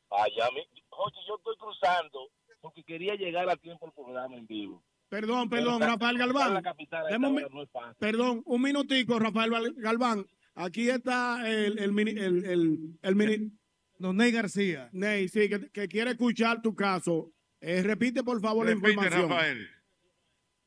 Allá, 0.09 0.49
mi, 0.53 0.61
oye, 0.89 1.17
yo 1.27 1.35
estoy 1.35 1.55
cruzando 1.57 2.29
porque 2.61 2.83
quería 2.83 3.15
llegar 3.15 3.49
a 3.49 3.57
tiempo 3.57 3.85
al 3.87 3.91
programa 3.93 4.35
en 4.37 4.47
vivo. 4.47 4.81
Perdón, 5.09 5.49
perdón, 5.49 5.79
Pero 5.79 5.91
Rafael 5.91 6.15
en 6.15 6.19
Galván. 6.19 6.53
la 6.53 6.61
capital 6.61 7.19
mi- 7.19 7.41
no 7.51 7.61
es 7.61 7.69
fácil. 7.71 7.95
Perdón, 7.99 8.41
un 8.45 8.61
minutico, 8.61 9.19
Rafael 9.19 9.73
Galván. 9.77 10.25
Aquí 10.55 10.89
está 10.89 11.47
el, 11.49 11.77
el, 11.79 11.91
mini- 11.91 12.11
el, 12.19 12.45
el, 12.45 12.99
el 13.01 13.15
mini- 13.15 13.51
Don 13.97 14.17
Ney 14.17 14.31
García. 14.31 14.89
Ney, 14.93 15.27
sí, 15.27 15.49
que, 15.49 15.69
que 15.71 15.87
quiere 15.87 16.11
escuchar 16.11 16.61
tu 16.61 16.73
caso. 16.75 17.31
Eh, 17.59 17.81
repite, 17.83 18.23
por 18.23 18.39
favor, 18.41 18.65
la 18.65 18.71
Repite, 18.73 18.89
información. 18.91 19.29
Rafael. 19.29 19.67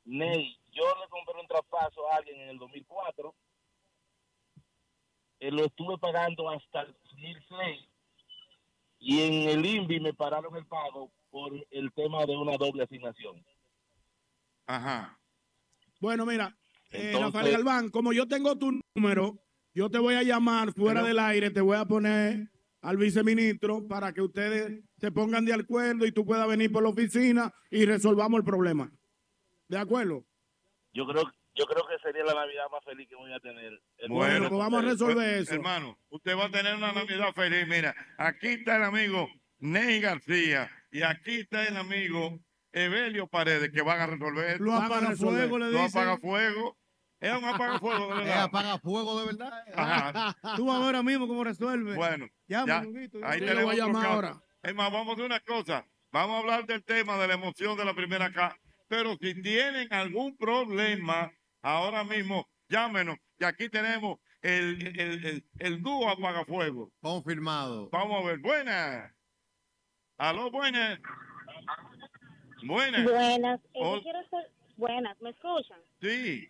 Ney, 0.05 0.57
yo 0.73 0.83
le 0.85 1.09
compré 1.09 1.41
un 1.41 1.47
traspaso 1.49 2.11
a 2.11 2.17
alguien 2.17 2.41
en 2.43 2.49
el 2.51 2.59
2004. 2.59 3.35
Eh, 5.41 5.51
lo 5.51 5.65
estuve 5.67 5.99
pagando 5.99 6.49
hasta 6.51 6.83
el 6.83 6.95
2006. 7.05 7.89
Y 8.99 9.21
en 9.21 9.49
el 9.51 9.67
INVI 9.67 10.01
me 10.01 10.15
pararon 10.15 10.57
el 10.57 10.67
pago 10.67 11.11
por 11.31 11.53
el 11.71 11.93
tema 11.93 12.25
de 12.25 12.37
una 12.37 12.57
doble 12.57 12.83
asignación. 12.85 13.45
Ajá. 14.67 15.19
Bueno, 16.01 16.27
mira, 16.27 16.57
eh, 16.91 17.15
Rafael 17.19 17.53
Galván, 17.53 17.91
como 17.91 18.13
yo 18.13 18.27
tengo 18.27 18.57
tu 18.57 18.81
número, 18.95 19.39
yo 19.75 19.91
te 19.91 19.99
voy 19.99 20.15
a 20.15 20.23
llamar 20.23 20.73
fuera 20.73 21.01
Pero- 21.01 21.07
del 21.09 21.19
aire, 21.19 21.51
te 21.51 21.61
voy 21.61 21.77
a 21.77 21.85
poner 21.85 22.51
al 22.81 22.97
viceministro 22.97 23.87
para 23.87 24.13
que 24.13 24.23
ustedes 24.23 24.83
se 24.99 25.11
pongan 25.13 25.45
de 25.45 25.55
acuerdo 25.55 26.07
y 26.07 26.13
tú 26.13 26.25
puedas 26.25 26.49
venir 26.49 26.73
por 26.73 26.83
la 26.83 26.89
oficina 26.89 27.53
y 27.71 27.85
resolvamos 27.85 28.39
el 28.39 28.45
problema. 28.45 28.91
¿De 29.69 29.79
acuerdo? 29.79 30.25
Yo 30.93 31.07
creo, 31.07 31.25
yo 31.57 31.65
creo 31.67 31.87
que 31.87 31.99
sería 32.03 32.25
la 32.25 32.35
Navidad 32.35 32.65
más 32.71 32.85
feliz 32.85 33.09
que 33.09 33.17
voy 33.17 33.33
a 33.33 33.41
tener. 33.41 33.73
Bueno, 34.09 34.49
pues 34.49 34.59
vamos 34.59 34.85
a 34.85 34.87
resolver 34.87 35.15
pues, 35.17 35.43
eso. 35.43 35.55
Hermano, 35.55 35.99
usted 36.11 36.37
va 36.37 36.45
a 36.47 36.51
tener 36.51 36.75
una 36.75 36.93
Navidad 36.93 37.33
feliz. 37.35 37.67
Mira, 37.67 37.95
aquí 38.19 38.49
está 38.49 38.77
el 38.77 38.85
amigo 38.85 39.29
Ney 39.59 40.01
García 40.01 40.71
y 40.91 41.03
aquí 41.03 41.41
está 41.41 41.67
el 41.67 41.77
amigo 41.77 42.39
Evelio 42.73 43.27
Paredes 43.27 43.71
que 43.73 43.83
van 43.83 44.01
a 44.01 44.07
resolver. 44.07 44.61
Lo 44.61 44.75
apaga 44.75 45.09
resolver. 45.11 45.49
fuego, 45.49 45.59
le 45.59 45.71
Lo 45.73 45.83
dice. 45.83 45.99
apaga 45.99 46.19
fuego. 46.19 46.77
Es 47.19 47.33
un 47.33 47.45
apagafuego, 47.47 48.09
de 48.09 48.13
¿Es 48.21 48.27
verdad. 48.27 48.43
apaga 48.43 48.79
fuego 48.79 49.21
de 49.21 49.27
verdad? 49.27 49.53
Ajá. 49.75 50.37
Tú 50.57 50.71
ahora 50.71 51.03
mismo 51.03 51.27
cómo 51.27 51.45
resuelve. 51.45 51.95
Bueno, 51.95 52.29
Llama, 52.47 52.67
ya, 52.67 53.29
ahí 53.29 53.41
le 53.41 53.47
tenemos 53.47 53.65
voy 53.65 53.75
a 53.81 53.87
llamar 53.87 54.03
caso. 54.03 54.15
ahora. 54.15 54.43
Es 54.63 54.75
más, 54.75 54.93
vamos 54.93 55.09
a 55.09 55.13
hacer 55.15 55.25
una 55.25 55.41
cosa. 55.41 55.87
Vamos 56.13 56.37
a 56.37 56.39
hablar 56.41 56.67
del 56.67 56.85
tema 56.85 57.17
de 57.17 57.29
la 57.29 57.35
emoción 57.35 57.77
de 57.79 57.85
la 57.87 57.95
primera 57.95 58.31
casa. 58.33 58.57
Pero 58.89 59.17
si 59.21 59.41
tienen 59.41 59.91
algún 59.93 60.37
problema, 60.37 61.33
ahora 61.67 62.05
mismo 62.05 62.49
llámenos. 62.69 63.19
Y 63.39 63.45
aquí 63.45 63.69
tenemos 63.69 64.19
el, 64.41 64.99
el, 64.99 65.27
el, 65.27 65.45
el 65.59 65.83
dúo 65.83 66.09
apagafuego. 66.09 66.93
Confirmado. 67.01 67.91
Vamos 67.91 68.25
a 68.25 68.27
ver. 68.29 68.39
Buenas. 68.39 69.13
Aló, 70.17 70.51
buenas. 70.51 71.01
Buenas. 72.63 73.05
Buenas, 73.05 73.61
eh, 73.75 73.81
yo 73.81 74.03
quiero 74.03 74.19
hacer, 74.21 74.51
buenas, 74.77 75.21
¿me 75.21 75.31
escuchan? 75.31 75.79
Sí. 76.01 76.49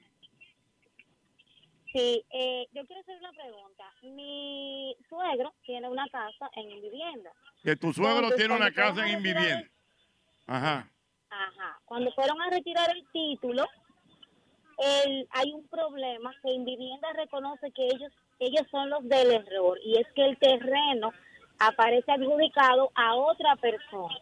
Sí, 1.92 2.24
eh, 2.30 2.66
yo 2.72 2.86
quiero 2.86 3.02
hacer 3.02 3.18
una 3.18 3.32
pregunta. 3.32 3.84
Mi 4.02 4.94
suegro 5.08 5.52
tiene 5.64 5.88
una 5.88 6.06
casa 6.08 6.48
en 6.54 6.80
vivienda. 6.80 7.32
Que 7.62 7.74
tu 7.74 7.92
suegro 7.92 8.28
Entonces, 8.28 8.38
tiene 8.38 8.54
una 8.54 8.70
casa 8.72 9.06
en 9.06 9.14
a 9.14 9.16
retirar 9.16 9.16
Invivienda. 9.16 9.70
Ajá. 10.46 10.90
Ajá. 11.30 11.80
Cuando 11.84 12.12
fueron 12.12 12.40
a 12.40 12.50
retirar 12.50 12.88
el 12.90 13.04
título, 13.12 13.66
el, 14.78 15.26
hay 15.30 15.52
un 15.52 15.66
problema 15.68 16.34
que 16.42 16.54
en 16.54 16.64
vivienda 16.64 17.08
reconoce 17.14 17.70
que 17.72 17.86
ellos 17.86 18.12
ellos 18.38 18.66
son 18.70 18.90
los 18.90 19.08
del 19.08 19.32
error 19.32 19.78
y 19.82 19.98
es 19.98 20.06
que 20.14 20.24
el 20.24 20.36
terreno 20.38 21.12
aparece 21.58 22.12
adjudicado 22.12 22.90
a 22.94 23.14
otra 23.14 23.56
persona. 23.56 24.18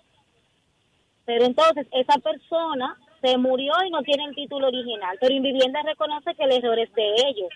Pero 1.27 1.45
entonces 1.47 1.87
esa 1.93 2.19
persona 2.19 2.97
se 3.23 3.37
murió 3.39 3.73
y 3.87 3.91
no 3.91 4.03
tiene 4.03 4.25
el 4.27 4.35
título 4.35 4.69
original, 4.69 5.17
pero 5.21 5.35
en 5.35 5.43
vivienda 5.43 5.83
reconoce 5.83 6.35
que 6.35 6.45
el 6.45 6.53
error 6.53 6.79
es 6.79 6.93
de 6.95 7.15
ellos. 7.27 7.51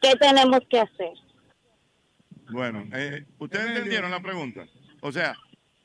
¿Qué 0.00 0.14
tenemos 0.16 0.60
que 0.70 0.80
hacer? 0.80 1.12
Bueno, 2.50 2.84
eh, 2.94 3.24
ustedes 3.38 3.66
entendieron 3.66 4.10
la 4.10 4.20
pregunta. 4.20 4.66
O 5.02 5.12
sea, 5.12 5.34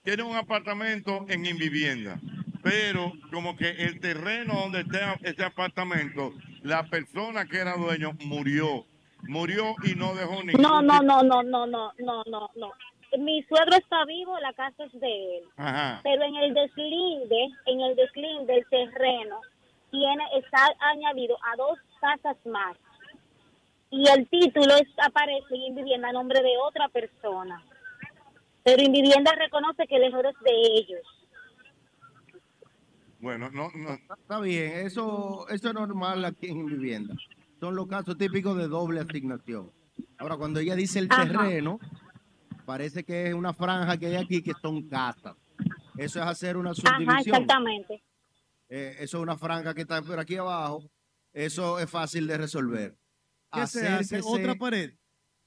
tiene 0.04 0.24
un 0.24 0.36
apartamento 0.36 1.26
en 1.28 1.46
Invivienda, 1.46 2.20
pero 2.66 3.14
como 3.32 3.56
que 3.56 3.70
el 3.70 4.00
terreno 4.00 4.56
donde 4.56 4.82
está 4.82 5.20
ese 5.22 5.46
apartamento, 5.46 6.34
la 6.64 6.84
persona 6.90 7.46
que 7.46 7.60
era 7.60 7.76
dueño 7.78 8.14
murió. 8.26 8.86
Murió 9.28 9.76
y 9.84 9.94
no 9.94 10.16
dejó 10.16 10.44
ningún 10.44 10.62
No, 10.64 10.82
no, 10.82 11.00
no, 11.02 11.22
no, 11.22 11.44
no, 11.44 11.68
no, 11.68 11.94
no, 12.00 12.24
no, 12.26 12.50
no. 12.56 12.72
Mi 13.20 13.44
suegro 13.44 13.76
está 13.76 14.04
vivo, 14.06 14.36
la 14.40 14.52
casa 14.54 14.84
es 14.84 15.00
de 15.00 15.38
él. 15.38 15.44
Ajá. 15.58 16.02
pero 16.04 16.24
en 16.24 16.36
el 16.38 16.54
deslinde, 16.56 17.50
en 17.68 17.82
el 17.82 17.96
deslinde 17.96 18.54
del 18.54 18.66
terreno, 18.68 19.42
tiene, 19.92 20.24
está 20.36 20.74
añadido 20.92 21.38
a 21.54 21.56
dos 21.58 21.78
casas 22.02 22.38
más. 22.48 22.76
Y 23.92 24.10
el 24.10 24.28
título 24.28 24.76
es, 24.76 24.88
aparece 25.04 25.56
en 25.68 25.76
vivienda 25.76 26.10
a 26.10 26.14
nombre 26.14 26.42
de 26.42 26.58
otra 26.68 26.90
persona. 26.90 27.64
Pero 28.64 28.82
en 28.82 28.92
vivienda 28.92 29.32
reconoce 29.34 29.86
que 29.86 29.98
el 29.98 30.06
error 30.06 30.26
es 30.26 30.40
de 30.44 30.52
ellos. 30.52 31.15
Bueno, 33.26 33.50
no, 33.50 33.72
no. 33.74 33.98
Está 34.20 34.40
bien, 34.40 34.86
eso, 34.86 35.48
eso 35.50 35.68
es 35.70 35.74
normal 35.74 36.24
aquí 36.26 36.46
en 36.46 36.64
vivienda. 36.68 37.16
Son 37.60 37.76
los 37.76 37.88
casos 37.88 38.20
típicos 38.20 38.56
de 38.56 38.68
doble 38.68 39.00
asignación. 39.00 39.72
Ahora, 40.20 40.38
cuando 40.38 40.60
ella 40.60 40.76
dice 40.76 41.00
el 41.00 41.08
Ajá. 41.10 41.26
terreno, 41.26 41.80
parece 42.66 43.04
que 43.04 43.30
es 43.30 43.34
una 43.34 43.52
franja 43.52 43.98
que 43.98 44.06
hay 44.06 44.16
aquí 44.18 44.44
que 44.44 44.54
son 44.62 44.88
casas. 44.88 45.36
Eso 45.98 46.20
es 46.20 46.28
hacer 46.28 46.56
una 46.56 46.70
Ajá, 46.70 46.82
subdivisión. 46.82 47.18
exactamente. 47.36 48.04
Eh, 48.70 48.96
eso 49.00 49.18
es 49.18 49.24
una 49.24 49.38
franja 49.38 49.74
que 49.74 49.82
está 49.82 50.04
por 50.04 50.20
aquí 50.20 50.36
abajo. 50.36 50.84
Eso 51.34 51.80
es 51.80 51.90
fácil 51.90 52.28
de 52.28 52.38
resolver. 52.38 52.96
¿Qué 53.52 53.66
se 53.66 53.88
hace? 53.88 54.22
¿Otra 54.24 54.54
pared? 54.54 54.94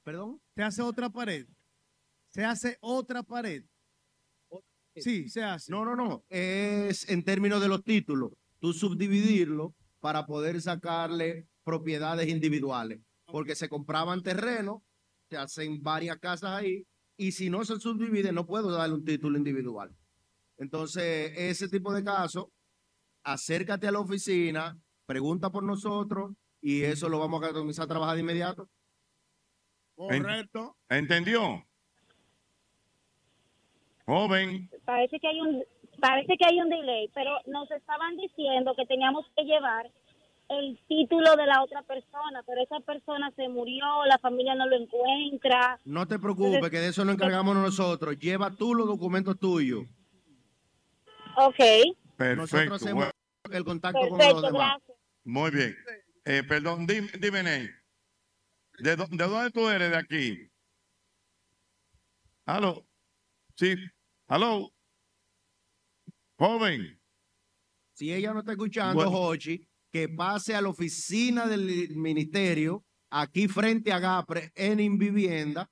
¿Perdón? 0.03 0.41
¿Se 0.53 0.63
hace 0.63 0.81
otra 0.81 1.09
pared? 1.09 1.47
¿Se 2.27 2.43
hace 2.43 2.77
otra 2.81 3.23
pared? 3.23 3.63
Sí, 5.01 5.29
se 5.29 5.43
hace. 5.43 5.71
No, 5.71 5.85
no, 5.85 5.95
no. 5.95 6.23
Es 6.29 7.09
en 7.09 7.23
términos 7.23 7.61
de 7.61 7.67
los 7.67 7.83
títulos. 7.83 8.31
Tú 8.59 8.73
subdividirlo 8.73 9.73
para 9.99 10.25
poder 10.25 10.61
sacarle 10.61 11.47
propiedades 11.63 12.27
individuales. 12.27 12.99
Porque 13.25 13.55
se 13.55 13.69
compraban 13.69 14.23
terrenos, 14.23 14.81
se 15.29 15.37
hacen 15.37 15.81
varias 15.83 16.17
casas 16.17 16.51
ahí, 16.51 16.85
y 17.15 17.31
si 17.33 17.49
no 17.49 17.63
se 17.63 17.79
subdivide, 17.79 18.31
no 18.31 18.45
puedo 18.45 18.71
darle 18.71 18.95
un 18.95 19.05
título 19.05 19.37
individual. 19.37 19.95
Entonces, 20.57 21.31
ese 21.35 21.67
tipo 21.67 21.93
de 21.93 22.03
casos, 22.03 22.47
acércate 23.23 23.87
a 23.87 23.91
la 23.91 23.99
oficina, 23.99 24.77
pregunta 25.05 25.51
por 25.51 25.63
nosotros, 25.63 26.31
y 26.61 26.81
eso 26.81 27.07
lo 27.07 27.19
vamos 27.19 27.43
a 27.43 27.53
comenzar 27.53 27.85
a 27.85 27.87
trabajar 27.87 28.15
de 28.15 28.21
inmediato. 28.21 28.69
Correcto. 29.95 30.75
¿Entendió? 30.89 31.68
Joven. 34.09 34.67
Parece 34.85 35.19
que 35.19 35.27
hay 35.27 35.39
un 35.39 35.63
parece 36.01 36.35
que 36.35 36.45
hay 36.45 36.59
un 36.59 36.69
delay, 36.69 37.11
pero 37.13 37.29
nos 37.45 37.69
estaban 37.69 38.17
diciendo 38.17 38.73
que 38.75 38.87
teníamos 38.87 39.23
que 39.35 39.43
llevar 39.43 39.87
el 40.49 40.79
título 40.87 41.35
de 41.35 41.45
la 41.45 41.61
otra 41.61 41.83
persona, 41.83 42.41
pero 42.47 42.63
esa 42.63 42.79
persona 42.79 43.31
se 43.35 43.47
murió, 43.49 43.85
la 44.07 44.17
familia 44.17 44.55
no 44.55 44.65
lo 44.65 44.77
encuentra. 44.77 45.79
No 45.85 46.07
te 46.07 46.17
preocupes, 46.17 46.71
que 46.71 46.79
de 46.79 46.87
eso 46.87 47.05
nos 47.05 47.15
encargamos 47.15 47.55
nosotros. 47.55 48.17
Lleva 48.17 48.49
tú 48.49 48.73
los 48.73 48.87
documentos 48.87 49.37
tuyos. 49.37 49.85
Ok. 51.35 51.59
Perfecto. 52.17 52.35
Nosotros 52.35 52.81
hacemos 52.81 53.11
bueno, 53.43 53.57
el 53.57 53.63
contacto 53.63 53.99
con 53.99 54.17
los 54.17 54.41
demás. 54.41 54.51
gracias. 54.51 54.97
muy 55.23 55.51
bien. 55.51 55.75
Eh, 56.25 56.43
perdón, 56.47 56.87
dime, 56.87 57.09
dime 57.19 57.43
Ney. 57.43 57.69
¿De, 58.79 58.95
¿De 58.95 59.27
dónde 59.27 59.51
tú 59.51 59.69
eres 59.69 59.91
de 59.91 59.97
aquí? 59.97 60.49
¿Aló? 62.47 62.83
Sí. 63.55 63.75
¿Aló? 64.29 64.71
Joven. 66.37 67.01
Si 67.93 68.13
ella 68.13 68.31
no 68.31 68.39
está 68.41 68.51
escuchando, 68.51 68.93
Bueno. 68.93 69.09
Jochi, 69.11 69.67
que 69.91 70.07
pase 70.07 70.53
a 70.53 70.61
la 70.61 70.69
oficina 70.69 71.47
del 71.47 71.95
ministerio, 71.95 72.85
aquí 73.09 73.47
frente 73.47 73.91
a 73.91 73.97
Gapre, 73.97 74.51
en 74.53 74.79
Invivienda, 74.79 75.71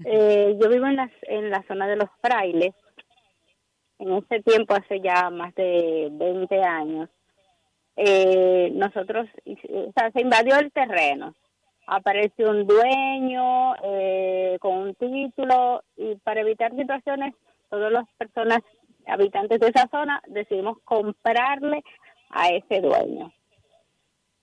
Eh, 0.03 0.57
yo 0.61 0.69
vivo 0.69 0.88
en 0.88 0.97
la, 0.97 1.09
en 1.23 1.49
la 1.49 1.63
zona 1.67 1.88
de 1.88 1.95
los 1.95 2.09
frailes. 2.22 2.73
En 3.99 4.11
ese 4.11 4.41
tiempo, 4.43 4.73
hace 4.73 4.99
ya 4.99 5.30
más 5.30 5.55
de 5.55 6.09
20 6.11 6.61
años, 6.63 7.09
eh, 7.95 8.72
nosotros, 8.73 9.27
o 9.45 9.91
sea, 9.95 10.11
se 10.11 10.22
invadió 10.22 10.57
el 10.59 10.72
terreno. 10.72 11.34
Apareció 11.88 12.49
un 12.49 12.67
dueño 12.67 13.76
eh, 13.84 14.57
con 14.59 14.77
un 14.77 14.95
título 14.95 15.84
y 15.95 16.15
para 16.15 16.41
evitar 16.41 16.76
situaciones, 16.76 17.35
todas 17.69 17.91
las 17.91 18.05
personas 18.17 18.59
habitantes 19.07 19.59
de 19.59 19.67
esa 19.67 19.88
zona 19.89 20.22
decidimos 20.27 20.80
comprarle 20.84 21.84
a 22.31 22.49
ese 22.49 22.81
dueño. 22.81 23.31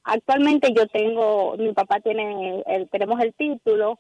Actualmente 0.05 0.73
yo 0.75 0.87
tengo, 0.87 1.57
mi 1.59 1.73
papá 1.73 2.01
tiene, 2.01 2.63
el, 2.67 2.89
tenemos 2.89 3.21
el 3.21 3.35
título, 3.35 3.99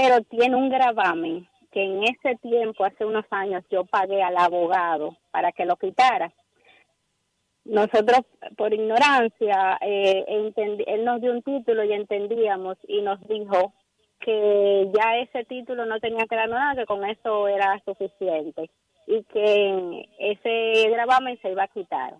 pero 0.00 0.22
tiene 0.22 0.54
un 0.54 0.68
gravamen 0.68 1.48
que 1.72 1.82
en 1.82 2.04
ese 2.04 2.36
tiempo, 2.36 2.84
hace 2.84 3.04
unos 3.04 3.24
años, 3.30 3.64
yo 3.68 3.84
pagué 3.84 4.22
al 4.22 4.36
abogado 4.36 5.16
para 5.32 5.50
que 5.50 5.66
lo 5.66 5.74
quitara. 5.74 6.32
Nosotros, 7.64 8.20
por 8.56 8.72
ignorancia, 8.72 9.76
eh, 9.80 10.52
él 10.86 11.04
nos 11.04 11.20
dio 11.20 11.32
un 11.32 11.42
título 11.42 11.82
y 11.82 11.94
entendíamos 11.94 12.78
y 12.86 13.02
nos 13.02 13.18
dijo 13.26 13.72
que 14.20 14.88
ya 14.94 15.18
ese 15.18 15.44
título 15.46 15.84
no 15.84 15.98
tenía 15.98 16.26
que 16.26 16.36
darnos 16.36 16.60
nada, 16.60 16.76
que 16.76 16.86
con 16.86 17.04
eso 17.04 17.48
era 17.48 17.82
suficiente 17.84 18.70
y 19.08 19.24
que 19.24 20.08
ese 20.20 20.90
gravamen 20.90 21.40
se 21.42 21.50
iba 21.50 21.64
a 21.64 21.68
quitar. 21.68 22.14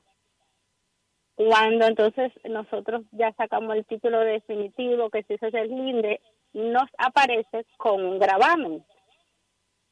Cuando 1.37 1.87
entonces 1.87 2.33
nosotros 2.43 3.03
ya 3.13 3.33
sacamos 3.35 3.77
el 3.77 3.87
título 3.87 4.19
definitivo 4.19 5.11
que 5.11 5.23
se 5.23 5.35
hizo 5.35 5.47
el 5.47 5.69
linde, 5.69 6.21
nos 6.59 6.89
aparece 6.99 7.65
con 7.77 8.05
un 8.05 8.19
gravamen. 8.19 8.85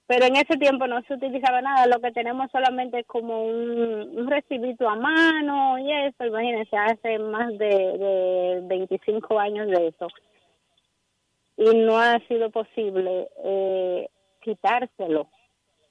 Pero 0.07 0.27
en 0.27 0.37
ese 0.37 0.57
tiempo 0.57 0.87
no 0.87 1.03
se 1.03 1.15
utilizaba 1.15 1.61
nada, 1.61 1.87
lo 1.87 2.01
que 2.01 2.13
tenemos 2.13 2.49
solamente 2.53 3.03
como 3.05 3.45
un, 3.45 4.19
un 4.19 4.31
recibito 4.31 4.89
a 4.89 4.95
mano 4.95 5.79
y 5.79 5.91
eso, 5.91 6.25
imagínense, 6.25 6.77
hace 6.77 7.19
más 7.19 7.49
de, 7.59 7.67
de 7.67 8.61
25 8.65 9.39
años 9.39 9.67
de 9.67 9.89
eso. 9.89 10.07
Y 11.57 11.77
no 11.79 11.99
ha 11.99 12.21
sido 12.29 12.51
posible 12.51 13.29
eh, 13.43 14.09
quitárselo. 14.43 15.29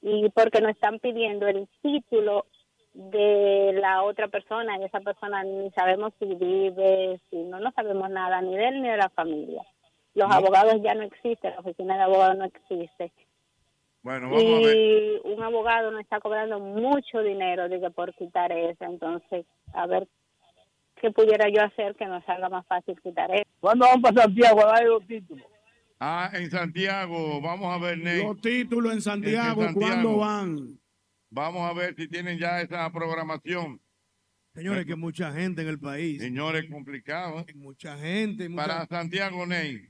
Y 0.02 0.30
porque 0.30 0.62
nos 0.62 0.72
están 0.72 1.00
pidiendo 1.00 1.48
el 1.48 1.68
título 1.82 2.46
de 2.94 3.74
la 3.74 4.04
otra 4.04 4.30
persona 4.30 4.78
y 4.78 4.86
esa 4.86 5.02
persona 5.02 5.44
ni 5.44 5.70
sabemos 5.72 6.14
si 6.20 6.26
vive, 6.36 7.20
si 7.30 7.36
no, 7.44 7.60
no 7.60 7.72
sabemos 7.72 8.10
nada 8.10 8.42
ni 8.42 8.56
de 8.56 8.68
él 8.70 8.82
ni 8.82 8.88
de 8.88 8.98
la 8.98 9.10
familia. 9.10 9.64
Los 10.16 10.32
abogados 10.32 10.82
ya 10.84 10.96
no 10.96 11.04
existen, 11.04 11.52
la 11.52 11.60
oficina 11.60 11.98
de 11.98 12.04
abogados 12.04 12.38
no 12.38 12.46
existe. 12.46 13.12
Bueno, 14.02 14.30
vamos 14.30 14.44
a 14.44 14.68
ver. 14.68 14.78
Y 14.78 15.22
un 15.26 15.44
abogado 15.44 15.92
nos 15.92 16.02
está 16.02 16.20
cobrando 16.20 16.60
mucho 16.60 17.22
dinero 17.22 17.68
digo, 17.70 17.90
por 17.92 18.14
quitar 18.16 18.52
eso. 18.52 18.84
Entonces, 18.86 19.46
a 19.74 19.88
ver 19.88 20.08
qué 21.02 21.12
pudiera 21.12 21.50
yo 21.50 21.62
hacer 21.64 21.96
que 21.96 22.06
nos 22.06 22.24
salga 22.26 22.48
más 22.50 22.66
fácil 22.68 23.00
quitar 23.02 23.30
eso. 23.34 23.44
¿Cuándo 23.60 23.86
van 23.88 24.02
para 24.02 24.22
Santiago 24.24 24.62
a 24.64 24.68
dar 24.68 24.86
los 24.86 25.06
títulos? 25.06 25.46
Ah, 26.00 26.30
en 26.34 26.50
Santiago. 26.52 27.42
Vamos 27.42 27.74
a 27.76 27.80
ver, 27.84 27.98
Ney. 27.98 28.24
Los 28.24 28.40
títulos 28.42 28.94
en 28.94 29.02
Santiago, 29.02 29.64
En 29.64 29.74
¿cuándo 29.74 30.18
van? 30.18 30.80
Vamos 31.30 31.70
a 31.70 31.74
ver 31.74 31.96
si 31.96 32.08
tienen 32.08 32.38
ya 32.38 32.62
esa 32.62 32.90
programación. 32.92 33.82
Señores, 34.54 34.86
que 34.86 34.96
mucha 34.96 35.34
gente 35.34 35.64
en 35.64 35.68
el 35.68 35.80
país. 35.80 36.22
Señores, 36.22 36.66
complicado. 36.72 37.40
¿eh? 37.40 37.54
Mucha 37.56 37.98
gente. 37.98 38.48
mucha- 38.48 38.68
Para 38.68 38.86
Santiago, 38.86 39.46
Ney. 39.46 39.90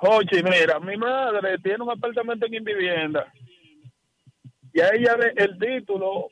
Jochi, 0.00 0.42
mira, 0.42 0.78
mi 0.80 0.96
madre 0.96 1.58
tiene 1.58 1.82
un 1.82 1.90
apartamento 1.90 2.46
en 2.46 2.62
vivienda 2.64 3.32
y 4.72 4.80
a 4.80 4.90
ella 4.94 5.16
le- 5.16 5.42
el 5.42 5.58
título 5.58 6.28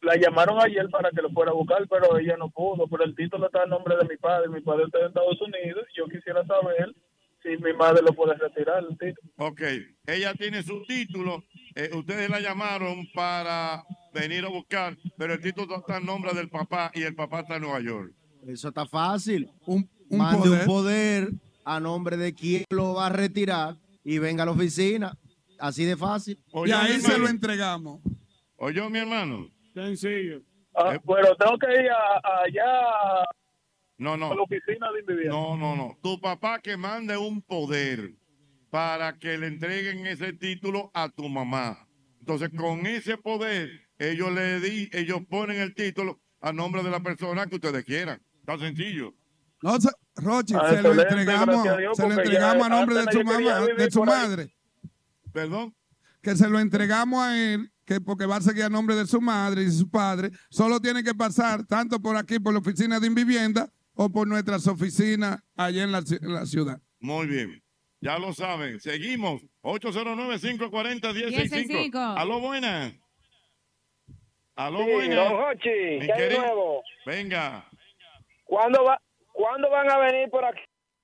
la 0.00 0.16
llamaron 0.16 0.60
ayer 0.60 0.88
para 0.90 1.10
que 1.10 1.22
lo 1.22 1.30
fuera 1.30 1.50
a 1.52 1.54
buscar, 1.54 1.86
pero 1.88 2.18
ella 2.18 2.36
no 2.36 2.50
pudo, 2.50 2.86
pero 2.88 3.04
el 3.04 3.14
título 3.14 3.46
está 3.46 3.64
en 3.64 3.70
nombre 3.70 3.96
de 3.96 4.04
mi 4.08 4.16
padre, 4.16 4.48
mi 4.48 4.60
padre 4.60 4.84
está 4.86 4.98
en 5.00 5.06
Estados 5.06 5.40
Unidos, 5.40 5.84
yo 5.96 6.06
quisiera 6.06 6.44
saber 6.46 6.92
si 7.42 7.50
mi 7.62 7.72
madre 7.72 8.02
lo 8.02 8.12
puede 8.12 8.34
retirar 8.34 8.82
el 8.88 8.98
título. 8.98 9.32
Ok, 9.36 9.62
ella 10.06 10.34
tiene 10.34 10.62
su 10.62 10.82
título. 10.86 11.44
eh, 11.76 11.90
ustedes 11.94 12.28
la 12.28 12.40
llamaron 12.40 13.06
para 13.14 13.84
venir 14.12 14.44
a 14.44 14.48
buscar, 14.48 14.96
pero 15.16 15.34
el 15.34 15.40
título 15.40 15.76
está 15.76 15.98
en 15.98 16.06
nombre 16.06 16.32
del 16.34 16.48
papá 16.48 16.90
y 16.94 17.02
el 17.04 17.14
papá 17.14 17.40
está 17.40 17.56
en 17.56 17.62
Nueva 17.62 17.80
York. 17.80 18.12
Eso 18.48 18.68
está 18.68 18.86
fácil. 18.86 19.48
Un, 19.66 19.88
Mande 20.10 20.38
poder. 20.48 20.60
un 20.60 20.66
poder 20.66 21.28
a 21.76 21.80
nombre 21.80 22.16
de 22.16 22.34
quien 22.34 22.64
lo 22.70 22.94
va 22.94 23.06
a 23.06 23.10
retirar 23.10 23.76
y 24.04 24.18
venga 24.18 24.42
a 24.44 24.46
la 24.46 24.52
oficina. 24.52 25.16
Así 25.58 25.84
de 25.84 25.96
fácil. 25.96 26.42
Y 26.66 26.70
ahí 26.70 27.00
se 27.00 27.18
lo 27.18 27.28
entregamos. 27.28 28.00
Oye, 28.56 28.88
mi 28.90 28.98
hermano. 28.98 29.48
Sencillo. 29.74 30.40
Ah, 30.74 30.98
bueno, 31.04 31.34
tengo 31.36 31.58
que 31.58 31.66
ir 31.82 31.90
a- 31.90 32.16
a- 32.22 32.42
allá 32.44 33.24
No, 33.98 34.16
no. 34.16 34.32
a 34.32 34.34
la 34.36 34.42
oficina 34.42 34.90
de 34.92 35.02
vivienda. 35.02 35.34
No, 35.36 35.56
no, 35.56 35.74
no. 35.76 35.98
Tu 36.02 36.20
papá 36.20 36.60
que 36.60 36.76
mande 36.76 37.16
un 37.16 37.42
poder 37.42 38.14
para 38.70 39.18
que 39.18 39.36
le 39.38 39.48
entreguen 39.48 40.06
ese 40.06 40.32
título 40.32 40.90
a 40.94 41.08
tu 41.08 41.28
mamá. 41.28 41.86
Entonces, 42.20 42.50
con 42.56 42.86
ese 42.86 43.16
poder, 43.18 43.70
ellos 43.98 44.30
le 44.32 44.60
di, 44.60 44.88
ellos 44.92 45.20
ponen 45.28 45.60
el 45.60 45.74
título 45.74 46.20
a 46.40 46.52
nombre 46.52 46.82
de 46.82 46.90
la 46.90 47.00
persona 47.00 47.46
que 47.46 47.56
ustedes 47.56 47.84
quieran. 47.84 48.22
Está 48.40 48.58
sencillo. 48.58 49.14
No, 49.62 49.80
se- 49.80 49.88
Rochi, 50.16 50.54
Ah, 50.54 50.70
se 50.70 50.82
lo 50.82 50.92
entregamos, 51.00 51.62
Dios, 51.78 51.96
se 51.96 52.02
lo 52.08 52.14
entregamos 52.14 52.58
ya 52.58 52.64
a 52.66 52.68
nombre 52.68 52.96
de 52.96 53.12
su 53.12 53.24
mamá, 53.24 53.60
de 53.76 53.90
su 53.90 54.04
madre. 54.04 54.54
Perdón. 55.32 55.74
Que 56.22 56.34
se 56.36 56.48
lo 56.48 56.58
entregamos 56.58 57.20
a 57.22 57.36
él, 57.38 57.70
que 57.84 58.00
porque 58.00 58.26
va 58.26 58.36
a 58.36 58.40
seguir 58.40 58.64
a 58.64 58.68
nombre 58.68 58.94
de 58.96 59.06
su 59.06 59.20
madre 59.20 59.62
y 59.62 59.70
su 59.70 59.88
padre, 59.88 60.30
solo 60.50 60.80
tiene 60.80 61.02
que 61.04 61.14
pasar 61.14 61.64
tanto 61.66 62.00
por 62.00 62.16
aquí, 62.16 62.38
por 62.40 62.52
la 62.52 62.58
oficina 62.58 62.98
de 63.00 63.06
Invivienda, 63.06 63.70
o 63.94 64.10
por 64.10 64.26
nuestras 64.28 64.66
oficinas 64.68 65.40
allá 65.56 65.82
en 65.82 65.90
la, 65.92 66.02
ci- 66.02 66.22
en 66.22 66.32
la 66.34 66.46
ciudad. 66.46 66.80
Muy 67.00 67.26
bien. 67.26 67.62
Ya 68.00 68.16
lo 68.18 68.32
saben. 68.32 68.78
Seguimos. 68.80 69.42
809-540-1065. 69.62 71.14
1065. 71.30 71.98
Aló, 71.98 72.40
buenas. 72.40 72.92
Aló, 74.54 74.78
Sí, 74.84 74.90
buenas. 74.92 75.16
don 75.30 75.36
Jochi, 75.42 75.68
Mi 76.00 76.06
¿qué 76.06 76.12
hay 76.12 76.38
nuevo? 76.38 76.82
Venga. 77.06 77.64
¿Cuándo, 78.44 78.84
va, 78.84 79.00
¿Cuándo 79.38 79.70
van 79.70 79.88
a 79.88 79.98
venir 79.98 80.28
por 80.30 80.44
aquí? 80.44 80.62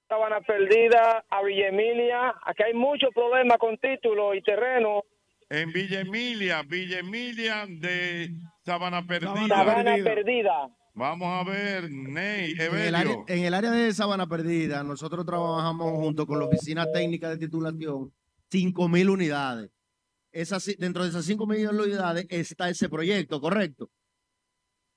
Sabana 0.09 0.40
Perdida, 0.40 1.24
a 1.31 1.43
Villa 1.44 1.69
Emilia. 1.69 2.35
Aquí 2.44 2.65
hay 2.65 2.74
muchos 2.74 3.11
problemas 3.15 3.59
con 3.59 3.78
títulos 3.78 4.35
y 4.35 4.43
terreno. 4.43 5.05
En 5.48 5.73
Villa 5.73 6.01
Emilia, 6.01 6.65
Villa 6.65 6.98
Emilia 6.98 7.65
de 7.69 8.32
Sabana 8.65 9.06
Perdida. 9.06 9.47
Sabana 9.47 9.94
Perdida. 10.02 10.69
Vamos 10.94 11.28
a 11.28 11.48
ver, 11.48 11.89
Ney, 11.89 12.55
En 12.59 12.74
el, 12.74 12.94
área, 12.97 13.16
en 13.28 13.44
el 13.44 13.55
área 13.55 13.70
de 13.70 13.93
Sabana 13.93 14.27
Perdida, 14.27 14.82
nosotros 14.82 15.24
trabajamos 15.24 15.93
junto 15.93 16.27
con 16.27 16.40
la 16.40 16.47
Oficina 16.47 16.90
Técnica 16.90 17.28
de 17.31 17.39
Titulación 17.39 18.12
5.000 18.51 19.11
unidades. 19.11 19.70
Esas, 20.32 20.74
dentro 20.77 21.05
de 21.05 21.11
esas 21.11 21.28
5.000 21.31 21.69
unidades 21.70 22.27
está 22.31 22.69
ese 22.69 22.89
proyecto, 22.89 23.40
¿correcto? 23.40 23.89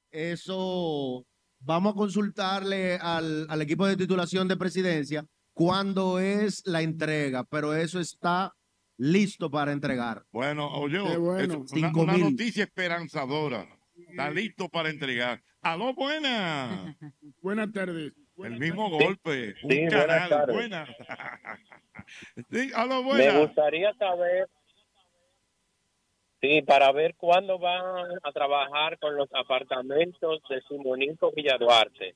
Eso 0.09 1.23
vamos 1.59 1.93
a 1.93 1.95
consultarle 1.95 2.95
al, 2.95 3.47
al 3.49 3.61
equipo 3.61 3.85
de 3.87 3.97
titulación 3.97 4.47
de 4.47 4.57
presidencia 4.57 5.25
cuándo 5.53 6.19
es 6.19 6.65
la 6.67 6.81
entrega, 6.81 7.43
pero 7.43 7.73
eso 7.73 7.99
está 7.99 8.53
listo 8.97 9.49
para 9.49 9.71
entregar. 9.71 10.23
Bueno, 10.31 10.69
oye, 10.71 10.99
bueno. 11.17 11.65
es 11.65 11.71
una, 11.71 12.17
noticia 12.17 12.63
esperanzadora. 12.63 13.67
Está 14.09 14.29
listo 14.29 14.69
para 14.69 14.89
entregar. 14.89 15.41
Aló, 15.61 15.93
buena. 15.93 16.95
Buenas 17.41 17.71
tardes. 17.71 18.13
El 18.37 18.59
mismo 18.59 18.89
golpe. 18.91 19.55
Un 19.63 19.71
Sí, 19.71 19.79
buenas 19.85 20.05
canal. 20.05 20.29
tardes. 20.29 20.55
Buena. 20.55 20.87
Sí, 22.51 22.71
aló, 22.73 23.03
Me 23.03 23.39
gustaría 23.41 23.93
saber, 23.95 24.47
sí, 26.41 26.61
para 26.61 26.91
ver 26.91 27.15
cuándo 27.15 27.57
van 27.59 28.05
a 28.23 28.31
trabajar 28.31 28.97
con 28.99 29.15
los 29.15 29.29
apartamentos 29.33 30.41
de 30.49 30.61
Simonico 30.67 31.31
Villaduarte. 31.35 32.13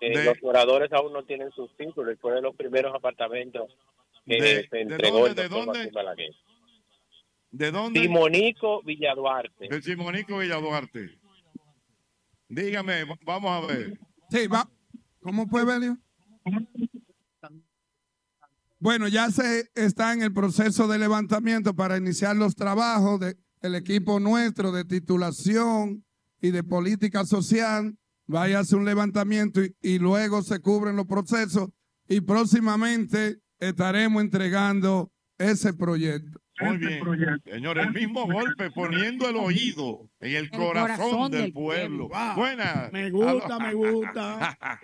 De- 0.00 0.24
los 0.24 0.42
moradores 0.42 0.92
aún 0.92 1.12
no 1.12 1.24
tienen 1.24 1.50
sus 1.52 1.74
títulos 1.76 2.14
y 2.14 2.16
fue 2.18 2.34
de 2.34 2.42
los 2.42 2.54
primeros 2.56 2.94
apartamentos 2.94 3.70
que 4.26 4.34
De- 4.36 4.68
se 4.68 4.76
¿de 4.76 4.82
entregó 4.82 5.18
dónde, 5.20 5.30
el 5.30 5.34
de 5.36 5.42
doctor 5.44 5.64
dónde? 5.64 5.78
Joaquín 5.78 5.94
Balaguer. 5.94 6.30
¿De 7.52 7.70
dónde? 7.70 8.00
Simonico 8.00 8.82
Villaduarte. 8.82 9.68
De 9.68 9.80
Simonico 9.82 10.38
Villaduarte. 10.38 11.18
Dígame, 12.48 13.04
vamos 13.24 13.50
a 13.50 13.66
ver. 13.66 13.98
Sí, 14.30 14.46
va. 14.46 14.68
¿Cómo 15.22 15.46
fue, 15.46 15.64
Belio? 15.64 15.96
Bueno, 18.78 19.08
ya 19.08 19.30
se 19.30 19.70
está 19.74 20.12
en 20.12 20.22
el 20.22 20.32
proceso 20.34 20.86
de 20.88 20.98
levantamiento 20.98 21.74
para 21.74 21.96
iniciar 21.96 22.36
los 22.36 22.54
trabajos 22.54 23.20
del 23.64 23.76
equipo 23.76 24.20
nuestro 24.20 24.72
de 24.72 24.84
titulación 24.84 26.04
y 26.42 26.50
de 26.50 26.62
política 26.62 27.24
social. 27.24 27.96
Vaya 28.26 28.58
a 28.58 28.60
hacer 28.60 28.78
un 28.78 28.84
levantamiento 28.84 29.64
y, 29.64 29.74
y 29.80 29.98
luego 29.98 30.42
se 30.42 30.60
cubren 30.60 30.96
los 30.96 31.06
procesos 31.06 31.70
y 32.06 32.20
próximamente 32.20 33.40
estaremos 33.58 34.22
entregando 34.22 35.10
ese 35.38 35.72
proyecto. 35.72 36.43
Muy 36.60 36.76
bien. 36.78 37.02
Señor, 37.44 37.78
el 37.78 37.92
mismo 37.92 38.26
golpe 38.26 38.70
poniendo 38.70 39.28
el 39.28 39.36
oído 39.36 40.08
en 40.20 40.36
el, 40.36 40.50
corazón, 40.50 40.96
corazón 40.96 41.30
del, 41.32 41.42
del 41.42 41.52
pueblo. 41.52 42.08
pueblo. 42.08 42.26
Wow. 42.26 42.36
Buenas. 42.36 42.92
Me 42.92 43.10
gusta, 43.10 43.58
me 43.58 43.74
gusta. 43.74 44.58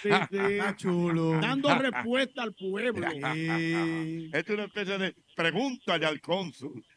Sí, 0.00 0.08
sí. 0.30 0.58
chulo. 0.76 1.38
Dando 1.38 1.74
respuesta 1.74 2.42
al 2.42 2.54
pueblo. 2.54 3.06
Esto 4.32 4.52
es 4.52 4.58
una 4.58 4.64
especie 4.64 4.96
de 4.96 5.14
pregúntale 5.36 6.06
al 6.06 6.20
cónsul. 6.20 6.82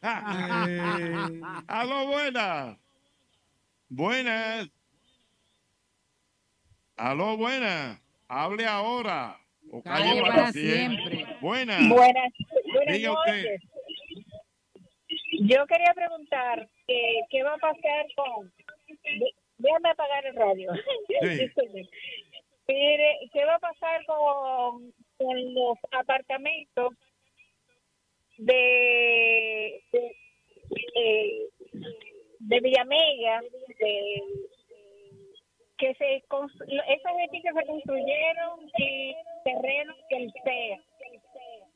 Aló, 1.66 2.06
buenas. 2.06 2.78
Buenas. 3.88 4.70
Aló, 6.96 7.36
buenas. 7.36 8.00
Hable 8.28 8.66
ahora. 8.66 9.38
O 9.70 9.82
calle, 9.82 10.22
para, 10.22 10.52
siempre. 10.52 11.26
Buenas. 11.40 11.88
Buenas, 11.88 11.90
buenas 11.90 12.32
Diga 12.86 13.12
usted. 13.12 13.58
Yo 15.42 15.66
quería 15.66 15.92
preguntar 15.94 16.68
eh, 16.88 17.20
qué 17.30 17.42
va 17.42 17.54
a 17.54 17.58
pasar 17.58 18.06
con 18.16 18.52
déjame 19.58 19.90
apagar 19.90 20.26
el 20.26 20.36
radio. 20.36 20.72
Mire, 22.68 23.18
¿qué 23.32 23.44
va 23.44 23.54
a 23.54 23.60
pasar 23.60 24.04
con, 24.06 24.92
con 25.18 25.54
los 25.54 25.78
apartamentos 25.92 26.94
de, 28.38 29.82
de, 29.92 30.16
eh, 30.94 31.48
de 32.40 32.60
Villamella, 32.60 33.40
de, 33.78 34.22
que 35.78 35.94
se 35.94 36.16
esos 36.16 37.12
edificios 37.18 37.54
se 37.54 37.66
construyeron 37.66 38.60
en 38.78 39.14
terrenos 39.44 39.96
del 40.10 40.32
CEA. 40.44 40.80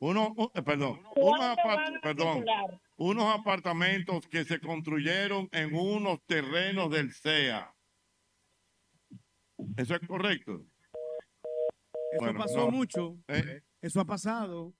Uno, 0.03 0.33
eh, 0.55 0.61
perdón, 0.63 0.99
¿Cuándo 1.13 1.21
unos, 1.31 1.57
apart- 1.57 2.01
perdón, 2.01 2.45
unos 2.97 3.35
apartamentos 3.39 4.27
que 4.27 4.43
se 4.43 4.59
construyeron 4.59 5.47
en 5.51 5.75
unos 5.75 6.23
terrenos 6.25 6.89
del 6.89 7.13
CEA. 7.13 7.71
¿Eso 9.77 9.93
es 9.93 10.01
correcto? 10.07 10.65
Eso 12.13 12.19
Bueno, 12.19 12.39
pasó 12.39 12.57
no. 12.65 12.71
mucho. 12.71 13.17
Eh. 13.27 13.61
Eso 13.79 13.99
ha 14.01 14.05
pasado. 14.05 14.73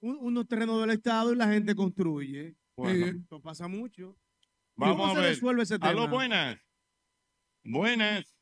Un- 0.00 0.18
unos 0.20 0.48
terrenos 0.48 0.80
del 0.80 0.90
Estado 0.90 1.32
y 1.32 1.36
la 1.36 1.46
gente 1.46 1.76
construye. 1.76 2.56
Bueno. 2.76 3.06
Eh, 3.06 3.14
Eso 3.24 3.40
pasa 3.40 3.68
mucho. 3.68 4.16
¿Y 4.42 4.46
Vamos 4.80 4.96
cómo 4.96 5.06
a 5.06 5.14
se 5.14 5.20
ver. 5.20 5.30
resuelve 5.30 5.62
ese 5.62 5.78
tema? 5.78 5.90
Aló, 5.90 6.08
buenas. 6.08 6.58
Buenas. 7.64 8.34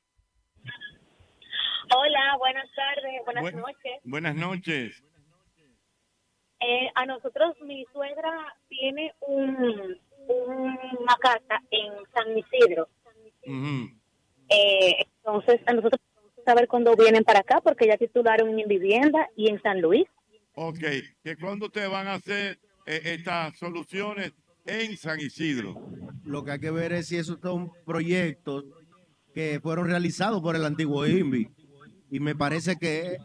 Hola, 1.94 2.36
buenas 2.38 2.68
tardes, 2.74 3.20
buenas 3.26 3.42
Buen- 3.42 3.56
noches. 3.56 4.00
Buenas 4.04 4.34
noches. 4.34 5.04
Eh, 6.66 6.90
a 6.94 7.04
nosotros, 7.04 7.56
mi 7.62 7.84
suegra 7.92 8.56
tiene 8.68 9.12
un, 9.26 9.98
una 10.28 11.16
casa 11.20 11.60
en 11.70 11.92
San 12.12 12.38
Isidro. 12.38 12.88
Eh, 14.48 14.96
entonces, 14.98 15.60
a 15.66 15.72
nosotros 15.74 16.00
queremos 16.00 16.44
saber 16.44 16.68
cuándo 16.68 16.94
vienen 16.96 17.24
para 17.24 17.40
acá, 17.40 17.60
porque 17.60 17.86
ya 17.86 17.98
titularon 17.98 18.58
en 18.58 18.68
vivienda 18.68 19.28
y 19.36 19.50
en 19.50 19.60
San 19.60 19.80
Luis. 19.80 20.06
Ok, 20.54 20.78
que 21.22 21.36
cuando 21.36 21.66
ustedes 21.66 21.90
van 21.90 22.06
a 22.06 22.14
hacer 22.14 22.58
eh, 22.86 23.00
estas 23.04 23.58
soluciones 23.58 24.32
en 24.66 24.96
San 24.96 25.20
Isidro. 25.20 25.74
Lo 26.24 26.44
que 26.44 26.52
hay 26.52 26.60
que 26.60 26.70
ver 26.70 26.92
es 26.92 27.08
si 27.08 27.16
esos 27.16 27.38
son 27.42 27.70
proyectos 27.84 28.64
que 29.34 29.60
fueron 29.60 29.88
realizados 29.88 30.40
por 30.40 30.56
el 30.56 30.64
antiguo 30.64 31.06
INVI. 31.06 31.48
Y 32.14 32.20
me 32.20 32.36
parece 32.36 32.76
que, 32.76 33.16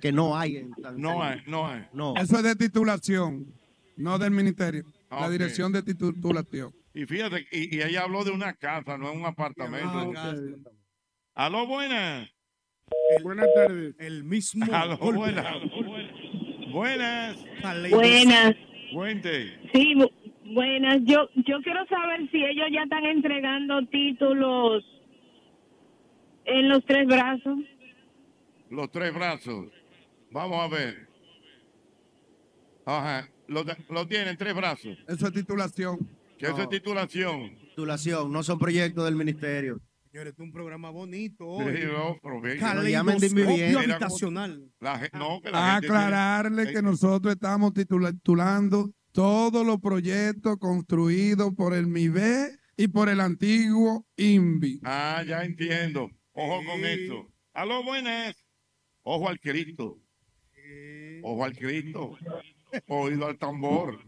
que 0.00 0.12
no 0.12 0.36
hay. 0.38 0.58
En 0.58 0.70
No 0.96 1.20
hay, 1.20 1.40
no 1.48 1.66
hay. 1.66 1.82
No. 1.92 2.14
Eso 2.16 2.36
es 2.36 2.44
de 2.44 2.54
titulación, 2.54 3.46
no 3.96 4.16
del 4.16 4.30
ministerio. 4.30 4.84
Ah, 5.10 5.22
La 5.22 5.30
dirección 5.30 5.72
de 5.72 5.82
titulación. 5.82 6.72
Y 6.94 7.04
fíjate, 7.04 7.48
y, 7.50 7.76
y 7.76 7.82
ella 7.82 8.02
habló 8.04 8.22
de 8.22 8.30
una 8.30 8.52
casa, 8.52 8.96
no 8.96 9.10
es 9.10 9.16
un 9.16 9.26
apartamento. 9.26 10.12
Ah, 10.16 10.34
Aló, 11.34 11.66
buenas. 11.66 12.28
Buenas 13.24 13.48
tardes. 13.56 13.96
El 13.98 14.22
mismo. 14.22 14.64
Aló, 14.72 14.96
buenas. 14.98 15.56
Buenas. 16.72 17.44
Buenas. 17.90 18.54
Cuente. 18.94 19.58
Sí, 19.74 19.94
bu- 19.96 20.12
buenas. 20.54 20.98
Yo, 21.04 21.28
yo 21.44 21.60
quiero 21.64 21.84
saber 21.86 22.30
si 22.30 22.36
ellos 22.44 22.66
ya 22.72 22.84
están 22.84 23.04
entregando 23.04 23.84
títulos 23.86 24.84
en 26.44 26.68
los 26.68 26.84
tres 26.84 27.04
brazos. 27.08 27.58
Los 28.70 28.90
tres 28.90 29.14
brazos. 29.14 29.66
Vamos 30.30 30.60
a 30.60 30.68
ver. 30.68 31.08
Ajá. 32.84 33.28
Lo, 33.48 34.06
tienen 34.06 34.36
tres 34.36 34.54
brazos. 34.54 34.96
Eso 35.08 35.26
es 35.26 35.32
titulación. 35.32 35.98
Que 36.38 36.46
eso 36.46 36.62
es 36.62 36.68
titulación. 36.68 37.56
Titulación, 37.70 38.30
no 38.32 38.42
son 38.42 38.58
proyectos 38.58 39.04
del 39.04 39.16
ministerio. 39.16 39.80
Señores, 40.10 40.32
es 40.34 40.38
un 40.38 40.52
programa 40.52 40.90
bonito. 40.90 41.44
Sí, 41.58 41.64
hoy. 41.64 41.84
no, 41.92 42.18
pero 42.22 42.40
ve- 42.40 42.58
Caleidoscopio 42.58 43.78
habitacional. 43.78 44.70
La 44.80 45.08
no, 45.14 45.40
que 45.40 45.50
la 45.50 45.76
Aclararle 45.76 46.72
que 46.72 46.82
nosotros 46.82 47.34
estamos 47.34 47.72
titula- 47.74 48.12
titulando 48.12 48.90
todos 49.12 49.66
los 49.66 49.78
proyectos 49.80 50.56
construidos 50.58 51.54
por 51.54 51.74
el 51.74 51.86
MIBE 51.86 52.58
y 52.76 52.88
por 52.88 53.08
el 53.08 53.20
antiguo 53.20 54.06
INVI. 54.16 54.80
Ah, 54.84 55.22
ya 55.26 55.42
entiendo. 55.44 56.10
Ojo 56.32 56.64
con 56.64 56.84
eso. 56.84 57.26
Aló, 57.52 57.82
buenas. 57.82 58.36
Ojo 59.10 59.26
al 59.26 59.40
Cristo. 59.40 59.96
Ojo 61.22 61.42
al 61.42 61.56
Cristo. 61.56 62.18
Oído 62.88 63.26
al 63.26 63.38
tambor. 63.38 63.98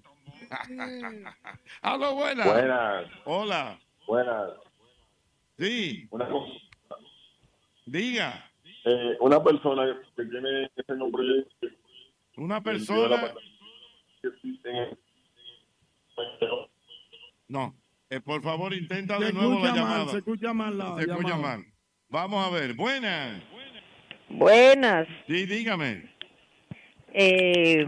Aló, 1.81 2.15
buenas. 2.17 2.47
Buenas. 2.47 3.11
Hola. 3.25 3.81
Buenas. 4.07 4.51
Sí. 5.59 6.07
Una, 6.11 6.29
cosa, 6.29 6.53
Diga. 7.87 8.51
eh, 8.85 9.17
una 9.21 9.43
persona 9.43 9.87
que 10.17 10.25
tiene 10.27 10.71
ese 10.77 10.95
nombre. 10.95 11.47
Una 12.37 12.63
persona. 12.63 13.33
No. 17.49 17.75
Eh, 18.11 18.21
por 18.21 18.43
favor, 18.43 18.75
intenta 18.75 19.19
de 19.19 19.33
nuevo 19.33 19.61
la 19.61 19.75
llamada. 19.75 20.09
se 20.09 20.19
escucha 20.19 20.53
mal 20.53 20.77
la 20.77 20.97
Se 20.97 21.05
escucha 21.05 21.39
mal. 21.39 21.65
Vamos 22.11 22.47
a 22.47 22.51
ver. 22.51 22.75
Buenas. 22.75 23.43
Buenas. 24.31 25.07
Sí, 25.27 25.45
dígame. 25.47 26.05
Eh, 27.13 27.87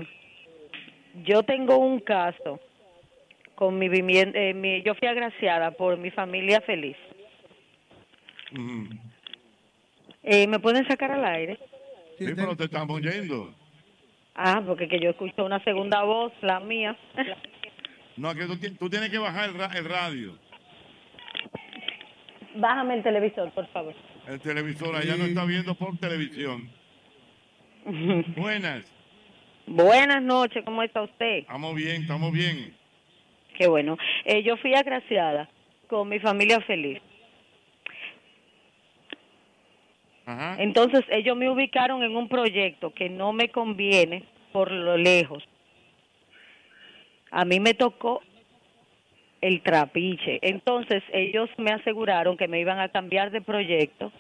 yo 1.25 1.43
tengo 1.45 1.79
un 1.79 2.01
caso 2.01 2.61
con 3.55 3.79
mi 3.79 3.89
vivienda. 3.89 4.39
eh, 4.39 4.53
mi- 4.55 4.83
yo 4.83 4.95
fui 4.95 5.09
agraciada 5.09 5.71
por 5.71 5.97
mi 5.99 6.11
familia 6.11 6.61
feliz. 6.63 6.97
Eh, 10.25 10.47
¿Me 10.47 10.59
pueden 10.59 10.87
sacar 10.87 11.13
al 11.13 11.25
aire? 11.25 11.59
Sí, 12.19 12.27
pero 12.37 12.57
te 12.57 12.65
estamos 12.65 12.97
oyendo. 12.97 13.55
Ah, 14.35 14.63
porque 14.67 14.89
que 14.89 14.99
yo 15.01 15.11
escucho 15.11 15.45
una 15.45 15.63
segunda 15.65 16.03
voz, 16.03 16.33
la 16.43 16.61
mía. 16.61 16.97
No, 18.17 18.35
que 18.35 18.45
tú, 18.47 18.59
tú 18.79 18.91
tienes 18.91 19.11
que 19.11 19.19
bajar 19.19 19.49
el, 19.51 19.55
ra- 19.59 19.71
el 19.75 19.85
radio. 19.85 20.39
Bájame 22.57 22.95
el 22.95 23.03
televisor, 23.03 23.51
por 23.53 23.67
favor. 23.69 23.95
El 24.29 24.41
televisor 24.41 24.95
allá 24.95 25.17
no 25.17 25.25
está 25.25 25.45
viendo 25.45 25.75
por 25.75 25.97
televisión. 25.99 26.71
Buenas. 28.37 28.93
Buenas 29.67 30.23
noches, 30.23 30.65
¿cómo 30.65 30.83
está 30.83 31.03
usted? 31.03 31.39
Estamos 31.39 31.75
bien, 31.75 32.03
estamos 32.03 32.33
bien. 32.33 32.75
Qué 33.57 33.69
bueno. 33.69 33.97
Eh, 34.25 34.43
yo 34.43 34.57
fui 34.57 34.75
agraciada 34.75 35.49
con 35.89 36.09
mi 36.09 36.19
familia 36.21 36.61
feliz. 36.61 37.01
Ajá. 40.25 40.57
Entonces 40.59 41.03
ellos 41.11 41.37
me 41.37 41.51
ubicaron 41.51 42.03
en 42.03 42.17
un 42.17 42.29
proyecto 42.29 42.93
que 42.95 43.09
no 43.09 43.33
me 43.33 43.49
conviene 43.51 44.25
por 44.53 44.71
lo 44.71 44.97
lejos. 44.97 45.43
A 47.31 47.45
mí 47.45 47.61
me 47.61 47.75
tocó 47.75 48.23
el 49.43 49.61
trapiche. 49.61 50.39
Entonces 50.41 51.03
ellos 51.13 51.51
me 51.59 51.73
aseguraron 51.73 52.39
que 52.39 52.49
me 52.49 52.61
iban 52.61 52.79
a 52.81 52.89
cambiar 52.89 53.31
de 53.31 53.43
proyecto 53.43 54.11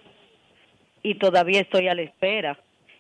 y 1.02 1.14
todavía 1.14 1.60
estoy 1.60 1.88
a 1.88 1.94
la 1.94 2.02
espera 2.02 2.58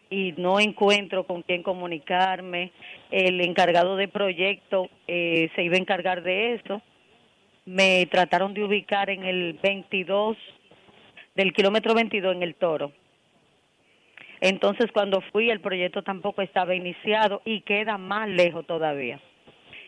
y 0.08 0.32
no 0.36 0.60
encuentro 0.60 1.24
con 1.24 1.42
quién 1.42 1.62
comunicarme. 1.62 2.72
El 3.10 3.40
encargado 3.40 3.96
de 3.96 4.08
proyecto 4.08 4.88
eh, 5.08 5.50
se 5.54 5.64
iba 5.64 5.74
a 5.74 5.80
encargar 5.80 6.22
de 6.22 6.54
eso. 6.54 6.80
Me 7.64 8.06
trataron 8.06 8.54
de 8.54 8.64
ubicar 8.64 9.10
en 9.10 9.24
el 9.24 9.58
22 9.62 10.36
del 11.34 11.52
kilómetro 11.52 11.94
22 11.94 12.36
en 12.36 12.42
el 12.42 12.54
Toro. 12.54 12.92
Entonces 14.40 14.90
cuando 14.92 15.20
fui 15.32 15.50
el 15.50 15.60
proyecto 15.60 16.02
tampoco 16.02 16.42
estaba 16.42 16.74
iniciado 16.74 17.42
y 17.44 17.60
queda 17.62 17.98
más 17.98 18.28
lejos 18.28 18.66
todavía. 18.66 19.20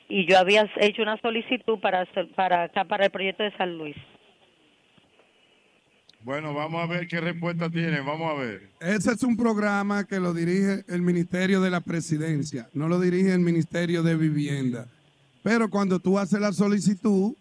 Y 0.08 0.26
yo 0.28 0.38
había 0.38 0.68
hecho 0.80 1.02
una 1.02 1.18
solicitud 1.20 1.78
para 1.80 2.02
hacer- 2.02 2.32
para 2.34 2.64
acá 2.64 2.84
para 2.84 3.06
el 3.06 3.10
proyecto 3.10 3.42
de 3.42 3.56
San 3.56 3.76
Luis. 3.78 3.96
Bueno, 6.22 6.54
vamos 6.54 6.82
a 6.82 6.86
ver 6.86 7.06
qué 7.06 7.20
respuesta 7.20 7.68
tiene. 7.68 8.00
Vamos 8.00 8.30
a 8.30 8.34
ver. 8.40 8.70
Ese 8.80 9.12
es 9.12 9.22
un 9.22 9.36
programa 9.36 10.04
que 10.06 10.18
lo 10.20 10.32
dirige 10.32 10.84
el 10.88 11.02
Ministerio 11.02 11.60
de 11.60 11.70
la 11.70 11.80
Presidencia, 11.80 12.68
no 12.72 12.88
lo 12.88 12.98
dirige 12.98 13.32
el 13.32 13.40
Ministerio 13.40 14.02
de 14.02 14.16
Vivienda. 14.16 14.86
Pero 15.42 15.68
cuando 15.68 15.98
tú 15.98 16.18
haces 16.18 16.40
la 16.40 16.52
solicitud, 16.52 17.34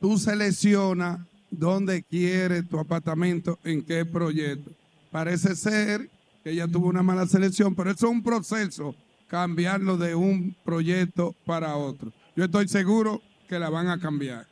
tú 0.00 0.16
seleccionas 0.18 1.18
dónde 1.50 2.04
quieres 2.04 2.68
tu 2.68 2.78
apartamento, 2.78 3.58
en 3.64 3.82
qué 3.82 4.04
proyecto. 4.04 4.70
Parece 5.10 5.56
ser 5.56 6.08
que 6.44 6.50
ella 6.50 6.68
tuvo 6.68 6.88
una 6.88 7.02
mala 7.02 7.26
selección, 7.26 7.74
pero 7.74 7.90
eso 7.90 8.06
es 8.06 8.12
un 8.12 8.22
proceso, 8.22 8.94
cambiarlo 9.38 9.96
de 9.96 10.14
un 10.14 10.54
proyecto 10.64 11.34
para 11.44 11.74
otro. 11.76 12.12
Yo 12.36 12.44
estoy 12.44 12.68
seguro 12.68 13.20
que 13.48 13.58
la 13.58 13.68
van 13.68 13.88
a 13.88 13.98
cambiar. 13.98 14.46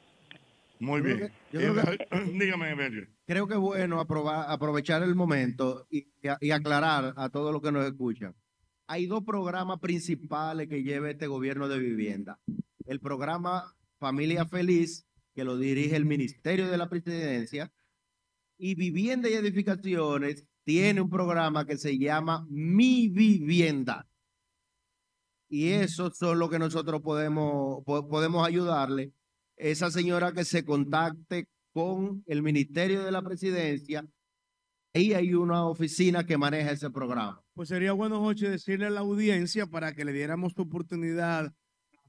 Muy 0.80 0.98
Yo 0.98 1.04
creo 1.04 1.16
bien. 1.18 1.28
que- 1.52 1.58
yo 1.58 1.72
creo 1.72 1.84
que- 1.98 2.04
Eh, 2.10 2.32
Dígame, 2.40 2.70
Evelio. 2.70 3.06
Creo 3.24 3.46
que 3.46 3.54
es 3.54 3.60
bueno 3.60 4.00
aprobar- 4.00 4.46
aprovechar 4.48 5.04
el 5.04 5.14
momento 5.14 5.86
y, 5.88 6.08
y 6.40 6.50
aclarar 6.50 7.14
a 7.16 7.28
todos 7.28 7.52
los 7.52 7.62
que 7.62 7.70
nos 7.70 7.86
escuchan. 7.86 8.34
Hay 8.88 9.06
dos 9.06 9.22
programas 9.22 9.78
principales 9.78 10.66
que 10.68 10.82
lleva 10.82 11.10
este 11.10 11.28
gobierno 11.28 11.68
de 11.68 11.78
vivienda. 11.78 12.40
El 12.84 12.98
programa 12.98 13.72
Familia 14.00 14.46
Feliz, 14.46 15.06
que 15.32 15.44
lo 15.44 15.56
dirige 15.58 15.94
el 15.94 16.06
Ministerio 16.06 16.68
de 16.68 16.76
la 16.76 16.88
Presidencia, 16.88 17.70
Y 18.58 18.74
Vivienda 18.74 19.28
y 19.30 19.34
Edificaciones 19.34 20.44
tiene 20.64 21.00
un 21.00 21.08
programa 21.08 21.64
que 21.66 21.76
se 21.76 21.96
llama 21.98 22.44
Mi 22.50 23.06
Vivienda. 23.08 24.08
Y 25.54 25.68
eso 25.72 26.10
son 26.14 26.38
lo 26.38 26.48
que 26.48 26.58
nosotros 26.58 27.02
podemos, 27.02 27.84
po- 27.84 28.08
podemos 28.08 28.46
ayudarle. 28.46 29.12
Esa 29.56 29.90
señora 29.90 30.32
que 30.32 30.44
se 30.46 30.64
contacte 30.64 31.46
con 31.74 32.22
el 32.26 32.42
Ministerio 32.42 33.02
de 33.04 33.12
la 33.12 33.20
Presidencia. 33.20 34.02
Ahí 34.94 35.12
hay 35.12 35.34
una 35.34 35.66
oficina 35.66 36.24
que 36.24 36.38
maneja 36.38 36.70
ese 36.70 36.90
programa. 36.90 37.42
Pues 37.54 37.68
sería 37.68 37.92
bueno, 37.92 38.20
Joche, 38.20 38.48
decirle 38.48 38.86
a 38.86 38.90
la 38.90 39.00
audiencia 39.00 39.66
para 39.66 39.92
que 39.92 40.06
le 40.06 40.14
diéramos 40.14 40.54
oportunidad 40.58 41.44
a 41.46 41.54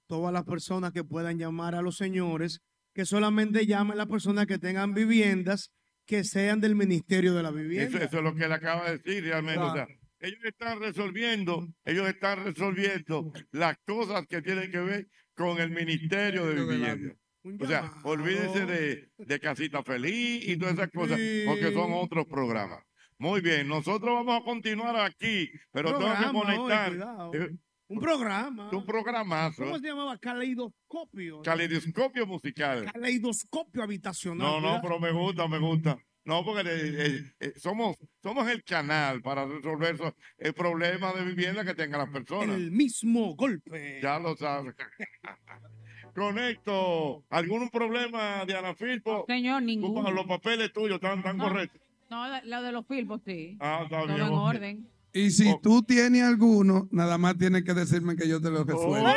todas 0.07 0.31
las 0.31 0.45
personas 0.45 0.93
que 0.93 1.03
puedan 1.03 1.37
llamar 1.37 1.75
a 1.75 1.81
los 1.81 1.97
señores, 1.97 2.61
que 2.93 3.05
solamente 3.05 3.65
llamen 3.65 3.97
las 3.97 4.07
personas 4.07 4.45
que 4.47 4.57
tengan 4.57 4.93
viviendas 4.93 5.69
que 6.05 6.23
sean 6.23 6.61
del 6.61 6.75
Ministerio 6.75 7.33
de 7.33 7.43
la 7.43 7.49
Eso, 7.49 7.57
Vivienda. 7.57 8.03
eso 8.03 8.17
es 8.19 8.23
lo 8.23 8.35
que 8.35 8.45
él 8.45 8.51
acaba 8.53 8.85
de 8.89 8.97
decir 8.99 9.23
realmente. 9.25 9.59
O 9.59 9.73
sea, 9.73 9.85
Claro. 9.85 9.99
Ellos 10.23 10.39
están 10.45 10.79
resolviendo, 10.79 11.67
ellos 11.85 12.07
están 12.07 12.43
resolviendo 12.45 13.31
las 13.51 13.77
cosas 13.85 14.25
que 14.27 14.41
tienen 14.41 14.71
que 14.71 14.79
ver 14.79 15.07
con 15.35 15.59
el 15.59 15.69
Ministerio 15.69 16.45
de 16.47 16.55
Vivienda. 16.65 17.15
O 17.59 17.67
sea, 17.67 17.91
olvídense 18.03 18.65
de, 18.65 19.09
de 19.17 19.39
Casita 19.39 19.83
Feliz 19.83 20.47
y 20.47 20.55
todas 20.57 20.75
esas 20.75 20.89
cosas, 20.91 21.19
porque 21.45 21.73
son 21.73 21.91
otros 21.93 22.25
programas. 22.25 22.81
Muy 23.17 23.41
bien, 23.41 23.67
nosotros 23.67 24.13
vamos 24.13 24.41
a 24.41 24.43
continuar 24.45 24.95
aquí, 24.99 25.49
pero 25.71 25.89
tengo 25.97 26.09
que 26.11 26.15
Programa, 26.15 26.39
conectar. 26.41 26.93
eh, 27.33 27.49
Un 27.87 27.99
programa. 27.99 28.69
un 28.71 28.85
programazo. 28.85 29.63
¿Cómo 29.63 29.77
se 29.79 29.87
llamaba? 29.87 30.17
Caleidoscopio. 30.17 31.41
Caleidoscopio 31.41 32.25
musical. 32.25 32.89
Caleidoscopio 32.91 33.83
habitacional. 33.83 34.47
No, 34.47 34.61
no, 34.61 34.79
pero 34.81 34.99
me 34.99 35.11
gusta, 35.11 35.47
me 35.47 35.59
gusta. 35.59 35.97
No, 36.25 36.45
porque 36.45 36.61
eh, 36.61 36.71
eh, 36.71 37.21
eh, 37.41 37.53
somos, 37.57 37.97
somos 38.21 38.49
el 38.49 38.63
canal 38.63 39.21
para 39.21 39.45
resolver 39.45 39.97
so- 39.97 40.15
el 40.37 40.53
problema 40.53 41.11
de 41.13 41.25
vivienda 41.25 41.65
que 41.65 41.73
tengan 41.73 41.99
las 41.99 42.09
personas. 42.09 42.55
El 42.55 42.71
mismo 42.71 43.35
golpe. 43.35 43.99
Ya 44.01 44.19
lo 44.19 44.35
sabes. 44.37 44.73
Conecto. 46.15 47.23
¿Algún 47.29 47.69
problema, 47.69 48.45
Diana 48.45 48.75
Filpo? 48.75 49.25
Señor, 49.27 49.63
ninguno. 49.63 50.11
Los 50.11 50.25
papeles 50.25 50.71
tuyos 50.71 50.95
están, 50.95 51.23
tan 51.23 51.37
No. 51.37 51.45
correctos. 51.45 51.81
No, 52.09 52.25
lo 52.43 52.61
de 52.61 52.71
los 52.71 52.85
filmos, 52.87 53.21
sí. 53.25 53.57
Ah, 53.59 53.81
está 53.83 53.97
Todo 54.03 54.07
bien. 54.13 54.27
en 54.27 54.33
orden. 54.33 54.87
Y 55.13 55.31
si 55.31 55.59
tú 55.61 55.81
tienes 55.83 56.23
alguno, 56.23 56.87
nada 56.91 57.17
más 57.17 57.37
tienes 57.37 57.63
que 57.63 57.73
decirme 57.73 58.15
que 58.15 58.27
yo 58.27 58.39
te 58.41 58.49
lo 58.49 58.63
resuelvo. 58.63 59.07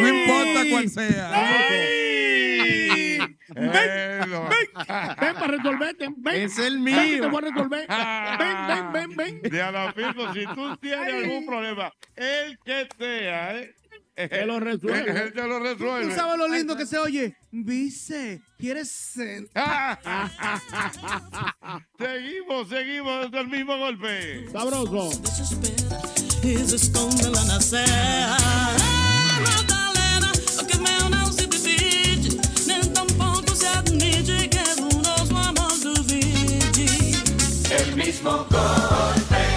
No 0.00 0.08
importa 0.08 0.64
cuál 0.70 0.88
sea. 0.88 1.30
Ven, 3.72 4.30
ven, 4.30 5.16
ven 5.20 5.34
para 5.34 5.46
resolverte. 5.46 6.08
Ven. 6.16 6.42
Es 6.42 6.58
el 6.58 6.74
Ven 6.80 6.84
mío. 6.84 7.22
te 7.22 7.26
voy 7.28 7.44
a 7.44 7.48
resolver. 7.48 7.86
Ven, 8.38 8.66
ven, 8.68 8.92
ven, 8.92 9.16
ven. 9.16 9.40
Diana 9.50 9.92
Filpo, 9.92 10.32
si 10.32 10.46
tú 10.54 10.76
tienes 10.76 11.14
algún 11.14 11.46
problema, 11.46 11.92
el 12.16 12.58
que 12.64 12.88
sea, 12.98 13.58
¿eh? 13.58 13.74
Te 14.14 14.44
lo 14.46 14.58
resuelve. 14.58 15.10
Él 15.22 15.32
te 15.32 15.46
lo 15.46 15.60
resuelve. 15.60 16.08
¿Tú 16.08 16.14
sabes 16.16 16.38
lo 16.38 16.48
lindo 16.48 16.76
que 16.76 16.86
se 16.86 16.98
oye? 16.98 17.36
Vice, 17.52 18.40
¿quieres 18.58 18.90
ser? 18.90 19.44
seguimos, 21.98 22.68
seguimos 22.68 23.30
desde 23.30 23.40
el 23.40 23.48
mismo 23.48 23.78
golpe. 23.78 24.48
Sabroso. 24.50 25.10
El 37.80 37.96
mismo 37.96 38.30
golpe. 38.30 39.48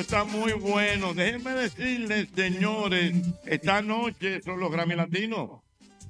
Está 0.04 0.24
muy 0.24 0.52
bueno. 0.52 1.14
Déjenme 1.14 1.52
decirles, 1.52 2.28
señores, 2.34 3.14
esta 3.46 3.80
noche 3.82 4.40
son 4.42 4.60
los 4.60 4.70
Grammy 4.70 4.94
Latinos. 4.94 5.62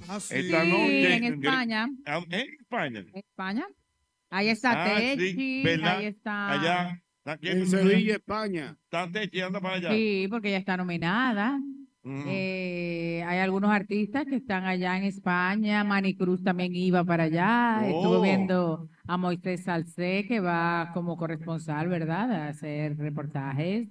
Esta 0.03 0.21
Sí, 0.21 0.51
noche. 0.51 1.15
en 1.17 1.25
España. 1.25 1.89
Ah, 2.05 2.21
¿En 2.29 2.41
España? 2.61 3.05
España. 3.15 3.67
Ahí 4.31 4.49
está 4.49 4.85
Ah, 4.85 4.99
Techi, 4.99 5.63
ahí 5.67 6.07
está. 6.07 6.51
Allá. 6.51 7.03
¿Está? 7.25 7.39
En 7.49 7.67
Sevilla, 7.67 8.15
España. 8.17 8.77
Está 8.85 9.11
Techi, 9.11 9.41
anda 9.41 9.61
para 9.61 9.77
allá. 9.77 9.91
Sí, 9.93 10.27
porque 10.29 10.49
ella 10.49 10.59
está 10.59 10.77
nominada. 10.77 11.59
Ujú. 12.05 12.23
Eh, 12.27 13.25
hay 13.27 13.39
algunos 13.39 13.71
artistas 13.71 14.27
que 14.27 14.37
están 14.37 14.65
allá 14.65 14.97
en 14.99 15.05
España. 15.05 15.83
Manny 15.85 16.15
Cruz 16.15 16.43
también 16.43 16.75
iba 16.77 17.03
para 17.03 17.25
allá. 17.25 17.81
Oh. 17.83 17.87
Estuve 17.87 18.29
viendo 18.29 18.91
a 19.07 19.17
Moisés 19.17 19.65
Salcé, 19.65 20.27
que 20.29 20.41
va 20.41 20.91
como 20.93 21.17
corresponsal, 21.17 21.89
¿verdad? 21.89 22.31
A 22.31 22.49
hacer 22.49 22.99
reportajes. 22.99 23.89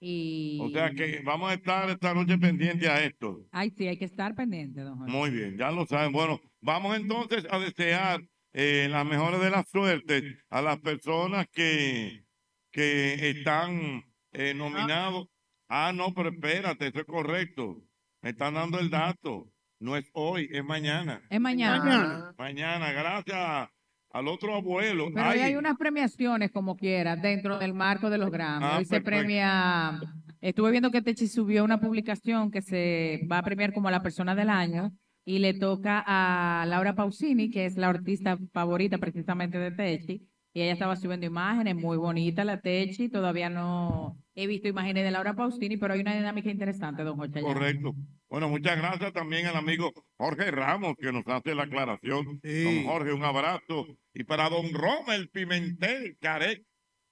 Y. 0.00 0.58
O 0.62 0.70
sea 0.70 0.90
que 0.92 1.20
vamos 1.22 1.50
a 1.50 1.54
estar 1.54 1.90
esta 1.90 2.14
noche 2.14 2.38
pendientes 2.38 2.88
a 2.88 3.04
esto. 3.04 3.44
Ay, 3.50 3.70
sí, 3.76 3.86
hay 3.86 3.98
que 3.98 4.06
estar 4.06 4.34
pendiente, 4.34 4.80
don 4.80 4.96
Jorge. 4.96 5.12
Muy 5.12 5.30
bien, 5.30 5.58
ya 5.58 5.70
lo 5.70 5.84
saben. 5.84 6.12
Bueno, 6.12 6.40
vamos 6.62 6.96
entonces 6.96 7.46
a 7.50 7.58
desear 7.58 8.22
eh, 8.54 8.88
las 8.90 9.04
mejores 9.04 9.40
de 9.40 9.50
las 9.50 9.68
suertes 9.68 10.24
a 10.48 10.62
las 10.62 10.78
personas 10.78 11.46
que, 11.52 12.24
que 12.70 13.30
están 13.30 14.04
eh, 14.32 14.54
nominados. 14.54 15.28
Ah, 15.68 15.92
no, 15.94 16.14
pero 16.14 16.30
espérate, 16.30 16.88
eso 16.88 17.00
es 17.00 17.04
correcto. 17.04 17.82
Me 18.22 18.30
están 18.30 18.54
dando 18.54 18.78
el 18.78 18.90
dato. 18.90 19.52
No 19.80 19.96
es 19.96 20.10
hoy, 20.12 20.48
es 20.50 20.64
mañana. 20.64 21.22
Es 21.30 21.40
mañana. 21.40 21.78
Mañana. 21.78 22.34
Mañana, 22.36 22.92
gracias 22.92 23.68
al 24.10 24.28
otro 24.28 24.54
abuelo. 24.54 25.08
Pero 25.14 25.28
hoy 25.28 25.38
Ay, 25.38 25.40
hay 25.40 25.56
unas 25.56 25.76
premiaciones 25.76 26.50
como 26.50 26.76
quiera 26.76 27.16
dentro 27.16 27.58
del 27.58 27.74
marco 27.74 28.10
de 28.10 28.18
los 28.18 28.30
Grammy. 28.30 28.64
Ah, 28.64 28.78
hoy 28.78 28.84
se 28.84 29.00
premia, 29.00 30.00
estuve 30.40 30.70
viendo 30.70 30.90
que 30.90 31.02
Techi 31.02 31.28
subió 31.28 31.64
una 31.64 31.78
publicación 31.78 32.50
que 32.50 32.62
se 32.62 33.20
va 33.30 33.38
a 33.38 33.42
premiar 33.42 33.72
como 33.72 33.90
la 33.90 34.02
persona 34.02 34.34
del 34.34 34.50
año 34.50 34.92
y 35.24 35.38
le 35.38 35.54
toca 35.54 36.02
a 36.06 36.64
Laura 36.66 36.94
Pausini, 36.94 37.50
que 37.50 37.66
es 37.66 37.76
la 37.76 37.88
artista 37.88 38.38
favorita 38.52 38.98
precisamente 38.98 39.58
de 39.58 39.70
Techi. 39.70 40.26
Y 40.54 40.62
ella 40.62 40.72
estaba 40.72 40.96
subiendo 40.96 41.26
imágenes, 41.26 41.76
muy 41.76 41.98
bonita 41.98 42.42
la 42.44 42.60
Techi. 42.60 43.10
Todavía 43.10 43.50
no 43.50 44.16
he 44.42 44.46
visto 44.46 44.68
imágenes 44.68 45.04
de 45.04 45.10
Laura 45.10 45.34
Pausini, 45.34 45.76
pero 45.76 45.94
hay 45.94 46.00
una 46.00 46.14
dinámica 46.14 46.50
interesante, 46.50 47.02
don 47.02 47.16
Jorge. 47.16 47.38
allá. 47.40 47.46
Correcto. 47.48 47.94
Bueno, 48.30 48.48
muchas 48.48 48.76
gracias 48.78 49.12
también 49.12 49.46
al 49.46 49.56
amigo 49.56 49.92
Jorge 50.16 50.50
Ramos 50.50 50.94
que 50.98 51.10
nos 51.12 51.26
hace 51.26 51.54
la 51.54 51.64
aclaración. 51.64 52.40
Don 52.42 52.84
Jorge, 52.84 53.12
un 53.12 53.24
abrazo. 53.24 53.86
Y 54.14 54.24
para 54.24 54.48
don 54.48 54.72
Rommel 54.72 55.28
Pimentel 55.30 56.16
Carec. 56.20 56.60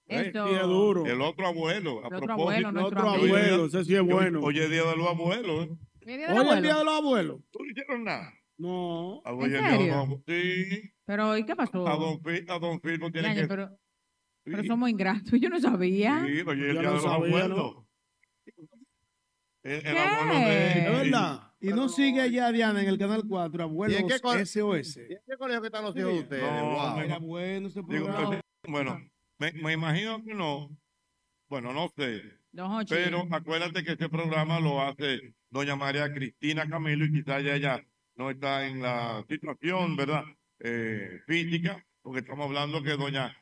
¿eh? 0.09 0.31
Eso. 0.31 0.47
Sí, 0.49 0.55
es 0.55 0.63
duro. 0.63 1.07
El 1.07 1.21
otro 1.21 1.47
abuelo. 1.49 2.05
A 2.05 2.09
El 2.09 2.15
otro 2.15 2.27
propósito. 2.27 2.33
abuelo, 2.43 2.73
nuestro 2.73 2.99
Otro 3.01 3.11
abuelo, 3.15 3.67
ese 3.67 3.85
sí 3.85 3.95
es 3.97 4.03
bueno. 4.03 4.41
Hoy 4.41 4.59
es 4.61 4.71
día 4.71 4.85
de 4.85 4.97
los 4.97 5.09
abuelos. 5.09 5.67
¿eh? 5.67 5.71
¿Hoy 6.07 6.49
es 6.57 6.63
día 6.63 6.77
de 6.77 6.85
los 6.85 6.95
abuelos. 6.95 7.41
¿Tú 7.51 7.59
no 7.65 7.71
hicieron 7.71 8.05
nada? 8.05 8.33
No. 8.59 9.21
Ah, 9.25 9.33
hoy 9.35 9.47
¿En 9.47 9.55
es 9.57 9.57
el 9.57 9.61
día 9.61 9.63
de 9.63 9.73
los 9.73 9.79
serio? 9.79 9.95
abuelos. 9.95 10.23
Sí. 10.29 10.91
Pero, 11.07 11.37
¿y 11.39 11.45
qué 11.45 11.57
pasó? 11.57 11.89
A 11.89 11.97
don, 11.97 12.21
Fi- 12.23 12.45
a 12.49 12.59
don 12.59 12.81
Filmo 12.81 13.11
tiene 13.11 13.35
que... 13.35 13.47
pero, 13.47 13.71
pero 14.53 14.65
somos 14.65 14.89
ingratos. 14.91 15.39
Yo 15.41 15.49
no 15.51 15.61
sabía. 15.61 16.25
Sí, 16.27 16.41
hoy 16.47 16.63
es 16.63 16.69
el 16.69 16.75
Yo 16.75 16.81
día 16.81 16.89
de 16.91 16.95
los 16.95 17.03
sabía, 17.03 17.27
abuelos. 17.27 17.77
El, 19.63 19.73
el 19.75 19.83
¿Qué? 19.83 19.99
abuelo 19.99 20.33
de... 20.49 20.79
¿Es 20.79 20.93
verdad? 21.11 21.43
Y 21.61 21.69
no 21.69 21.89
sigue 21.89 22.21
allá, 22.21 22.53
Diana, 22.53 22.83
en 22.83 22.89
el 22.89 22.99
canal 22.99 23.25
4, 23.27 23.59
¿Y 23.59 23.63
abuelos 23.63 24.01
en 24.01 24.07
qué 24.09 24.19
SOS. 24.47 24.97
¿Y 24.99 25.01
en 25.15 25.21
qué 25.27 25.37
colegio 25.39 25.61
que 25.63 25.67
están 25.69 25.85
los 25.85 25.97
hijos 25.97 26.13
de 26.13 26.19
ustedes? 26.21 26.43
No, 26.53 26.71
Wow. 26.71 26.97
me- 26.97 27.05
Era 27.05 27.19
bueno 27.19 27.69
Digo, 27.69 27.87
programa. 27.87 28.29
pues, 28.29 28.41
bueno, 28.69 29.01
me, 29.39 29.53
me 29.53 29.73
imagino 29.73 30.23
que 30.23 30.35
no. 30.35 30.71
Bueno, 31.49 31.73
no 31.73 31.89
sé. 31.97 32.23
Don. 32.53 32.85
Pero 32.89 33.27
acuérdate 33.31 33.83
que 33.85 33.93
este 33.93 34.09
programa 34.09 34.61
lo 34.61 34.81
hace 34.81 35.35
doña 35.51 35.77
María 35.77 36.13
Cristina 36.13 36.69
Camilo 36.69 37.05
y 37.05 37.13
quizás 37.13 37.41
ella 37.43 37.57
ya 37.57 37.87
no 38.15 38.31
está 38.31 38.67
en 38.67 38.81
la 38.83 39.25
situación, 39.29 39.97
¿verdad? 39.97 40.25
Eh, 40.61 41.21
física, 41.27 41.85
porque 42.03 42.21
estamos 42.21 42.47
hablando 42.47 42.83
que 42.83 42.93
doña 42.97 43.37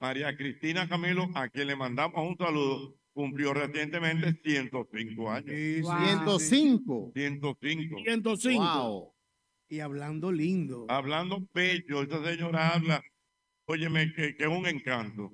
María 0.00 0.34
Cristina 0.36 0.88
Camilo, 0.88 1.28
a 1.34 1.48
quien 1.48 1.66
le 1.68 1.76
mandamos 1.76 2.16
un 2.26 2.36
saludo, 2.36 2.96
cumplió 3.12 3.52
recientemente 3.52 4.40
105 4.44 5.30
años. 5.30 5.50
Sí, 5.50 5.74
sí, 5.76 5.82
Wow. 5.82 6.38
sí, 6.40 6.46
sí. 6.46 6.48
105. 6.48 7.12
105. 7.14 7.96
105. 8.04 8.62
Wow. 8.64 9.12
Y 9.68 9.80
hablando 9.80 10.32
lindo. 10.32 10.86
Hablando 10.88 11.46
pecho, 11.52 12.02
esa 12.02 12.24
señora 12.24 12.70
habla, 12.74 13.02
óyeme, 13.66 14.12
que, 14.12 14.34
es 14.38 14.46
un 14.46 14.66
encanto. 14.66 15.32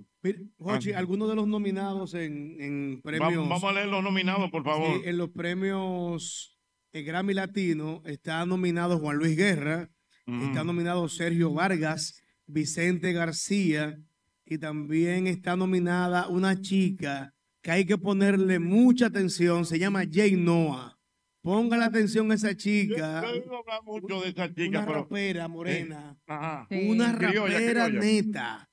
Jochi, 0.58 0.92
Ah. 0.92 0.98
algunos 0.98 1.28
de 1.28 1.36
los 1.36 1.46
nominados 1.46 2.12
en, 2.14 2.56
en 2.60 2.96
Va- 2.98 3.02
premios. 3.02 3.48
vamos 3.48 3.62
a 3.64 3.72
leer 3.72 3.86
los 3.86 4.02
nominados, 4.02 4.50
por 4.50 4.64
favor. 4.64 5.00
Sí, 5.00 5.08
en 5.08 5.16
los 5.18 5.30
premios 5.30 6.58
Grammy 6.92 7.34
Latino 7.34 8.02
está 8.06 8.44
nominado 8.46 8.98
Juan 8.98 9.18
Luis 9.18 9.36
Guerra, 9.36 9.90
está 10.26 10.64
nominado 10.64 11.08
Sergio 11.08 11.52
Vargas, 11.52 12.20
Vicente 12.46 13.12
García 13.12 13.98
y 14.46 14.58
también 14.58 15.26
está 15.26 15.56
nominada 15.56 16.28
una 16.28 16.58
chica 16.60 17.34
que 17.62 17.72
hay 17.72 17.84
que 17.84 17.98
ponerle 17.98 18.58
mucha 18.60 19.06
atención, 19.06 19.66
se 19.66 19.78
llama 19.78 20.04
Jay 20.10 20.36
Noah. 20.36 20.96
Ponga 21.42 21.76
la 21.76 21.86
atención 21.86 22.30
a 22.30 22.34
esa 22.34 22.56
chica, 22.56 23.22
Yo 23.22 23.56
hablar 23.58 23.82
mucho 23.84 24.20
de 24.20 24.30
esa 24.30 24.48
chica, 24.52 24.78
una 24.78 24.86
pero 24.86 24.98
rapera 25.00 25.48
morena, 25.48 26.16
Ajá. 26.26 26.66
Sí. 26.70 26.88
una 26.88 27.16
Criolla, 27.16 27.52
rapera 27.54 27.86
criolla. 27.88 28.00
neta. 28.00 28.70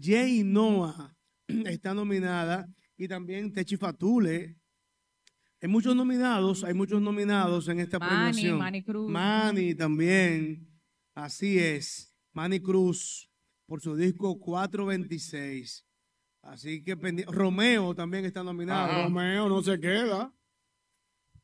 Jay 0.00 0.42
Noah 0.44 1.16
está 1.48 1.94
nominada 1.94 2.68
y 2.96 3.06
también 3.08 3.52
Techi 3.52 3.76
Fatule. 3.76 4.56
Hay 5.60 5.68
muchos 5.68 5.94
nominados, 5.96 6.62
hay 6.62 6.74
muchos 6.74 7.00
nominados 7.02 7.68
en 7.68 7.80
esta 7.80 7.98
Manny, 7.98 8.10
premiación. 8.14 8.58
Manny 8.58 8.82
Cruz. 8.84 9.10
Manny 9.10 9.74
también. 9.74 10.68
Así 11.14 11.58
es. 11.58 12.14
Manny 12.32 12.60
Cruz 12.60 13.27
por 13.68 13.80
su 13.82 13.94
disco 13.96 14.38
426. 14.40 15.84
Así 16.42 16.82
que 16.82 16.96
Romeo 17.26 17.94
también 17.94 18.24
está 18.24 18.42
nominado. 18.42 18.90
Ajá. 18.90 19.04
Romeo 19.04 19.48
no 19.48 19.62
se 19.62 19.78
queda. 19.78 20.32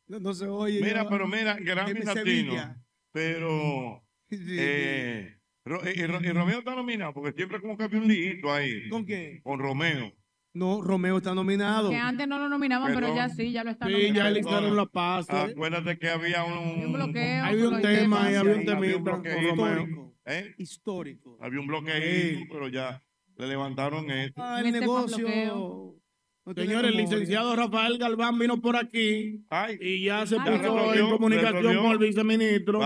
No, 0.06 0.18
no 0.20 0.32
se 0.34 0.46
oye. 0.46 0.80
Mira, 0.80 1.02
ya. 1.04 1.08
pero 1.08 1.28
mira, 1.28 1.56
Grammy 1.60 1.92
Latino. 2.00 2.12
Sevilla. 2.14 2.82
Pero, 3.12 4.02
Sí, 4.30 4.38
sí. 4.38 4.56
eh, 4.58 5.38
Ro- 5.66 5.80
y, 5.84 6.00
y 6.00 6.06
Ro- 6.06 6.20
y 6.22 6.28
Romeo 6.30 6.58
está 6.58 6.74
nominado, 6.74 7.12
porque 7.14 7.32
siempre 7.32 7.60
como 7.60 7.76
que 7.76 7.84
había 7.84 8.00
un 8.00 8.08
liguito 8.08 8.52
ahí. 8.52 8.88
¿Con 8.88 9.04
quién? 9.04 9.40
Con 9.42 9.58
Romeo. 9.58 10.12
No, 10.54 10.80
Romeo 10.82 11.18
está 11.18 11.34
nominado. 11.34 11.90
Que 11.90 11.96
antes 11.96 12.28
no 12.28 12.38
lo 12.38 12.48
nominaban, 12.48 12.94
pero 12.94 13.14
ya 13.14 13.28
sí, 13.28 13.50
ya 13.52 13.64
lo 13.64 13.70
están 13.72 13.88
Sí, 13.88 13.94
ya 13.94 13.98
nominando. 14.24 14.30
le 14.30 14.40
hicieron 14.40 14.76
la 14.76 14.86
paz. 14.86 15.28
Acuérdate 15.28 15.98
que 15.98 16.08
había 16.10 16.44
un... 16.44 16.52
Hay 16.52 16.84
un 16.84 16.92
bloqueo. 16.92 17.44
Hay 17.44 17.56
un 17.62 17.82
tema, 17.82 18.24
ahí 18.26 18.34
había 18.36 18.54
un 18.54 18.68
Había 18.70 18.96
un 18.96 19.04
temita 19.04 19.10
con. 19.10 19.24
Romeo. 19.58 20.13
¿Eh? 20.26 20.54
Histórico. 20.58 21.38
Había 21.40 21.60
un 21.60 21.66
bloqueo, 21.66 21.94
Sí. 22.00 22.46
pero 22.50 22.68
ya 22.68 23.02
le 23.36 23.46
levantaron 23.48 24.10
esto. 24.10 24.42
Ah, 24.42 24.60
el 24.60 24.66
Este 24.66 24.78
fue 24.84 24.86
negocio. 24.86 25.28
no 25.28 26.54
Señores, 26.54 26.90
el 26.90 26.98
licenciado 26.98 27.56
Rafael 27.56 27.96
Galván 27.96 28.38
vino 28.38 28.60
por 28.60 28.76
aquí 28.76 29.42
Ay, 29.48 29.78
y 29.80 30.04
ya 30.04 30.26
se 30.26 30.36
Ya 30.36 30.44
puso 30.44 30.58
resolvió, 30.58 31.04
en 31.06 31.10
comunicación 31.10 31.54
resolvió. 31.54 31.82
con 31.82 31.92
el 31.92 31.98
viceministro 31.98 32.80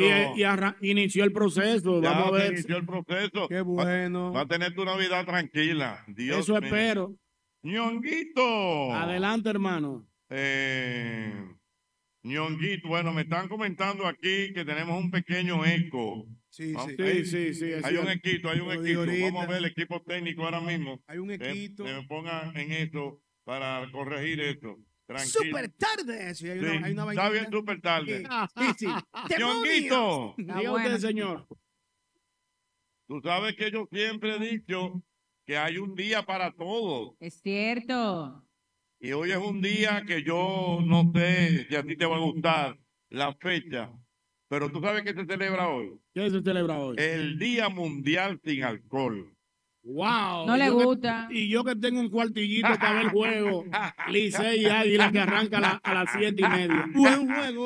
y, 0.00 0.40
y 0.40 0.42
arra- 0.42 0.76
inició 0.80 1.22
el 1.22 1.32
proceso. 1.32 2.02
ya 2.02 2.10
Vamos 2.10 2.28
a 2.28 2.30
ver. 2.32 2.52
inició 2.54 2.76
el 2.76 2.84
proceso. 2.86 3.46
Qué 3.48 3.56
Va- 3.58 3.62
bueno. 3.62 4.32
Va 4.32 4.40
a 4.40 4.46
tener 4.48 4.74
tu 4.74 4.84
Navidad 4.84 5.24
tranquila. 5.24 6.02
Dios 6.08 6.40
Eso 6.40 6.54
mío. 6.54 6.64
espero. 6.64 7.14
Ñonguito. 7.62 8.92
Adelante, 8.92 9.48
hermano. 9.48 10.04
Eh, 10.30 11.32
Ñonguito, 12.24 12.88
bueno, 12.88 13.12
me 13.12 13.22
están 13.22 13.48
comentando 13.48 14.06
aquí 14.08 14.52
que 14.52 14.64
tenemos 14.64 15.00
un 15.00 15.10
pequeño 15.12 15.64
eco. 15.64 16.26
Sí, 16.58 16.72
Vamos- 16.72 16.92
sí. 16.96 17.02
hay- 17.02 17.24
Sí, 17.24 17.24
sí, 17.24 17.54
sí. 17.54 17.72
es 17.72 17.84
Hay 17.84 17.96
un 17.98 18.08
equipo, 18.08 18.48
hay 18.48 18.58
un 18.58 18.72
equipo. 18.72 19.04
Vamos 19.06 19.44
a 19.44 19.46
ver 19.46 19.58
el 19.58 19.64
equipo 19.66 20.02
técnico 20.02 20.42
ahora 20.44 20.60
mismo. 20.60 21.00
Hay 21.06 21.18
un 21.18 21.28
Que- 21.28 21.34
equito. 21.50 21.84
Que 21.84 21.92
me 21.94 22.02
pongan 22.02 22.56
en 22.56 22.72
eso 22.72 23.20
para 23.44 23.88
corregir 23.92 24.40
esto. 24.40 24.76
Tranquilo. 25.06 25.30
Super 25.44 25.68
tarde. 25.70 26.34
Sí, 26.34 26.48
hay 26.50 26.58
Sí, 26.58 26.64
una, 26.66 26.86
hay 26.86 26.92
una 26.94 27.10
está 27.10 27.30
bien 27.30 27.46
súper 27.52 27.80
tarde. 27.80 28.24
Sí, 28.56 28.64
sí. 28.76 28.86
Ñonguito, 29.40 30.34
Diga 30.36 30.72
usted, 30.72 30.98
señor. 30.98 31.46
tú 33.06 33.20
sabes 33.22 33.54
que 33.56 33.70
yo 33.70 33.88
siempre 33.92 34.34
he 34.36 34.38
dicho 34.56 35.00
que 35.46 35.56
hay 35.56 35.78
un 35.78 35.94
día 35.94 36.24
para 36.26 36.50
todo. 36.52 37.16
Es 37.20 37.40
cierto. 37.40 38.44
Y 39.00 39.12
hoy 39.12 39.30
es 39.30 39.38
un 39.38 39.60
día 39.62 40.02
que 40.06 40.24
yo 40.24 40.80
no 40.84 41.10
sé 41.14 41.66
si 41.68 41.76
a 41.76 41.84
ti 41.84 41.96
te 41.96 42.04
va 42.04 42.16
a 42.16 42.20
gustar 42.20 42.78
la 43.10 43.32
fecha, 43.36 43.92
pero 44.48 44.70
tú 44.70 44.80
sabes 44.80 45.02
que 45.02 45.14
se 45.14 45.24
celebra 45.26 45.68
hoy. 45.68 45.90
¿Qué 46.14 46.30
se 46.30 46.42
celebra 46.42 46.78
hoy? 46.78 46.96
El 46.98 47.38
Día 47.38 47.68
Mundial 47.68 48.40
sin 48.44 48.64
Alcohol. 48.64 49.32
Wow. 49.84 50.46
No 50.46 50.56
le 50.56 50.64
que- 50.64 50.70
gusta. 50.70 51.28
y 51.30 51.48
yo 51.48 51.64
que 51.64 51.74
tengo 51.74 52.00
un 52.00 52.10
cuartillito 52.10 52.68
para 52.78 52.92
ver 52.94 53.04
el 53.04 53.10
juego, 53.10 53.64
Licey 54.10 54.62
y 54.62 54.66
Águila 54.66 55.10
que 55.10 55.18
arranca 55.20 55.56
a, 55.58 55.60
la- 55.60 55.80
a 55.82 55.94
las 55.94 56.12
siete 56.12 56.42
y 56.42 56.48
media. 56.48 56.84
Buen 56.94 57.26
juego. 57.32 57.64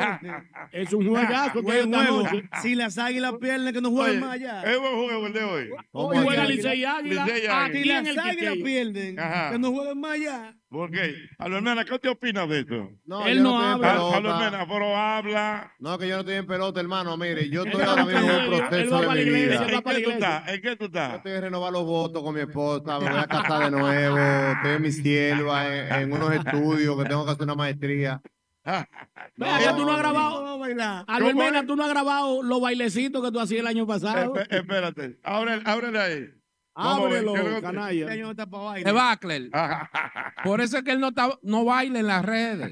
Es 0.71 0.93
un 0.93 1.09
juegazo 1.09 1.63
Buen 1.63 1.93
juego. 1.93 2.25
Si 2.63 2.77
las 2.77 2.97
águilas 2.99 3.35
pierden, 3.41 3.75
que 3.75 3.81
no 3.81 3.91
jueguen 3.91 4.21
más 4.21 4.35
allá. 4.35 4.63
Es 4.63 4.79
buen 4.79 4.95
juego 4.95 5.27
el 5.27 5.33
de 5.33 5.43
hoy. 5.43 5.71
Hoy 5.91 6.17
juega. 6.23 6.45
Licey 6.47 6.81
y 6.81 6.85
Águila. 6.85 7.27
Si 7.27 7.85
las 7.87 8.07
el 8.07 8.19
águilas 8.21 8.57
pierden, 8.63 9.19
Ajá. 9.19 9.51
que 9.53 9.59
no 9.59 9.73
jueguen 9.73 10.01
más 10.01 10.13
allá. 10.13 10.57
¿Por 10.73 10.91
qué? 10.91 11.15
Albermena, 11.39 11.85
¿qué 11.85 11.99
te 11.99 12.09
opinas 12.09 12.49
de 12.49 12.61
eso? 12.61 12.91
No, 13.05 13.27
Él 13.27 13.37
yo 13.37 13.43
no 13.43 13.51
estoy 13.51 13.67
en 13.67 13.73
habla. 13.73 13.93
pelota. 13.93 14.17
Albermena, 14.17 14.67
pero 14.67 14.97
habla. 14.97 15.73
No, 15.79 15.99
que 15.99 16.09
yo 16.09 16.15
no 16.15 16.21
estoy 16.21 16.35
en 16.37 16.47
pelota, 16.47 16.81
hermano. 16.81 17.17
Mire, 17.19 17.51
yo 17.51 17.65
estoy 17.65 17.83
ahora 17.83 18.05
mismo 18.07 18.21
en 18.21 18.31
un 18.41 18.47
proceso 18.59 19.01
de 19.03 19.09
mi 19.25 19.31
vida. 19.31 19.67
¿En 19.69 19.83
qué 19.83 20.03
tú 20.03 20.11
estás? 20.11 20.49
¿En 20.49 20.63
qué 20.63 20.77
tú 20.77 20.85
estás? 20.87 21.11
Yo 21.11 21.17
estoy 21.19 21.33
en 21.33 21.43
renovar 21.43 21.73
los 21.73 21.85
votos 21.85 22.23
con 22.23 22.35
mi 22.35 22.41
esposa, 22.41 22.99
me 22.99 23.11
voy 23.11 23.19
a 23.21 23.27
casar 23.27 23.65
de 23.65 23.71
nuevo, 23.79 24.17
estoy 24.17 24.71
en 24.73 24.83
mi 24.83 24.91
sierva, 24.93 25.77
en, 25.77 25.93
en 25.93 26.13
unos 26.13 26.33
estudios 26.33 26.97
que 27.03 27.09
tengo 27.09 27.25
que 27.27 27.31
hacer 27.33 27.43
una 27.45 27.55
maestría. 27.55 28.23
Vea 28.65 29.59
que 29.59 29.65
tú 29.77 29.85
no 29.85 29.91
has 29.93 29.97
no, 29.97 29.99
grabado. 29.99 30.59
Mena, 30.59 31.67
tú 31.67 31.77
no 31.77 31.83
has 31.85 31.91
grabado 31.91 32.43
los 32.43 32.61
bailecitos 32.61 33.23
que 33.23 33.31
tú 33.31 33.41
hacías 33.41 33.61
el 33.61 33.67
año 33.67 33.87
pasado. 33.87 34.35
Espe- 34.35 34.47
espérate, 34.57 35.19
ábrele, 35.23 35.63
ábrele 35.67 35.99
ahí. 35.99 36.29
Ábrelo, 36.75 37.35
¿qué 37.35 37.41
es 37.41 37.47
lo 37.47 37.55
que- 37.57 37.61
canalla. 37.63 38.05
Este 38.07 38.23
no 38.23 38.31
está 38.31 38.47
para 38.47 38.65
baile. 38.65 38.85
De 38.85 38.93
Bacler. 38.93 39.51
Por 40.45 40.61
eso 40.61 40.79
es 40.79 40.83
que 40.85 40.93
él 40.93 41.01
no, 41.01 41.09
está, 41.09 41.29
no 41.43 41.65
baila 41.65 42.01
en 42.01 42.07
las 42.07 42.25
redes. 42.25 42.71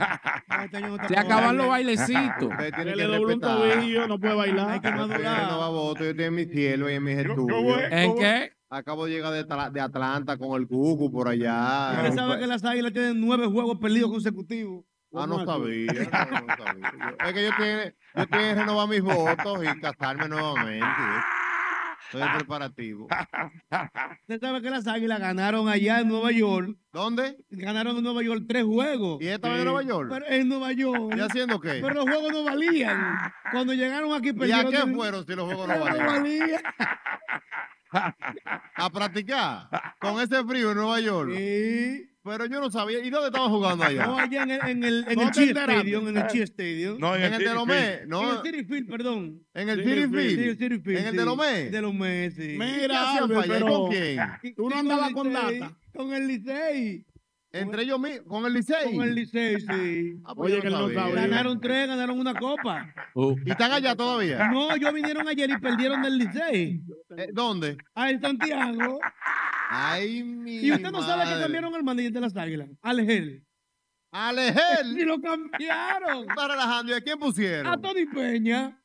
Se 1.09 1.19
acaban 1.19 1.57
los 1.57 1.69
bailecitos. 1.69 2.51
Le 2.59 2.73
que 2.73 3.05
dobló 3.05 3.35
un 3.35 3.41
tobillo, 3.41 4.09
no 4.09 4.19
puede 4.19 4.35
bailar. 4.35 4.71
Hay 4.71 4.81
que 4.81 4.89
Yo 4.91 5.03
estoy 5.03 5.17
en 5.25 5.35
renovar 5.37 5.71
votos, 5.71 6.01
yo 6.05 6.11
estoy 6.11 6.25
en 6.25 6.35
mi 6.35 6.45
sierva 6.47 6.91
y 6.93 6.95
en 6.97 7.05
mis 7.05 7.19
estudios. 7.19 7.81
¿En 7.91 8.17
qué? 8.17 8.53
Acabo 8.73 9.05
de 9.07 9.11
llegar 9.13 9.33
de, 9.33 9.41
Atla- 9.41 9.71
de 9.71 9.81
Atlanta 9.81 10.37
con 10.39 10.61
el 10.61 10.69
Cucu 10.69 11.11
por 11.11 11.27
allá. 11.29 11.93
Usted 11.97 12.15
sabe 12.15 12.39
que 12.39 12.47
las 12.47 12.65
águilas 12.65 12.93
tienen 12.93 13.21
nueve 13.21 13.47
juegos 13.47 13.79
perdidos 13.79 14.11
consecutivos. 14.11 14.85
Ah, 15.13 15.27
no 15.27 15.45
sabía. 15.45 15.93
no, 15.93 16.41
no 16.47 16.57
sabía. 16.57 17.17
Es 17.27 17.33
que 17.33 17.43
yo 17.43 17.49
estoy, 17.51 17.95
yo 18.15 18.23
estoy 18.23 18.45
en 18.45 18.57
renovar 18.59 18.89
mis 18.89 19.03
votos 19.03 19.59
y 19.65 19.81
casarme 19.81 20.29
nuevamente. 20.29 20.87
Estoy 22.13 22.23
en 22.23 22.39
preparativo. 22.39 23.07
Usted 24.23 24.41
sabe 24.41 24.61
que 24.63 24.69
las 24.71 24.89
águilas 24.89 25.21
ganaron 25.21 25.69
allá 25.69 26.01
en 26.01 26.09
Nueva 26.09 26.33
York. 26.33 26.77
¿Dónde? 26.93 27.37
Ganaron 27.51 27.97
en 27.99 28.03
Nueva 28.03 28.25
York 28.25 28.47
tres 28.49 28.65
juegos. 28.65 29.23
¿Y 29.23 29.29
esta 29.29 29.49
vez 29.49 29.59
en 29.59 29.65
Nueva 29.65 29.83
York? 29.85 30.09
Pero 30.13 30.27
en 30.27 30.49
Nueva 30.49 30.73
York. 30.73 31.15
¿Y 31.17 31.21
haciendo 31.21 31.61
qué? 31.61 31.79
Pero 31.81 31.95
los 31.95 32.05
juegos 32.05 32.33
no 32.33 32.43
valían. 32.43 33.17
Cuando 33.53 33.75
llegaron 33.75 34.13
aquí 34.13 34.29
¿Y 34.29 34.31
a 34.31 34.35
perdieron. 34.35 34.71
qué 34.73 34.93
fueron 34.93 35.25
si 35.25 35.35
los 35.37 35.45
juegos 35.45 35.69
no 35.69 35.77
No 35.79 35.85
valían? 35.85 36.63
A 37.93 38.91
practicar 38.91 39.69
con 40.01 40.21
ese 40.21 40.45
frío 40.45 40.71
en 40.71 40.77
Nueva 40.77 41.01
York. 41.01 41.33
Pero 42.23 42.47
yo 42.47 42.61
no 42.61 42.71
sabía. 42.71 43.03
¿Y 43.03 43.09
dónde 43.09 43.29
estaban 43.29 43.51
jugando 43.51 43.83
allá? 43.83 44.07
No, 44.07 44.19
allá 44.19 44.43
en 44.43 44.51
el, 44.51 44.61
en 44.69 44.85
el, 44.85 45.05
en 45.09 45.15
¿No 45.17 45.23
el? 45.23 45.29
Stadium, 45.31 46.09
en 46.09 46.17
el 46.19 46.27
Chi 46.27 46.43
Stadium. 46.43 46.99
No, 46.99 47.17
en 47.17 47.33
el 47.33 47.39
de 47.43 47.55
Lomé, 47.55 48.01
no. 48.07 48.23
En 48.23 48.37
el 48.37 48.43
City 48.43 48.65
Field, 48.65 48.91
perdón. 48.91 49.47
¿En 49.55 49.69
el 49.71 49.79
City 49.83 50.07
Field? 50.07 50.59
Sí, 50.59 50.65
el 50.65 50.83
Field, 50.83 50.99
¿En 50.99 51.05
el 51.07 51.11
sí. 51.13 51.17
de 51.17 51.25
Lomé? 51.25 51.71
De 51.71 51.81
Lomé, 51.81 52.31
sí. 52.31 52.59
¿Qué 52.59 52.85
allá? 52.85 53.57
¿Y 53.57 53.61
con 53.63 53.91
quién? 53.91 54.55
Tú 54.55 54.69
no 54.69 54.75
Sí, 54.75 54.79
andabas 54.81 55.09
el 55.09 55.15
con 55.15 55.33
data. 55.33 55.77
Con 55.95 56.13
el 56.13 56.27
Licey. 56.29 57.07
Entre 57.53 57.83
ellos 57.83 57.99
mismos, 57.99 58.27
con 58.29 58.47
el 58.47 58.55
Licey. 58.55 58.97
Con 58.97 59.09
el 59.09 59.15
Licey, 59.15 59.61
sí. 59.61 60.21
Ah, 60.25 60.35
pues 60.35 60.63
yo 60.63 60.71
no 60.71 60.89
sabía. 60.89 61.27
Ganaron 61.27 61.61
tres, 61.61 61.89
ganaron 61.89 62.19
una 62.19 62.35
copa. 62.35 62.95
¿Y 63.45 63.51
están 63.51 63.73
allá 63.73 63.97
todavía? 63.97 64.49
No, 64.49 64.73
ellos 64.73 64.93
vinieron 64.95 65.27
ayer 65.27 65.51
y 65.51 65.59
perdieron 65.59 66.01
del 66.03 66.19
Licey. 66.19 66.81
Eh, 67.17 67.29
¿Dónde? 67.33 67.77
Ah, 67.95 68.11
en 68.11 68.21
Santiago. 68.21 69.01
Ay, 69.69 70.23
mi 70.23 70.59
Y 70.59 70.73
usted 70.73 70.91
no 70.91 71.03
sabe 71.03 71.25
que 71.25 71.41
cambiaron 71.41 71.75
el 71.75 71.83
manager 71.83 72.13
de 72.13 72.21
las 72.21 72.37
águilas. 72.37 72.69
Alejel. 72.83 73.45
Alejel. 74.13 74.99
Y 74.99 75.05
lo 75.05 75.21
cambiaron. 75.21 76.27
Relajando. 76.29 76.93
¿Y 76.93 76.95
a 76.95 77.01
quién 77.01 77.19
pusieron? 77.19 77.67
A 77.67 77.81
Tony 77.81 78.07
Peña. 78.07 78.80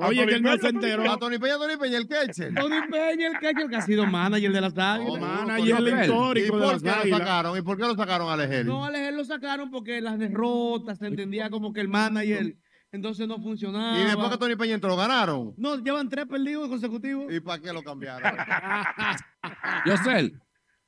Oye, 0.00 0.26
que 0.26 0.34
él 0.34 0.42
no 0.42 0.56
se 0.58 0.68
enteró. 0.68 1.10
A 1.10 1.18
Tony 1.18 1.38
Peña, 1.38 1.56
Tony 1.58 1.76
Peña, 1.76 1.98
el 1.98 2.06
catcher. 2.06 2.54
Tony 2.54 2.76
Peña, 2.90 3.26
el 3.28 3.38
que, 3.38 3.48
el 3.50 3.68
que 3.68 3.76
ha 3.76 3.82
sido 3.82 4.06
manager 4.06 4.52
de 4.52 4.60
las 4.60 4.78
águilas. 4.78 5.20
manager 5.20 5.76
Tony 5.76 5.90
Peña. 5.90 6.04
histórico 6.04 6.38
¿Y 6.56 6.58
de 6.58 6.64
por 6.64 6.72
las 6.72 6.82
qué 6.82 6.88
lo 6.88 6.94
águilas. 6.94 7.18
sacaron? 7.18 7.58
¿Y 7.58 7.62
por 7.62 7.76
qué 7.76 7.82
lo 7.82 7.94
sacaron 7.96 8.28
a 8.28 8.32
Alejel? 8.34 8.66
No, 8.66 8.84
Alejel 8.84 9.16
lo 9.16 9.24
sacaron 9.24 9.70
porque 9.70 10.00
las 10.00 10.18
derrotas 10.18 10.98
se 10.98 11.06
entendía 11.08 11.50
como 11.50 11.72
que 11.72 11.80
el 11.80 11.88
manager 11.88 12.56
entonces 12.92 13.26
no 13.28 13.38
funcionaba. 13.42 13.98
Y 13.98 14.04
después 14.04 14.30
que 14.30 14.38
Tony 14.38 14.56
Peña 14.56 14.74
entró, 14.74 14.96
ganaron. 14.96 15.52
No, 15.56 15.76
llevan 15.82 16.08
tres 16.08 16.26
perdidos 16.26 16.68
consecutivos. 16.68 17.32
¿Y 17.32 17.40
para 17.40 17.60
qué 17.60 17.72
lo 17.72 17.82
cambiaron? 17.82 18.22
Yosel, 19.86 20.40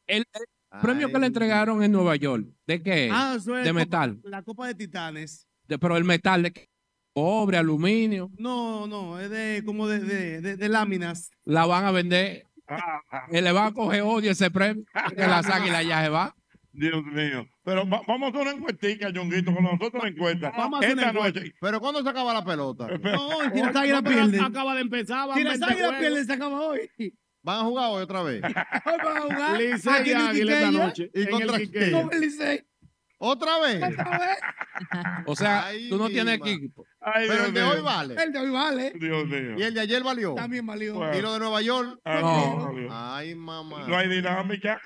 el, 0.07 0.25
el 0.33 0.81
premio 0.81 1.11
que 1.11 1.19
le 1.19 1.27
entregaron 1.27 1.83
en 1.83 1.93
Nueva 1.93 2.17
York, 2.17 2.47
¿de 2.67 2.83
qué? 2.83 3.11
Ah, 3.13 3.35
eso 3.37 3.57
es 3.57 3.65
de 3.65 3.73
metal. 3.73 4.21
La 4.25 4.43
Copa 4.43 4.67
de 4.67 4.75
Titanes. 4.75 5.47
De- 5.67 5.79
pero 5.79 5.97
el 5.97 6.05
metal 6.05 6.43
de 6.43 6.53
qué? 6.53 6.69
Cobre, 7.13 7.57
aluminio, 7.59 8.31
No, 8.39 8.87
no, 8.87 9.19
es 9.21 9.31
de 9.31 9.63
como 9.65 9.89
de, 9.89 10.01
de, 10.01 10.41
de- 10.41 10.57
de 10.57 10.69
láminas. 10.69 11.31
la 11.45 11.67
van 11.67 11.85
a 11.85 11.91
vender. 11.91 12.45
Y 13.33 13.41
le 13.41 13.51
van 13.53 13.67
a 13.69 13.73
coger 13.73 14.03
odio 14.03 14.31
ese 14.31 14.51
premio. 14.51 14.85
Que 15.17 15.27
las 15.27 15.47
águilas 15.49 15.85
ya 15.87 16.03
se 16.05 16.09
va. 16.09 16.35
Dios 16.73 17.03
mío. 17.05 17.47
Pero 17.65 17.89
va- 17.89 18.01
vamos 18.07 18.29
a 18.29 18.31
hacer 18.31 18.43
una 18.43 18.51
encuestica, 18.57 19.11
Ñonguito, 19.11 19.53
con 19.53 19.65
nosotros 19.65 20.03
la 20.05 20.09
encuesta. 20.09 20.53
Vamos 20.57 20.77
a 20.77 20.79
hacer 20.79 20.93
una 20.93 21.03
Esta 21.03 21.11
encuesta. 21.19 21.41
noche. 21.41 21.55
¿Pero 21.61 21.81
cuándo 21.81 22.03
se 22.05 22.09
acaba 22.09 22.33
la 22.33 22.45
pelota? 22.45 22.87
No, 22.87 23.45
y 23.55 23.61
No, 23.61 23.67
águilas 23.67 24.03
pero 24.03 24.03
pierden. 24.05 24.41
Acaba 24.45 24.75
de 24.77 24.81
empezar. 24.83 25.29
20 25.35 25.65
águilas 25.65 25.95
pierden, 25.99 26.25
se 26.27 26.33
acaba 26.33 26.61
hoy. 26.61 26.91
¿Van 27.43 27.59
a 27.59 27.65
jugar 27.65 27.91
hoy 27.91 28.03
otra 28.03 28.23
vez? 28.23 28.43
Hoy 28.45 28.97
van 29.05 29.17
a 29.17 29.21
jugar. 29.23 29.59
Licey 29.61 29.93
Aquí 29.93 30.11
y 30.11 30.13
en 30.13 30.19
Águila 30.21 30.53
esta 30.59 30.71
noche. 30.71 31.11
¿Y 31.15 31.23
en 31.23 31.31
contra 31.31 31.57
el 31.57 32.21
Licey. 32.21 32.65
¿Otra 33.23 33.59
vez? 33.59 33.83
Otra 33.83 34.19
vez. 34.19 34.39
O 35.27 35.37
sea, 35.37 35.67
Ay, 35.67 35.91
tú 35.91 35.99
no 35.99 36.09
tienes 36.09 36.37
equipo. 36.37 36.87
Ay, 37.01 37.27
Pero 37.29 37.35
Dios 37.35 37.49
el 37.49 37.55
de 37.55 37.61
mío. 37.63 37.71
hoy 37.73 37.81
vale. 37.83 38.15
El 38.23 38.33
de 38.33 38.39
hoy 38.39 38.51
vale. 38.51 38.93
Dios 38.99 39.27
mío. 39.27 39.55
Y 39.59 39.63
el 39.63 39.75
de 39.75 39.81
ayer 39.83 40.03
valió. 40.03 40.35
También 40.35 40.65
valió. 40.67 40.95
Bueno. 40.95 41.19
¿Y 41.19 41.21
lo 41.21 41.33
de 41.35 41.39
Nueva 41.39 41.61
York? 41.61 42.01
Ah, 42.05 42.21
No. 42.21 42.87
Ay, 42.91 43.35
mamá. 43.35 43.87
No 43.87 43.97
hay 43.97 44.09
dinámica. 44.09 44.81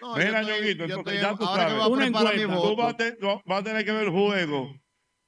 No, 0.00 0.16
Mira, 0.16 0.42
Ñonguito, 0.42 0.84
entonces 0.84 0.98
estoy- 0.98 1.16
ya 1.20 1.36
tú 1.36 1.44
ahora 1.44 1.64
que 1.64 1.70
sabes. 1.72 1.74
voy 1.74 1.82
a 1.84 1.88
Una 1.88 2.04
preparar 2.04 2.36
mi 2.36 2.42
encuesta. 2.42 2.68
Tú 2.68 2.76
vas 2.76 2.94
a, 2.94 3.16
tú 3.16 3.42
vas 3.44 3.60
a 3.60 3.64
tener 3.64 3.84
que 3.84 3.92
ver 3.92 4.04
el 4.04 4.10
juego. 4.10 4.74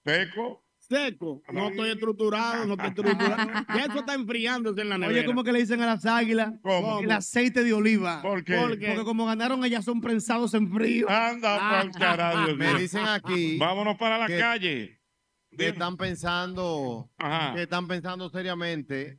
Peco. 0.04 0.61
Seco. 0.92 1.42
No 1.52 1.68
estoy 1.68 1.90
estructurado, 1.90 2.66
no 2.66 2.74
estoy 2.74 2.88
estructurado. 2.88 3.36
Ya 3.76 3.84
eso 3.86 3.98
está 4.00 4.14
enfriándose 4.14 4.80
en 4.82 4.88
la 4.90 4.98
nevera. 4.98 5.18
Oye, 5.20 5.26
¿cómo 5.26 5.42
que 5.44 5.52
le 5.52 5.60
dicen 5.60 5.80
a 5.80 5.86
las 5.86 6.04
águilas? 6.06 6.52
¿Cómo? 6.62 7.00
El 7.00 7.10
aceite 7.10 7.64
de 7.64 7.72
oliva. 7.72 8.20
¿Por 8.22 8.44
qué? 8.44 8.56
¿Por 8.56 8.78
qué? 8.78 8.88
Porque 8.88 9.04
como 9.04 9.24
ganaron, 9.26 9.64
ellas 9.64 9.84
son 9.84 10.00
prensados 10.00 10.52
en 10.54 10.70
frío. 10.70 11.08
Anda 11.08 11.58
pa'l 11.70 11.90
carajo, 11.92 12.54
Me 12.56 12.74
dicen 12.74 13.04
aquí 13.06 13.56
Vámonos 13.58 13.96
para 13.96 14.18
la 14.18 14.26
que- 14.26 14.38
calle. 14.38 15.00
que 15.56 15.68
están 15.68 15.96
pensando, 15.96 17.10
Ajá. 17.18 17.54
que 17.54 17.62
están 17.62 17.86
pensando 17.88 18.28
seriamente 18.30 19.18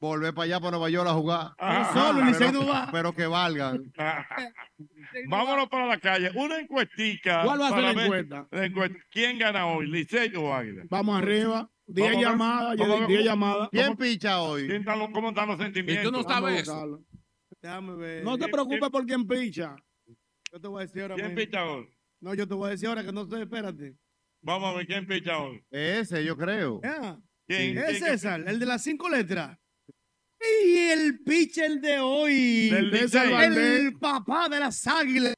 volver 0.00 0.32
para 0.34 0.44
allá, 0.44 0.60
para 0.60 0.72
Nueva 0.72 0.90
York 0.90 1.08
a 1.08 1.12
jugar. 1.14 1.52
Solo, 1.92 2.24
Licey 2.24 2.46
pero, 2.48 2.52
no 2.52 2.66
va. 2.68 2.88
pero 2.92 3.12
que 3.12 3.26
valgan. 3.26 3.92
Vámonos 5.28 5.68
para 5.68 5.86
la 5.86 5.98
calle. 5.98 6.30
Una 6.34 6.58
encuestica. 6.60 7.42
¿Cuál 7.44 7.60
va 7.60 7.68
a 7.68 7.70
ser 7.70 7.96
la 7.96 8.04
encuesta? 8.04 8.48
la 8.50 8.64
encuesta. 8.66 8.98
¿Quién 9.10 9.38
gana 9.38 9.66
hoy? 9.66 9.86
¿Licey 9.88 10.34
o 10.36 10.54
Águila? 10.54 10.84
Vamos 10.90 11.18
arriba. 11.18 11.70
10 11.86 12.06
Vamos 12.10 12.16
a 12.16 12.18
ver. 12.20 12.30
llamadas, 12.30 12.76
Vamos 12.76 12.96
a 12.96 12.98
ver 13.00 13.08
10 13.08 13.18
cómo- 13.20 13.30
llamadas. 13.30 13.68
¿Quién 13.70 13.96
picha 13.96 14.40
hoy? 14.42 14.66
¿Quién 14.68 14.84
¿Cómo 14.84 15.28
están 15.30 15.48
los 15.48 15.58
Y 15.58 15.62
sentimientos? 15.62 16.04
tú 16.04 16.12
no 16.12 16.22
sabes 16.22 16.62
eso. 16.62 17.02
Déjame 17.62 17.94
ver. 17.96 18.24
No 18.24 18.36
te 18.38 18.48
preocupes 18.48 18.90
por 18.90 19.06
quién 19.06 19.26
picha. 19.26 19.74
Yo 20.52 20.60
te 20.60 20.68
voy 20.68 20.82
a 20.82 20.86
decir 20.86 21.02
ahora. 21.02 21.14
¿Quién 21.14 21.28
mismo. 21.28 21.40
picha 21.44 21.64
hoy? 21.64 21.88
No, 22.20 22.34
yo 22.34 22.46
te 22.46 22.54
voy 22.54 22.68
a 22.68 22.70
decir 22.70 22.88
ahora 22.88 23.02
que 23.04 23.12
no 23.12 23.26
sé, 23.26 23.40
espérate. 23.42 23.96
Vamos 24.42 24.72
a 24.72 24.76
ver 24.76 24.86
quién 24.86 25.06
picha 25.06 25.38
hoy. 25.38 25.62
Ese, 25.70 26.24
yo 26.24 26.36
creo. 26.36 26.80
Ya. 26.82 27.18
¿Quién? 27.46 27.78
Es 27.78 27.84
¿Quién- 27.98 28.04
César, 28.04 28.44
el 28.46 28.58
de 28.58 28.66
las 28.66 28.82
cinco 28.82 29.08
letras. 29.08 29.58
Y 30.40 30.78
el 30.78 31.20
pitcher 31.20 31.80
de 31.80 31.98
hoy. 31.98 32.70
El 32.70 33.94
papá 34.00 34.48
de 34.48 34.60
las 34.60 34.86
águilas. 34.86 35.34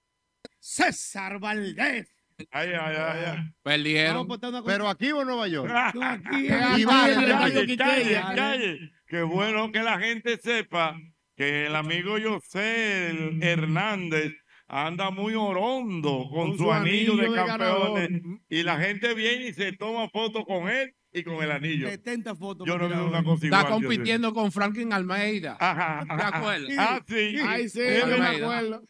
César 0.59 1.39
Valdés. 1.39 2.09
Ay, 2.51 2.71
ay, 2.71 2.97
ay, 2.97 3.25
ay. 3.27 3.39
Perdieron. 3.63 4.29
Pero 4.65 4.89
aquí 4.89 5.13
o 5.13 5.21
en 5.21 5.27
Nueva 5.27 5.49
York. 5.49 5.71
Aquí, 5.75 6.49
aquí 6.51 6.85
Calle, 6.85 7.27
calle, 7.29 7.67
Quiqueya. 7.67 8.35
calle. 8.35 8.93
Qué 9.07 9.23
bueno 9.23 9.73
que 9.73 9.83
la 9.83 9.99
gente 9.99 10.39
sepa 10.39 10.97
que 11.37 11.67
el 11.67 11.77
amigo 11.77 12.17
José 12.23 13.11
Hernández 13.41 14.35
anda 14.69 15.11
muy 15.11 15.35
orondo 15.35 16.29
con, 16.31 16.57
su, 16.57 16.71
anillo, 16.71 17.17
de, 17.17 17.35
campeones 17.35 18.11
y 18.49 18.63
la 18.63 18.79
gente 18.79 19.15
viene 19.15 19.49
y 19.49 19.53
se 19.53 19.73
toma 19.73 20.09
fotos 20.11 20.45
con 20.47 20.69
él 20.69 20.95
y 21.13 21.23
con 21.25 21.43
el 21.43 21.51
anillo. 21.51 21.89
70 21.89 22.35
fotos. 22.37 22.67
Yo 22.67 22.79
no 22.79 22.89
veo 22.89 23.07
una 23.07 23.23
cosa 23.25 23.47
igual. 23.47 23.61
Está 23.63 23.73
compitiendo 23.73 24.33
con 24.33 24.53
Franklin 24.53 24.93
Almeida. 24.93 25.57
Ajá, 25.59 26.05
¿Te 26.07 26.13
ajá. 26.13 26.39
acuerdas? 26.39 26.71
Ah, 26.79 27.01
sí. 27.07 27.37
Ay, 27.47 27.69
sí, 27.69 27.81
Es 27.81 28.05
me 28.07 28.11
verdad. 28.13 28.35
acuerdo. 28.35 28.83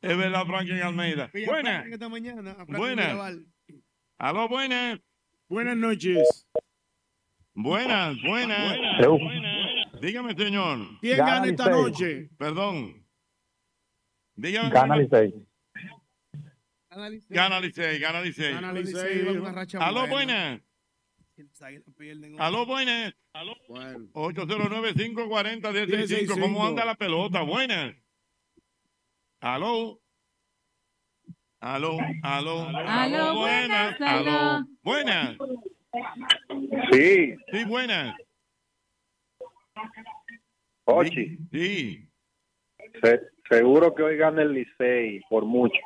Es 0.00 0.16
verdad, 0.16 0.46
Franklin 0.46 0.82
Almeida. 0.82 1.30
Buenas. 1.46 1.86
Esta 1.86 2.08
mañana, 2.08 2.56
Buenas. 2.68 3.36
Aló, 4.18 4.48
buenas. 4.48 5.00
Buenas 5.48 5.76
noches. 5.76 6.46
Buenas, 7.54 8.16
buenas. 8.22 8.76
Hello. 8.98 9.18
Dígame, 10.00 10.34
señor. 10.34 10.78
¿Quién 11.00 11.16
Gana 11.18 11.30
gana 11.36 11.46
esta 11.46 11.66
Licey. 11.68 11.82
noche? 11.82 12.30
Perdón. 12.38 13.06
Dígame. 14.34 14.70
Gana 14.70 14.96
Licey. 14.96 15.34
Gana 16.90 17.08
Licey. 17.10 17.36
Gana 17.36 17.60
Licey, 17.60 18.52
gana 18.52 18.72
Licey. 18.72 19.26
Aló, 19.78 20.00
buena. 20.00 20.10
buenas. 20.10 20.60
Las 20.60 20.60
águilas 20.60 20.60
pierden 20.60 20.60
hoy. 20.60 21.24
Aló, 22.38 22.66
buenas. 22.66 23.14
Aló. 23.32 23.54
Bueno. 23.68 24.06
809-540-165. 24.12 26.40
¿Cómo 26.40 26.66
anda 26.66 26.84
la 26.84 26.94
pelota? 26.94 27.42
Buenas. 27.42 27.94
Aló. 29.40 30.00
Aló, 31.60 31.98
aló, 32.22 32.68
Aló, 32.68 33.34
buenas, 33.40 34.00
aló. 34.00 34.64
Buenas. 34.82 35.36
Sí. 36.92 37.34
Sí, 37.50 37.64
buenas. 37.64 38.14
Ochi, 40.84 41.38
Sí. 41.50 42.08
se- 43.02 43.20
seguro 43.48 43.94
que 43.94 44.02
hoy 44.02 44.16
gana 44.16 44.42
el 44.42 44.52
Licey 44.52 45.20
por 45.28 45.44
mucho. 45.44 45.80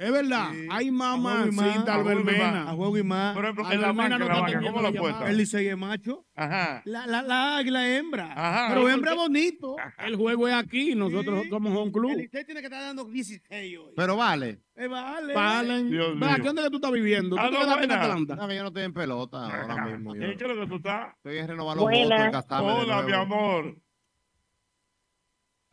Es 0.00 0.10
verdad. 0.10 0.50
Hay 0.70 0.90
mamacita 0.90 1.92
A 1.92 1.96
albelmena. 1.96 2.64
juego 2.72 2.96
y 2.96 3.02
más. 3.02 3.34
Por 3.34 3.44
ejemplo, 3.44 3.70
en 3.70 3.80
la 3.82 3.88
Albermena 3.90 4.08
banca, 4.08 4.18
no 4.18 4.18
la 4.18 4.34
está 4.34 4.40
banca, 4.56 4.66
¿cómo 4.70 4.80
la 4.82 4.88
apuesta? 4.88 5.08
llamada. 5.12 5.30
El 5.30 5.36
Licey 5.36 5.66
es 5.68 5.76
macho. 5.76 6.24
Ajá. 6.34 6.82
La, 6.86 7.06
la, 7.06 7.20
la 7.22 7.56
águila 7.58 7.86
es 7.86 8.00
hembra. 8.00 8.32
Ajá. 8.32 8.68
Pero 8.70 8.80
Porque- 8.80 8.94
hembra 8.94 9.12
bonito. 9.14 9.76
El 9.98 10.16
juego 10.16 10.48
es 10.48 10.54
aquí, 10.54 10.94
nosotros 10.94 11.44
somos 11.50 11.76
un 11.76 11.86
El 11.88 11.92
club. 11.92 12.16
Licey 12.16 12.44
tiene 12.46 12.60
que 12.62 12.68
estar 12.68 12.80
dando 12.82 13.04
16 13.04 13.78
hoy. 13.78 13.92
Pero 13.94 14.16
vale. 14.16 14.60
Eh, 14.74 14.86
vale. 14.88 15.34
Valen. 15.34 15.90
Dios 15.90 16.08
Ve, 16.18 16.26
mío. 16.26 16.28
¿a 16.34 16.38
¿Dónde 16.38 16.62
que 16.62 16.70
tú 16.70 16.76
estás 16.76 16.92
viviendo? 16.92 17.36
¿Tú 17.36 17.42
te 17.42 17.50
quedaste 17.58 17.84
en. 17.84 17.92
Atlanta? 17.92 18.36
No, 18.36 18.52
yo 18.54 18.62
no 18.62 18.68
estoy 18.68 18.82
en 18.84 18.94
pelota 18.94 19.36
ahora 19.60 19.84
mismo. 19.84 20.14
Yo 20.16 20.22
¿En 20.22 20.38
qué 20.38 20.44
es 20.44 20.50
lo 20.56 20.60
que 20.62 20.66
tú 20.66 20.76
estás? 20.76 21.14
estoy 21.16 21.36
en 21.36 21.46
renovar 21.46 21.76
los 21.76 21.84
votos, 21.84 22.46
Hola, 22.48 23.02
mi 23.02 23.12
amor. 23.12 23.76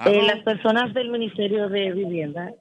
Eh, 0.06 0.22
las 0.28 0.44
personas 0.44 0.94
del 0.94 1.10
Ministerio 1.12 1.70
de 1.70 1.94
Vivienda. 1.94 2.52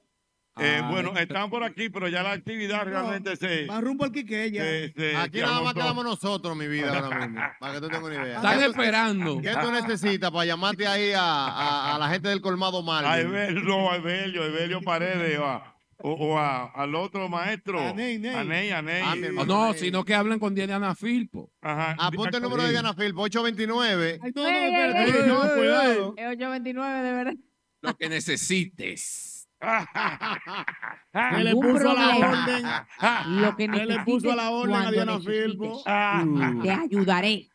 Eh, 0.59 0.81
Ah, 0.83 0.89
bueno, 0.89 1.17
están 1.17 1.49
por 1.49 1.63
aquí, 1.63 1.89
pero 1.89 2.07
ya 2.07 2.23
la 2.23 2.31
actividad 2.31 2.83
realmente 2.85 3.35
se, 3.35 3.65
Va 3.65 3.79
rumbo 3.81 4.05
al 4.05 4.11
Quiqueya. 4.11 4.61
se, 4.63 4.93
se- 4.93 5.15
Aquí 5.15 5.37
se 5.39 5.41
nada 5.45 5.53
más 5.55 5.61
agotó. 5.71 5.79
quedamos 5.81 6.03
nosotros, 6.05 6.55
mi 6.57 6.67
vida, 6.67 6.97
ahora 6.99 7.19
mismo. 7.27 7.41
Para 7.59 7.73
que 7.73 7.79
tú 7.81 7.87
tengas 7.87 8.03
una 8.03 8.15
idea. 8.25 8.35
Están 8.37 8.59
¿Qué 8.59 8.65
tú- 8.65 8.71
esperando. 8.71 9.41
¿Qué 9.41 9.53
tú 9.61 9.71
necesitas 9.71 10.31
para 10.31 10.45
llamarte 10.45 10.87
ahí 10.87 11.11
a, 11.13 11.21
a- 11.21 11.95
a 11.95 11.99
la 11.99 12.09
gente 12.09 12.29
del 12.29 12.41
colmado 12.41 12.79
A 12.79 12.83
Marvin? 12.83 13.27
Evelio, 13.27 13.61
no, 13.63 13.91
a 13.91 13.95
Evelio, 13.97 14.43
Evelio 14.45 14.81
Paredes, 14.81 15.37
o, 15.39 15.45
a- 15.45 15.73
o, 15.99 16.11
o 16.11 16.37
a- 16.37 16.71
al 16.75 16.93
otro 16.95 17.27
maestro. 17.29 17.79
A 17.79 17.93
Ney, 17.93 18.19
Ney. 18.19 18.35
A 18.35 18.43
Ney, 18.43 18.69
a 18.71 18.81
Ney. 18.81 19.01
Ah, 19.05 19.15
mi 19.15 19.23
O 19.23 19.25
hermano. 19.27 19.67
no, 19.67 19.73
sino 19.73 20.03
que 20.05 20.13
hablen 20.13 20.37
con 20.39 20.53
Diana 20.55 20.93
Filpo. 20.95 21.51
Ajá. 21.61 21.95
Apunta 21.99 22.37
el 22.37 22.43
número 22.43 22.63
de 22.63 22.69
Diana 22.69 22.93
Philp, 22.93 23.17
829. 23.17 24.19
Ay, 24.21 24.31
no, 24.35 24.41
no, 24.43 24.49
espérate. 24.49 25.27
no, 25.27 25.39
cuidado. 25.55 26.13
Es 26.17 26.25
829, 26.27 27.01
de 27.03 27.11
verdad. 27.13 27.33
Lo 27.81 27.95
que 27.97 28.09
necesites. 28.09 29.36
Se 29.59 31.43
le 31.43 31.53
puso 31.53 31.89
a 31.89 31.93
la 31.93 32.19
problema. 32.19 32.43
orden. 32.43 33.41
Lo 33.41 33.55
que 33.55 33.65
Se 33.65 33.85
le 33.85 33.99
puso 34.03 34.31
a 34.31 34.35
la 34.35 34.49
orden 34.51 34.75
a 34.75 34.79
necesites 34.91 34.93
Diana 34.93 35.11
cuando 35.13 35.31
Filpo. 35.31 35.83
necesites. 35.85 36.63
Te 36.63 36.71
ayudaré. 36.71 37.49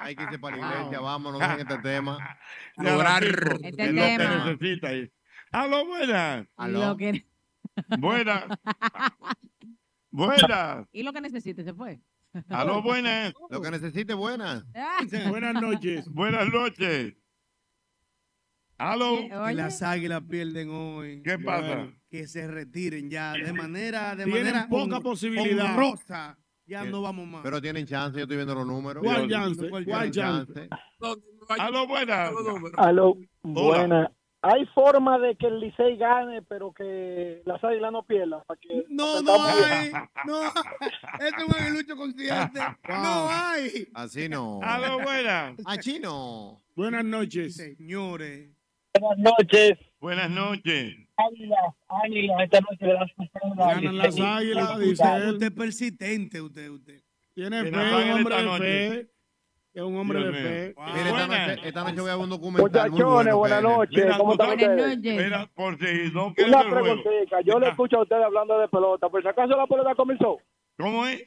Hay 0.00 0.16
que 0.16 0.22
irse 0.24 0.38
para 0.38 0.56
la 0.56 0.66
iglesia, 0.76 1.00
vámonos 1.00 1.40
en 1.42 1.60
este 1.60 1.78
tema. 1.78 2.18
Lograr. 2.76 3.24
Este 3.24 3.68
Es 3.84 3.92
lo 3.94 4.02
que 4.02 4.16
tema. 4.18 4.44
necesita. 4.44 4.88
ahí. 4.88 5.10
Aló, 5.52 5.86
buenas. 5.86 6.46
Aló. 6.56 6.86
Lo 6.88 6.96
que, 6.96 7.26
Buenas. 7.98 8.44
Buenas. 10.10 10.86
y 10.92 11.02
lo 11.02 11.12
que 11.12 11.20
necesites 11.20 11.64
se 11.64 11.74
fue. 11.74 12.00
Aló, 12.50 12.82
buenas. 12.82 13.32
Lo 13.50 13.60
que 13.62 13.70
necesite, 13.70 14.14
buenas. 14.14 14.64
Ah, 14.74 14.98
Buenas 15.28 15.54
noches. 15.60 16.06
Buenas 16.10 16.48
noches. 16.52 17.14
Aló. 18.78 19.16
Que 19.48 19.54
las 19.54 19.82
águilas 19.82 20.22
pierden 20.28 20.70
hoy. 20.70 21.22
¿Qué 21.22 21.38
pasa? 21.38 21.88
Que 22.10 22.26
se 22.26 22.46
retiren 22.46 23.10
ya 23.10 23.32
de 23.32 23.52
manera, 23.52 24.14
de 24.14 24.24
Tienen 24.24 24.44
manera 24.44 24.68
poca 24.68 25.00
posibilidad. 25.00 25.66
honrosa. 25.72 26.38
Ya 26.66 26.82
Sí. 26.82 26.88
no 26.90 27.00
vamos 27.00 27.26
más. 27.28 27.42
Pero 27.44 27.62
tienen 27.62 27.86
chance, 27.86 28.16
yo 28.18 28.24
estoy 28.24 28.36
viendo 28.38 28.54
los 28.54 28.66
números. 28.66 29.02
¿Cuál 29.04 29.28
chance? 29.30 29.68
¿Cuál 29.70 29.86
chance. 30.10 30.52
chance? 30.52 30.68
Aló, 31.60 31.86
buenas. 31.86 32.32
Aló, 32.76 33.16
Hola. 33.42 33.62
buena. 33.78 34.12
Hay 34.42 34.64
forma 34.74 35.18
de 35.18 35.34
que 35.36 35.46
el 35.46 35.58
Licey 35.60 35.96
gane, 35.96 36.42
pero 36.42 36.72
que 36.72 37.42
las 37.46 37.62
águilas 37.64 37.90
no 37.92 38.04
pierdan. 38.04 38.40
Para 38.46 38.60
que 38.60 38.84
No, 38.90 39.20
no 39.22 39.42
hay. 39.44 39.90
No. 40.26 40.42
Este 41.20 41.42
es 41.42 41.48
un 41.48 41.54
aguilucho 41.54 41.96
consciente. 41.96 42.60
No 42.88 43.28
hay. 43.30 43.88
Así 43.94 44.28
no. 44.28 44.60
Aló, 44.62 45.00
buenas. 45.00 45.54
Así 45.64 45.98
no. 46.00 46.62
Buenas 46.76 47.04
noches. 47.04 47.56
Señores. 47.56 48.50
Buenas 49.00 49.18
noches. 49.18 49.78
Buenas 50.00 50.30
noches. 50.30 50.96
Águilas, 51.16 51.74
águilas, 51.88 52.40
esta 52.42 52.60
noche 52.60 52.86
le 52.86 52.92
das 52.92 53.10
Ganan 53.56 53.98
las 53.98 54.20
águilas, 54.20 54.78
dice 54.78 55.04
él. 55.16 55.28
Usted 55.30 55.46
es 55.46 55.52
persistente, 55.52 56.40
usted, 56.40 56.68
usted. 56.70 57.00
Tiene 57.34 57.62
fe, 57.64 57.68
un 57.70 58.10
hombre 58.12 58.36
de 58.42 58.58
fe. 58.58 59.10
Es 59.74 59.82
un 59.82 59.96
hombre 59.96 60.24
de 60.24 60.32
fe. 60.32 60.74
Mire, 60.94 61.08
esta 61.10 61.26
noche, 61.26 61.68
esta 61.68 61.84
noche 61.84 62.00
voy 62.00 62.10
a 62.10 62.14
ver 62.16 62.24
un 62.24 62.30
documental 62.30 62.90
muy 62.90 63.00
Muchachones, 63.00 63.34
bueno. 63.34 63.38
buenas 63.38 63.62
noches. 63.62 64.04
Mira, 64.04 64.18
¿Cómo 64.18 64.32
están 64.32 64.50
ustedes? 64.50 64.98
Mira, 64.98 65.50
por 65.54 65.78
si 65.78 66.10
no 66.12 66.34
Una 66.46 66.70
preguntita. 66.70 67.40
Yo 67.44 67.58
le 67.58 67.68
escucho 67.68 67.98
a 67.98 68.02
ustedes 68.02 68.24
hablando 68.24 68.58
de 68.58 68.68
pelota. 68.68 69.08
Por 69.08 69.22
si 69.22 69.28
acaso 69.28 69.56
la 69.56 69.66
pelota 69.66 69.94
comenzó. 69.94 70.38
¿Cómo 70.78 71.06
es? 71.06 71.22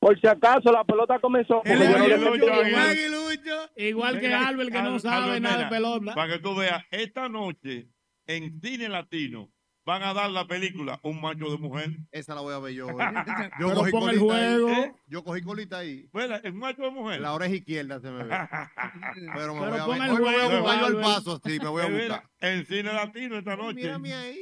Por 0.00 0.18
si 0.18 0.26
acaso 0.26 0.72
la 0.72 0.82
pelota 0.84 1.18
comenzó. 1.20 1.62
Yo 1.64 1.74
no 1.74 1.84
aguilucho, 1.84 2.52
aguilucho. 2.52 3.70
Igual 3.76 4.18
que 4.18 4.32
Albert, 4.34 4.70
que 4.72 4.78
Al- 4.78 4.84
no 4.84 4.98
sabe 4.98 5.24
Albert, 5.24 5.42
nada 5.42 5.58
de 5.64 5.66
pelota. 5.70 6.14
Para 6.14 6.32
que 6.32 6.38
tú 6.40 6.54
veas, 6.56 6.82
esta 6.90 7.28
noche 7.28 7.88
en 8.26 8.58
Cine 8.62 8.88
Latino 8.88 9.50
van 9.84 10.02
a 10.02 10.14
dar 10.14 10.30
la 10.30 10.46
película 10.46 11.00
Un 11.02 11.20
macho 11.20 11.50
de 11.50 11.58
mujer. 11.58 11.90
Esa 12.12 12.34
la 12.34 12.40
voy 12.40 12.54
a 12.54 12.58
ver 12.60 12.72
yo. 12.74 12.86
hoy. 12.86 12.94
Yo 13.60 13.68
Pero 13.68 13.74
cogí 13.74 13.88
el 13.88 14.18
colita 14.20 14.36
ahí. 14.36 14.62
¿Eh? 14.72 14.92
Yo 15.06 15.24
cogí 15.24 15.42
colita 15.42 15.78
ahí. 15.78 16.08
Bueno, 16.12 16.34
es 16.36 16.44
un 16.44 16.58
macho 16.58 16.82
de 16.82 16.90
mujer. 16.90 17.20
La 17.20 17.34
oreja 17.34 17.54
izquierda 17.54 18.00
se 18.00 18.10
me 18.10 18.24
ve. 18.24 18.30
Pero 19.34 19.54
me 19.54 19.60
Pero 19.60 19.70
voy 19.70 19.78
a 19.80 19.86
ver. 19.86 20.02
el 20.02 20.10
Hoy 20.10 20.16
me 20.16 20.20
voy 20.20 20.34
a 20.40 20.60
buscar 20.60 20.80
yo 20.80 20.86
el 20.86 20.96
paso 20.96 21.40
así, 21.44 21.58
me 21.58 21.68
voy 21.68 21.82
a 21.82 21.86
Eh, 21.88 21.90
buscar. 22.08 22.22
en 22.40 22.66
Cine 22.66 22.92
Latino 22.92 23.36
esta 23.36 23.56
noche. 23.56 23.74
Mírame 23.74 24.14
ahí. 24.14 24.38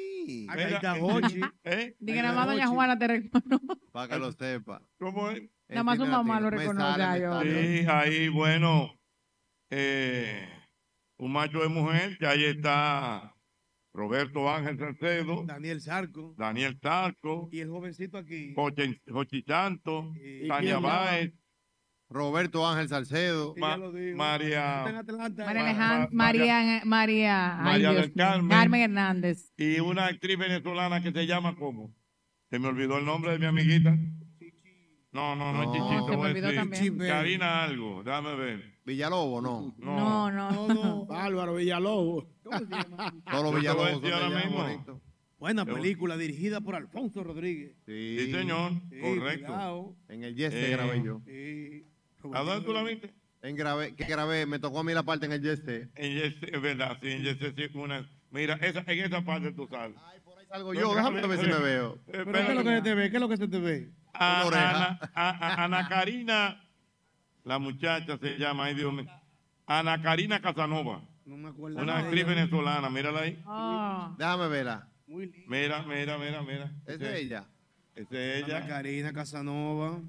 Acá 0.49 0.65
Mira, 0.65 0.77
está 0.77 0.97
eh, 0.97 1.01
Hochi. 1.03 1.41
¿Eh? 1.65 1.97
Diga 1.99 2.23
nada 2.23 2.35
más, 2.35 2.47
doña 2.47 2.67
Juana 2.67 2.99
te 2.99 3.09
reconoce. 3.09 3.65
Para 3.93 4.09
que 4.09 4.19
lo 4.19 4.33
sepa. 4.33 4.83
¿Cómo 4.99 5.31
es? 5.31 5.43
Nada 5.69 5.85
más 5.85 5.99
su 5.99 6.07
mamá 6.07 6.41
lo 6.41 6.51
reconoce. 6.51 7.81
Sí, 7.83 7.87
ahí, 7.89 8.29
bueno, 8.29 8.95
eh, 9.71 10.49
un 11.19 11.33
macho 11.33 11.61
de 11.61 11.69
mujer, 11.69 12.17
que 12.19 12.27
ahí 12.27 12.45
está 12.45 13.35
Roberto 13.93 14.49
Ángel 14.49 14.79
Salcedo, 14.79 15.45
Daniel 15.45 15.81
Sarco. 15.81 16.35
Daniel 16.39 16.79
Tarco, 16.79 17.49
Y 17.51 17.61
el 17.61 17.69
jovencito 17.69 18.19
aquí. 18.19 18.55
Jochi 18.55 18.97
¿Y 20.15 20.49
Tania? 20.49 20.79
Báez, 20.79 21.33
Roberto 22.10 22.66
Ángel 22.66 22.89
Salcedo. 22.89 23.55
Ma-. 23.59 23.76
María-. 24.16 25.05
María 25.36 26.09
María, 26.10 26.80
María, 26.85 27.59
ay, 27.59 27.64
María 27.64 27.90
Dios 27.90 28.02
del. 28.02 28.12
Carmen. 28.14 28.48
Carmen 28.51 28.80
Hernández. 28.82 29.52
y 29.56 29.80
una 29.80 30.06
actriz 30.06 30.39
venezolana 30.39 31.02
que 31.02 31.12
se 31.12 31.26
llama 31.26 31.55
¿cómo? 31.56 31.94
Se 32.51 32.59
me 32.59 32.68
olvidó 32.68 32.98
el 32.98 33.05
nombre 33.05 33.32
de 33.32 33.39
mi 33.39 33.47
amiguita. 33.47 33.97
No, 35.12 35.35
no, 35.36 35.52
no, 35.52 35.62
es 35.62 35.68
No, 35.68 35.72
Chichito. 35.74 36.09
se 36.09 36.16
me 36.16 36.22
olvidó 36.30 36.55
también. 36.55 36.98
Karina 36.98 37.64
algo, 37.64 38.02
déjame 38.05 38.35
ver. 38.36 38.78
Villalobo, 38.85 39.40
no. 39.43 39.74
No, 39.78 39.97
No, 39.97 40.30
no. 40.30 40.68
No, 40.68 40.74
no. 40.74 41.06
Álvaro 41.14 41.55
Villalobos. 41.56 42.26
¿Cómo 42.43 42.59
se 42.59 42.64
llama? 42.66 43.14
Todos 43.30 43.44
los 43.44 43.55
Villalobos 43.56 44.01
son 44.01 44.12
ahora 44.12 44.28
mismo. 44.44 45.01
Buena 45.39 45.64
película 45.64 46.16
dirigida 46.16 46.60
por 46.60 46.74
Alfonso 46.74 47.22
Rodríguez. 47.22 47.72
Sí, 47.86 48.16
Sí, 48.18 48.32
señor, 48.32 48.72
Sí, 48.90 49.01
correcto. 49.01 49.47
cuidado. 49.47 49.97
En 50.09 50.24
el 50.24 50.35
Yes 50.35 50.52
Eh, 50.55 50.70
grabé 50.72 51.02
yo. 51.02 51.20
Sí. 51.26 51.85
¿A 52.35 52.40
dónde 52.43 52.65
tú 52.66 52.73
la 52.73 52.82
viste? 52.82 53.12
En 53.43 53.55
grabé, 53.57 53.95
que 53.95 54.05
grabé, 54.05 54.47
me 54.47 54.59
tocó 54.59 54.81
a 54.81 54.85
mí 54.85 54.93
la 54.93 55.05
parte 55.05 55.27
en 55.27 55.32
el 55.32 55.43
Yes 55.43 55.62
En 55.69 56.12
Yes, 56.15 56.35
es 56.43 56.61
verdad, 56.61 56.99
sí, 57.01 57.11
en 57.12 57.23
Yes 57.23 57.36
sí, 57.39 57.78
una. 57.78 58.09
Mira, 58.31 58.55
esa, 58.61 58.82
en 58.86 58.99
esa 59.05 59.24
parte 59.24 59.53
tú 59.53 59.66
sales. 59.69 59.97
Salgo 60.49 60.73
yo, 60.74 60.95
déjame 60.95 61.27
ver 61.27 61.39
si 61.40 61.47
me 61.47 61.59
veo. 61.59 61.99
¿Pero 62.07 62.32
qué 62.32 62.40
es 62.40 62.55
lo 62.55 62.65
que 62.65 62.70
se 62.77 62.82
te 62.82 62.95
ve? 62.95 63.11
¿Qué 63.11 63.16
es 63.16 63.20
lo 63.20 63.28
que 63.28 63.36
se 63.36 63.49
te 63.49 63.59
ve? 63.61 63.90
A-. 64.15 64.43
Ana, 64.49 64.99
a- 65.15 65.31
a- 65.31 65.65
Ana 65.65 65.89
Karina, 65.89 66.65
la 67.45 67.59
muchacha 67.59 68.19
se 68.19 68.39
llama, 68.39 68.65
ay 68.65 68.74
Dios 68.74 68.93
mío, 68.93 69.07
Ana 69.66 70.01
Karina 70.03 70.40
Casanova, 70.40 71.03
No 71.27 71.36
me 71.36 71.49
acuerdo. 71.51 71.78
una 71.78 71.99
actriz 71.99 72.27
venezolana, 72.27 72.89
mírala 72.90 73.20
ahí. 73.20 73.43
Oh, 73.47 74.15
Déjame 74.19 74.49
verla. 74.49 74.89
Muy 75.07 75.27
linda. 75.27 75.47
Mira, 75.49 75.82
mira, 75.82 76.19
mira, 76.19 76.43
mira. 76.43 76.73
¿Es 76.86 76.99
de 76.99 77.20
ella? 77.20 77.47
Esa 77.95 78.19
es 78.19 78.45
Ana 78.45 78.59
ella. 78.59 78.66
Karina 78.66 79.12
Casanova. 79.12 80.01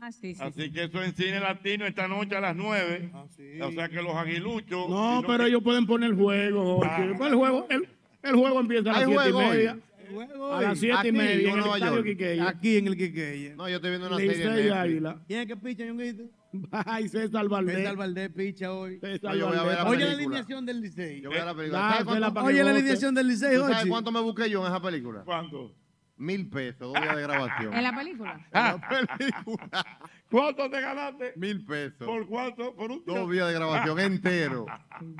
Ah, 0.00 0.12
sí, 0.12 0.34
sí, 0.34 0.34
sí. 0.34 0.42
Así 0.42 0.72
que 0.72 0.84
eso 0.84 1.02
en 1.02 1.14
cine 1.14 1.40
latino 1.40 1.86
esta 1.86 2.08
noche 2.08 2.36
a 2.36 2.40
las 2.40 2.56
9. 2.56 3.10
Ah, 3.14 3.24
sí. 3.36 3.60
O 3.60 3.72
sea 3.72 3.88
que 3.88 4.02
los 4.02 4.14
aguiluchos. 4.14 4.88
No, 4.88 5.20
si 5.20 5.26
pero 5.26 5.46
ellos 5.46 5.62
pueden 5.62 5.86
poner 5.86 6.10
el 6.10 6.16
juego. 6.16 6.80
Ah. 6.84 7.02
El 7.04 7.14
juego, 7.16 7.66
el, 7.70 7.88
el 8.22 8.34
juego 8.36 8.60
empieza 8.60 8.90
a 8.90 8.92
las 8.92 9.02
¿Hay 9.02 9.06
siete 9.06 9.28
y 9.28 9.32
juego 9.32 9.38
hoy? 9.38 9.56
media. 9.56 9.78
Juego 10.12 10.52
A 10.54 10.62
las 10.62 10.70
hoy. 10.72 10.76
siete 10.78 10.94
y 10.96 10.98
Aquí, 11.08 11.12
media 11.12 11.32
en 11.34 11.38
el 11.54 11.56
Nueva 11.60 11.74
estadio 11.76 11.94
York. 11.96 12.06
Quiqueya. 12.06 12.48
Aquí 12.48 12.76
en 12.76 12.86
el 12.88 12.96
Quiqueya. 12.96 13.54
No, 13.56 13.68
yo 13.68 13.76
estoy 13.76 13.90
viendo 13.90 14.06
una 14.08 14.16
serie 14.16 14.32
en 14.34 14.40
y 14.40 14.44
Netflix. 14.54 14.72
Águila. 14.72 15.22
¿Quién 15.26 15.40
es 15.40 15.46
que 15.46 15.56
picha, 15.56 15.84
Ñonguito? 15.84 16.22
Ay, 16.72 17.08
César 17.08 17.48
Valdés. 17.48 17.76
César 17.76 17.96
Valdés 17.96 18.28
picha 18.30 18.72
hoy. 18.72 18.98
César 18.98 19.30
No, 19.32 19.36
yo 19.36 19.46
voy 19.48 19.56
a 19.56 19.62
ver 19.62 19.76
la 19.76 19.84
Valdés. 19.84 19.92
Oye 20.02 20.04
la 20.04 20.12
alineación 20.12 20.66
del 20.66 20.80
Licey. 20.80 21.20
Yo 21.20 21.30
voy 21.30 21.38
a 21.38 21.44
la 21.44 21.54
película. 21.54 21.78
Dásela 21.78 21.92
¿Sabes 21.92 22.04
cuánto, 22.06 22.34
para 22.34 22.46
que 22.46 22.52
Oye 22.52 22.64
la 22.64 22.70
alineación 22.72 23.14
del 23.14 23.28
Licey, 23.28 23.56
sabes 23.56 23.86
cuánto 23.86 24.10
me 24.10 24.20
busqué 24.20 24.50
yo 24.50 24.60
en 24.62 24.72
esa 24.72 24.82
película? 24.82 25.22
¿Cuánto? 25.24 25.76
Mil 26.20 26.50
pesos, 26.50 26.80
dos 26.80 27.00
días 27.00 27.16
de 27.16 27.22
grabación. 27.22 27.72
¿En 27.72 27.82
la 27.82 27.96
película? 27.96 28.46
¿Cuánto 30.30 30.68
te 30.70 30.78
ganaste? 30.82 31.32
Mil 31.36 31.64
pesos. 31.64 32.06
¿Por 32.06 32.26
cuánto? 32.28 32.76
Por 32.76 32.90
un 32.90 33.02
Dos 33.06 33.30
días 33.30 33.48
de 33.48 33.54
grabación 33.54 33.98
entero. 34.00 34.66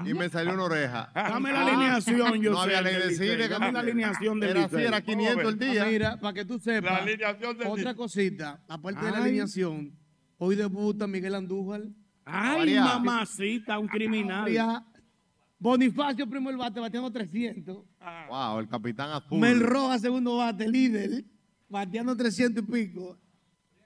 Y 0.05 0.13
me 0.13 0.29
salió 0.29 0.53
una 0.53 0.65
oreja. 0.65 1.11
Dame 1.15 1.53
la 1.53 1.63
alineación, 1.63 2.43
yo 2.43 2.53
No 2.53 2.61
había 2.61 2.83
ley 2.83 2.97
de 2.97 3.15
cine. 3.15 3.49
Dame 3.49 3.73
la 3.73 3.81
alineación 3.81 4.39
del 4.41 4.51
Era 4.51 4.65
así, 4.65 4.77
Licey. 4.77 4.89
era 4.89 5.01
500 5.01 5.53
el 5.55 5.59
día. 5.59 5.85
Mira, 5.87 6.17
para 6.21 6.35
que 6.35 6.45
tú 6.45 6.59
sepas, 6.59 6.93
La 6.93 6.99
alineación 6.99 7.57
del 7.57 7.67
otra 7.69 7.77
Licey. 7.83 7.95
cosita, 7.95 8.61
aparte 8.69 9.03
de 9.03 9.11
la 9.11 9.17
Ay. 9.17 9.23
alineación, 9.25 9.93
hoy 10.37 10.55
debuta 10.55 11.07
Miguel 11.07 11.35
Andújar. 11.35 11.81
Ay, 12.27 12.75
mamacita, 12.75 13.79
un 13.79 13.89
criminal. 13.89 14.45
Bonifacio, 15.61 16.27
primer 16.27 16.57
bate, 16.57 16.81
bateando 16.81 17.11
300. 17.13 17.85
Wow, 18.31 18.59
el 18.61 18.69
capitán 18.69 19.11
azul. 19.11 19.39
Mel 19.39 19.61
Rojas, 19.61 20.01
segundo 20.01 20.39
bate, 20.39 20.67
líder, 20.67 21.23
bateando 21.69 22.17
300 22.17 22.65
y 22.65 22.67
pico. 22.67 23.19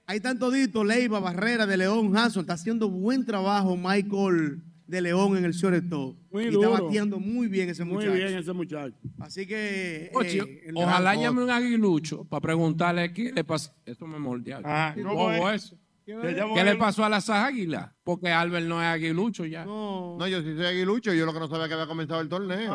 Hay 0.07 0.21
tanto 0.21 0.49
dito, 0.51 0.83
Leiva, 0.85 1.19
Barrera, 1.19 1.65
de 1.65 1.75
León, 1.77 2.15
Hanson, 2.15 2.41
está 2.41 2.53
haciendo 2.53 2.89
buen 2.89 3.25
trabajo 3.25 3.75
Michael 3.75 4.61
de 4.87 5.01
León 5.01 5.35
en 5.35 5.43
el 5.45 5.51
shortstop. 5.51 6.15
Muy 6.31 6.45
y 6.45 6.51
duro. 6.51 6.71
está 6.73 6.83
bateando 6.83 7.19
muy 7.19 7.47
bien 7.47 7.69
ese 7.69 7.83
Muy 7.83 7.95
muchacho. 7.95 8.13
bien 8.13 8.37
ese 8.37 8.53
muchacho. 8.53 8.95
Así 9.19 9.45
que... 9.45 10.11
Oye, 10.13 10.37
eh, 10.39 10.71
ojalá 10.75 11.15
llame 11.15 11.43
un 11.43 11.49
aguilucho 11.49 12.23
para 12.23 12.39
preguntarle 12.39 13.11
qué 13.11 13.33
le 13.33 13.43
pasó. 13.43 13.73
Eso 13.85 14.05
me 14.07 14.19
mordió. 14.19 14.59
Ah, 14.63 14.93
¿cómo 14.95 15.15
bobo 15.15 15.49
es? 15.49 15.65
eso. 15.65 15.77
¿Qué 16.05 16.63
le 16.63 16.75
pasó 16.75 17.03
a 17.03 17.09
las 17.09 17.29
águilas? 17.29 17.91
Porque 18.03 18.29
Albert 18.29 18.67
no 18.67 18.81
es 18.81 18.87
aguilucho 18.87 19.45
ya. 19.45 19.65
No. 19.65 20.17
No, 20.19 20.27
yo 20.27 20.41
sí 20.41 20.55
soy 20.55 20.65
aguilucho. 20.67 21.13
Yo 21.13 21.25
lo 21.25 21.33
que 21.33 21.39
no 21.39 21.47
sabía 21.47 21.67
que 21.67 21.73
había 21.73 21.87
comenzado 21.87 22.21
el 22.21 22.29
torneo. 22.29 22.73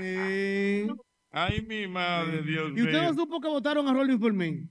Eh, 0.00 0.86
Ay, 1.32 1.62
mi 1.62 1.88
madre, 1.88 2.42
Dios 2.42 2.70
¿Y 2.76 2.82
usted 2.82 2.92
no 2.92 3.02
mío. 3.10 3.14
supo 3.14 3.40
que 3.40 3.48
votaron 3.48 3.88
a 3.88 3.92
Rolling 3.92 4.20
Fermín? 4.20 4.70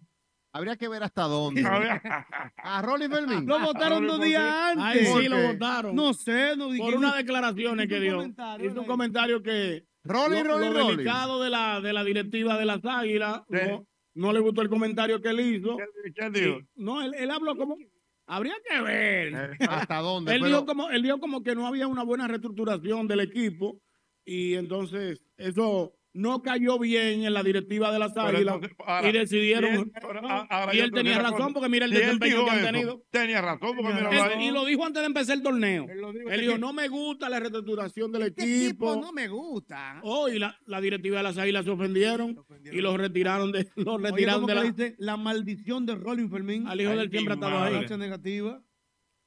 Habría 0.54 0.78
que 0.78 0.88
ver 0.88 1.04
hasta 1.04 1.24
dónde. 1.24 1.62
A 2.58 2.82
Rolly 2.84 3.08
Fermín. 3.10 3.46
Lo 3.48 3.60
votaron 3.60 4.06
dos 4.06 4.22
días 4.22 4.44
antes. 4.44 5.10
Ay, 5.16 5.24
sí, 5.24 5.28
lo 5.28 5.36
¿Por 5.38 5.46
votaron. 5.54 5.96
No 5.96 6.14
sé, 6.14 6.56
no 6.56 6.70
Por 6.78 6.94
unas 6.96 7.16
declaraciones 7.18 7.88
que 7.88 8.00
dio. 8.00 8.24
Hizo 8.24 8.82
un 8.82 8.86
comentario 8.86 9.42
que 9.42 9.84
Rolly, 10.04 10.44
lo, 10.44 10.44
Rolly, 10.60 10.66
lo 10.70 10.74
Rolly. 10.74 10.96
delicado 10.98 11.42
de 11.42 11.50
la, 11.50 11.82
de 11.82 11.92
la 11.92 12.04
directiva 12.04 12.58
de 12.58 12.66
las 12.66 12.86
águilas 12.86 13.42
Sí. 13.50 13.58
no, 13.68 13.86
no 14.16 14.32
le 14.34 14.40
gustó 14.40 14.62
el 14.62 14.70
comentario 14.70 15.22
que 15.22 15.30
él 15.30 15.40
hizo. 15.40 15.78
¿Qué- 15.78 16.14
qué 16.14 16.30
dijo? 16.30 16.60
No, 16.76 17.02
él, 17.02 17.14
él 17.18 17.32
habló 17.32 17.56
como... 17.56 17.78
Habría 18.26 18.56
que 18.68 18.82
ver. 18.82 19.58
¿Hasta 19.68 19.98
dónde? 20.00 20.34
Él, 20.34 20.40
Pero- 20.42 20.48
dijo 20.48 20.66
como, 20.66 20.90
él 20.90 21.02
dijo 21.04 21.20
como 21.20 21.44
que 21.44 21.56
no 21.56 21.68
había 21.68 21.88
una 21.88 22.04
buena 22.04 22.28
reestructuración 22.28 23.08
del 23.08 23.20
equipo 23.20 23.82
y 24.26 24.54
entonces 24.54 25.22
eso 25.38 25.94
no 26.16 26.42
cayó 26.44 26.78
bien 26.78 27.24
en 27.24 27.34
la 27.34 27.42
directiva 27.42 27.92
de 27.92 27.98
las 28.00 28.16
águilas 28.16 28.58
y 29.04 29.12
decidieron... 29.12 29.74
y 29.74 29.78
él- 29.80 29.92
pero 30.00 30.28
a- 30.30 30.42
ahora 30.50 30.74
y 30.74 30.78
yo 30.78 30.84
él 30.84 30.92
te 30.92 30.98
tenía 30.98 31.18
razón 31.20 31.38
cosa. 31.40 31.54
porque 31.54 31.70
mira 31.70 31.86
el 31.86 31.92
desempeño 31.92 32.46
que 32.46 32.52
han 32.52 32.58
eso, 32.60 32.66
tenido. 32.68 33.04
Tenía 33.10 33.42
razón 33.42 33.76
porque 33.76 33.94
mira, 33.94 34.34
Él- 34.36 34.42
y 34.42 34.52
lo 34.52 34.66
dijo 34.66 34.86
antes 34.86 35.02
de 35.02 35.08
empezar 35.08 35.38
el 35.38 35.44
torneo. 35.44 35.88
Él 36.30 36.42
dijo, 36.42 36.58
no 36.60 36.72
me 36.72 36.88
gusta 36.88 37.30
la 37.30 37.40
reestructuración 37.40 38.12
del 38.12 38.22
Este 38.24 38.44
equipo. 38.66 38.96
no 38.96 39.12
me 39.12 39.28
gusta. 39.28 40.00
Oh, 40.04 40.30
y 40.30 40.38
la, 40.38 40.58
la 40.68 40.80
directiva 40.82 41.18
de 41.18 41.24
las 41.24 41.38
águilas 41.38 41.66
se 41.66 41.72
ofendieron 41.72 42.38
y 42.72 42.78
los 42.82 42.96
retiraron 42.96 43.52
de 43.52 43.68
los 43.76 43.88
Oye, 43.96 44.10
retiraron 44.12 44.42
¿cómo 44.42 44.48
de 44.54 44.56
la, 44.56 44.64
dice? 44.64 44.96
La 45.00 45.18
maldición 45.18 45.86
de 45.86 45.96
Rolling 45.96 46.30
Fermín. 46.30 46.68
al 46.68 46.80
hijo 46.80 46.92
del 46.96 47.10
siempre 47.10 47.34
ha 47.34 47.36
estado 47.36 47.58
ahí. 47.64 47.86
Negativa. 47.98 48.62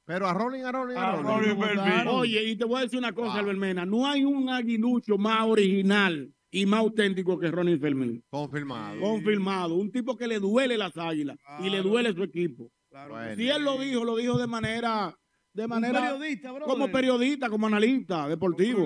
Pero 0.04 0.28
a 0.28 0.34
Rolling, 0.34 0.62
a 0.62 0.70
Rolling, 0.70 0.94
a 0.96 1.12
A 1.14 1.16
Rolling. 1.16 1.48
Rolling 1.56 1.60
Fermín. 1.60 2.08
Oye, 2.08 2.44
y 2.44 2.56
te 2.56 2.64
voy 2.64 2.78
a 2.78 2.82
decir 2.82 2.96
una 2.98 3.12
cosa, 3.12 3.40
Albert 3.40 3.58
Mena. 3.58 3.84
No 3.84 4.06
hay 4.08 4.24
un 4.24 4.48
aguilucho 4.48 5.18
más 5.18 5.42
original 5.46 6.30
y 6.50 6.66
más 6.66 6.80
auténtico 6.80 7.38
que 7.38 7.50
Ronnie 7.50 7.78
Fermín. 7.78 8.24
Confirmado. 8.28 9.00
Confirmado. 9.00 9.74
Un 9.74 9.90
tipo 9.90 10.16
que 10.16 10.26
le 10.26 10.38
duele 10.38 10.76
las 10.78 10.96
águilas 10.96 11.36
y 11.60 11.70
le 11.70 11.82
duele 11.82 12.12
su 12.14 12.22
equipo. 12.22 12.70
Bueno. 12.90 13.36
Si 13.36 13.48
él 13.48 13.62
lo 13.62 13.78
dijo, 13.78 14.04
lo 14.04 14.16
dijo 14.16 14.38
de 14.38 14.46
manera, 14.46 15.14
de 15.52 15.68
manera 15.68 16.00
periodista, 16.00 16.50
brother. 16.52 16.66
como 16.68 16.90
periodista, 16.90 17.50
como 17.50 17.66
analista 17.66 18.26
deportivo. 18.28 18.84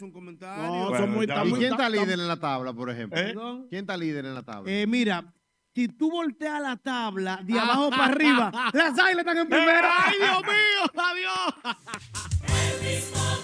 Un 0.00 0.12
comentario. 0.12 0.62
No, 0.62 0.88
Bueno, 0.88 0.98
son 0.98 1.10
muy, 1.14 1.24
¿Y 1.24 1.28
quién 1.28 1.72
está 1.72 1.86
está- 1.86 1.88
líder 1.90 2.12
en 2.20 2.28
la 2.28 2.38
tabla, 2.40 2.72
por 2.72 2.88
ejemplo? 2.90 3.18
¿Eh? 3.20 3.24
Perdón. 3.24 3.66
¿Quién 3.68 3.80
está 3.82 3.96
líder 3.96 4.24
en 4.24 4.34
la 4.34 4.42
tabla? 4.42 4.72
Eh, 4.72 4.86
mira, 4.86 5.34
si 5.74 5.88
tú 5.88 6.10
volteas 6.10 6.62
la 6.62 6.76
tabla 6.76 7.40
de 7.44 7.58
abajo 7.58 7.90
para 7.90 8.04
arriba, 8.06 8.50
las 8.72 8.98
águilas 8.98 9.18
están 9.18 9.38
en 9.38 9.48
primera. 9.48 9.90
¡Ay, 10.06 10.14
Dios 10.18 10.42
mío! 10.42 11.04
¡Adiós! 11.04 11.54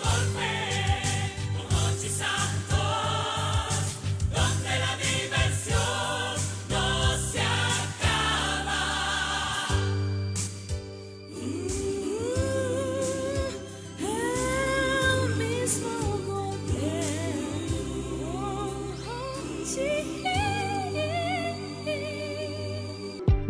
Donde 0.01 0.70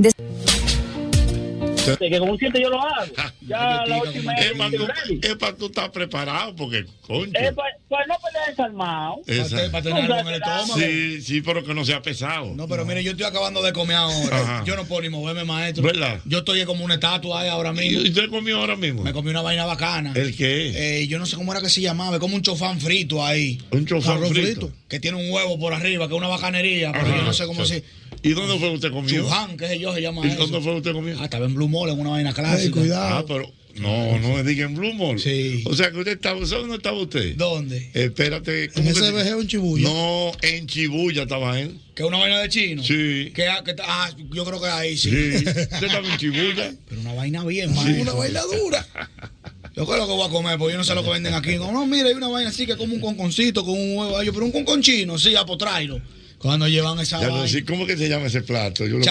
This 0.00 0.14
que 1.98 2.18
con 2.18 2.30
un 2.30 2.38
7 2.38 2.60
yo 2.62 2.70
lo 2.70 2.80
hago. 2.80 3.12
Ya 3.46 3.84
la 3.86 3.98
última 4.02 4.32
Es 4.34 4.52
para 4.52 4.70
tú, 4.70 4.86
es 5.22 5.36
para 5.36 5.56
tú 5.56 5.66
estar 5.66 5.90
preparado, 5.92 6.54
porque, 6.56 6.84
concho. 7.02 7.38
Es 7.38 7.52
para, 7.54 7.68
para 7.88 8.06
no 8.06 8.14
pelear 8.24 8.48
desarmado. 8.50 9.20
Esa- 9.26 9.70
para 9.70 9.82
tener 9.82 10.04
algo 10.04 10.18
en 10.20 10.26
el 10.28 10.34
estómago. 10.34 10.78
Sí, 10.78 11.22
sí, 11.22 11.40
pero 11.42 11.64
que 11.64 11.74
no 11.74 11.84
sea 11.84 12.02
pesado. 12.02 12.52
No, 12.54 12.68
pero 12.68 12.84
mire, 12.84 13.02
yo 13.02 13.12
estoy 13.12 13.26
acabando 13.26 13.62
de 13.62 13.72
comer 13.72 13.96
ahora. 13.96 14.40
Ajá. 14.40 14.64
Yo 14.66 14.76
no 14.76 14.84
puedo 14.84 15.02
ni 15.02 15.08
moverme, 15.08 15.44
maestro. 15.44 15.82
¿Verdad? 15.84 16.20
Yo 16.24 16.38
estoy 16.38 16.64
como 16.64 16.84
una 16.84 16.94
estatua 16.94 17.40
ahí 17.42 17.48
ahora 17.48 17.70
¿Y 17.70 17.74
mismo. 17.88 18.02
usted 18.02 18.28
comió 18.30 18.58
ahora 18.58 18.76
mismo? 18.76 19.02
Me 19.02 19.12
comí 19.12 19.30
una 19.30 19.42
vaina 19.42 19.64
bacana. 19.64 20.12
¿El 20.14 20.36
qué? 20.36 21.00
Eh, 21.02 21.06
yo 21.08 21.18
no 21.18 21.26
sé 21.26 21.36
cómo 21.36 21.52
era 21.52 21.60
que 21.60 21.68
se 21.70 21.80
llamaba, 21.80 22.16
es 22.16 22.20
como 22.20 22.36
un 22.36 22.42
chofán 22.42 22.80
frito 22.80 23.24
ahí. 23.24 23.58
Un 23.70 23.86
chofán 23.86 24.18
Arroz 24.18 24.30
frito. 24.30 24.70
Que 24.88 24.98
tiene 25.00 25.16
un 25.18 25.30
huevo 25.30 25.58
por 25.58 25.72
arriba, 25.72 26.08
que 26.08 26.14
es 26.14 26.18
una 26.18 26.28
bacanería, 26.28 26.92
pero 26.92 27.06
yo 27.16 27.22
no 27.22 27.32
sé 27.32 27.46
cómo 27.46 27.64
se. 27.64 27.84
¿Y 28.22 28.30
dónde 28.30 28.58
fue 28.58 28.68
usted 28.70 28.90
comió? 28.90 29.22
Chuján, 29.22 29.56
qué 29.56 29.66
sé 29.68 29.78
yo, 29.78 29.94
se 29.94 30.02
llama 30.02 30.20
¿Y 30.26 30.30
eso. 30.30 30.40
dónde 30.40 30.60
fue 30.60 30.74
usted 30.74 30.92
comió? 30.92 31.16
Ah, 31.20 31.24
estaba 31.24 31.46
en 31.46 31.54
Blue 31.54 31.68
Mall, 31.70 31.90
en 31.90 31.98
una 32.00 32.10
vaina 32.10 32.32
clásica. 32.34 32.80
Ah, 32.94 33.24
pero 33.26 33.50
no, 33.76 34.18
no 34.18 34.34
me 34.34 34.42
diga 34.44 34.66
en 34.66 34.74
Blue 34.74 34.92
Mall. 34.94 35.18
Sí. 35.18 35.62
O 35.66 35.74
sea 35.74 35.90
que 35.90 35.98
usted 35.98 36.12
estaba, 36.12 36.44
¿sabe 36.46 36.62
dónde 36.62 36.76
estaba 36.76 36.98
usted? 36.98 37.36
¿Dónde? 37.36 37.90
Espérate. 37.94 38.64
En 38.64 38.70
¿cómo 38.72 38.84
que 38.84 38.90
ese 38.90 39.04
se- 39.06 39.12
VG 39.12 39.36
o 39.36 39.40
en 39.40 39.46
Chibuya. 39.48 39.88
No, 39.88 40.32
en 40.42 40.66
Chibuya 40.66 41.22
estaba 41.22 41.58
él. 41.58 41.78
Que 41.94 42.02
es 42.02 42.08
una 42.08 42.18
vaina 42.18 42.40
de 42.40 42.48
chino. 42.48 42.82
Sí. 42.82 43.32
Que, 43.34 43.46
que- 43.64 43.74
ah, 43.84 44.10
yo 44.32 44.44
creo 44.44 44.60
que 44.60 44.66
ahí 44.68 44.96
sí. 44.98 45.10
Sí. 45.10 45.36
Usted 45.46 45.82
estaba 45.84 46.06
en 46.06 46.18
Chibuya. 46.18 46.74
Pero 46.88 47.00
una 47.00 47.14
vaina 47.14 47.44
bien, 47.44 47.74
maestro. 47.74 48.02
Una 48.02 48.12
vaina 48.12 48.40
dura. 48.42 48.86
Yo 49.76 49.86
creo 49.86 50.04
que 50.06 50.12
voy 50.12 50.26
a 50.26 50.30
comer, 50.30 50.58
porque 50.58 50.72
yo 50.72 50.78
no 50.78 50.84
sé 50.84 50.94
lo 50.94 51.04
que 51.04 51.10
venden 51.10 51.32
aquí. 51.32 51.54
No, 51.54 51.70
no, 51.72 51.86
mira, 51.86 52.08
hay 52.08 52.14
una 52.14 52.28
vaina 52.28 52.50
así 52.50 52.66
que 52.66 52.72
es 52.72 52.78
como 52.78 52.92
un 52.92 53.00
conconcito 53.00 53.64
con 53.64 53.78
un 53.78 53.96
huevo. 53.96 54.18
Ay, 54.18 54.26
yo, 54.26 54.32
pero 54.32 54.44
un 54.44 54.52
concon 54.52 54.82
chino, 54.82 55.16
sí, 55.16 55.36
a 55.36 55.46
potrairo. 55.46 56.00
Cuando 56.38 56.66
llevan 56.66 56.98
esa 56.98 57.20
Ya 57.20 57.28
no 57.28 57.38
vaina. 57.38 57.64
¿Cómo 57.66 57.86
que 57.86 57.96
se 57.96 58.08
llama 58.08 58.26
ese 58.26 58.42
plato? 58.42 58.84
Yo 58.86 58.98
lo 58.98 59.04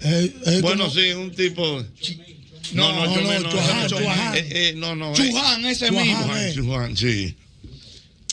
Chajún. 0.00 0.60
Bueno, 0.62 0.84
como- 0.88 0.94
sí, 1.00 1.10
un 1.12 1.30
tipo. 1.34 1.84
No, 2.72 2.92
no, 2.92 3.14
yo 3.14 3.20
no, 3.22 3.28
me- 3.30 3.50
Chuján, 3.50 3.86
Chuján. 3.88 4.34
Eh, 4.36 4.46
eh, 4.50 4.74
no, 4.76 4.94
no. 4.94 5.12
eh. 5.12 5.16
Chuján, 5.16 5.64
ese 5.66 5.88
Chuján, 5.88 6.06
mismo. 6.06 6.22
Chuján, 6.26 6.54
Chuján, 6.54 6.96
sí. 6.96 7.36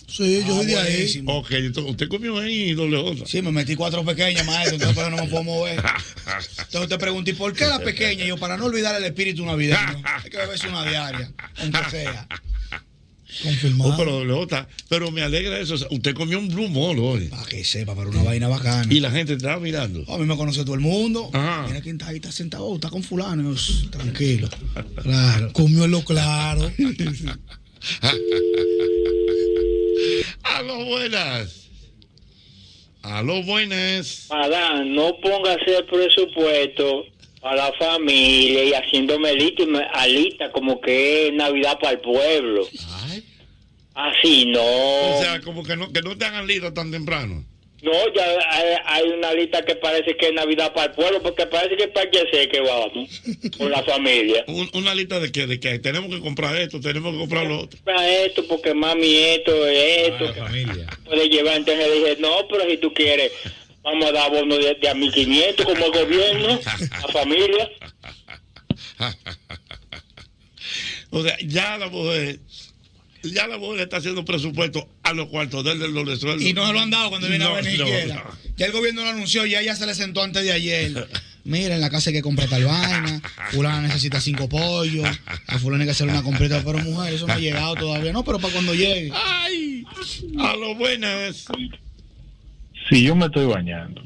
Sí, 0.07 0.43
yo 0.47 0.55
soy 0.55 0.65
de 0.67 0.77
ahí. 0.77 0.93
buenísimo. 0.93 1.37
Ok, 1.39 1.51
entonces, 1.51 1.91
usted 1.91 2.07
comió 2.07 2.37
ahí 2.39 2.73
doble 2.73 3.01
J. 3.01 3.25
Sí, 3.25 3.41
me 3.41 3.51
metí 3.51 3.75
cuatro 3.75 4.05
pequeñas, 4.05 4.45
maestro, 4.45 4.75
entonces 4.75 5.09
no 5.11 5.17
me 5.17 5.27
puedo 5.27 5.43
mover. 5.43 5.83
Entonces 6.59 6.89
te 6.89 6.97
pregunté, 6.97 7.33
¿por 7.33 7.53
qué 7.53 7.65
la 7.65 7.79
pequeña? 7.79 8.23
Y 8.23 8.27
yo, 8.27 8.37
para 8.37 8.55
no 8.57 8.65
olvidar 8.65 8.95
el 8.95 9.03
espíritu 9.03 9.45
navideño. 9.45 10.01
Hay 10.23 10.29
que 10.29 10.37
beberse 10.37 10.67
una 10.69 10.83
diaria, 10.89 11.31
aunque 11.57 11.79
sea. 11.89 12.27
Confirmado. 13.43 13.95
Oh, 13.97 14.47
pero 14.87 15.11
me 15.11 15.21
alegra 15.21 15.59
eso. 15.59 15.73
o 15.73 15.77
sea, 15.77 15.87
usted 15.91 16.13
comió 16.13 16.39
un 16.39 16.47
Blue 16.47 16.69
Mall 16.69 16.99
hoy. 16.99 17.27
Para 17.27 17.45
que 17.45 17.63
sepa, 17.63 17.95
para 17.95 18.09
una 18.09 18.23
vaina 18.23 18.47
bacana. 18.47 18.91
Y 18.93 18.99
la 18.99 19.11
gente 19.11 19.33
estaba 19.33 19.59
mirando. 19.59 20.03
A 20.13 20.17
mí 20.17 20.25
me 20.25 20.37
conoce 20.37 20.63
todo 20.63 20.75
el 20.75 20.81
mundo. 20.81 21.29
Ajá. 21.33 21.65
Mira 21.67 21.81
quién 21.81 21.95
está 21.95 22.09
ahí, 22.09 22.17
está 22.17 22.31
sentado, 22.31 22.65
oh, 22.65 22.75
está 22.75 22.89
con 22.89 23.03
fulano. 23.03 23.43
Yo, 23.43 23.55
"Shh, 23.55 23.89
tranquilo. 23.89 24.47
Claro. 25.01 25.51
Comió 25.53 25.85
en 25.85 25.91
lo 25.91 26.03
claro. 26.03 26.71
Aló, 30.43 30.85
buenas. 30.85 31.67
Aló, 33.01 33.43
buenas. 33.43 34.27
Adán, 34.29 34.95
no 34.95 35.11
ponga 35.21 35.51
a 35.51 35.55
hacer 35.55 35.85
presupuesto 35.85 37.05
a 37.45 37.55
la 37.55 37.71
familia 37.73 38.63
y 38.63 38.73
haciéndome 38.73 39.29
alita, 39.29 39.63
alita 39.93 40.51
como 40.51 40.81
que 40.81 41.27
es 41.27 41.33
Navidad 41.33 41.77
para 41.79 41.93
el 41.93 41.99
pueblo. 41.99 42.67
Así 43.93 44.45
no. 44.47 44.61
O 44.61 45.21
sea, 45.21 45.39
como 45.41 45.63
que 45.63 45.75
no, 45.77 45.91
que 45.93 46.01
no 46.01 46.17
te 46.17 46.25
hagan 46.25 46.47
lío 46.47 46.73
tan 46.73 46.91
temprano. 46.91 47.45
No, 47.81 47.91
ya 48.15 48.25
hay, 48.49 48.75
hay 48.85 49.03
una 49.11 49.31
lista 49.33 49.63
que 49.63 49.75
parece 49.75 50.17
que 50.17 50.27
es 50.27 50.33
Navidad 50.33 50.73
para 50.73 50.87
el 50.87 50.93
pueblo, 50.93 51.21
porque 51.21 51.45
parece 51.45 51.77
que 51.77 51.83
es 51.83 51.89
para 51.91 52.09
que 52.09 52.23
sé 52.31 52.49
que 52.49 52.59
vamos 52.61 53.21
con 53.59 53.69
la 53.69 53.83
familia. 53.83 54.43
Un- 54.47 54.69
una 54.73 54.95
lista 54.95 55.19
de 55.19 55.31
que, 55.31 55.45
de 55.45 55.59
que 55.59 55.77
tenemos 55.77 56.09
que 56.09 56.19
comprar 56.19 56.55
esto, 56.57 56.79
tenemos 56.81 57.13
que 57.13 57.19
comprar 57.19 57.45
lo 57.45 57.59
otro. 57.61 57.79
Para 57.85 58.09
esto, 58.09 58.43
porque 58.47 58.73
mami 58.73 59.13
esto, 59.17 59.67
esto. 59.67 60.33
que 60.33 60.39
familia. 60.39 60.87
Puede 61.05 61.29
llevar, 61.29 61.57
entonces 61.57 61.87
le 61.87 61.93
dije, 61.95 62.17
no, 62.21 62.47
pero 62.49 62.67
si 62.67 62.77
tú 62.77 62.91
quieres 62.91 63.31
Vamos 63.85 64.05
a 64.05 64.11
dar 64.11 64.31
bono 64.31 64.55
de, 64.55 64.75
de 64.81 64.89
a 64.89 64.95
1.500 64.95 65.63
como 65.63 65.85
el 65.85 65.91
gobierno, 65.91 66.59
a 66.91 67.11
familia. 67.11 67.69
O 71.11 71.23
sea, 71.23 71.37
ya 71.45 71.77
la 71.77 71.87
mujer, 71.89 72.39
ya 73.23 73.47
la 73.47 73.57
mujer 73.57 73.81
está 73.81 73.97
haciendo 73.97 74.25
presupuesto 74.25 74.89
a 75.03 75.13
los 75.13 75.29
cuartos 75.29 75.63
de 75.63 75.73
él 75.73 75.79
de 75.79 75.87
los 75.89 76.19
sueldo. 76.19 76.43
Y 76.43 76.53
no 76.53 76.65
se 76.65 76.73
lo 76.73 76.79
han 76.79 76.89
dado 76.89 77.09
cuando 77.09 77.27
viene 77.27 77.45
No, 77.45 77.51
a 77.51 77.61
ver 77.61 77.65
ni 77.65 77.77
no, 77.77 77.85
no. 77.85 78.23
Ya 78.57 78.65
el 78.65 78.71
gobierno 78.71 79.03
lo 79.03 79.09
anunció, 79.09 79.45
ya 79.45 79.61
ella 79.61 79.75
se 79.75 79.85
le 79.85 79.93
sentó 79.93 80.23
antes 80.23 80.43
de 80.43 80.51
ayer. 80.51 81.07
Mira, 81.43 81.75
en 81.75 81.81
la 81.81 81.91
casa 81.91 82.09
hay 82.09 82.15
que 82.15 82.21
comprar 82.23 82.49
tal 82.49 82.65
vaina, 82.65 83.21
fulana 83.51 83.81
necesita 83.81 84.19
cinco 84.19 84.49
pollos, 84.49 85.07
a 85.45 85.59
fulana 85.59 85.83
hay 85.83 85.87
que 85.87 85.91
hacer 85.91 86.07
una 86.07 86.23
completa, 86.23 86.63
pero 86.65 86.79
mujer, 86.79 87.13
eso 87.13 87.27
no 87.27 87.33
ha 87.33 87.37
llegado 87.37 87.75
todavía. 87.75 88.11
No, 88.11 88.23
pero 88.23 88.39
para 88.39 88.51
cuando 88.51 88.73
llegue. 88.73 89.11
¡Ay! 89.13 89.83
A 90.39 90.55
lo 90.55 90.73
buenas. 90.73 91.45
Si 92.89 93.03
yo 93.03 93.15
me 93.15 93.25
estoy 93.25 93.45
bañando, 93.45 94.01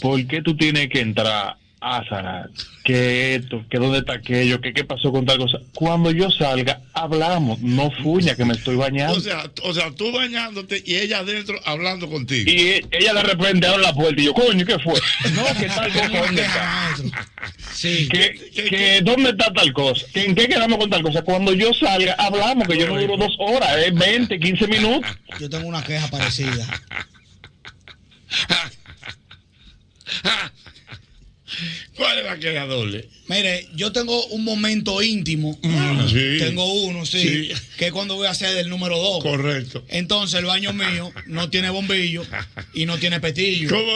¿por 0.00 0.24
qué 0.26 0.42
tú 0.42 0.56
tienes 0.56 0.88
que 0.88 1.00
entrar 1.00 1.56
a 1.80 2.08
sanar? 2.08 2.50
Que 2.84 3.34
esto, 3.34 3.64
que 3.68 3.78
dónde 3.78 3.98
está 3.98 4.14
aquello, 4.14 4.60
que 4.60 4.72
qué 4.72 4.84
pasó 4.84 5.10
con 5.10 5.26
tal 5.26 5.38
cosa. 5.38 5.58
Cuando 5.74 6.10
yo 6.10 6.30
salga, 6.30 6.82
hablamos, 6.92 7.60
no 7.60 7.90
fuña 7.90 8.36
que 8.36 8.44
me 8.44 8.54
estoy 8.54 8.76
bañando. 8.76 9.16
O 9.16 9.20
sea, 9.20 9.50
o 9.62 9.72
sea, 9.74 9.90
tú 9.90 10.12
bañándote 10.12 10.82
y 10.86 10.96
ella 10.96 11.18
adentro 11.18 11.58
hablando 11.64 12.08
contigo. 12.08 12.50
Y 12.50 12.58
e- 12.60 12.86
ella 12.92 13.14
de 13.14 13.22
repente 13.22 13.66
abre 13.66 13.82
la 13.82 13.92
puerta 13.94 14.20
y 14.20 14.26
yo, 14.26 14.34
coño, 14.34 14.64
¿qué 14.64 14.78
fue? 14.78 14.94
No, 15.34 15.44
que 15.58 15.66
tal 15.66 15.92
cosa, 15.92 16.08
¿dónde 16.26 16.42
está? 16.42 16.94
Sí. 17.72 18.08
Que, 18.08 18.50
que, 18.68 19.00
¿dónde 19.02 19.30
está 19.30 19.52
tal 19.52 19.72
cosa? 19.72 20.06
¿Que 20.12 20.26
¿En 20.26 20.34
qué 20.34 20.46
quedamos 20.46 20.78
con 20.78 20.90
tal 20.90 21.02
cosa? 21.02 21.22
Cuando 21.22 21.52
yo 21.52 21.72
salga, 21.74 22.14
hablamos, 22.18 22.68
que 22.68 22.78
yo 22.78 22.86
no 22.86 23.00
duro 23.00 23.16
dos 23.16 23.34
horas, 23.38 23.78
es 23.84 23.94
20, 23.94 24.38
15 24.38 24.68
minutos. 24.68 25.10
Yo 25.40 25.50
tengo 25.50 25.66
una 25.66 25.82
queja 25.82 26.06
parecida. 26.08 26.66
¿Cuál 31.96 32.18
es 32.18 32.24
la 32.24 32.38
queja 32.38 32.66
doble? 32.66 33.08
Mire, 33.28 33.68
yo 33.76 33.92
tengo 33.92 34.26
un 34.26 34.44
momento 34.44 35.00
íntimo. 35.02 35.58
Mm, 35.62 36.08
sí. 36.08 36.36
Tengo 36.38 36.64
uno, 36.84 37.06
sí, 37.06 37.18
Sí. 37.18 37.48
Que 37.78 37.86
es 37.86 37.92
cuando 37.92 38.16
voy 38.16 38.26
a 38.26 38.30
hacer 38.30 38.56
el 38.58 38.68
número 38.68 38.98
dos. 38.98 39.22
Correcto. 39.22 39.84
Entonces 39.88 40.40
el 40.40 40.46
baño 40.46 40.72
mío 40.72 41.12
no 41.26 41.48
tiene 41.50 41.70
bombillo 41.70 42.24
y 42.74 42.86
no 42.86 42.98
tiene 42.98 43.20
petillo. 43.20 43.68
¿Cómo? 43.68 43.84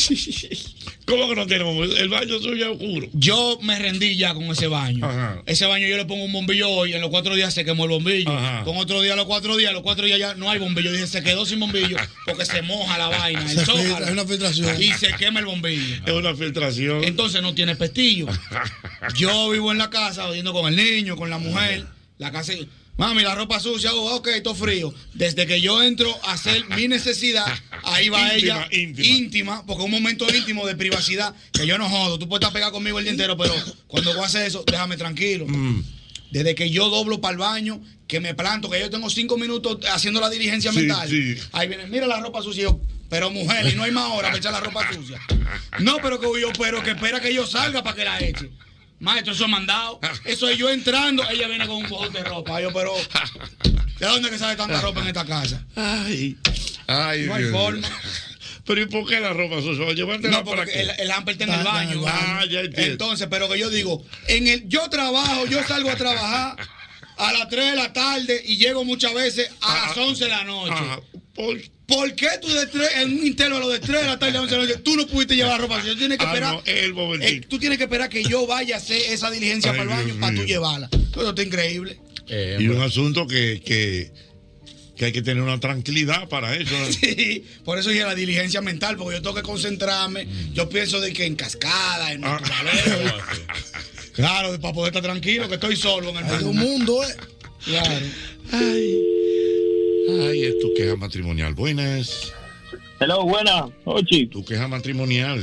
¿Cómo 1.10 1.28
que 1.28 1.34
no 1.34 1.46
tiene 1.46 1.64
bombillo? 1.64 1.96
El 1.96 2.08
baño 2.08 2.38
suyo 2.38 2.66
es 2.66 2.70
oscuro. 2.70 3.08
Yo 3.12 3.58
me 3.62 3.78
rendí 3.78 4.16
ya 4.16 4.32
con 4.32 4.44
ese 4.44 4.68
baño. 4.68 5.08
Ese 5.44 5.66
baño 5.66 5.86
yo 5.88 5.96
le 5.96 6.04
pongo 6.04 6.24
un 6.24 6.32
bombillo 6.32 6.70
hoy, 6.70 6.94
en 6.94 7.00
los 7.00 7.10
cuatro 7.10 7.34
días 7.34 7.52
se 7.52 7.64
quemó 7.64 7.84
el 7.84 7.90
bombillo. 7.90 8.30
Con 8.64 8.76
otro 8.76 9.02
día, 9.02 9.16
los 9.16 9.26
cuatro 9.26 9.56
días, 9.56 9.72
los 9.72 9.82
cuatro 9.82 10.06
días 10.06 10.18
ya 10.18 10.34
no 10.34 10.48
hay 10.50 10.58
bombillo. 10.58 10.92
Dije, 10.92 11.06
se 11.06 11.22
quedó 11.22 11.44
sin 11.44 11.58
bombillo 11.58 11.96
porque 12.26 12.44
se 12.44 12.62
moja 12.62 12.96
la 12.96 13.08
vaina. 13.08 13.40
Se 13.50 13.66
filtra, 13.66 14.06
es 14.06 14.10
una 14.12 14.24
filtración. 14.24 14.82
Y 14.82 14.92
se 14.92 15.12
quema 15.14 15.40
el 15.40 15.46
bombillo. 15.46 15.96
Es 16.06 16.12
una 16.12 16.34
filtración. 16.34 17.02
Entonces 17.02 17.42
no 17.42 17.54
tiene 17.54 17.74
pestillo. 17.74 18.26
Yo 19.16 19.50
vivo 19.50 19.72
en 19.72 19.78
la 19.78 19.90
casa, 19.90 20.26
jodiendo 20.26 20.52
con 20.52 20.72
el 20.72 20.76
niño, 20.76 21.16
con 21.16 21.30
la 21.30 21.38
mujer. 21.38 21.86
La 22.18 22.30
casa. 22.30 22.52
Mami, 22.96 23.22
la 23.22 23.34
ropa 23.34 23.58
sucia, 23.60 23.94
oh, 23.94 24.16
ok, 24.16 24.28
todo 24.44 24.54
frío. 24.54 24.92
Desde 25.14 25.46
que 25.46 25.60
yo 25.62 25.82
entro 25.82 26.14
a 26.24 26.32
hacer 26.32 26.66
mi 26.76 26.86
necesidad, 26.86 27.46
ahí 27.82 28.10
va 28.10 28.34
Íntima, 28.34 28.66
ella, 28.70 28.94
íntima. 29.00 29.64
porque 29.66 29.82
es 29.82 29.86
un 29.86 29.90
momento 29.90 30.26
íntimo 30.34 30.66
de 30.66 30.76
privacidad, 30.76 31.34
que 31.52 31.66
yo 31.66 31.78
no 31.78 31.88
jodo. 31.88 32.18
Tú 32.18 32.28
puedes 32.28 32.42
estar 32.42 32.52
pegado 32.52 32.72
conmigo 32.72 32.98
el 32.98 33.04
día 33.04 33.12
entero, 33.12 33.36
pero 33.38 33.54
cuando 33.86 34.12
voy 34.12 34.22
a 34.24 34.26
hacer 34.26 34.46
eso, 34.46 34.64
déjame 34.70 34.96
tranquilo. 34.98 35.46
Mm. 35.48 35.82
Desde 36.30 36.54
que 36.54 36.68
yo 36.70 36.90
doblo 36.90 37.20
para 37.22 37.32
el 37.32 37.38
baño, 37.38 37.80
que 38.06 38.20
me 38.20 38.34
planto, 38.34 38.68
que 38.68 38.78
yo 38.78 38.90
tengo 38.90 39.08
cinco 39.08 39.36
minutos 39.38 39.78
haciendo 39.90 40.20
la 40.20 40.28
diligencia 40.28 40.70
Sí, 40.70 40.80
mental. 40.80 41.08
sí. 41.08 41.36
Ahí 41.52 41.68
viene, 41.68 41.86
mira 41.86 42.06
la 42.06 42.20
ropa 42.20 42.42
sucia. 42.42 42.64
Yo, 42.64 42.80
pero 43.08 43.30
mujer, 43.30 43.66
y 43.72 43.76
no 43.76 43.82
hay 43.84 43.90
más 43.92 44.10
hora 44.12 44.28
para 44.28 44.38
echar 44.38 44.52
la 44.52 44.60
ropa 44.60 44.86
sucia. 44.92 45.18
No, 45.80 45.96
pero 46.02 46.20
que 46.20 46.26
yo, 46.40 46.52
pero 46.58 46.82
que 46.84 46.90
espera 46.90 47.18
que 47.18 47.32
yo 47.34 47.46
salga 47.46 47.82
para 47.82 47.96
que 47.96 48.04
la 48.04 48.20
eche. 48.20 48.50
Maestro, 49.00 49.32
eso 49.32 49.44
es 49.44 49.50
mandado. 49.50 49.98
Eso 50.24 50.48
es 50.48 50.58
yo 50.58 50.68
entrando, 50.70 51.28
ella 51.30 51.48
viene 51.48 51.66
con 51.66 51.76
un 51.76 51.88
bojote 51.88 52.18
de 52.18 52.24
ropa. 52.24 52.60
Yo, 52.60 52.72
pero, 52.72 52.94
¿de 53.98 54.06
dónde 54.06 54.30
que 54.30 54.38
sale 54.38 54.56
tanta 54.56 54.80
ropa 54.80 55.00
en 55.00 55.08
esta 55.08 55.24
casa? 55.24 55.64
Ay, 55.74 56.36
ay, 56.86 57.26
No 57.26 57.34
hay 57.34 57.42
Dios 57.44 57.52
forma. 57.52 57.88
Pero 58.66 58.82
¿y 58.82 58.86
por 58.86 59.08
qué 59.08 59.18
la 59.20 59.32
ropa 59.32 59.60
sucia? 59.62 59.92
Llevártela 59.94 60.38
No, 60.38 60.44
porque 60.44 60.80
el, 60.80 60.90
el 60.90 61.10
hamper 61.10 61.32
está 61.32 61.44
en 61.44 61.50
el 61.50 61.64
baño. 61.64 62.02
Ah, 62.06 62.44
ya 62.48 62.60
entiendo. 62.60 62.92
Entonces, 62.92 63.26
pero 63.30 63.48
que 63.48 63.58
yo 63.58 63.70
digo, 63.70 64.04
en 64.28 64.46
el, 64.46 64.68
yo 64.68 64.88
trabajo, 64.90 65.46
yo 65.46 65.62
salgo 65.64 65.90
a 65.90 65.96
trabajar 65.96 66.56
a 67.16 67.32
las 67.32 67.48
3 67.48 67.70
de 67.70 67.76
la 67.76 67.92
tarde 67.92 68.42
y 68.46 68.58
llego 68.58 68.84
muchas 68.84 69.14
veces 69.14 69.50
a 69.62 69.86
las 69.88 69.96
11 69.96 70.24
de 70.24 70.30
la 70.30 70.44
noche. 70.44 70.84
¿Por, 71.34 71.58
qué 72.16 72.28
tú 72.40 72.48
de 72.48 72.66
tres, 72.66 72.88
en 72.96 73.12
un 73.20 73.26
intervalo 73.26 73.68
de 73.68 73.78
3 73.78 74.00
de 74.02 74.06
la 74.06 74.18
tarde 74.18 74.38
a 74.38 74.42
11 74.42 74.54
de 74.54 74.60
la 74.60 74.66
noche, 74.68 74.80
tú 74.84 74.96
no 74.96 75.06
pudiste 75.06 75.36
llevar 75.36 75.60
ropa? 75.60 75.80
Tú 75.82 75.96
tienes 75.96 76.18
que 76.18 76.24
Ah, 76.24 76.28
esperar. 76.28 76.54
no, 76.54 76.62
el 76.66 76.94
momentito. 76.94 77.32
eh, 77.32 77.40
tú 77.48 77.58
tienes 77.58 77.78
que 77.78 77.84
esperar 77.84 78.08
que 78.08 78.22
yo 78.24 78.46
vaya 78.46 78.76
a 78.76 78.78
hacer 78.78 79.00
esa 79.10 79.30
diligencia 79.30 79.72
Ay, 79.72 79.78
para 79.78 79.90
el 79.90 79.96
baño 79.96 80.04
Dios 80.06 80.16
para 80.18 80.34
tú 80.36 80.44
llevarla. 80.44 80.88
Eso 81.12 81.28
está 81.30 81.42
increíble. 81.42 81.98
y 82.58 82.68
un 82.68 82.80
asunto 82.80 83.26
que, 83.26 83.60
que, 83.64 84.12
que 84.96 85.04
hay 85.06 85.12
que 85.12 85.22
tener 85.22 85.42
una 85.42 85.58
tranquilidad 85.58 86.28
para 86.28 86.54
eso. 86.56 86.74
Sí, 87.00 87.44
por 87.64 87.78
eso 87.78 87.90
dije 87.90 88.04
la 88.04 88.14
diligencia 88.14 88.60
mental, 88.60 88.96
porque 88.96 89.16
yo 89.16 89.22
tengo 89.22 89.34
que 89.36 89.42
concentrarme. 89.42 90.26
Yo 90.52 90.68
pienso 90.68 91.00
de 91.00 91.12
que 91.12 91.24
en 91.26 91.34
cascada, 91.36 92.12
en 92.12 92.24
Ah. 92.24 92.40
claro, 94.14 94.58
para 94.60 94.74
poder 94.74 94.90
estar 94.90 95.02
tranquilo, 95.02 95.48
que 95.48 95.54
estoy 95.54 95.76
solo 95.76 96.10
en 96.10 96.16
el 96.18 96.24
Hay 96.24 96.44
mundo. 96.44 96.48
un 96.50 96.56
mundo, 96.58 97.04
¿eh? 97.04 97.16
Claro. 97.64 98.00
Ay, 98.52 98.98
es 100.18 100.58
tu 100.58 100.72
queja 100.74 100.96
matrimonial. 100.96 101.54
Buenas. 101.54 102.32
Hello, 102.98 103.24
buenas. 103.24 103.70
Ochi. 103.84 104.26
Tu 104.26 104.44
queja 104.44 104.68
matrimonial. 104.68 105.42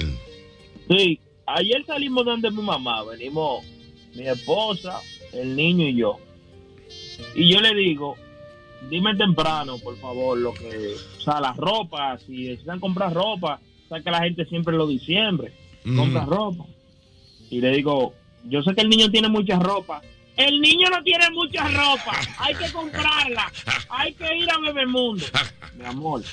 Sí, 0.89 1.19
ayer 1.45 1.83
salimos 1.85 2.25
donde 2.25 2.51
mi 2.51 2.61
mamá, 2.61 3.03
venimos 3.03 3.65
mi 4.15 4.27
esposa, 4.27 4.99
el 5.33 5.55
niño 5.55 5.87
y 5.87 5.95
yo. 5.95 6.17
Y 7.35 7.51
yo 7.51 7.59
le 7.61 7.73
digo, 7.75 8.15
dime 8.89 9.15
temprano, 9.15 9.77
por 9.79 9.97
favor, 9.97 10.37
lo 10.37 10.53
que, 10.53 10.95
o 11.17 11.21
sea, 11.21 11.39
las 11.41 11.57
ropas, 11.57 12.21
si 12.25 12.43
desean 12.45 12.79
comprar 12.79 13.13
ropa, 13.13 13.59
o 13.85 13.87
sea, 13.89 14.01
que 14.01 14.11
la 14.11 14.21
gente 14.23 14.45
siempre 14.45 14.75
los 14.75 14.89
diciembre 14.89 15.51
compra 15.95 16.21
Mm. 16.25 16.29
ropa. 16.29 16.65
Y 17.49 17.61
le 17.61 17.71
digo, 17.71 18.13
yo 18.45 18.61
sé 18.61 18.73
que 18.75 18.81
el 18.81 18.89
niño 18.89 19.09
tiene 19.09 19.29
mucha 19.29 19.57
ropa. 19.57 20.01
El 20.37 20.61
niño 20.61 20.87
no 20.89 21.03
tiene 21.03 21.29
mucha 21.31 21.67
ropa, 21.67 22.15
hay 22.37 22.53
que 22.53 22.71
comprarla, 22.71 23.51
hay 23.89 24.13
que 24.13 24.37
ir 24.37 24.51
a 24.51 24.59
Bebemundo. 24.59 25.25
Mi 25.75 25.85
amor, 25.85 26.23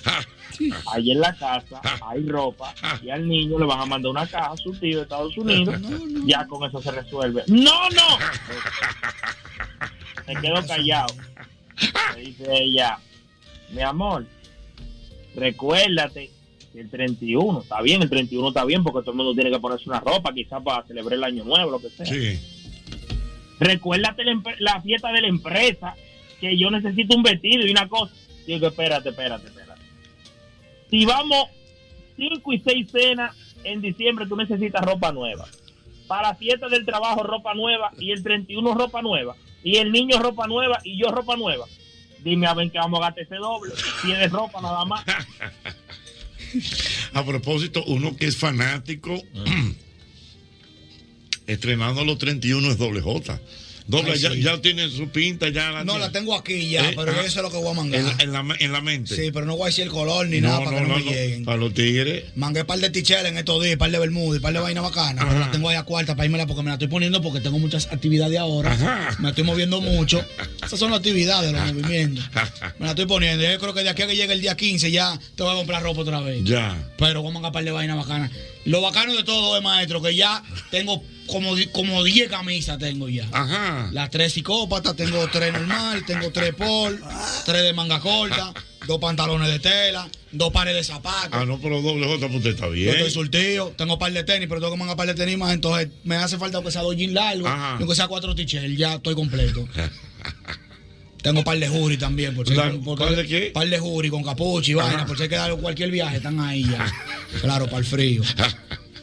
ahí 0.92 1.10
en 1.10 1.20
la 1.20 1.34
casa 1.34 1.80
hay 2.06 2.26
ropa 2.26 2.74
y 3.02 3.08
al 3.08 3.26
niño 3.26 3.58
le 3.58 3.64
van 3.64 3.80
a 3.80 3.86
mandar 3.86 4.10
una 4.10 4.26
caja 4.26 4.52
a 4.52 4.56
su 4.58 4.72
tío 4.72 4.98
de 4.98 5.02
Estados 5.04 5.36
Unidos. 5.38 5.80
Ya 6.26 6.46
con 6.46 6.68
eso 6.68 6.82
se 6.82 6.90
resuelve. 6.90 7.44
¡No, 7.46 7.88
no! 7.90 8.18
Me 10.26 10.40
quedo 10.40 10.66
callado. 10.66 11.14
Me 12.14 12.20
dice 12.20 12.44
ella, 12.50 12.98
mi 13.70 13.80
amor, 13.80 14.26
recuérdate 15.34 16.30
que 16.72 16.80
el 16.80 16.90
31, 16.90 17.62
está 17.62 17.80
bien, 17.80 18.02
el 18.02 18.10
31 18.10 18.48
está 18.48 18.64
bien 18.64 18.84
porque 18.84 19.00
todo 19.00 19.12
el 19.12 19.16
mundo 19.16 19.34
tiene 19.34 19.50
que 19.50 19.60
ponerse 19.60 19.88
una 19.88 20.00
ropa, 20.00 20.32
quizás 20.34 20.62
para 20.62 20.86
celebrar 20.86 21.14
el 21.14 21.24
año 21.24 21.44
nuevo, 21.44 21.70
lo 21.70 21.80
que 21.80 21.88
sea. 21.88 22.06
Sí. 22.06 22.53
Recuérdate 23.60 24.24
la, 24.24 24.40
la 24.58 24.80
fiesta 24.82 25.12
de 25.12 25.22
la 25.22 25.28
empresa, 25.28 25.94
que 26.40 26.56
yo 26.56 26.70
necesito 26.70 27.16
un 27.16 27.22
vestido 27.22 27.66
y 27.66 27.70
una 27.70 27.88
cosa. 27.88 28.14
Digo, 28.46 28.66
espérate, 28.66 29.10
espérate, 29.10 29.46
espérate. 29.46 29.82
Si 30.90 31.04
vamos 31.04 31.48
5 32.16 32.52
y 32.52 32.58
6 32.60 32.90
cenas 32.90 33.36
en 33.64 33.80
diciembre, 33.80 34.26
tú 34.26 34.36
necesitas 34.36 34.84
ropa 34.84 35.12
nueva. 35.12 35.46
Para 36.06 36.28
la 36.28 36.34
fiesta 36.34 36.68
del 36.68 36.84
trabajo, 36.84 37.22
ropa 37.22 37.54
nueva. 37.54 37.92
Y 37.98 38.12
el 38.12 38.22
31, 38.22 38.74
ropa 38.74 39.02
nueva. 39.02 39.36
Y 39.62 39.76
el 39.76 39.90
niño, 39.90 40.18
ropa 40.18 40.46
nueva. 40.46 40.78
Y 40.84 40.98
yo, 40.98 41.08
ropa 41.08 41.36
nueva. 41.36 41.66
Dime 42.18 42.46
a 42.46 42.54
ver 42.54 42.70
que 42.70 42.78
vamos 42.78 43.00
a 43.00 43.06
gastar 43.06 43.24
ese 43.24 43.36
doble. 43.36 43.72
Si 44.02 44.12
es 44.12 44.18
de 44.18 44.28
ropa 44.28 44.60
nada 44.60 44.84
más. 44.84 45.04
A 47.12 47.24
propósito, 47.24 47.82
uno 47.86 48.16
que 48.16 48.26
es 48.26 48.36
fanático, 48.36 49.20
estrenando 51.46 52.04
los 52.04 52.18
31 52.18 52.70
es 52.70 52.78
doble 52.78 53.00
J. 53.00 53.40
Doble, 53.86 54.12
Ay, 54.12 54.18
ya, 54.18 54.30
sí. 54.30 54.40
ya 54.40 54.62
tiene 54.62 54.88
su 54.88 55.10
pinta, 55.10 55.50
ya 55.50 55.70
la 55.70 55.84
No, 55.84 55.92
tiene. 55.92 56.06
la 56.06 56.10
tengo 56.10 56.34
aquí 56.34 56.70
ya, 56.70 56.88
Eh, 56.88 56.94
pero 56.96 57.12
ah, 57.12 57.22
yo 57.22 57.30
sé 57.30 57.42
lo 57.42 57.50
que 57.50 57.58
voy 57.58 57.68
a 57.70 57.74
mangar. 57.74 58.00
En, 58.00 58.06
la- 58.06 58.16
en 58.40 58.48
la, 58.48 58.56
en 58.58 58.72
la 58.72 58.80
mente. 58.80 59.14
Sí, 59.14 59.30
pero 59.30 59.44
no 59.44 59.56
voy 59.58 59.64
a 59.64 59.66
decir 59.66 59.84
el 59.84 59.90
color 59.90 60.26
ni 60.26 60.40
nada 60.40 60.64
para 60.64 60.78
que 60.80 60.86
no, 60.88 60.96
me 60.96 61.02
lleguen. 61.02 61.44
Para 61.44 61.58
los 61.58 61.74
tigres. 61.74 62.24
Mangué 62.34 62.62
un 62.62 62.66
par 62.66 62.78
de 62.78 62.88
ticheles 62.88 63.26
en 63.26 63.36
estos 63.36 63.62
días, 63.62 63.76
par 63.76 63.90
de 63.90 63.98
bermudas, 63.98 64.40
par 64.40 64.54
de 64.54 64.60
vaina 64.60 64.80
bacana. 64.80 65.22
Pero 65.28 65.38
la 65.38 65.50
tengo 65.50 65.68
ahí 65.68 65.76
a 65.76 65.82
cuarta 65.82 66.16
para 66.16 66.24
irme 66.24 66.46
porque 66.46 66.62
me 66.62 66.68
la 66.70 66.76
estoy 66.76 66.88
poniendo 66.88 67.20
porque 67.20 67.42
tengo 67.42 67.58
muchas 67.58 67.88
actividades 67.92 68.38
ahora. 68.38 69.14
Me 69.18 69.28
estoy 69.28 69.44
moviendo 69.44 69.82
mucho. 69.82 70.24
Esas 70.64 70.78
son 70.78 70.90
las 70.90 71.00
actividades, 71.00 71.52
los 71.52 71.60
movimientos. 71.74 72.24
Me 72.78 72.86
la 72.86 72.92
estoy 72.92 73.04
poniendo. 73.04 73.44
Yo 73.44 73.58
creo 73.58 73.74
que 73.74 73.82
de 73.82 73.90
aquí 73.90 74.00
a 74.00 74.06
que 74.06 74.16
llegue 74.16 74.32
el 74.32 74.40
día 74.40 74.56
15 74.56 74.90
ya 74.90 75.20
te 75.36 75.42
voy 75.42 75.52
a 75.52 75.56
comprar 75.56 75.82
ropa 75.82 76.00
otra 76.00 76.20
vez. 76.20 76.42
Ya. 76.44 76.74
Pero 76.96 77.22
vamos 77.22 77.32
a 77.32 77.34
mangar 77.34 77.50
un 77.50 77.52
par 77.52 77.64
de 77.64 77.70
vainas 77.70 77.98
bacanas. 77.98 78.30
Lo 78.64 78.80
bacano 78.80 79.14
de 79.14 79.24
todo 79.24 79.56
es, 79.56 79.62
maestro, 79.62 80.00
que 80.00 80.14
ya 80.14 80.42
tengo 80.70 81.02
como, 81.26 81.54
como 81.72 82.02
10 82.02 82.28
camisas 82.30 82.78
tengo 82.78 83.08
ya. 83.08 83.28
Ajá. 83.32 83.90
Las 83.92 84.10
tres 84.10 84.32
psicópatas, 84.32 84.96
tengo 84.96 85.26
tres 85.28 85.52
normal, 85.52 86.04
tengo 86.06 86.30
tres 86.30 86.54
pol, 86.54 87.02
tres 87.44 87.62
de 87.62 87.72
manga 87.72 88.00
corta, 88.00 88.52
dos 88.86 88.98
pantalones 88.98 89.48
de 89.48 89.58
tela, 89.58 90.08
Dos 90.34 90.52
pares 90.52 90.74
de 90.74 90.82
zapatos. 90.82 91.30
Ah, 91.30 91.44
no, 91.46 91.60
pero 91.60 91.80
doble 91.80 92.06
J, 92.06 92.18
pues 92.26 92.38
usted 92.38 92.50
está 92.50 92.66
Yo 92.66 92.72
bien. 92.72 92.88
estoy 92.88 93.10
surtido, 93.12 93.72
tengo 93.76 94.00
par 94.00 94.12
de 94.12 94.24
tenis, 94.24 94.48
pero 94.48 94.60
tengo 94.60 94.72
que 94.72 94.78
mandar 94.78 94.96
par 94.96 95.06
de 95.06 95.14
tenis 95.14 95.38
más, 95.38 95.54
entonces 95.54 95.90
me 96.02 96.16
hace 96.16 96.38
falta 96.38 96.60
que 96.60 96.72
sea 96.72 96.82
dos 96.82 96.96
jeans 96.96 97.12
largos, 97.12 97.48
aunque 97.48 97.94
sea 97.94 98.08
cuatro 98.08 98.34
t-shirts, 98.34 98.76
ya 98.76 98.94
estoy 98.94 99.14
completo. 99.14 99.68
tengo 101.24 101.42
par 101.42 101.58
de 101.58 101.66
jury 101.68 101.96
también, 101.96 102.34
por 102.36 102.46
si 102.46 102.54
La- 102.54 102.66
hay- 102.66 102.78
por- 102.78 102.96
¿cuál 102.98 103.16
de 103.16 103.26
qué? 103.26 103.50
Par 103.52 103.68
de 103.68 103.78
jury 103.78 104.10
con 104.10 104.22
capucha 104.22 104.70
y 104.70 104.74
vaina, 104.74 105.06
por 105.06 105.16
si 105.16 105.24
hay 105.24 105.28
que 105.28 105.34
dar 105.36 105.56
cualquier 105.56 105.90
viaje, 105.90 106.18
están 106.18 106.38
ahí 106.38 106.62
ya. 106.70 106.86
claro, 107.40 107.64
para 107.66 107.78
el 107.78 107.84
frío. 107.84 108.22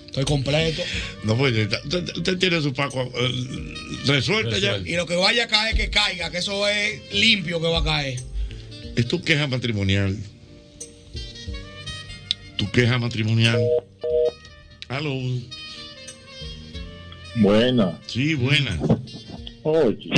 Estoy 0.06 0.26
completo. 0.26 0.84
No, 1.24 1.38
pues 1.38 1.54
usted, 1.58 2.18
usted 2.18 2.38
tiene 2.38 2.62
su 2.62 2.74
paco 2.74 3.02
eh, 3.18 3.74
resuelta 4.06 4.58
ya. 4.60 4.78
Y 4.78 4.96
lo 4.96 5.06
que 5.06 5.16
vaya 5.16 5.46
a 5.46 5.48
caer, 5.48 5.76
que 5.76 5.90
caiga, 5.90 6.30
que 6.30 6.38
eso 6.38 6.68
es 6.68 7.02
limpio 7.14 7.60
que 7.62 7.68
va 7.68 7.80
a 7.80 7.84
caer. 7.84 8.20
¿Es 8.96 9.08
tu 9.08 9.22
queja 9.22 9.48
matrimonial? 9.48 10.18
¿Tu 12.58 12.70
queja 12.72 13.00
matrimonial? 13.00 13.60
Aló. 14.90 15.16
Buena. 17.36 17.98
Sí, 18.08 18.34
buena. 18.36 18.78
Oye, 19.64 20.10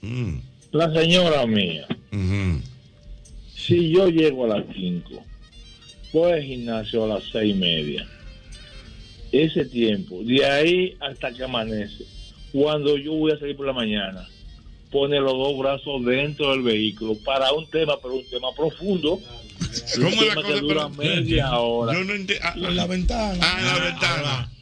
Mm, 0.00 0.38
la 0.72 0.92
señora 0.92 1.46
mía, 1.46 1.86
si 3.54 3.90
yo 3.90 4.08
llego 4.08 4.44
a 4.44 4.58
las 4.58 4.64
5, 4.74 5.24
voy 6.12 6.32
al 6.32 6.42
gimnasio 6.42 7.04
a 7.04 7.08
las 7.08 7.24
seis 7.30 7.54
y 7.54 7.58
media. 7.58 8.06
Ese 9.30 9.64
tiempo, 9.66 10.22
de 10.24 10.44
ahí 10.44 10.96
hasta 11.00 11.32
que 11.32 11.44
amanece, 11.44 12.04
cuando 12.52 12.96
yo 12.96 13.12
voy 13.12 13.32
a 13.32 13.38
salir 13.38 13.56
por 13.56 13.66
la 13.66 13.72
mañana, 13.74 14.26
pone 14.90 15.20
los 15.20 15.32
dos 15.34 15.58
brazos 15.58 16.02
dentro 16.04 16.50
del 16.52 16.62
vehículo 16.62 17.14
para 17.24 17.52
un 17.52 17.68
tema, 17.68 17.94
pero 18.02 18.14
un 18.14 18.24
tema 18.30 18.48
profundo. 18.56 19.14
Un 19.16 20.02
¿Cómo 20.02 20.08
es 20.08 20.16
la 20.16 20.28
tema 20.28 20.34
cosa? 20.42 20.54
que 20.54 20.60
dura 20.60 20.88
Pero- 20.96 21.10
media 21.16 21.58
hora. 21.58 21.92
Yo 21.92 22.04
no 22.04 22.14
entiendo. 22.14 22.44
Ah, 22.46 22.54
En 22.56 22.76
la 22.76 22.86
ventana. 22.86 23.38
Ah, 23.42 23.58
en 23.60 23.66
la 23.66 23.84
ventana. 23.90 24.52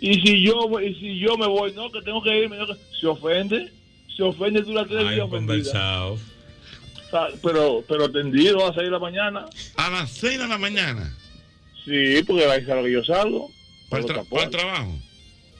Y 0.00 0.14
si 0.22 0.42
yo 0.42 0.66
voy- 0.66 0.86
y 0.86 0.94
si 0.94 1.18
yo 1.18 1.36
me 1.36 1.46
voy, 1.46 1.72
no, 1.74 1.90
que 1.92 2.00
tengo 2.00 2.22
que 2.22 2.38
irme, 2.42 2.56
no, 2.56 2.66
que- 2.66 2.76
se 2.98 3.06
ofende, 3.06 3.70
se 4.16 4.22
ofende 4.22 4.62
dura 4.62 4.84
tres 4.86 4.98
Hay 5.06 5.14
días 5.14 5.26
un 5.26 5.34
ofendida. 5.34 5.54
conversado. 5.56 6.12
O 6.14 7.10
sea, 7.10 7.26
Pero, 7.42 7.84
pero 7.88 8.04
atendido 8.04 8.62
a 8.62 8.66
las 8.68 8.74
seis 8.76 8.86
de 8.86 8.90
la 8.92 8.98
mañana. 8.98 9.46
A 9.76 9.90
las 9.90 10.10
6 10.12 10.38
de 10.38 10.46
la 10.48 10.58
mañana. 10.58 11.16
Sí, 11.84 12.22
porque 12.26 12.44
ahí 12.44 12.62
es 12.62 12.68
a 12.68 12.74
lo 12.76 12.84
que 12.84 12.92
yo 12.92 13.02
salgo. 13.04 13.50
¿Para 13.88 14.02
el, 14.04 14.08
tra- 14.08 14.28
para 14.28 14.44
el 14.44 14.50
trabajo? 14.50 14.98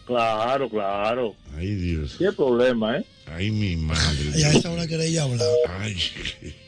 Claro, 0.07 0.69
claro. 0.69 1.35
Ay, 1.57 1.75
Dios. 1.75 2.17
¿Qué 2.19 2.31
problema, 2.33 2.99
eh? 2.99 3.05
Ay, 3.27 3.51
mi 3.51 3.77
madre. 3.77 4.31
Y 4.37 4.43
a 4.43 4.51
esa 4.53 4.71
hora 4.71 4.87
que 4.87 4.95
ella 5.05 5.23
hablar. 5.25 5.49
Ay. 5.81 5.97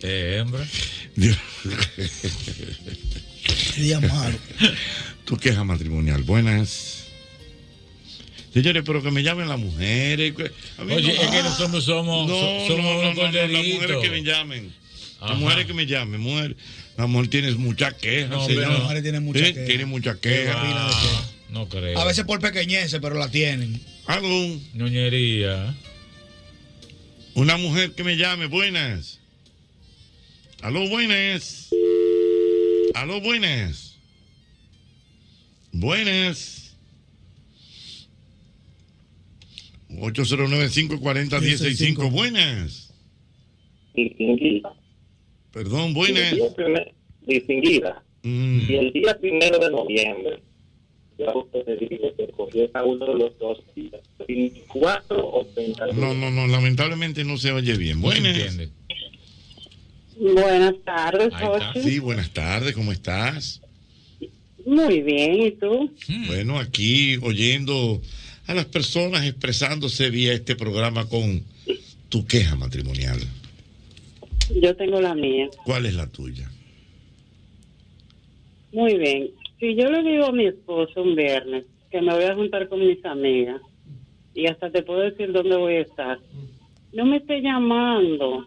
Eh, 0.02 0.38
hembra. 0.40 0.64
Dios. 1.16 1.36
Día 3.76 4.00
malo. 4.00 4.38
Tu 5.24 5.36
queja 5.36 5.64
matrimonial. 5.64 6.22
Buenas. 6.22 7.02
Señores, 8.53 8.83
pero 8.85 9.03
que 9.03 9.11
me 9.11 9.23
llamen 9.23 9.49
las 9.49 9.59
mujeres. 9.59 10.35
Oye, 10.79 11.03
no- 11.03 11.23
es 11.23 11.31
que 11.31 11.43
los 11.43 11.61
hombres 11.61 11.85
somos, 11.85 12.29
No, 12.29 12.35
so- 12.35 12.66
somos 12.69 12.85
no, 12.85 13.11
unos 13.12 13.33
las 13.35 13.66
mujeres 13.66 13.97
que 14.03 14.11
me 14.11 14.23
llamen. 14.23 14.73
Ajá. 15.20 15.31
Las 15.33 15.39
mujeres 15.41 15.66
que 15.66 15.74
me 15.74 15.87
llamen. 15.87 16.20
Mujer, 16.20 16.57
la 16.99 17.07
mujer 17.07 17.29
tiene 17.31 17.53
mucha 17.53 17.97
queja. 17.97 18.29
No, 18.29 18.49
las 18.49 18.81
mujeres 18.81 19.03
tienen 19.03 19.24
mucha 19.24 19.39
Sí, 19.47 19.55
queja. 19.55 19.66
Tiene 19.66 19.87
mucha 19.87 20.15
Qué 20.15 20.20
queja. 20.45 20.55
va, 20.55 20.91
No 21.51 21.69
creo. 21.69 21.99
A 21.99 22.05
veces 22.05 22.24
por 22.24 22.41
pequeñeces, 22.41 22.99
pero 23.01 23.15
la 23.15 23.29
tienen. 23.31 23.81
Aló. 24.07 24.59
Ñoñería. 24.74 25.74
Una 27.35 27.57
mujer 27.57 27.93
que 27.93 28.05
me 28.05 28.16
llame. 28.16 28.47
Buenas. 28.47 29.19
Aló, 30.61 30.87
buenas. 30.89 31.70
Aló, 32.95 33.20
buenas. 33.23 33.95
Buenas. 35.73 36.61
809-540-165. 40.01 42.10
Buenas. 42.10 42.89
distinguida. 43.94 44.73
Perdón, 45.52 45.93
buenas. 45.94 46.35
primer- 46.56 46.93
distinguida. 47.27 48.02
Mm. 48.23 48.60
Y 48.69 48.74
el 48.77 48.93
día 48.93 49.19
primero 49.20 49.59
de 49.59 49.70
noviembre, 49.70 50.40
ya 51.19 51.27
usted 51.36 51.64
le 51.66 51.77
dijo 51.77 52.14
que 52.16 52.27
cogió 52.28 52.70
cada 52.73 52.85
uno 52.86 53.05
de 53.06 53.14
los 53.19 53.39
dos 53.39 53.59
días, 53.77 54.01
24 54.27 55.28
o 55.28 55.44
31. 55.55 55.93
No, 55.93 56.14
no, 56.14 56.31
no, 56.31 56.47
lamentablemente 56.47 57.23
no 57.24 57.36
se 57.36 57.52
oye 57.52 57.77
bien. 57.77 58.01
Buenas. 58.01 58.56
Buenas 60.19 60.74
tardes. 60.85 61.32
Jochi. 61.35 61.81
Sí, 61.82 61.98
buenas 61.98 62.31
tardes, 62.31 62.73
¿cómo 62.74 62.93
estás? 62.93 63.60
Muy 64.64 65.02
bien, 65.02 65.43
¿y 65.43 65.51
tú? 65.52 65.90
Bueno, 66.28 66.59
aquí 66.59 67.16
oyendo 67.23 68.01
a 68.47 68.55
las 68.55 68.66
personas 68.66 69.24
expresándose 69.24 70.10
vía 70.10 70.32
este 70.32 70.56
programa 70.56 71.09
con 71.09 71.43
tu 72.09 72.27
queja 72.27 72.56
matrimonial. 72.56 73.19
Yo 74.60 74.77
tengo 74.77 75.01
la 75.01 75.14
mía. 75.14 75.48
¿Cuál 75.64 75.86
es 75.86 75.94
la 75.94 76.06
tuya? 76.06 76.51
Muy 78.73 78.98
bien. 78.98 79.31
Si 79.60 79.74
yo 79.77 79.90
le 79.90 80.02
digo 80.02 80.27
a 80.27 80.32
mi 80.32 80.47
esposo 80.47 81.02
un 81.02 81.14
viernes 81.14 81.64
que 81.90 82.01
me 82.01 82.12
voy 82.14 82.24
a 82.24 82.35
juntar 82.35 82.69
con 82.69 82.81
mis 82.81 83.05
amigas 83.05 83.60
y 84.35 84.47
hasta 84.47 84.70
te 84.70 84.82
puedo 84.82 85.01
decir 85.01 85.31
dónde 85.32 85.56
voy 85.56 85.74
a 85.74 85.82
estar, 85.82 86.19
no 86.93 87.06
me 87.06 87.19
esté 87.19 87.40
llamando 87.40 88.47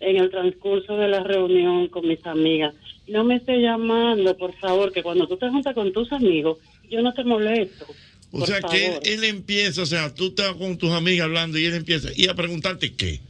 en 0.00 0.16
el 0.16 0.30
transcurso 0.30 0.96
de 0.96 1.08
la 1.08 1.22
reunión 1.22 1.88
con 1.88 2.06
mis 2.06 2.24
amigas. 2.26 2.74
No 3.08 3.24
me 3.24 3.36
esté 3.36 3.60
llamando, 3.60 4.36
por 4.36 4.54
favor, 4.54 4.92
que 4.92 5.02
cuando 5.02 5.26
tú 5.26 5.36
te 5.36 5.48
juntas 5.48 5.74
con 5.74 5.92
tus 5.92 6.12
amigos, 6.12 6.58
yo 6.88 7.02
no 7.02 7.12
te 7.12 7.24
molesto. 7.24 7.86
O 8.32 8.38
por 8.38 8.48
sea 8.48 8.62
que 8.62 8.98
él, 9.04 9.24
empieza, 9.24 9.82
o 9.82 9.86
sea, 9.86 10.14
tú 10.14 10.28
estás 10.28 10.54
con 10.54 10.78
tus 10.78 10.90
amigas 10.90 11.26
hablando 11.26 11.58
y 11.58 11.66
él 11.66 11.74
empieza 11.74 12.08
y 12.16 12.28
a 12.28 12.34
preguntarte 12.34 12.94
qué. 12.94 13.20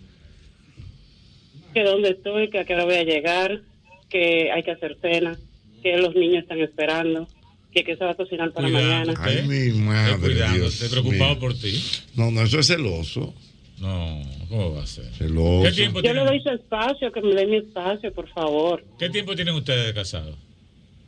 que 1.74 1.82
dónde 1.82 2.10
estoy, 2.10 2.50
que 2.50 2.60
a 2.60 2.64
qué 2.64 2.74
hora 2.74 2.84
voy 2.84 2.94
a 2.94 3.02
llegar, 3.02 3.62
que 4.08 4.52
hay 4.52 4.62
que 4.62 4.70
hacer 4.70 4.96
cena, 5.02 5.36
que 5.82 5.96
los 5.96 6.14
niños 6.14 6.44
están 6.44 6.60
esperando, 6.60 7.26
que 7.72 7.82
qué 7.82 7.96
se 7.96 8.04
va 8.04 8.12
a 8.12 8.14
cocinar 8.14 8.52
para 8.52 8.68
mañana. 8.68 9.14
Ay, 9.18 9.42
mi 9.42 9.72
madre. 9.80 10.18
cuidando, 10.18 10.58
Dios 10.58 10.80
estoy 10.80 11.00
preocupado 11.00 11.38
por 11.40 11.54
ti. 11.54 11.82
No, 12.14 12.30
no, 12.30 12.42
eso 12.42 12.60
es 12.60 12.68
celoso. 12.68 13.34
No, 13.80 14.22
¿cómo 14.48 14.74
va 14.74 14.84
a 14.84 14.86
ser? 14.86 15.06
Celoso. 15.14 15.64
¿Qué 15.64 15.72
tiempo 15.72 16.00
Yo 16.00 16.12
le 16.12 16.20
tienen, 16.20 16.26
doy 16.26 16.40
su 16.42 16.50
espacio, 16.50 17.10
que 17.10 17.20
me 17.22 17.34
dé 17.34 17.46
mi 17.46 17.56
espacio, 17.56 18.12
por 18.12 18.28
favor. 18.28 18.84
¿Qué 19.00 19.10
tiempo 19.10 19.34
tienen 19.34 19.56
ustedes 19.56 19.86
de 19.86 19.94
casados? 19.94 20.36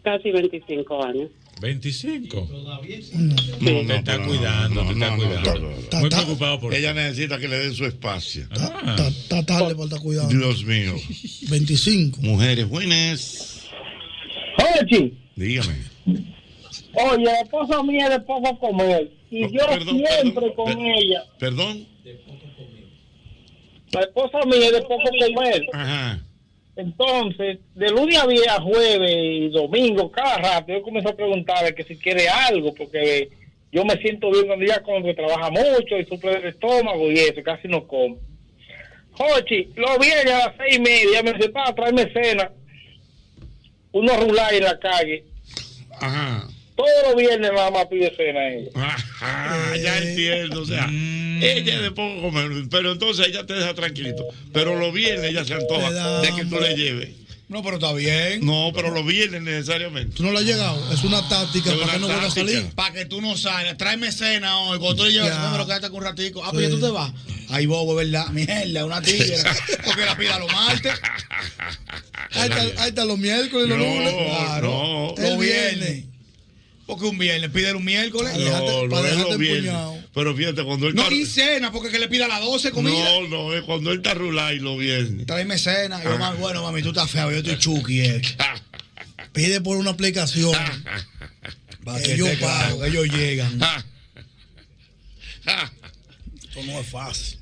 Casi 0.02 0.32
25 0.32 1.04
años. 1.04 1.30
25. 1.64 2.48
No, 2.50 2.78
te 2.78 3.84
no, 3.84 3.94
está 3.94 4.18
no, 4.18 4.26
cuidando, 4.26 4.84
no, 4.84 4.86
te 4.88 4.92
está 4.92 5.10
no, 5.10 5.16
no, 5.16 5.24
cuidando. 5.24 5.50
no, 5.54 5.70
no, 5.70 5.76
no. 5.92 6.00
Muy 6.00 6.10
preocupado 6.10 6.60
por 6.60 6.74
Ella 6.74 6.92
necesita 6.92 7.38
que 7.38 7.48
le 7.48 7.58
den 7.58 7.74
su 7.74 7.86
espacio. 7.86 8.42
Está 8.52 9.44
tarde 9.46 9.74
por 9.74 9.86
estar 9.86 10.00
cuidando. 10.00 10.28
Dios 10.36 10.62
mío. 10.64 10.94
25. 11.48 12.20
Mujeres 12.20 12.68
buenas. 12.68 13.62
Oye, 14.58 15.14
Dígame. 15.36 15.74
oye, 16.06 17.24
la 17.24 17.40
esposa 17.40 17.82
mía 17.82 18.04
es 18.04 18.10
de 18.10 18.20
poco 18.20 18.58
comer. 18.58 19.10
Y 19.30 19.40
yo 19.50 19.66
perdón, 19.66 19.98
siempre 19.98 20.32
perdón, 20.34 20.52
con 20.54 20.66
per- 20.66 20.78
ella. 20.78 21.24
Perdón. 21.38 21.88
La 23.92 24.00
esposa 24.02 24.38
mía 24.46 24.66
es 24.66 24.72
de 24.72 24.82
poco 24.82 25.02
comer. 25.34 25.62
Ajá. 25.72 26.22
Entonces, 26.76 27.58
de 27.74 27.90
lunes 27.90 28.18
a 28.18 28.26
viernes, 28.26 28.58
jueves 28.62 29.12
y 29.12 29.48
domingo, 29.50 30.10
cada 30.10 30.38
rato, 30.38 30.72
yo 30.72 30.82
comienzo 30.82 31.10
a 31.10 31.16
preguntarle 31.16 31.74
que 31.74 31.84
si 31.84 31.96
quiere 31.96 32.28
algo, 32.28 32.74
porque 32.74 33.28
yo 33.70 33.84
me 33.84 33.96
siento 33.98 34.30
bien 34.30 34.46
cuando 34.46 34.64
ella 34.64 34.82
come, 34.82 35.00
porque 35.00 35.14
trabaja 35.14 35.50
mucho 35.50 35.98
y 35.98 36.04
sufre 36.04 36.32
del 36.34 36.46
estómago 36.46 37.10
y 37.10 37.18
eso, 37.18 37.42
casi 37.44 37.68
no 37.68 37.86
come. 37.86 38.16
Jochi, 39.12 39.68
lo 39.76 39.98
viernes 39.98 40.34
a 40.34 40.46
las 40.46 40.56
seis 40.56 40.76
y 40.76 40.80
media, 40.80 41.22
me 41.22 41.32
dice, 41.34 41.48
para 41.50 41.74
traerme 41.74 42.12
cena, 42.12 42.50
unos 43.92 44.20
rulay 44.24 44.56
en 44.56 44.64
la 44.64 44.78
calle. 44.78 45.24
Ajá. 46.00 46.48
Todos 46.76 46.90
los 47.06 47.16
viernes 47.16 47.52
más 47.52 47.86
pide 47.86 48.12
cena 48.16 48.48
ella. 48.48 48.70
Ajá, 48.74 49.76
ya 49.76 49.98
entiendo. 49.98 50.62
O 50.62 50.66
sea, 50.66 50.88
ella 50.90 51.74
es 51.76 51.82
de 51.82 51.90
poco 51.92 52.20
comer, 52.22 52.50
pero 52.70 52.92
entonces 52.92 53.28
ella 53.28 53.46
te 53.46 53.54
deja 53.54 53.74
tranquilito. 53.74 54.24
Pero 54.52 54.74
los 54.76 54.92
viernes 54.92 55.30
ella 55.30 55.44
se 55.44 55.54
antoja 55.54 55.90
de 56.20 56.32
que 56.34 56.44
tú 56.46 56.58
le 56.60 56.74
lleves. 56.74 57.10
No, 57.46 57.62
pero 57.62 57.76
está 57.76 57.92
bien. 57.92 58.44
No, 58.44 58.72
pero 58.74 58.90
los 58.90 59.06
viernes 59.06 59.42
necesariamente. 59.42 60.16
Tú 60.16 60.24
no 60.24 60.32
le 60.32 60.38
has 60.38 60.44
llegado. 60.44 60.92
Es 60.92 61.04
una 61.04 61.28
táctica 61.28 61.72
para 61.78 61.92
que 61.92 61.98
no 62.00 62.06
vuelva 62.08 62.26
a 62.26 62.30
salir. 62.30 62.66
Para 62.74 62.94
que 62.94 63.04
tú 63.04 63.20
no 63.20 63.36
salgas, 63.36 63.76
tráeme 63.76 64.10
cena 64.10 64.58
hoy. 64.60 64.78
Cuando 64.78 64.96
tú 64.96 65.04
le 65.04 65.12
llevas, 65.12 65.28
Ya. 65.28 65.50
pero 65.52 65.66
quédate 65.66 65.88
con 65.90 65.98
un 65.98 66.04
ratico. 66.04 66.42
Ah, 66.42 66.48
pues 66.52 66.64
ya 66.64 66.70
tú 66.74 66.80
te 66.80 66.90
vas. 66.90 67.12
Ay, 67.50 67.66
bobo, 67.66 67.94
¿verdad? 67.94 68.28
Mierda, 68.30 68.84
una 68.86 69.00
tigre. 69.02 69.36
Porque 69.84 70.04
la 70.06 70.16
pida 70.16 70.38
los 70.38 70.50
martes. 70.52 70.92
Ahí 72.32 72.48
está, 72.50 72.82
ahí 72.82 72.88
está 72.88 73.04
los 73.04 73.18
miércoles 73.18 73.66
y 73.66 73.68
los 73.68 73.78
No, 73.78 73.84
lunes. 73.84 74.14
Claro. 74.26 75.14
no. 75.16 75.22
Los 75.22 75.38
viernes. 75.38 76.04
Porque 76.86 77.06
un 77.06 77.16
viernes, 77.16 77.50
pídele 77.50 77.74
un 77.74 77.84
miércoles. 77.84 78.36
No, 78.36 78.86
no 78.88 79.04
es 79.06 79.16
los 79.18 79.38
viernes. 79.38 79.72
Pero 80.14 80.36
fíjate, 80.36 80.62
cuando 80.64 80.86
él 80.88 80.94
No, 80.94 81.02
está- 81.04 81.14
y 81.14 81.24
cena, 81.24 81.72
porque 81.72 81.90
que 81.90 81.98
le 81.98 82.08
pida 82.08 82.26
a 82.26 82.28
las 82.28 82.40
12 82.40 82.70
comida. 82.72 82.92
No, 83.04 83.26
no, 83.28 83.54
es 83.54 83.62
cuando 83.62 83.90
él 83.90 83.98
está 83.98 84.12
rulay 84.14 84.58
los 84.58 84.78
viernes. 84.78 85.26
Tráeme 85.26 85.56
cena. 85.58 85.96
Ah. 85.96 86.04
Yo, 86.04 86.18
mami, 86.18 86.38
bueno, 86.38 86.62
mami, 86.62 86.82
tú 86.82 86.88
estás 86.90 87.10
feo, 87.10 87.30
yo 87.30 87.38
estoy 87.38 87.56
chuki. 87.58 88.00
eh. 88.00 88.20
Pide 89.32 89.60
por 89.62 89.76
una 89.78 89.90
aplicación. 89.90 90.52
para 91.84 92.02
que 92.02 92.14
ellos 92.14 92.28
pagan, 92.40 92.76
ellos 92.84 93.06
llegan. 93.08 93.60
Esto 96.42 96.62
no 96.66 96.78
es 96.80 96.86
fácil. 96.86 97.38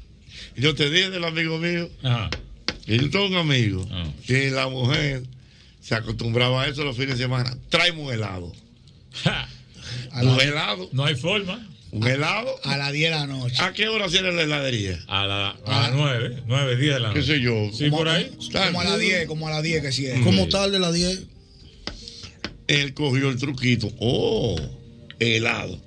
Yo 0.57 0.75
te 0.75 0.91
dije 0.91 1.11
del 1.11 1.25
amigo 1.25 1.59
mío. 1.59 1.91
Que 2.87 2.97
yo 2.99 3.11
tengo 3.11 3.27
un 3.27 3.37
amigo 3.37 3.87
que 4.27 4.51
la 4.51 4.69
mujer 4.69 5.23
se 5.81 5.95
acostumbraba 5.95 6.63
a 6.63 6.69
eso 6.69 6.85
los 6.85 6.97
fines 6.97 7.19
de 7.19 7.25
semana. 7.25 7.57
Traemos 7.69 8.07
un 8.07 8.13
helado. 8.13 8.53
Un 10.23 10.41
helado. 10.41 10.89
No 10.93 11.05
hay 11.05 11.15
forma. 11.15 11.69
Un 11.91 12.09
helado. 12.09 12.59
A 12.65 12.79
las 12.79 12.93
10 12.93 13.11
de 13.11 13.17
la 13.17 13.27
noche. 13.27 13.57
¿A 13.59 13.73
qué 13.75 13.89
hora 13.89 14.09
cierra 14.09 14.33
la 14.33 14.43
heladería? 14.43 14.99
A, 15.09 15.27
la, 15.27 15.51
a 15.67 15.81
las 15.83 15.93
9, 15.93 16.43
9, 16.47 16.77
10 16.77 16.95
de 16.95 17.01
la 17.01 17.09
noche. 17.09 17.21
¿Qué 17.21 17.27
sé 17.27 17.41
yo? 17.41 17.71
Sí, 17.73 17.91
por 17.91 18.09
ahí. 18.09 18.31
Como 18.51 18.81
a 18.81 18.85
las 18.85 18.99
10, 18.99 19.27
como 19.27 19.49
a 19.49 19.51
las 19.51 19.63
10 19.63 19.83
que 19.83 19.93
sí 19.93 20.07
es. 20.07 20.19
Mm. 20.19 20.25
Como 20.25 20.49
tarde 20.49 20.77
a 20.79 20.81
las 20.81 20.95
10. 20.95 21.23
Él 22.69 22.95
cogió 22.95 23.29
el 23.29 23.37
truquito. 23.37 23.93
Oh, 23.99 24.57
helado. 25.19 25.79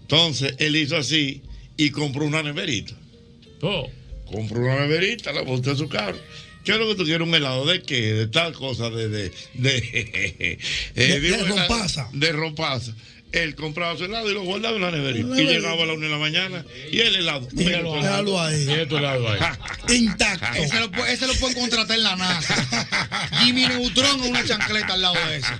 Entonces 0.00 0.54
él 0.58 0.74
hizo 0.76 0.96
así 0.96 1.42
y 1.76 1.90
compró 1.90 2.24
una 2.24 2.42
neverita. 2.42 2.94
Oh. 3.62 3.88
Compró 4.30 4.60
una 4.60 4.80
neverita, 4.80 5.32
la 5.32 5.44
puso 5.44 5.70
en 5.70 5.76
su 5.76 5.88
carro. 5.88 6.18
¿Qué 6.66 6.72
es 6.72 6.78
lo 6.78 6.88
que 6.88 6.94
tú 6.96 7.04
quieres? 7.04 7.26
¿Un 7.26 7.32
helado 7.34 7.64
de 7.64 7.80
qué? 7.80 8.12
De 8.12 8.26
tal 8.26 8.52
cosa, 8.52 8.90
de. 8.90 9.08
De, 9.08 9.30
de, 9.54 9.78
eh, 10.58 10.58
De- 10.94 11.20
de 11.20 11.44
rompaza. 11.44 12.08
De 12.12 12.32
rompaza. 12.32 12.92
Él 13.32 13.54
compraba 13.54 13.96
su 13.98 14.04
helado 14.04 14.30
y 14.30 14.34
lo 14.34 14.42
guardaba 14.42 14.76
en 14.76 14.82
la 14.82 14.90
neverita. 14.90 15.40
Y 15.40 15.46
llegaba 15.46 15.82
a 15.82 15.86
la 15.86 15.92
una 15.92 16.06
de 16.06 16.12
la 16.12 16.18
mañana 16.18 16.64
y 16.90 17.00
el 17.00 17.14
helado. 17.16 17.46
Míralo. 17.52 17.94
Míralo 17.96 18.40
ahí. 18.40 18.64
Mira 18.66 18.88
tu 18.88 18.96
helado 18.96 19.28
ahí. 19.30 19.38
Intacto. 19.96 20.46
Ese 20.58 20.80
lo, 20.80 21.06
ese 21.06 21.26
lo 21.26 21.34
pueden 21.34 21.56
contratar 21.58 21.98
en 21.98 22.02
la 22.04 22.16
NASA. 22.16 23.28
Jimmy 23.42 23.66
Neutron 23.66 24.20
o 24.22 24.24
una 24.26 24.44
chancleta 24.44 24.94
al 24.94 25.02
lado 25.02 25.14
de 25.28 25.36
ese. 25.36 25.52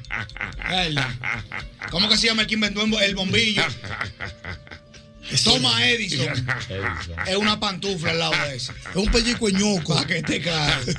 ¿Cómo 1.91 2.09
que 2.09 2.17
se 2.17 2.27
llama 2.29 2.43
el 2.43 2.49
que 2.49 2.55
inventó 2.55 2.83
el 3.01 3.15
bombillo? 3.15 3.63
Toma 5.45 5.87
Edison. 5.91 6.47
Es 7.27 7.37
una 7.37 7.59
pantufla 7.59 8.11
al 8.11 8.19
lado 8.19 8.33
de 8.49 8.57
ese. 8.57 8.73
Es 8.73 8.97
un 8.97 9.11
pellico 9.11 9.49
ñoco. 9.49 9.95
Para 9.95 10.07
que 10.07 10.23
te 10.23 10.41
caes. 10.41 10.97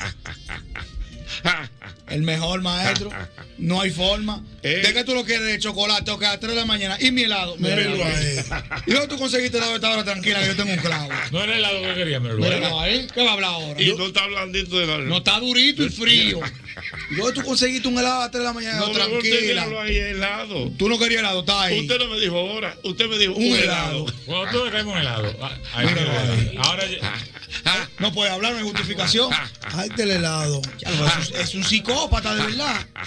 El 2.09 2.23
mejor 2.23 2.61
maestro. 2.61 3.09
No 3.57 3.81
hay 3.81 3.89
forma. 3.91 4.43
¿De 4.61 4.93
qué 4.93 5.03
tú 5.03 5.13
lo 5.13 5.23
quieres 5.25 5.45
de 5.45 5.59
chocolate 5.59 6.11
o 6.11 6.19
que 6.19 6.25
a 6.25 6.31
las 6.31 6.39
3 6.39 6.51
de 6.53 6.59
la 6.59 6.65
mañana? 6.65 6.97
Y 6.99 7.11
mi 7.11 7.23
helado. 7.23 7.55
Míralo 7.57 8.03
ahí. 8.05 8.39
¿Y 8.85 8.91
dónde 8.91 9.07
tú 9.07 9.17
conseguiste 9.17 9.57
helado 9.57 9.73
a 9.73 9.75
esta 9.75 9.91
hora 9.91 10.03
tranquila 10.03 10.39
que 10.41 10.47
yo 10.47 10.55
tengo 10.55 10.71
un 10.73 10.79
clavo? 10.79 11.09
No 11.31 11.43
era 11.43 11.53
el 11.53 11.59
helado 11.59 11.81
que 11.81 11.93
quería, 11.95 12.19
pero 12.21 12.37
Míralo 12.37 12.79
ahí. 12.79 13.07
¿Qué 13.13 13.23
va 13.23 13.31
a 13.31 13.33
hablar 13.33 13.51
ahora? 13.51 13.81
Y 13.81 13.93
no 13.95 14.07
está 14.07 14.25
blandito 14.27 14.77
de 14.77 14.87
la 14.87 14.97
No 14.99 15.17
está 15.17 15.39
durito 15.39 15.83
y 15.83 15.89
frío. 15.89 16.39
¿Y 17.11 17.15
dónde 17.15 17.33
tú 17.33 17.43
conseguiste 17.43 17.87
un 17.87 17.97
helado 17.97 18.17
a 18.17 18.19
las 18.25 18.31
3 18.31 18.39
de 18.41 18.47
la 18.47 18.53
mañana? 18.53 18.79
No, 18.79 18.87
no, 18.87 18.93
tranquila. 18.93 19.41
míralo 19.41 19.81
ahí, 19.81 19.97
helado. 19.97 20.71
Tú 20.77 20.87
no 20.89 20.99
querías 20.99 21.19
helado, 21.21 21.39
está 21.39 21.63
ahí. 21.63 21.79
Usted 21.81 21.97
no 21.97 22.07
me 22.07 22.19
dijo 22.19 22.37
ahora, 22.37 22.77
usted 22.83 23.07
me 23.07 23.17
dijo 23.17 23.33
Un 23.33 23.47
un, 23.47 23.55
helado. 23.57 23.89
helado. 24.05 24.05
Cuando 24.25 24.51
tú 24.59 24.65
le 24.65 24.71
traemos 24.71 24.93
un 24.93 24.99
helado. 25.01 25.37
ah, 25.41 25.57
ahí 25.73 25.87
quedó. 25.87 26.61
Ahora 26.63 26.83
ya- 26.85 27.89
No 27.99 28.13
puede 28.13 28.29
hablar, 28.29 28.51
no 28.53 28.59
hay 28.59 28.63
justificación. 28.63 29.31
Ahí 29.73 29.89
está 29.89 30.03
el 30.03 30.11
helado. 30.11 30.61
Ya, 30.77 30.89
es, 30.91 31.29
un, 31.29 31.35
es 31.41 31.55
un 31.55 31.63
psicópata, 31.77 32.35
de 32.35 32.41
verdad. 32.43 32.87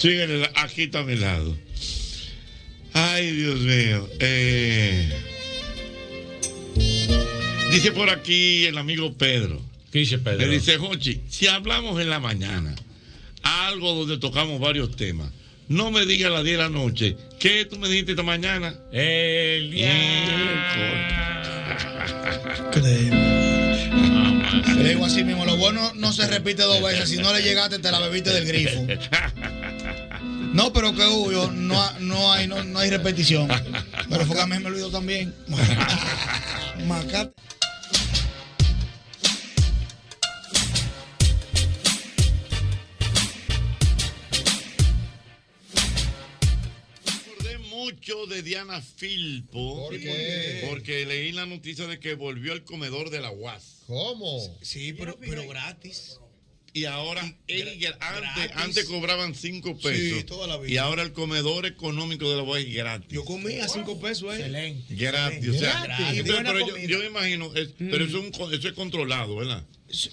Sí, 0.00 0.08
el 0.10 0.30
helado. 0.30 0.52
aquí 0.54 0.82
está 0.82 1.02
mi 1.02 1.14
helado. 1.14 1.56
Ay, 2.92 3.32
Dios 3.32 3.58
mío. 3.58 4.08
Eh, 4.20 5.12
dice 7.72 7.90
por 7.90 8.08
aquí 8.08 8.66
el 8.66 8.78
amigo 8.78 9.12
Pedro. 9.14 9.60
¿Qué 9.90 9.98
dice 10.00 10.18
Pedro? 10.18 10.38
Le 10.38 10.48
dice, 10.48 10.78
Jochi, 10.78 11.22
si 11.28 11.48
hablamos 11.48 12.00
en 12.00 12.10
la 12.10 12.20
mañana, 12.20 12.76
algo 13.42 13.94
donde 13.94 14.18
tocamos 14.18 14.60
varios 14.60 14.94
temas, 14.94 15.32
no 15.66 15.90
me 15.90 16.06
digas 16.06 16.30
a 16.30 16.34
las 16.34 16.44
10 16.44 16.56
de 16.56 16.62
la 16.62 16.68
noche, 16.68 17.16
¿qué 17.40 17.64
tú 17.64 17.76
me 17.80 17.88
dijiste 17.88 18.12
esta 18.12 18.22
mañana? 18.22 18.76
El 18.92 19.74
Le 24.76 24.88
digo 24.90 25.04
así 25.06 25.24
mismo, 25.24 25.44
lo 25.44 25.56
bueno 25.56 25.92
no 25.94 26.12
se 26.12 26.26
repite 26.26 26.62
dos 26.62 26.82
veces. 26.82 27.08
Si 27.08 27.16
no 27.16 27.32
le 27.32 27.42
llegaste, 27.42 27.78
te 27.78 27.90
la 27.90 28.00
bebiste 28.00 28.30
del 28.30 28.44
grifo. 28.44 28.86
No, 30.52 30.72
pero 30.72 30.94
que 30.94 31.04
hubo, 31.06 31.50
no, 31.52 31.92
no, 32.00 32.32
hay, 32.32 32.46
no, 32.46 32.62
no 32.64 32.78
hay 32.78 32.90
repetición. 32.90 33.48
Pero 34.08 34.26
fue 34.26 34.36
que 34.36 34.42
a 34.42 34.46
mí 34.46 34.58
me 34.58 34.66
olvidó 34.66 34.90
también. 34.90 35.34
Macate. 36.86 37.32
De 48.08 48.42
Diana 48.42 48.80
Filpo. 48.80 49.86
¿Por 49.86 50.00
qué? 50.00 50.64
Porque 50.66 51.04
leí 51.04 51.30
la 51.30 51.44
noticia 51.44 51.86
de 51.86 52.00
que 52.00 52.14
volvió 52.14 52.54
el 52.54 52.64
comedor 52.64 53.10
de 53.10 53.20
la 53.20 53.30
UAS. 53.30 53.82
¿Cómo? 53.86 54.40
Sí, 54.62 54.94
pero, 54.94 55.18
pero 55.20 55.46
gratis. 55.46 56.18
Y 56.78 56.84
ahora, 56.84 57.20
antes, 58.00 58.50
antes 58.56 58.84
cobraban 58.86 59.34
5 59.34 59.78
pesos. 59.78 60.18
Sí, 60.18 60.24
toda 60.24 60.46
la 60.46 60.56
vida. 60.58 60.72
Y 60.72 60.76
ahora 60.76 61.02
el 61.02 61.12
comedor 61.12 61.66
económico 61.66 62.28
de 62.30 62.36
la 62.36 62.42
UAS 62.42 62.62
es 62.64 62.74
gratis. 62.74 63.08
Yo 63.10 63.24
comí 63.24 63.54
a 63.58 63.68
cinco 63.68 63.98
pesos, 64.00 64.32
¿eh? 64.34 64.36
Excelente. 64.38 64.94
Gratis, 64.94 65.48
o 65.48 65.54
sea, 65.58 65.82
Gratis. 65.84 66.06
entonces, 66.18 66.34
Buena 66.34 66.52
pero 66.52 66.76
yo, 66.86 66.98
me 67.00 67.06
imagino, 67.06 67.54
es- 67.54 67.70
pero 67.78 68.04
eso 68.04 68.18
es, 68.18 68.38
un 68.38 68.52
eso 68.54 68.68
es 68.68 68.74
controlado, 68.74 69.36
¿verdad? 69.36 69.64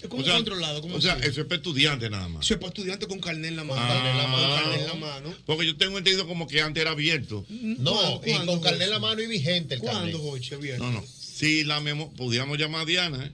¿Cómo 0.08 0.22
O 0.22 0.24
sea, 0.24 0.34
controlado? 0.36 0.80
¿Cómo 0.80 0.96
o 0.96 1.00
sea, 1.02 1.18
eso 1.18 1.42
es 1.42 1.46
para 1.46 1.56
estudiantes 1.56 2.10
nada 2.10 2.28
más. 2.28 2.46
Soy 2.46 2.56
para 2.56 2.68
estudiante 2.68 3.06
con 3.06 3.20
carnet 3.20 3.50
en 3.50 3.56
la 3.56 3.64
mano. 3.64 3.78
Ah. 3.82 3.88
Carnet 3.88 4.10
en 4.12 4.16
la 4.18 4.26
mano. 4.26 4.54
Carnet 4.54 4.80
en 4.80 4.86
la 4.86 4.94
mano. 4.94 5.34
Porque 5.44 5.66
yo 5.66 5.76
tengo 5.76 5.98
entendido 5.98 6.26
como 6.26 6.48
que 6.48 6.62
antes 6.62 6.80
era 6.80 6.92
abierto. 6.92 7.44
No, 7.50 8.22
y 8.24 8.32
con 8.46 8.60
carnet 8.60 8.82
en 8.82 8.90
la 8.90 8.98
mano 8.98 9.20
y 9.20 9.26
vigente 9.26 9.74
el 9.74 9.80
¿Cuándo. 9.80 10.18
Jochi, 10.18 10.54
abierto? 10.54 10.82
No, 10.82 10.92
no. 10.92 11.04
Si 11.06 11.64
la 11.64 11.80
memo, 11.80 12.10
pudiéramos 12.14 12.56
llamar 12.56 12.82
a 12.82 12.84
Diana, 12.86 13.26
¿eh? 13.26 13.32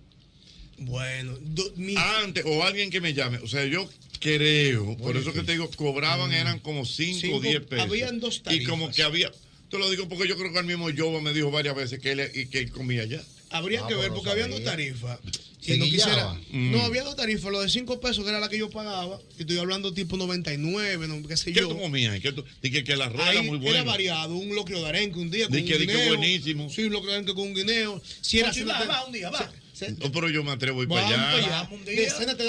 Bueno, 0.78 1.36
do- 1.40 1.73
mi- 1.77 1.94
Antes, 1.97 2.44
o 2.47 2.62
alguien 2.65 2.90
que 2.90 3.01
me 3.01 3.15
llame. 3.15 3.39
O 3.39 3.47
sea, 3.47 3.65
yo 3.66 3.89
creo, 4.20 4.97
por 4.97 5.16
eso 5.16 5.32
que 5.32 5.43
te 5.43 5.53
digo, 5.53 5.70
cobraban, 5.77 6.32
eran 6.32 6.59
como 6.61 6.85
5 6.85 7.19
Cinco- 7.20 7.36
o 7.36 7.40
10 7.40 7.61
pesos. 7.62 7.86
habían 7.86 8.20
dos 8.20 8.36
Y 8.39 8.40
tarifas. 8.40 8.69
como 8.69 8.90
que 8.90 9.03
había. 9.03 9.31
Te 9.70 9.78
lo 9.78 9.89
digo 9.90 10.09
porque 10.09 10.28
yo 10.28 10.36
creo 10.36 10.53
que 10.53 10.59
el 10.59 10.66
mismo 10.66 10.90
Yoba 10.90 11.20
me 11.20 11.32
dijo 11.32 11.51
varias 11.51 11.74
veces 11.74 11.99
que 11.99 12.12
él, 12.12 12.31
y 12.35 12.47
que 12.47 12.59
él 12.59 12.70
comía 12.70 13.03
allá. 13.03 13.23
Habría 13.51 13.85
Ah, 13.85 13.89
que 13.89 13.94
ver, 13.94 14.09
porque 14.09 14.27
no 14.27 14.31
había 14.32 14.49
dos 14.49 14.65
tarifas. 14.65 15.19
Y 15.65 15.77
no 15.77 15.85
quisiera. 15.85 16.32
Mm. 16.51 16.73
No, 16.73 16.82
había 16.82 17.05
dos 17.05 17.15
tarifas. 17.15 17.53
Lo 17.53 17.61
de 17.61 17.69
5 17.69 18.01
pesos, 18.01 18.24
que 18.24 18.31
era 18.31 18.40
la 18.40 18.49
que 18.49 18.59
yo 18.59 18.69
pagaba. 18.70 19.20
Y 19.39 19.43
estoy 19.43 19.59
hablando 19.59 19.93
tipo 19.94 20.16
99, 20.16 21.07
no, 21.07 21.27
qué 21.28 21.36
sé 21.36 21.53
¿Qué 21.53 21.61
yo. 21.61 21.69
tú 21.69 21.78
comías? 21.78 22.19
¿Qué 22.20 22.32
tú- 22.32 22.44
Dije 22.62 22.82
que 22.82 22.94
el 22.94 23.03
arroz 23.03 23.20
Ahí 23.23 23.36
era 23.36 23.43
muy 23.43 23.59
bueno. 23.59 23.74
Era 23.77 23.85
variado, 23.85 24.35
un 24.35 24.55
locrio 24.57 24.81
de 24.81 24.89
arenque 24.89 25.19
un 25.20 25.31
día 25.31 25.47
con 25.49 25.57
Di 25.57 25.65
que- 25.65 26.09
buenísimo. 26.09 26.69
Sí, 26.69 26.82
un 26.85 26.93
locrio 26.93 27.11
de 27.12 27.16
arenque 27.19 27.35
con 27.35 27.44
un 27.49 27.55
guineo. 27.55 28.03
Si 28.23 28.39
era 28.40 28.49
Jochi, 28.49 28.61
cena, 28.61 28.73
va, 28.74 28.81
te- 28.81 28.86
va, 28.89 29.05
un 29.07 29.12
día, 29.12 29.31
va. 29.31 29.53
No, 29.90 30.12
pero 30.12 30.28
yo 30.30 30.44
me 30.44 30.52
atrevo 30.52 30.80
a 30.80 30.82
ir 30.84 30.88
para 30.88 31.06
allá. 31.06 31.68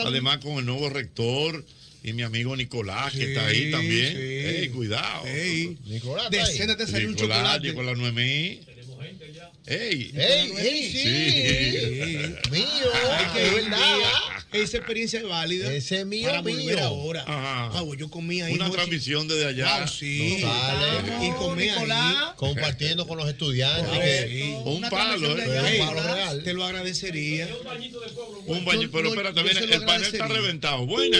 Además, 0.05 0.37
con 0.37 0.53
el 0.53 0.65
nuevo 0.65 0.89
rector 0.89 1.65
y 2.03 2.13
mi 2.13 2.23
amigo 2.23 2.55
Nicolás, 2.55 3.13
que 3.13 3.29
está 3.33 3.45
ahí 3.45 3.71
también. 3.71 4.11
sí. 4.11 4.17
Ey, 4.17 4.69
cuidado. 4.69 5.23
Nicolás. 5.85 6.29
De 6.29 6.45
cena 6.45 6.75
te 6.75 6.85
salió 6.85 7.07
un 7.07 7.15
Nicolás, 7.15 7.37
chocolate. 7.39 7.67
Nicolás 7.69 7.97
Noemí. 7.97 8.59
Ey. 9.65 10.11
¡Ey, 10.15 10.53
ey, 10.57 10.91
sí! 10.91 12.49
¡Mío! 12.51 12.65
Hay 13.11 13.25
que 13.33 13.47
es 13.47 13.53
verdad. 13.55 13.79
Esa 14.51 14.77
experiencia 14.77 15.19
es 15.19 15.27
válida. 15.27 15.73
Ese 15.73 16.01
es 16.01 16.05
mío, 16.05 16.27
Para 16.29 16.41
volver 16.41 16.75
mío. 16.75 16.83
ahora. 16.83 17.21
Ajá. 17.25 17.71
Ah, 17.73 17.83
yo 17.97 18.09
comía 18.09 18.45
ahí. 18.45 18.53
Una 18.53 18.69
transmisión 18.69 19.27
desde 19.27 19.45
allá. 19.47 19.79
Wow, 19.79 19.87
sí. 19.87 20.37
No 20.41 20.47
sale. 20.47 21.25
Y 21.27 21.31
comía 21.31 21.79
ahí. 21.79 22.15
Compartiendo 22.35 23.07
con 23.07 23.17
los 23.17 23.27
estudiantes. 23.29 23.87
Correcto. 23.87 24.59
Un 24.69 24.77
Una 24.77 24.89
palo, 24.89 25.33
de 25.35 25.43
¿eh? 25.43 25.57
allá. 25.59 25.81
Un 25.89 25.95
palo 25.95 26.13
real. 26.13 26.43
Te 26.43 26.53
lo 26.53 26.65
agradecería. 26.65 27.47
Un 28.45 28.65
baño, 28.65 28.81
Yo- 28.83 28.91
pero 28.91 29.03
no, 29.05 29.09
espérate, 29.09 29.37
yo 29.39 29.43
mira, 29.43 29.59
se 29.61 29.67
lo 29.67 29.73
el 29.75 29.85
panel 29.85 30.03
está 30.13 30.27
reventado. 30.27 30.85
Buenas. 30.85 31.19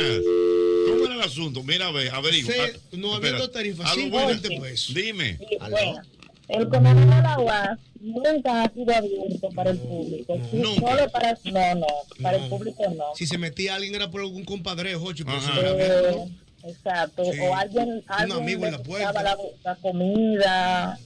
¿Cómo 0.88 1.06
era 1.06 1.16
el 1.16 1.22
asunto? 1.22 1.64
Mira, 1.64 1.88
a 1.88 1.92
ver, 1.92 2.14
averigua. 2.14 2.54
Sí, 2.54 2.60
Ah, 2.62 2.78
no 2.92 3.20
buenas. 4.10 4.42
20 4.42 4.60
pesos. 4.62 4.94
Dime. 4.94 5.40
Bueno, 5.60 6.02
el 6.54 6.70
comedor 6.70 7.06
de 7.06 7.22
la 7.22 7.40
UAS 7.40 7.80
nunca 8.02 8.64
ha 8.64 8.70
sido 8.74 8.94
abierto 8.96 9.50
para 9.56 9.72
el 9.72 9.78
público. 9.80 10.36
Sí, 10.52 10.58
Nunca. 10.58 10.90
Solo 10.92 11.10
para, 11.12 11.38
no, 11.46 11.76
no, 11.76 11.88
para 12.22 12.38
No. 12.38 12.44
el 12.44 12.50
público 12.50 12.84
no. 12.96 13.06
Si 13.16 13.26
se 13.28 13.38
metía 13.38 13.76
alguien 13.76 13.96
era 13.96 14.10
por 14.12 14.22
algún 14.22 14.44
compadre, 14.46 14.94
Jochi, 14.96 15.24
pero 15.24 15.40
si 15.42 15.50
abierto, 15.52 16.26
Eh, 16.26 16.28
exacto. 16.70 17.24
Sí. 17.26 17.40
O 17.40 17.56
alguien, 17.56 17.90
Un 17.90 18.04
alguien 18.08 18.38
amigo 18.40 18.66
en 18.66 18.72
la 18.74 18.84
puerta. 18.84 19.24
la, 19.24 19.38
la 19.64 19.76
comida. 19.78 21.00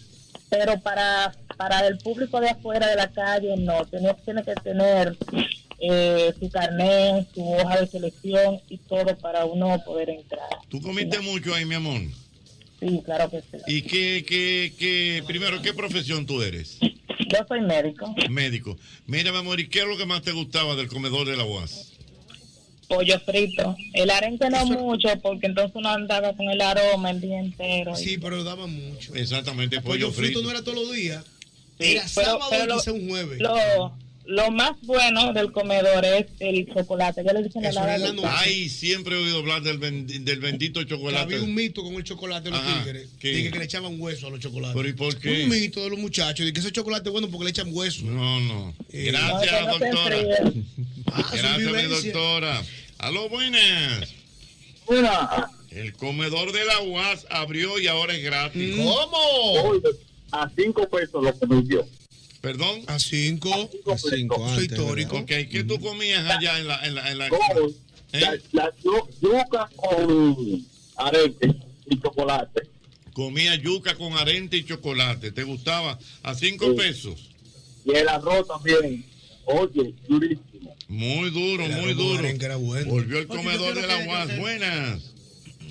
Pero 0.50 0.80
para, 0.80 1.34
para 1.58 1.86
el 1.88 1.98
público 1.98 2.40
de 2.40 2.50
afuera 2.50 2.88
de 2.88 2.96
la 2.96 3.12
calle, 3.12 3.56
no. 3.58 3.86
Tiene, 3.86 4.14
tiene 4.24 4.44
que 4.44 4.56
tener 4.56 5.18
eh, 5.80 6.34
su 6.40 6.50
carnet, 6.50 7.28
su 7.34 7.46
hoja 7.52 7.82
de 7.82 7.88
selección 7.88 8.62
y 8.70 8.78
todo 8.78 9.16
para 9.18 9.46
uno 9.46 9.78
poder 9.86 10.10
entrar. 10.10 10.48
¿Tú 10.70 10.82
comiste 10.82 11.20
mucho 11.20 11.54
ahí, 11.54 11.66
mi 11.66 11.76
amor? 11.76 12.00
Sí, 12.80 13.02
claro 13.04 13.30
que 13.30 13.42
sí. 13.42 13.58
¿Y 13.68 13.82
qué, 13.84 14.24
qué, 14.28 14.74
qué, 14.78 15.24
primero, 15.26 15.62
qué 15.62 15.74
profesión 15.74 16.26
tú 16.26 16.42
eres? 16.42 16.78
Yo 16.80 17.40
soy 17.48 17.62
médico. 17.62 18.14
Médico. 18.30 18.78
Mira, 19.08 19.32
mi 19.32 19.40
amor, 19.40 19.60
¿y 19.60 19.68
qué 19.68 19.80
es 19.80 19.88
lo 19.88 19.98
que 19.98 20.06
más 20.06 20.22
te 20.22 20.32
gustaba 20.32 20.76
del 20.76 20.88
comedor 20.88 21.28
de 21.28 21.36
la 21.38 21.44
UAS? 21.46 21.94
pollo 22.88 23.20
frito. 23.20 23.76
El 23.94 24.10
arenque 24.10 24.50
no 24.50 24.66
mucho, 24.66 25.10
porque 25.22 25.48
entonces 25.48 25.74
uno 25.76 25.90
andaba 25.90 26.32
con 26.38 26.48
el 26.50 26.62
aroma 26.62 27.12
el 27.12 27.20
día 27.20 27.38
entero. 27.40 27.94
Sí, 27.98 28.18
pero 28.18 28.46
daba 28.46 28.66
mucho. 28.66 29.14
Exactamente, 29.14 29.82
Pollo 29.82 30.08
pollo 30.08 30.12
frito 30.14 30.40
frito. 30.40 30.42
no 30.44 30.52
era 30.52 30.64
todos 30.64 30.78
los 30.88 30.94
días. 30.94 31.26
Sí, 31.80 31.92
Era 31.92 32.04
pero- 32.16 32.26
sábado 32.28 32.46
pero 32.50 32.64
y 32.64 32.68
lo- 32.68 32.94
un 32.94 33.10
jueves. 33.10 33.40
Lo, 33.42 33.98
lo 34.28 34.52
más 34.52 34.74
bueno 34.84 35.32
del 35.34 35.52
comedor 35.52 36.04
es 36.06 36.26
el 36.40 36.68
chocolate. 36.74 37.24
Ya 37.24 37.34
le 37.34 37.40
Eso 37.48 37.60
es 37.66 37.76
la 37.76 37.98
noche. 38.14 38.28
Ay, 38.30 38.70
siempre 38.70 39.16
he 39.16 39.24
oído 39.24 39.40
hablar 39.40 39.62
del, 39.64 39.80
bendi- 39.80 40.20
del 40.20 40.40
bendito 40.40 40.80
Que 40.82 40.88
chocolate. 40.88 41.24
había 41.36 41.42
un 41.44 41.56
mito 41.56 41.82
con 41.84 41.94
el 41.96 42.04
chocolate 42.04 42.46
de 42.46 42.52
los 42.52 42.60
Ajá, 42.60 42.84
tigres. 42.84 43.10
¿qué? 43.20 43.30
Dije 43.30 43.52
que 43.52 43.60
le 43.60 43.66
echaban 43.66 44.00
hueso 44.00 44.28
a 44.28 44.30
los 44.30 44.40
chocolates. 44.42 44.76
¿Pero 44.76 44.90
y 44.90 44.94
por 44.94 45.18
qué? 45.18 45.44
Un 45.46 45.50
mito 45.50 45.82
de 45.84 45.90
los 45.92 46.00
muchachos. 46.00 46.46
De 46.46 46.52
que 46.54 46.60
ese 46.60 46.72
chocolate 46.72 47.10
es 47.10 47.12
bueno 47.14 47.30
porque 47.30 47.46
le 47.46 47.50
echan 47.52 47.70
hueso. 47.72 48.04
No, 48.06 48.40
no. 48.42 48.74
Eh, 48.92 49.06
Gracias, 49.12 49.62
no, 49.62 49.68
no 49.68 49.78
doctora. 49.80 50.18
enfríes. 50.18 50.66
Gracias, 51.06 51.58
mi 51.74 51.84
doctora. 52.12 52.64
Aló, 52.98 53.30
buenas. 53.30 54.10
El 55.72 55.94
comedor 55.94 56.52
de 56.52 56.66
la 56.66 56.82
UAS 56.82 57.28
abrió 57.30 57.80
y 57.80 57.88
ahora 57.88 58.14
es 58.16 58.24
gratis. 58.24 58.76
¿Cómo? 58.76 59.74
A 60.32 60.50
cinco 60.56 60.88
pesos 60.90 61.24
lo 61.24 61.32
que 61.40 61.68
dio. 61.68 61.88
¿Perdón? 62.42 62.82
A 62.88 63.00
cinco. 63.00 63.52
A 63.92 63.98
cinco, 63.98 64.50
Soy 64.54 64.66
histórico. 64.66 65.18
Ok, 65.18 65.28
¿qué 65.50 65.64
tú 65.68 65.80
comías 65.80 66.24
allá 66.30 66.60
en 66.60 66.68
la... 66.68 66.86
En 66.86 66.96
la, 66.96 67.12
en 67.12 67.18
la- 67.18 67.30
Con 67.30 67.40
la, 68.14 68.38
la 68.54 68.72
yu- 68.84 69.10
yuca 69.22 69.70
con 69.76 70.66
arete 70.98 71.56
y 71.90 72.00
chocolate. 72.02 72.62
Comía 73.14 73.56
yuca 73.56 73.96
con 73.96 74.14
arente 74.14 74.58
y 74.58 74.64
chocolate. 74.66 75.32
¿Te 75.32 75.44
gustaba? 75.44 75.98
A 76.24 76.36
cinco 76.36 76.72
Sí. 76.72 76.78
pesos. 76.78 77.30
Y 77.86 77.96
el 77.96 78.08
arroz 78.08 78.48
también. 78.48 79.06
Oye, 79.46 79.94
durísimo. 80.08 80.76
Muy 80.88 81.30
duro, 81.32 81.66
El 81.66 81.72
muy 81.82 81.94
duro. 81.94 82.22
bueno. 82.60 82.90
Volvió 82.90 83.20
el 83.20 83.28
comedor 83.28 83.76
de 83.76 83.88
la 83.88 84.08
UAS. 84.08 84.38
Buenas. 84.40 85.02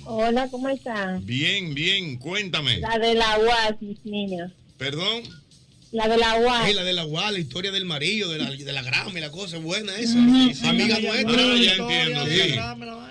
Hola, 0.05 0.47
¿cómo 0.49 0.69
están? 0.69 1.25
Bien, 1.25 1.73
bien. 1.73 2.17
Cuéntame. 2.17 2.79
La 2.79 2.97
de 2.99 3.13
la 3.15 3.39
UAS, 3.39 3.81
mis 3.81 4.03
niños. 4.05 4.51
¿Perdón? 4.77 5.23
La 5.91 6.07
de 6.07 6.17
la 6.17 6.35
UAS. 6.39 6.65
Ay, 6.65 6.73
la 6.73 6.83
de 6.83 6.93
la 6.93 7.05
UA, 7.05 7.31
la 7.31 7.39
historia 7.39 7.71
del 7.71 7.85
marido, 7.85 8.29
de 8.29 8.39
la, 8.39 8.51
de 8.51 8.73
la 8.73 8.81
grama 8.81 9.17
y 9.17 9.21
la 9.21 9.31
cosa 9.31 9.57
buena 9.57 9.95
esa. 9.95 10.13
Sí, 10.13 10.65
Amiga 10.65 10.97
sí, 10.97 11.03
nuestra. 11.03 11.41
Ah, 11.41 11.55
ya 11.55 11.75
entiendo, 11.75 12.25
sí. 12.27 12.57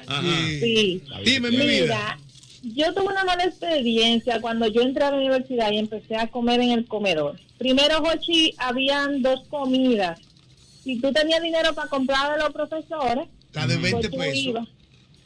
Ajá. 0.06 0.22
Sí. 0.60 1.02
Dime, 1.24 1.50
mi 1.50 1.56
vida. 1.56 1.82
Mira, 1.82 2.18
yo 2.74 2.92
tuve 2.92 3.06
una 3.06 3.24
mala 3.24 3.44
experiencia 3.44 4.40
cuando 4.40 4.66
yo 4.66 4.82
entré 4.82 5.04
a 5.04 5.10
la 5.10 5.16
universidad 5.16 5.70
y 5.72 5.78
empecé 5.78 6.16
a 6.16 6.26
comer 6.28 6.60
en 6.60 6.72
el 6.72 6.86
comedor. 6.86 7.38
Primero, 7.58 8.00
Jochi, 8.04 8.52
habían 8.58 9.22
dos 9.22 9.44
comidas. 9.48 10.20
Si 10.84 11.00
tú 11.00 11.12
tenías 11.12 11.40
dinero 11.42 11.74
para 11.74 11.88
comprar 11.88 12.32
de 12.36 12.42
los 12.42 12.52
profesores, 12.52 13.26
La 13.52 13.66
de 13.66 13.76
20 13.78 14.10
pues 14.10 14.28
pesos. 14.28 14.44
ibas. 14.44 14.68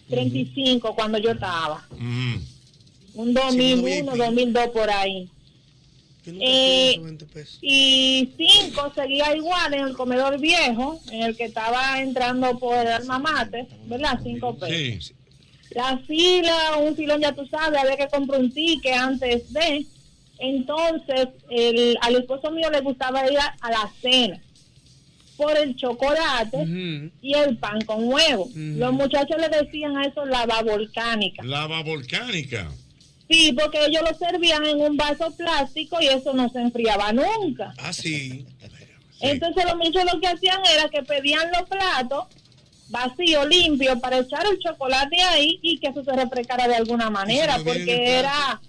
35 0.09 0.95
cuando 0.95 1.19
yo 1.19 1.31
estaba. 1.33 1.87
Mm. 1.99 2.35
Un 3.15 3.35
2001, 3.35 4.17
2002 4.17 4.69
por 4.69 4.91
ahí. 4.91 5.29
Eh, 6.27 7.01
y 7.63 8.33
cinco 8.37 8.93
seguía 8.95 9.35
igual 9.35 9.75
en 9.75 9.87
el 9.87 9.95
comedor 9.95 10.39
viejo, 10.39 11.01
en 11.11 11.23
el 11.23 11.37
que 11.37 11.45
estaba 11.45 12.01
entrando 12.01 12.59
por 12.59 12.77
el 12.77 12.89
alma 12.89 13.19
mater, 13.19 13.67
¿verdad? 13.87 14.19
Cinco 14.23 14.57
pesos. 14.59 15.07
Sí. 15.07 15.15
La 15.71 15.99
fila, 15.99 16.77
un 16.81 16.97
filón 16.97 17.21
ya 17.21 17.33
tú 17.33 17.47
sabes, 17.47 17.79
había 17.81 17.97
que 17.97 18.09
comprar 18.09 18.41
un 18.41 18.53
ticket 18.53 18.95
antes 18.95 19.53
de. 19.53 19.87
Entonces, 20.39 21.29
el, 21.51 21.97
al 22.01 22.17
esposo 22.17 22.51
mío 22.51 22.71
le 22.71 22.81
gustaba 22.81 23.31
ir 23.31 23.39
a, 23.39 23.57
a 23.61 23.71
la 23.71 23.93
cena 24.01 24.41
por 25.37 25.57
el 25.57 25.75
chocolate 25.75 27.11
y 27.23 27.35
el 27.35 27.57
pan 27.57 27.81
con 27.87 28.09
huevo. 28.09 28.49
Los 28.55 28.93
muchachos 28.93 29.37
le 29.39 29.49
decían 29.49 29.97
a 29.97 30.05
eso 30.05 30.27
lava 30.27 30.61
volcánica. 30.63 31.43
Lava 31.43 31.83
volcánica. 31.83 32.71
Sí, 33.31 33.53
porque 33.53 33.79
ellos 33.87 34.03
lo 34.03 34.19
servían 34.19 34.67
en 34.67 34.81
un 34.81 34.97
vaso 34.97 35.33
plástico 35.37 35.99
y 36.01 36.09
eso 36.09 36.33
no 36.35 36.49
se 36.49 36.59
enfriaba 36.61 37.13
nunca. 37.13 37.73
Ah, 37.79 37.93
sí. 37.93 38.45
Entonces 39.21 39.65
los 39.67 39.77
muchachos 39.77 40.13
lo 40.13 40.21
que 40.21 40.27
hacían 40.27 40.61
era 40.75 40.89
que 40.89 41.03
pedían 41.03 41.49
los 41.53 41.69
platos 41.69 42.27
vacíos, 42.89 43.47
limpios, 43.47 44.01
para 44.01 44.19
echar 44.19 44.45
el 44.51 44.59
chocolate 44.59 45.23
ahí 45.23 45.61
y 45.63 45.79
que 45.79 45.89
eso 45.89 46.03
se 46.03 46.11
refrescara 46.13 46.67
de 46.67 46.75
alguna 46.75 47.09
manera, 47.09 47.59
no 47.59 47.65
porque 47.65 48.19
era... 48.19 48.61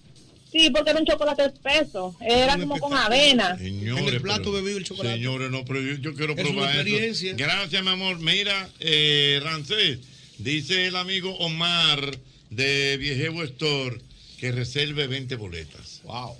Sí, 0.51 0.69
porque 0.69 0.89
era 0.89 0.99
un 0.99 1.05
chocolate 1.05 1.45
espeso, 1.45 2.13
era 2.19 2.57
como 2.57 2.77
con 2.77 2.93
avena. 2.93 3.57
Señores, 3.57 4.05
En 4.05 4.13
el 4.13 4.21
plato 4.21 4.51
bebido 4.51 4.77
el 4.77 4.83
chocolate. 4.83 5.15
Señores, 5.15 5.49
no, 5.49 5.63
pero 5.63 5.79
yo, 5.79 5.93
yo 5.95 6.13
quiero 6.13 6.33
Es 6.33 6.43
una 6.43 6.51
probar 6.51 6.87
eso. 6.87 7.27
Gracias, 7.37 7.81
mi 7.81 7.89
amor. 7.89 8.19
Mira, 8.19 8.69
eh, 8.81 9.39
Rancés, 9.41 9.99
dice 10.39 10.87
el 10.87 10.97
amigo 10.97 11.33
Omar 11.37 12.17
de 12.49 12.97
Viejevo 12.97 13.43
Store 13.43 14.01
que 14.41 14.51
reserve 14.51 15.05
20 15.05 15.35
boletas. 15.35 16.01
Wow. 16.03 16.35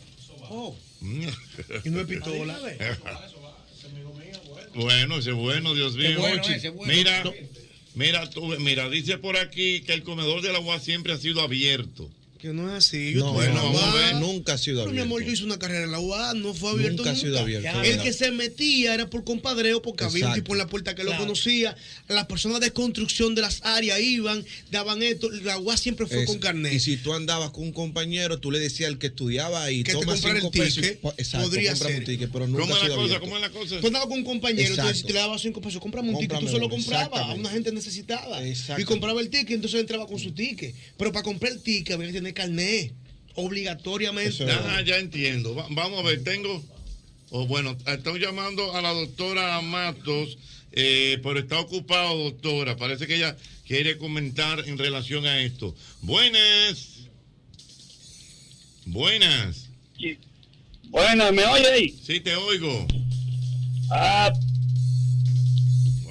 Oh. 0.50 0.76
Mm. 1.02 1.28
Y 1.86 1.90
no 1.92 2.02
es 2.02 2.08
pistola. 2.08 2.60
Bueno, 4.74 5.18
ese 5.20 5.30
es 5.30 5.36
bueno, 5.36 5.76
Dios 5.76 5.96
mío. 5.96 6.20
Bueno, 6.20 6.42
ese 6.42 6.70
es 6.70 6.74
bueno. 6.74 6.92
Mira, 6.92 7.24
mira, 7.94 8.30
tú, 8.32 8.48
mira, 8.60 8.90
dice 8.90 9.20
por 9.20 9.38
aquí 9.38 9.82
que 9.82 9.94
el 9.94 10.02
comedor 10.02 10.42
de 10.42 10.52
la 10.52 10.60
UAS 10.60 10.84
siempre 10.84 11.14
ha 11.14 11.18
sido 11.18 11.42
abierto. 11.42 12.10
Que 12.42 12.48
no 12.54 12.68
es 12.76 12.86
así. 12.86 13.14
No, 13.16 13.40
en 13.44 13.54
la 13.54 13.62
bueno, 13.62 13.64
vamos 13.66 13.84
a 13.84 13.90
UA, 13.94 13.96
ver. 13.96 14.16
Nunca 14.16 14.54
ha 14.54 14.58
sido 14.58 14.78
Pero 14.80 14.92
mi 14.94 14.98
abierto. 15.00 15.06
amor, 15.16 15.24
yo 15.24 15.32
hice 15.32 15.44
una 15.44 15.60
carrera 15.60 15.84
en 15.84 15.92
la 15.92 16.00
UA, 16.00 16.34
no 16.34 16.54
fue 16.56 16.72
abierto 16.72 16.98
Nunca 17.04 17.12
ha 17.12 17.16
sido 17.16 17.38
abierto. 17.40 17.82
El 17.84 18.02
que 18.02 18.14
se 18.14 18.32
metía 18.32 18.96
era 18.96 19.08
por 19.10 19.24
compadreo, 19.24 19.82
porque 19.84 20.06
había 20.06 20.28
un 20.30 20.34
tipo 20.34 20.54
en 20.54 20.58
la 20.58 20.66
puerta 20.68 20.96
que 20.96 21.04
lo 21.04 21.16
conocía. 21.18 21.76
Las 22.08 22.26
personas 22.26 22.60
de 22.60 22.72
construcción 22.72 23.36
de 23.36 23.42
las 23.42 23.60
áreas 23.64 24.00
iban, 24.00 24.44
daban 24.72 25.04
esto. 25.04 25.30
La 25.30 25.60
UA 25.60 25.78
siempre 25.78 26.08
fue 26.08 26.22
Es- 26.24 26.26
con 26.28 26.40
carnet. 26.40 26.74
Y 26.74 26.80
si 26.80 26.98
tú 26.98 27.14
andabas 27.14 27.52
con 27.52 27.64
un 27.64 27.74
compañero, 27.74 28.40
tú 28.40 28.50
le 28.50 28.58
decías 28.58 28.90
al 28.90 28.98
que 28.98 29.08
estudiaba 29.08 29.70
y 29.70 29.84
Que 29.84 29.92
te 29.94 30.00
toma 30.00 30.14
comprara 30.14 30.40
cinco 30.42 30.52
el 30.56 30.60
pesos. 30.60 30.76
ticket, 30.82 31.00
exacto, 31.18 31.48
podría 31.48 31.76
ser. 31.76 31.96
un 32.00 32.04
ticket, 32.06 32.32
pero 32.32 32.48
nunca 32.48 32.62
¿Cómo 32.64 32.74
ha 32.74 32.78
es 32.78 32.82
la 32.82 32.88
sido 32.88 32.96
cosa? 32.96 33.04
abierto. 33.06 33.24
¿Cómo 33.24 33.36
es 33.36 33.42
la 33.44 33.50
cosa? 33.52 33.80
Tú 33.82 33.88
andabas 33.88 34.08
con 34.08 34.18
un 34.18 34.24
compañero, 34.26 34.62
entonces 34.62 34.80
Exacto. 34.84 34.98
si 35.00 35.04
tú 35.08 35.14
le 35.14 35.20
dabas 35.20 35.42
cinco 35.44 35.62
pesos, 35.62 35.80
cómprame 35.80 36.10
un 36.10 36.16
ticket, 36.16 36.30
tú 36.30 36.36
Cómprame 36.46 36.52
se 36.58 36.60
lo 36.60 36.66
uno, 36.66 36.76
comprabas 36.76 37.38
una 37.38 37.50
gente 37.52 37.72
necesitada. 37.72 38.48
Exacto. 38.48 38.82
Y 38.82 38.86
compraba 38.86 39.22
el 39.22 39.30
ticket, 39.30 39.52
entonces 39.52 39.80
entraba 39.80 40.08
con 40.08 40.18
su 40.18 40.32
ticket. 40.32 40.74
Pero 40.98 41.12
para 41.12 41.22
comprar 41.24 41.52
el 41.52 41.62
ticket 41.62 41.94
había 41.94 42.08
que 42.08 42.14
tener 42.14 42.31
carnet, 42.34 42.94
obligatoriamente. 43.36 44.46
Ah, 44.52 44.82
ya 44.86 44.98
entiendo. 44.98 45.56
Va- 45.56 45.68
vamos 45.70 46.00
a 46.00 46.08
ver, 46.08 46.24
tengo. 46.24 46.64
O 47.30 47.48
bueno, 47.48 47.78
estoy 47.88 48.20
llamando 48.20 48.76
a 48.76 48.82
la 48.82 48.90
doctora 48.94 49.62
Matos, 49.62 50.38
eh, 50.74 51.18
pero 51.24 51.40
está 51.40 51.60
ocupado, 51.60 52.18
doctora. 52.26 52.76
Parece 52.76 53.08
que 53.08 53.16
ella 53.16 53.38
quiere 53.66 53.98
comentar 53.98 54.68
en 54.68 54.78
relación 54.78 55.26
a 55.26 55.42
esto. 55.42 55.74
Buenas. 56.02 56.88
Buenas. 58.86 59.70
Buenas, 60.90 61.32
¿me 61.32 61.46
oye 61.46 61.68
ahí? 61.68 62.00
Sí, 62.06 62.20
te 62.20 62.36
oigo. 62.36 62.86
Ah, 63.90 64.34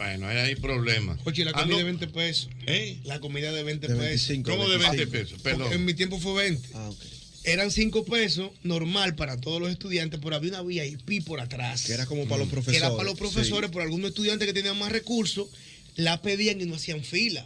Bueno, 0.00 0.28
ahí 0.28 0.36
hay 0.38 0.54
problemas. 0.54 1.18
Oye, 1.24 1.44
la 1.44 1.50
Ah, 1.50 1.60
comida 1.60 1.72
no. 1.74 1.78
de 1.78 1.84
20 1.84 2.06
pesos. 2.08 2.48
¿Eh? 2.66 2.96
La 3.04 3.20
comida 3.20 3.52
de 3.52 3.62
20 3.62 3.86
De 3.86 3.94
pesos. 3.94 4.06
25, 4.08 4.50
¿Cómo 4.50 4.62
de 4.66 4.78
20 4.78 4.96
25? 5.04 5.12
pesos? 5.12 5.42
Perdón. 5.42 5.60
Porque 5.60 5.74
En 5.74 5.84
mi 5.84 5.92
tiempo 5.92 6.18
fue 6.18 6.42
20. 6.42 6.68
Ah, 6.72 6.88
ok. 6.88 6.98
Eran 7.44 7.70
5 7.70 8.06
pesos 8.06 8.50
normal 8.62 9.14
para 9.14 9.36
todos 9.38 9.60
los 9.60 9.70
estudiantes, 9.70 10.18
pero 10.22 10.36
había 10.36 10.50
una 10.52 10.62
VIP 10.62 11.22
por 11.22 11.40
atrás. 11.40 11.84
Que 11.84 11.92
era 11.92 12.06
como 12.06 12.24
para 12.24 12.38
los 12.38 12.48
Que 12.48 12.52
profesores. 12.54 12.80
era 12.80 12.90
para 12.96 13.04
los 13.10 13.18
profesores, 13.18 13.68
Sí. 13.68 13.72
por 13.74 13.82
algunos 13.82 14.08
estudiantes 14.10 14.46
que 14.46 14.54
tenían 14.54 14.78
más 14.78 14.90
recursos, 14.90 15.48
la 15.96 16.22
pedían 16.22 16.58
y 16.62 16.64
no 16.64 16.76
hacían 16.76 17.04
fila. 17.04 17.44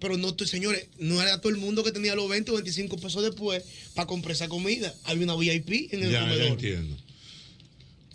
Pero 0.00 0.18
no, 0.18 0.34
señores, 0.44 0.86
no 0.98 1.20
era 1.22 1.40
todo 1.40 1.50
el 1.50 1.58
mundo 1.58 1.82
que 1.82 1.92
tenía 1.92 2.14
los 2.14 2.28
20 2.28 2.50
o 2.50 2.54
25 2.56 2.98
pesos 2.98 3.22
después 3.22 3.62
para 3.94 4.06
comprar 4.06 4.32
esa 4.34 4.48
comida. 4.48 4.94
Había 5.04 5.24
una 5.24 5.34
VIP 5.36 5.88
en 5.92 6.02
el 6.02 6.10
Ya, 6.10 6.20
ya 6.20 6.28
comedor. 6.28 6.46
entiendo. 6.48 6.96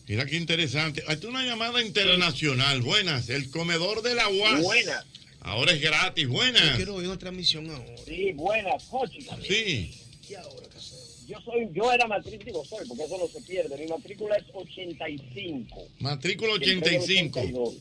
Mira 0.08 0.26
qué 0.26 0.36
interesante. 0.38 1.04
Hay 1.08 1.18
una 1.26 1.44
llamada 1.44 1.82
internacional. 1.82 2.82
Buenas. 2.82 3.30
El 3.30 3.50
comedor 3.50 4.02
de 4.02 4.16
la 4.16 4.30
UAS. 4.30 4.62
Buenas. 4.62 5.06
Ahora 5.42 5.74
es 5.74 5.82
gratis. 5.82 6.26
Yo 6.26 6.32
Buenas. 6.32 6.76
quiero 6.76 6.96
oír 6.96 7.08
una 7.08 7.18
transmisión 7.18 7.70
ahora. 7.70 7.96
sí, 8.06 8.32
buenas, 8.34 8.84
Jochi. 8.86 9.26
Sí. 9.48 9.92
Yo 11.28 11.40
soy, 11.42 11.68
yo 11.74 11.92
era 11.92 12.08
matrícula, 12.08 12.46
digo 12.46 12.64
soy, 12.66 12.88
porque 12.88 13.04
eso 13.04 13.18
no 13.18 13.28
se 13.28 13.42
pierde. 13.42 13.78
Mi 13.78 13.88
matrícula 13.88 14.36
es 14.36 14.44
85. 14.54 15.88
Matrícula 16.00 16.54
Entré 16.54 16.72
en 16.74 16.78
el 16.84 17.02
85. 17.02 17.74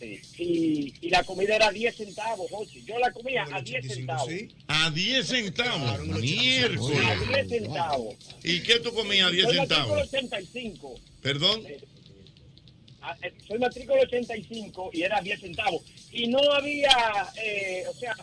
82. 0.00 0.26
Sí. 0.26 0.42
Y, 0.42 1.06
y 1.06 1.10
la 1.10 1.22
comida 1.24 1.56
era 1.56 1.70
10 1.70 1.94
centavos, 1.94 2.50
Jochi. 2.50 2.82
Yo 2.84 2.98
la 2.98 3.12
comía 3.12 3.44
a 3.52 3.60
10 3.60 3.86
centavos. 3.86 4.30
A 4.68 4.90
10 4.90 5.26
centavos. 5.26 6.06
Miércoles. 6.06 6.98
A 7.06 7.14
10 7.14 7.48
centavos. 7.48 8.14
¿Y 8.42 8.62
qué 8.62 8.78
tú 8.80 8.92
comías 8.92 9.28
a 9.28 9.30
10 9.30 9.44
Soy 9.46 9.56
matrícula 9.56 9.86
centavos? 9.86 10.08
85. 10.08 11.00
Perdón. 11.22 11.62
Ah, 13.02 13.16
eh, 13.22 13.32
Soy 13.46 13.58
matrícula 13.58 14.02
85 14.02 14.90
y 14.92 15.02
era 15.02 15.20
10 15.20 15.40
centavos. 15.40 15.82
Y 16.12 16.26
no 16.28 16.38
había, 16.52 16.90
eh, 17.42 17.84
o 17.88 17.94
sea, 17.94 18.14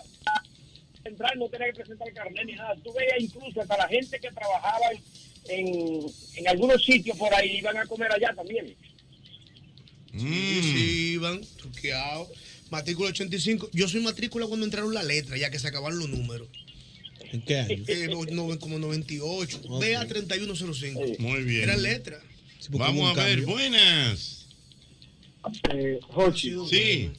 entrar 1.03 1.35
no 1.38 1.47
tenía 1.49 1.67
que 1.67 1.73
presentar 1.73 2.11
carnet 2.14 2.45
ni 2.45 2.53
nada. 2.53 2.75
Tú 2.83 2.93
veías 2.93 3.19
incluso 3.19 3.61
hasta 3.61 3.77
la 3.77 3.88
gente 3.88 4.19
que 4.19 4.31
trabajaba 4.31 4.85
en, 5.49 6.06
en 6.35 6.47
algunos 6.47 6.83
sitios 6.83 7.17
por 7.17 7.33
ahí 7.33 7.57
iban 7.57 7.77
a 7.77 7.85
comer 7.85 8.11
allá 8.11 8.33
también. 8.35 8.75
Mm. 10.13 10.19
Sí, 10.19 10.61
sí, 10.63 11.11
iban 11.13 11.41
truqueados. 11.57 12.29
Matrícula 12.69 13.09
85. 13.09 13.69
Yo 13.73 13.87
soy 13.87 14.01
matrícula 14.01 14.45
cuando 14.47 14.65
entraron 14.65 14.93
la 14.93 15.03
letra, 15.03 15.37
ya 15.37 15.49
que 15.49 15.59
se 15.59 15.67
acabaron 15.67 15.99
los 15.99 16.09
números. 16.09 16.47
¿En 17.31 17.41
qué 17.41 17.59
año? 17.59 17.83
Eh, 17.87 18.07
no- 18.09 18.23
no, 18.47 18.59
como 18.59 18.79
98. 18.79 19.61
BA 19.79 20.05
3105. 20.07 21.01
Muy 21.19 21.43
bien. 21.43 21.63
Era 21.63 21.77
letra. 21.77 22.19
Vamos 22.69 23.17
a 23.17 23.23
ver, 23.23 23.41
buenas. 23.45 24.47
Eh. 25.73 25.99
Sí. 26.67 27.11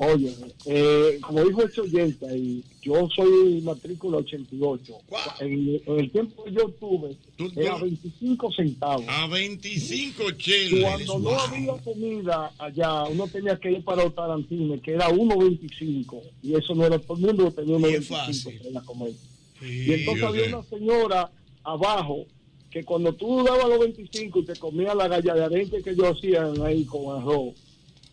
Oye, 0.00 0.32
eh, 0.66 1.18
como 1.20 1.44
dijo 1.44 1.64
este 1.64 1.80
oyente, 1.80 2.26
y 2.38 2.62
yo 2.82 3.08
soy 3.14 3.60
matrícula 3.62 4.18
88. 4.18 4.94
En, 5.40 5.80
en 5.84 5.98
el 5.98 6.10
tiempo 6.12 6.44
que 6.44 6.52
yo 6.52 6.68
tuve, 6.78 7.16
era 7.56 7.78
25 7.78 8.52
centavos. 8.52 9.04
A 9.08 9.26
25 9.26 10.30
cheles. 10.32 10.84
Cuando 10.84 11.18
no 11.18 11.30
había 11.40 11.72
comida 11.82 12.52
allá, 12.58 13.04
uno 13.06 13.26
tenía 13.26 13.58
que 13.58 13.72
ir 13.72 13.82
para 13.82 14.04
los 14.04 14.14
tarantines, 14.14 14.80
que 14.82 14.92
era 14.92 15.08
1.25. 15.10 16.22
Y 16.44 16.54
eso 16.54 16.76
no 16.76 16.86
era 16.86 17.00
todo 17.00 17.16
el 17.18 17.24
mundo 17.24 17.50
tenía 17.50 17.76
1.25 17.76 18.72
para 18.72 18.86
comer. 18.86 19.12
y 19.62 19.92
entonces 19.94 20.20
yo 20.22 20.28
había 20.28 20.44
sé. 20.44 20.54
una 20.54 20.62
señora 20.62 21.32
abajo 21.64 22.24
que 22.70 22.84
cuando 22.84 23.12
tú 23.14 23.42
dabas 23.42 23.68
los 23.68 23.80
25 23.80 24.38
y 24.38 24.44
te 24.44 24.54
comías 24.54 24.94
la 24.94 25.08
galla 25.08 25.34
de 25.34 25.44
arenque 25.44 25.82
que 25.82 25.90
ellos 25.90 26.16
hacían 26.16 26.62
ahí 26.62 26.84
con 26.84 27.20
arroz, 27.20 27.54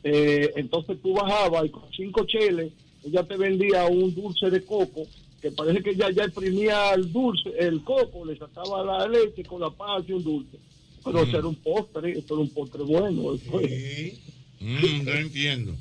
eh, 0.05 0.53
entonces 0.55 0.97
tú 1.01 1.13
bajabas 1.13 1.65
y 1.65 1.69
con 1.69 1.83
cinco 1.97 2.25
cheles 2.25 2.71
ella 3.03 3.23
te 3.23 3.35
vendía 3.37 3.85
un 3.85 4.13
dulce 4.15 4.49
de 4.49 4.63
coco 4.63 5.05
que 5.41 5.51
parece 5.51 5.83
que 5.83 5.95
ya 5.95 6.09
ya 6.11 6.23
exprimía 6.23 6.93
el 6.93 7.11
dulce, 7.11 7.49
el 7.59 7.83
coco, 7.83 8.23
le 8.25 8.37
sacaba 8.37 8.83
la 8.83 9.07
leche 9.07 9.43
con 9.43 9.59
la 9.61 9.69
paz 9.69 10.03
y 10.07 10.13
un 10.13 10.23
dulce. 10.23 10.57
Pero 11.03 11.19
Mm. 11.23 11.27
eso 11.27 11.37
era 11.37 11.47
un 11.47 11.55
postre, 11.55 12.11
eso 12.13 12.33
era 12.33 12.41
un 12.41 12.49
postre 12.49 12.81
bueno. 12.83 13.35
eso 13.35 13.59
es. 13.59 14.13
Mm, 14.59 15.05
yo 15.05 15.13
entiendo. 15.13 15.75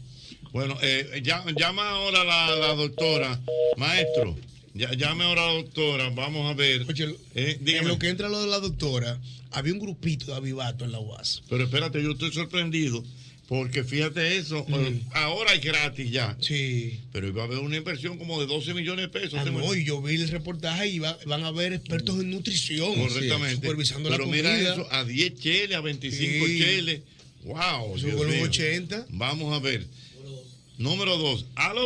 Bueno, 0.52 0.76
eh, 0.82 1.22
ya- 1.22 1.44
llama 1.56 1.88
ahora 1.90 2.24
la, 2.24 2.56
la 2.56 2.74
doctora. 2.74 3.40
Maestro, 3.78 4.36
ya, 4.74 4.92
llame 4.92 5.24
ahora 5.24 5.44
a 5.44 5.46
la 5.46 5.54
doctora. 5.62 6.10
Vamos 6.10 6.50
a 6.50 6.54
ver. 6.54 6.82
Eh, 7.34 7.56
En 7.58 7.64
dígame. 7.64 7.88
lo 7.88 7.98
que 7.98 8.08
entra 8.10 8.28
lo 8.28 8.40
de 8.42 8.48
la 8.48 8.60
doctora, 8.60 9.18
había 9.52 9.72
un 9.72 9.78
grupito 9.80 10.26
de 10.26 10.34
avivato 10.34 10.84
en 10.84 10.92
la 10.92 11.00
UAS. 11.00 11.42
Pero 11.48 11.64
espérate, 11.64 12.02
yo 12.02 12.10
estoy 12.12 12.32
sorprendido. 12.32 13.02
Porque 13.56 13.84
fíjate 13.84 14.36
eso, 14.36 14.66
eh, 14.68 15.00
ahora 15.12 15.54
es 15.54 15.62
gratis 15.62 16.10
ya. 16.10 16.36
Sí. 16.40 16.98
Pero 17.12 17.28
iba 17.28 17.42
a 17.42 17.44
haber 17.44 17.58
una 17.58 17.76
inversión 17.76 18.18
como 18.18 18.40
de 18.40 18.48
12 18.48 18.74
millones 18.74 19.04
de 19.04 19.08
pesos. 19.08 19.34
Ah, 19.38 19.44
no, 19.44 19.72
y 19.76 19.84
yo 19.84 20.02
vi 20.02 20.16
el 20.16 20.28
reportaje 20.28 20.88
y 20.88 20.98
va- 20.98 21.16
van 21.26 21.44
a 21.44 21.48
haber 21.48 21.72
expertos 21.72 22.18
en 22.20 22.30
nutrición. 22.32 22.92
Correctamente. 22.96 23.54
Supervisando 23.54 24.10
Pero 24.10 24.24
la 24.26 24.30
mira 24.32 24.50
comida. 24.50 24.72
eso, 24.74 24.88
a 24.92 25.04
10 25.04 25.38
cheles, 25.38 25.76
a 25.76 25.80
25 25.82 26.46
Sí. 26.46 26.58
cheles. 26.58 27.00
Wow. 27.44 27.96
Eso 27.96 28.06
Dios 28.06 28.16
fue 28.16 28.26
los 28.26 28.34
mío. 28.34 28.44
80. 28.46 29.06
Vamos 29.10 29.54
a 29.54 29.60
ver. 29.60 29.86
Número 30.76 31.16
2. 31.16 31.46
Aló. 31.54 31.80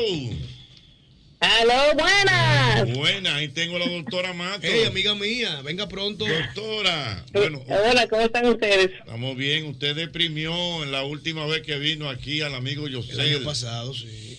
Aló, 1.40 1.94
buenas. 1.94 2.92
Buena, 2.96 3.36
ahí 3.36 3.48
tengo 3.48 3.76
a 3.76 3.78
la 3.78 3.88
doctora 3.88 4.32
Mato. 4.32 4.60
Hey, 4.62 4.84
amiga 4.86 5.14
mía, 5.14 5.60
venga 5.62 5.88
pronto. 5.88 6.24
Doctora. 6.26 7.24
Bueno, 7.32 7.62
Hola, 7.68 8.08
¿cómo 8.08 8.22
están 8.22 8.46
ustedes? 8.46 8.90
estamos 8.98 9.36
bien. 9.36 9.66
Usted 9.66 9.94
deprimió 9.94 10.82
en 10.82 10.90
la 10.90 11.04
última 11.04 11.46
vez 11.46 11.62
que 11.62 11.78
vino 11.78 12.08
aquí 12.08 12.40
al 12.40 12.54
amigo 12.56 12.86
José. 12.92 13.12
El 13.12 13.20
año 13.20 13.44
pasado, 13.44 13.94
sí. 13.94 14.38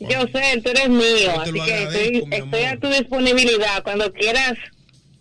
Yo 0.00 0.26
sé, 0.32 0.60
tú 0.62 0.70
eres 0.70 0.88
mío, 0.90 1.02
Yo 1.46 1.54
te 1.54 1.60
así 1.72 2.10
que 2.10 2.18
estoy, 2.36 2.62
a 2.64 2.78
tu 2.78 2.88
disponibilidad. 2.88 3.82
Cuando 3.82 4.12
quieras, 4.12 4.54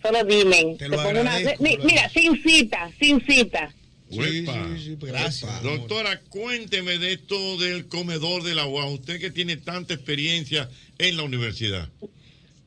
solo 0.03 0.24
dime. 0.26 0.76
Te 0.77 0.90
lo 0.90 0.98
pongo 1.02 1.22
una- 1.22 1.40
Mira, 1.60 2.10
sin 2.10 2.42
cita, 2.44 2.92
sin 3.00 3.26
cita. 3.26 3.74
Uepa. 4.10 4.68
gracias, 5.02 5.44
Uepa. 5.44 5.60
Doctora, 5.64 6.19
cuénteme 6.30 6.98
de 6.98 7.14
esto 7.14 7.58
del 7.58 7.88
comedor 7.88 8.44
de 8.44 8.56
la 8.56 8.66
UAS. 8.66 8.92
Usted 8.92 9.19
que 9.19 9.32
tiene 9.32 9.58
tanta 9.58 9.94
experiencia 9.95 10.69
en 11.00 11.17
la 11.17 11.24
universidad. 11.24 11.90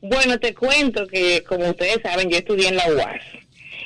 Bueno, 0.01 0.39
te 0.39 0.53
cuento 0.53 1.07
que, 1.07 1.43
como 1.43 1.69
ustedes 1.69 1.99
saben, 2.01 2.29
yo 2.29 2.37
estudié 2.37 2.69
en 2.69 2.75
la 2.75 2.87
UAS. 2.87 3.21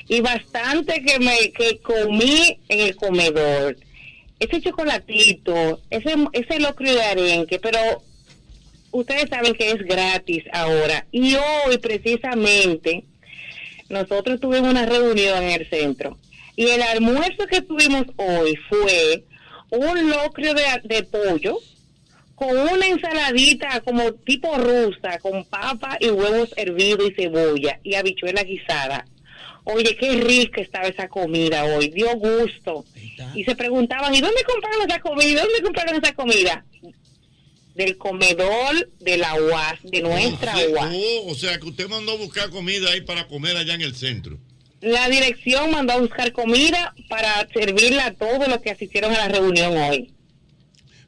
Y 0.08 0.22
bastante 0.22 1.04
que 1.04 1.20
me 1.20 1.52
que 1.52 1.80
comí 1.80 2.60
en 2.70 2.80
el 2.80 2.96
comedor. 2.96 3.76
Ese 4.40 4.62
chocolatito, 4.62 5.82
ese, 5.90 6.16
ese 6.34 6.60
locro 6.60 6.92
de 6.92 7.02
arenque, 7.02 7.60
pero 7.60 7.80
ustedes 8.92 9.30
saben 9.30 9.54
que 9.56 9.72
es 9.72 9.84
gratis 9.84 10.44
ahora. 10.54 11.06
Y 11.12 11.36
hoy, 11.36 11.78
precisamente, 11.80 13.04
nosotros 13.90 14.40
tuvimos 14.40 14.70
una 14.70 14.86
reunión 14.86 15.44
en 15.44 15.62
el 15.62 15.70
centro. 15.70 16.18
Y 16.56 16.68
el 16.68 16.82
almuerzo 16.82 17.46
que 17.48 17.62
tuvimos 17.62 18.06
hoy 18.16 18.56
fue 18.70 19.26
un 19.70 20.10
locrio 20.10 20.54
de 20.54 21.04
pollo 21.04 21.60
con 22.36 22.58
una 22.58 22.88
ensaladita 22.88 23.82
como 23.82 24.14
tipo 24.14 24.56
rusa, 24.58 25.20
con 25.20 25.46
papa 25.46 25.98
y 26.00 26.10
huevos 26.10 26.54
hervidos 26.58 27.10
y 27.10 27.14
cebolla 27.14 27.80
y 27.84 27.96
habichuela 27.96 28.44
guisada. 28.44 29.06
Oye, 29.64 29.96
qué 29.96 30.12
rica 30.22 30.62
estaba 30.62 30.88
esa 30.88 31.08
comida 31.08 31.66
hoy, 31.66 31.90
dio 31.90 32.14
gusto. 32.18 32.86
Y 33.34 33.44
se 33.46 33.56
preguntaban, 33.56 34.14
¿y 34.14 34.22
dónde 34.22 34.44
compraron 34.44 34.88
esa 34.88 35.00
comida? 35.00 35.42
¿Dónde 35.42 35.62
compraron 35.64 35.96
esa 35.96 36.14
comida? 36.14 36.66
Del 37.74 37.98
comedor 37.98 38.90
de 39.00 39.18
la 39.18 39.34
UAS, 39.34 39.80
de 39.84 40.02
nuestra 40.02 40.54
o, 40.54 40.58
sea, 40.58 40.70
UAS. 40.70 40.96
oh, 40.96 41.32
o 41.32 41.36
sea, 41.36 41.60
que 41.60 41.68
usted 41.68 41.90
mandó 41.90 42.12
a 42.12 42.18
buscar 42.18 42.50
comida 42.52 42.92
ahí 42.92 43.02
para 43.02 43.28
comer 43.28 43.58
allá 43.58 43.74
en 43.74 43.82
el 43.82 43.96
centro. 43.96 44.38
La 44.82 45.10
dirección 45.10 45.72
mandó 45.72 45.94
a 45.94 46.00
buscar 46.00 46.32
comida 46.32 46.94
para 47.10 47.48
servirla 47.52 48.06
a 48.06 48.14
todos 48.14 48.48
los 48.48 48.60
que 48.60 48.70
asistieron 48.70 49.14
a 49.16 49.18
la 49.18 49.28
reunión 49.30 49.76
hoy. 49.76 50.15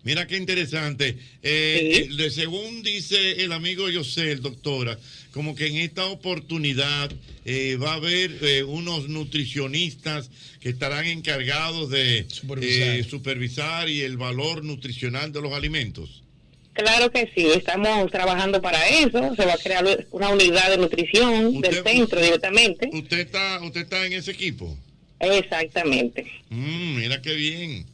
Mira 0.07 0.25
qué 0.25 0.37
interesante. 0.37 1.17
Eh, 1.43 2.07
eh, 2.07 2.15
de- 2.15 2.31
según 2.31 2.81
dice 2.81 3.43
el 3.43 3.51
amigo 3.51 3.87
José, 3.93 4.31
el 4.31 4.41
doctora, 4.41 4.97
como 5.33 5.53
que 5.53 5.67
en 5.67 5.75
esta 5.75 6.05
oportunidad 6.05 7.11
eh, 7.43 7.75
va 7.75 7.91
a 7.91 7.95
haber 7.95 8.31
eh, 8.41 8.63
unos 8.63 9.09
nutricionistas 9.09 10.29
que 10.61 10.69
estarán 10.69 11.05
encargados 11.07 11.89
de 11.89 12.19
eh, 12.61 13.03
supervisar 13.09 13.89
y 13.89 13.99
el 13.99 14.15
valor 14.15 14.63
nutricional 14.63 15.33
de 15.33 15.41
los 15.41 15.51
alimentos. 15.51 16.23
Claro 16.71 17.11
que 17.11 17.29
sí, 17.35 17.45
estamos 17.53 18.09
trabajando 18.09 18.61
para 18.61 18.87
eso. 18.87 19.35
Se 19.35 19.45
va 19.45 19.55
a 19.55 19.57
crear 19.57 20.05
una 20.11 20.29
unidad 20.29 20.69
de 20.69 20.77
nutrición 20.77 21.59
del 21.59 21.83
centro 21.83 22.21
directamente. 22.21 22.89
¿Usted 22.93 23.19
está, 23.19 23.59
usted 23.61 23.81
está 23.81 24.05
en 24.05 24.13
ese 24.13 24.31
equipo? 24.31 24.77
Exactamente. 25.19 26.25
Mm, 26.49 26.95
mira 26.95 27.21
qué 27.21 27.33
bien. 27.33 27.85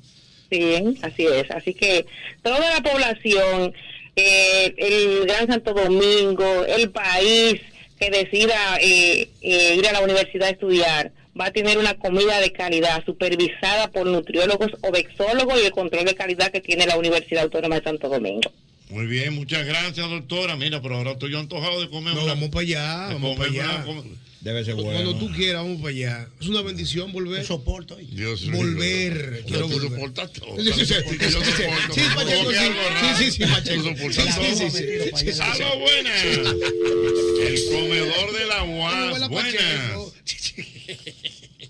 Sí, 0.53 0.99
así 1.01 1.25
es. 1.25 1.49
Así 1.51 1.73
que 1.73 2.05
toda 2.43 2.59
la 2.59 2.81
población, 2.81 3.73
eh, 4.15 4.73
el 4.77 5.25
Gran 5.25 5.47
Santo 5.47 5.73
Domingo, 5.73 6.65
el 6.65 6.91
país 6.91 7.59
que 7.99 8.09
decida 8.11 8.77
eh, 8.81 9.29
eh, 9.41 9.75
ir 9.77 9.87
a 9.87 9.93
la 9.93 10.01
universidad 10.01 10.47
a 10.49 10.51
estudiar, 10.51 11.11
va 11.39 11.45
a 11.47 11.51
tener 11.51 11.77
una 11.79 11.95
comida 11.95 12.39
de 12.39 12.51
calidad 12.51 13.03
supervisada 13.05 13.89
por 13.89 14.05
nutriólogos 14.05 14.71
o 14.81 14.91
vexólogos 14.91 15.59
y 15.61 15.65
el 15.65 15.71
control 15.71 16.05
de 16.05 16.13
calidad 16.13 16.51
que 16.51 16.61
tiene 16.61 16.85
la 16.85 16.97
Universidad 16.97 17.43
Autónoma 17.43 17.75
de 17.79 17.83
Santo 17.83 18.09
Domingo. 18.09 18.51
Muy 18.89 19.07
bien, 19.07 19.33
muchas 19.33 19.65
gracias, 19.65 20.07
doctora. 20.07 20.55
Mira, 20.55 20.79
pero 20.81 20.97
ahora 20.97 21.11
estoy 21.13 21.31
yo 21.31 21.39
antojado 21.39 21.81
de 21.81 21.89
comer 21.89 22.13
No, 22.13 22.25
una- 22.25 22.33
vamos 22.35 22.49
para 22.49 22.61
allá, 22.61 23.07
vamos 23.13 23.35
para 23.37 23.49
allá. 23.49 23.85
una- 23.87 24.03
Debe 24.43 24.65
ser 24.65 24.75
Cuando 24.75 25.15
tú 25.15 25.31
quieras, 25.31 25.63
vamos 25.63 25.77
para 25.77 25.91
allá. 25.91 26.27
Es 26.41 26.47
una 26.47 26.61
bendición 26.61 27.13
volver. 27.13 27.45
soporto 27.45 27.95
Dios 27.95 28.41
mío. 28.41 28.57
Volver. 28.57 29.45
Quiero 29.47 29.69
volver. 29.69 29.89
soportas 29.89 30.33
todo. 30.33 30.57
Sí, 30.61 30.73
sí, 30.73 30.85
sí. 30.85 30.95
Yo 31.17 31.31
soporto. 31.31 31.93
Sí, 31.93 32.01
Pacheco, 32.13 32.51
sí. 32.51 32.57
algo 32.57 32.81
raro. 32.89 33.17
Sí, 33.17 33.23
sí, 33.23 33.31
sí, 33.31 33.45
Pacheco. 33.45 33.95
Sí, 34.11 34.69
sí, 34.69 35.31
sí. 35.31 35.41
Aló, 35.41 35.79
buenas. 35.79 36.23
El 36.25 37.65
comedor 37.71 38.33
de 38.33 38.45
la 38.45 38.63
UAS. 38.63 39.29
Buenas. 39.29 40.13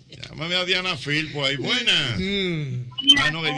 Llámame 0.10 0.56
a 0.56 0.66
Diana 0.66 0.98
Filpo 0.98 1.45
ahí. 1.45 1.58
Buenas. 1.58 2.19
Ah, 3.19 3.30
no, 3.32 3.45
eh, 3.45 3.53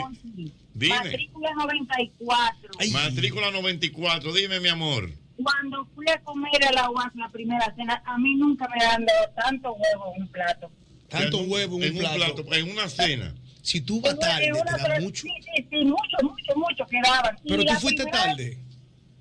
dime. 0.74 0.94
Matrícula 0.94 1.54
94. 1.54 2.70
Matrícula 2.92 3.50
94. 3.50 4.34
Dime, 4.34 4.60
mi 4.60 4.68
amor. 4.68 5.10
Cuando 5.42 5.84
fui 5.94 6.06
a 6.08 6.18
comer 6.22 6.64
a 6.68 6.72
la 6.72 6.90
UAS 6.90 7.14
la 7.14 7.28
primera 7.28 7.74
cena, 7.76 8.02
a 8.06 8.18
mí 8.18 8.34
nunca 8.36 8.66
me 8.68 8.84
han 8.84 9.04
dado 9.04 9.28
tanto 9.36 9.72
huevo 9.74 10.12
en 10.16 10.22
un 10.22 10.28
plato. 10.28 10.70
Tanto 11.08 11.40
En 11.40 11.50
huevo 11.50 11.76
en 11.76 11.82
en 11.84 11.90
un 11.98 12.04
un 12.04 12.10
plato. 12.16 12.54
en 12.54 12.70
una 12.70 12.88
cena. 12.88 13.34
Si 13.62 13.80
tú 13.80 14.00
vas 14.00 14.18
tarde, 14.18 14.50
te 14.52 14.88
da 14.88 15.00
mucho. 15.00 15.22
Sí, 15.22 15.30
sí, 15.56 15.66
sí, 15.70 15.84
mucho, 15.84 16.16
mucho, 16.22 16.52
mucho 16.56 16.86
quedaban. 16.86 17.36
Y 17.44 17.48
Pero 17.50 17.64
tú 17.64 17.74
fuiste 17.80 18.02
primera- 18.04 18.24
tarde. 18.24 18.58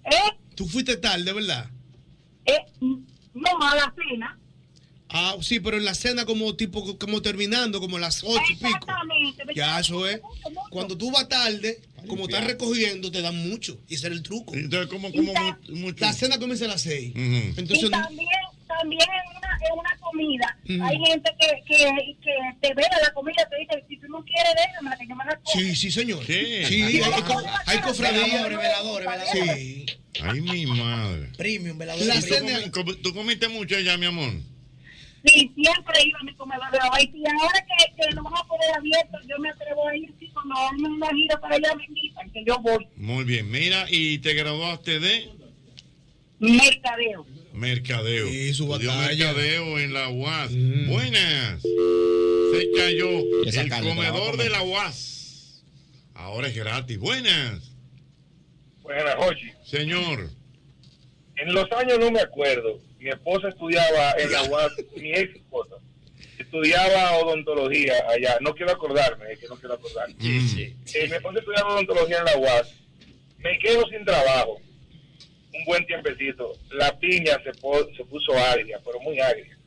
¿Eh? 0.06 0.38
Tú 0.56 0.68
fuiste 0.68 0.98
tarde, 0.98 1.34
¿verdad? 1.34 1.70
Eh, 2.46 2.60
no, 2.80 3.50
a 3.62 3.76
la 3.76 3.94
cena. 3.96 4.40
Ah, 5.10 5.36
sí, 5.42 5.60
pero 5.60 5.78
en 5.78 5.86
la 5.86 5.94
cena 5.96 6.26
como 6.26 6.56
tipo, 6.56 6.98
como 6.98 7.22
terminando, 7.22 7.80
como 7.80 7.98
las 8.00 8.24
ocho 8.24 8.42
y 8.52 8.56
pico. 8.56 8.88
Ya 9.56 9.80
eso 9.80 10.06
es. 10.08 10.22
mucho, 10.22 10.50
mucho. 10.50 10.70
Cuando 10.70 10.98
tú 10.98 11.12
vas 11.12 11.28
tarde, 11.28 11.82
como 12.06 12.26
estás 12.26 12.46
recogiendo, 12.46 13.12
te 13.12 13.22
dan 13.22 13.38
mucho. 13.50 13.80
Y 13.88 13.96
ese 13.96 14.08
era 14.08 14.16
el 14.16 14.24
truco. 14.24 14.54
Entonces, 14.56 14.88
como, 14.90 15.12
como 15.12 15.34
La 15.98 16.14
cena 16.14 16.38
comienza 16.40 16.66
a 16.66 16.70
las 16.70 16.82
seis. 16.82 17.14
Entonces, 17.16 17.84
y 17.84 17.90
también, 17.90 18.28
también 18.68 19.02
en 19.02 19.38
una, 19.38 19.58
es 19.64 19.72
una 19.78 19.98
comida, 20.00 20.58
hay 20.88 20.98
gente 21.06 21.32
que, 21.40 21.48
que, 21.68 22.16
que 22.22 22.34
te 22.62 22.74
vela 22.74 22.98
la 23.02 23.14
comida, 23.14 23.48
te 23.50 23.58
dice, 23.60 23.86
si 23.88 23.98
tú 23.98 24.08
no 24.08 24.24
quieres, 24.24 24.54
déjame, 24.56 24.98
que 24.98 25.08
yo 25.08 25.16
me 25.16 25.26
la 25.26 25.36
como. 25.40 25.60
Sí, 25.60 25.76
sí, 25.76 25.92
señor. 25.92 26.26
Sí. 26.26 26.66
Sí, 26.66 26.82
hay, 26.84 27.02
hay, 27.02 27.22
co- 27.24 27.88
cofradías. 27.88 28.48
Sí. 29.32 29.86
Ay, 30.22 30.42
mi 30.42 30.66
madre. 30.66 31.30
Premium, 31.38 31.78
velador. 31.78 32.06
La 32.06 32.16
¿Y 32.16 32.20
tú, 32.22 32.28
cena- 32.28 32.72
com- 32.72 32.96
¿Tú 33.02 33.14
comiste 33.14 33.48
mucho 33.50 33.80
ya, 33.80 33.98
mi 33.98 34.06
amor? 34.06 34.32
Sí, 35.26 35.52
siempre 35.56 36.04
iba 36.06 36.20
a 36.20 36.24
mi 36.24 36.36
comedor 36.36 36.72
la. 36.72 37.02
Y 37.02 37.24
ahora 37.42 37.66
que, 37.66 37.96
que 37.96 38.14
nos 38.14 38.24
vamos 38.24 38.40
a 38.42 38.48
poner 38.48 38.72
abiertos, 38.78 39.22
yo 39.28 39.38
me 39.40 39.50
atrevo 39.50 39.88
a 39.88 39.98
ir, 39.98 40.14
cuando 40.36 40.56
hagan 40.56 40.86
una 40.86 41.08
gira 41.10 41.40
para 41.42 41.56
allá, 41.56 41.76
me 41.76 41.86
invitan, 41.86 42.30
que 42.32 42.44
yo 42.46 42.60
voy. 42.60 42.88
Muy 42.98 43.24
bien. 43.24 43.50
Mira, 43.50 43.86
y 43.90 44.20
te 44.20 44.34
graduaste 44.36 45.00
de 45.00 45.30
Mercadeo. 46.40 47.26
mercadeo. 47.54 48.28
Sí, 48.28 48.54
su 48.54 48.68
batalla. 48.68 49.08
mercadeo 49.08 49.80
en 49.80 49.94
la 49.94 50.10
UAS. 50.10 50.52
Mm. 50.52 50.90
Buenas. 50.90 51.62
Se 51.62 52.72
cayó 52.76 53.10
el 53.10 53.70
comedor 53.82 54.38
de 54.38 54.50
la 54.50 54.62
UAS. 54.62 55.64
Ahora 56.14 56.48
es 56.50 56.56
gratis. 56.56 56.98
Buenas. 57.00 57.72
Buenas, 58.84 59.16
Jochi. 59.16 59.52
Señor. 59.66 60.30
En 61.38 61.54
los 61.54 61.72
años 61.72 61.98
no 62.00 62.12
me 62.12 62.20
acuerdo. 62.20 62.80
Mi 63.00 63.10
esposa 63.10 63.50
estudiaba 63.50 64.12
en 64.20 64.32
la 64.32 64.44
UAS, 64.50 64.72
mi 64.98 65.12
ex 65.12 65.36
esposa. 65.36 65.76
Estudiaba 66.56 67.18
odontología 67.18 67.94
allá. 68.10 68.38
No 68.42 68.56
quiero 68.56 68.72
acordarme, 68.72 69.32
es 69.34 69.40
que 69.40 69.48
no 69.48 69.56
quiero 69.58 69.76
acordarme. 69.76 70.16
Eh, 70.94 71.08
mi 71.10 71.16
esposa 71.16 71.40
estudiaba 71.40 71.74
odontología 71.74 72.20
en 72.20 72.26
la 72.26 72.38
UAS. 72.38 72.74
Me 73.40 73.60
quedo 73.60 73.84
sin 73.90 74.06
trabajo. 74.06 74.62
Un 75.54 75.66
buen 75.66 75.86
tiempecito. 75.86 76.54
La 76.72 76.98
piña 76.98 77.38
se, 77.44 77.52
po- 77.60 77.88
se 77.96 78.06
puso 78.06 78.32
agria, 78.38 78.80
pero 78.86 79.00
muy 79.02 79.20
agria. 79.20 79.58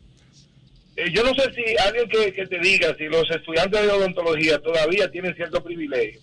Eh, 0.96 1.10
yo 1.12 1.22
no 1.22 1.34
sé 1.34 1.52
si 1.54 1.76
alguien 1.78 2.08
que, 2.08 2.32
que 2.32 2.46
te 2.46 2.58
diga 2.58 2.94
si 2.96 3.04
los 3.04 3.30
estudiantes 3.30 3.82
de 3.82 3.88
odontología 3.90 4.58
todavía 4.58 5.10
tienen 5.10 5.34
cierto 5.34 5.62
privilegio 5.62 6.20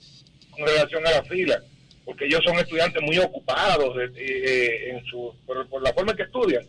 con 0.51 0.65
relación 0.67 1.05
a 1.07 1.11
la 1.11 1.23
fila, 1.23 1.61
porque 2.03 2.25
ellos 2.25 2.41
son 2.43 2.57
estudiantes 2.59 3.01
muy 3.03 3.17
ocupados 3.19 3.95
eh, 4.01 4.11
eh, 4.17 4.89
en 4.91 5.05
su, 5.05 5.33
por, 5.45 5.67
por 5.69 5.81
la 5.81 5.93
forma 5.93 6.11
en 6.11 6.17
que 6.17 6.23
estudian 6.23 6.65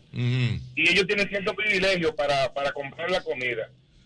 y 0.76 0.88
ellos 0.90 1.06
tienen 1.06 1.28
cierto 1.28 1.54
privilegio 1.54 2.14
para, 2.14 2.52
para 2.54 2.72
comprar 2.72 3.10
la 3.10 3.22
comida. 3.22 3.68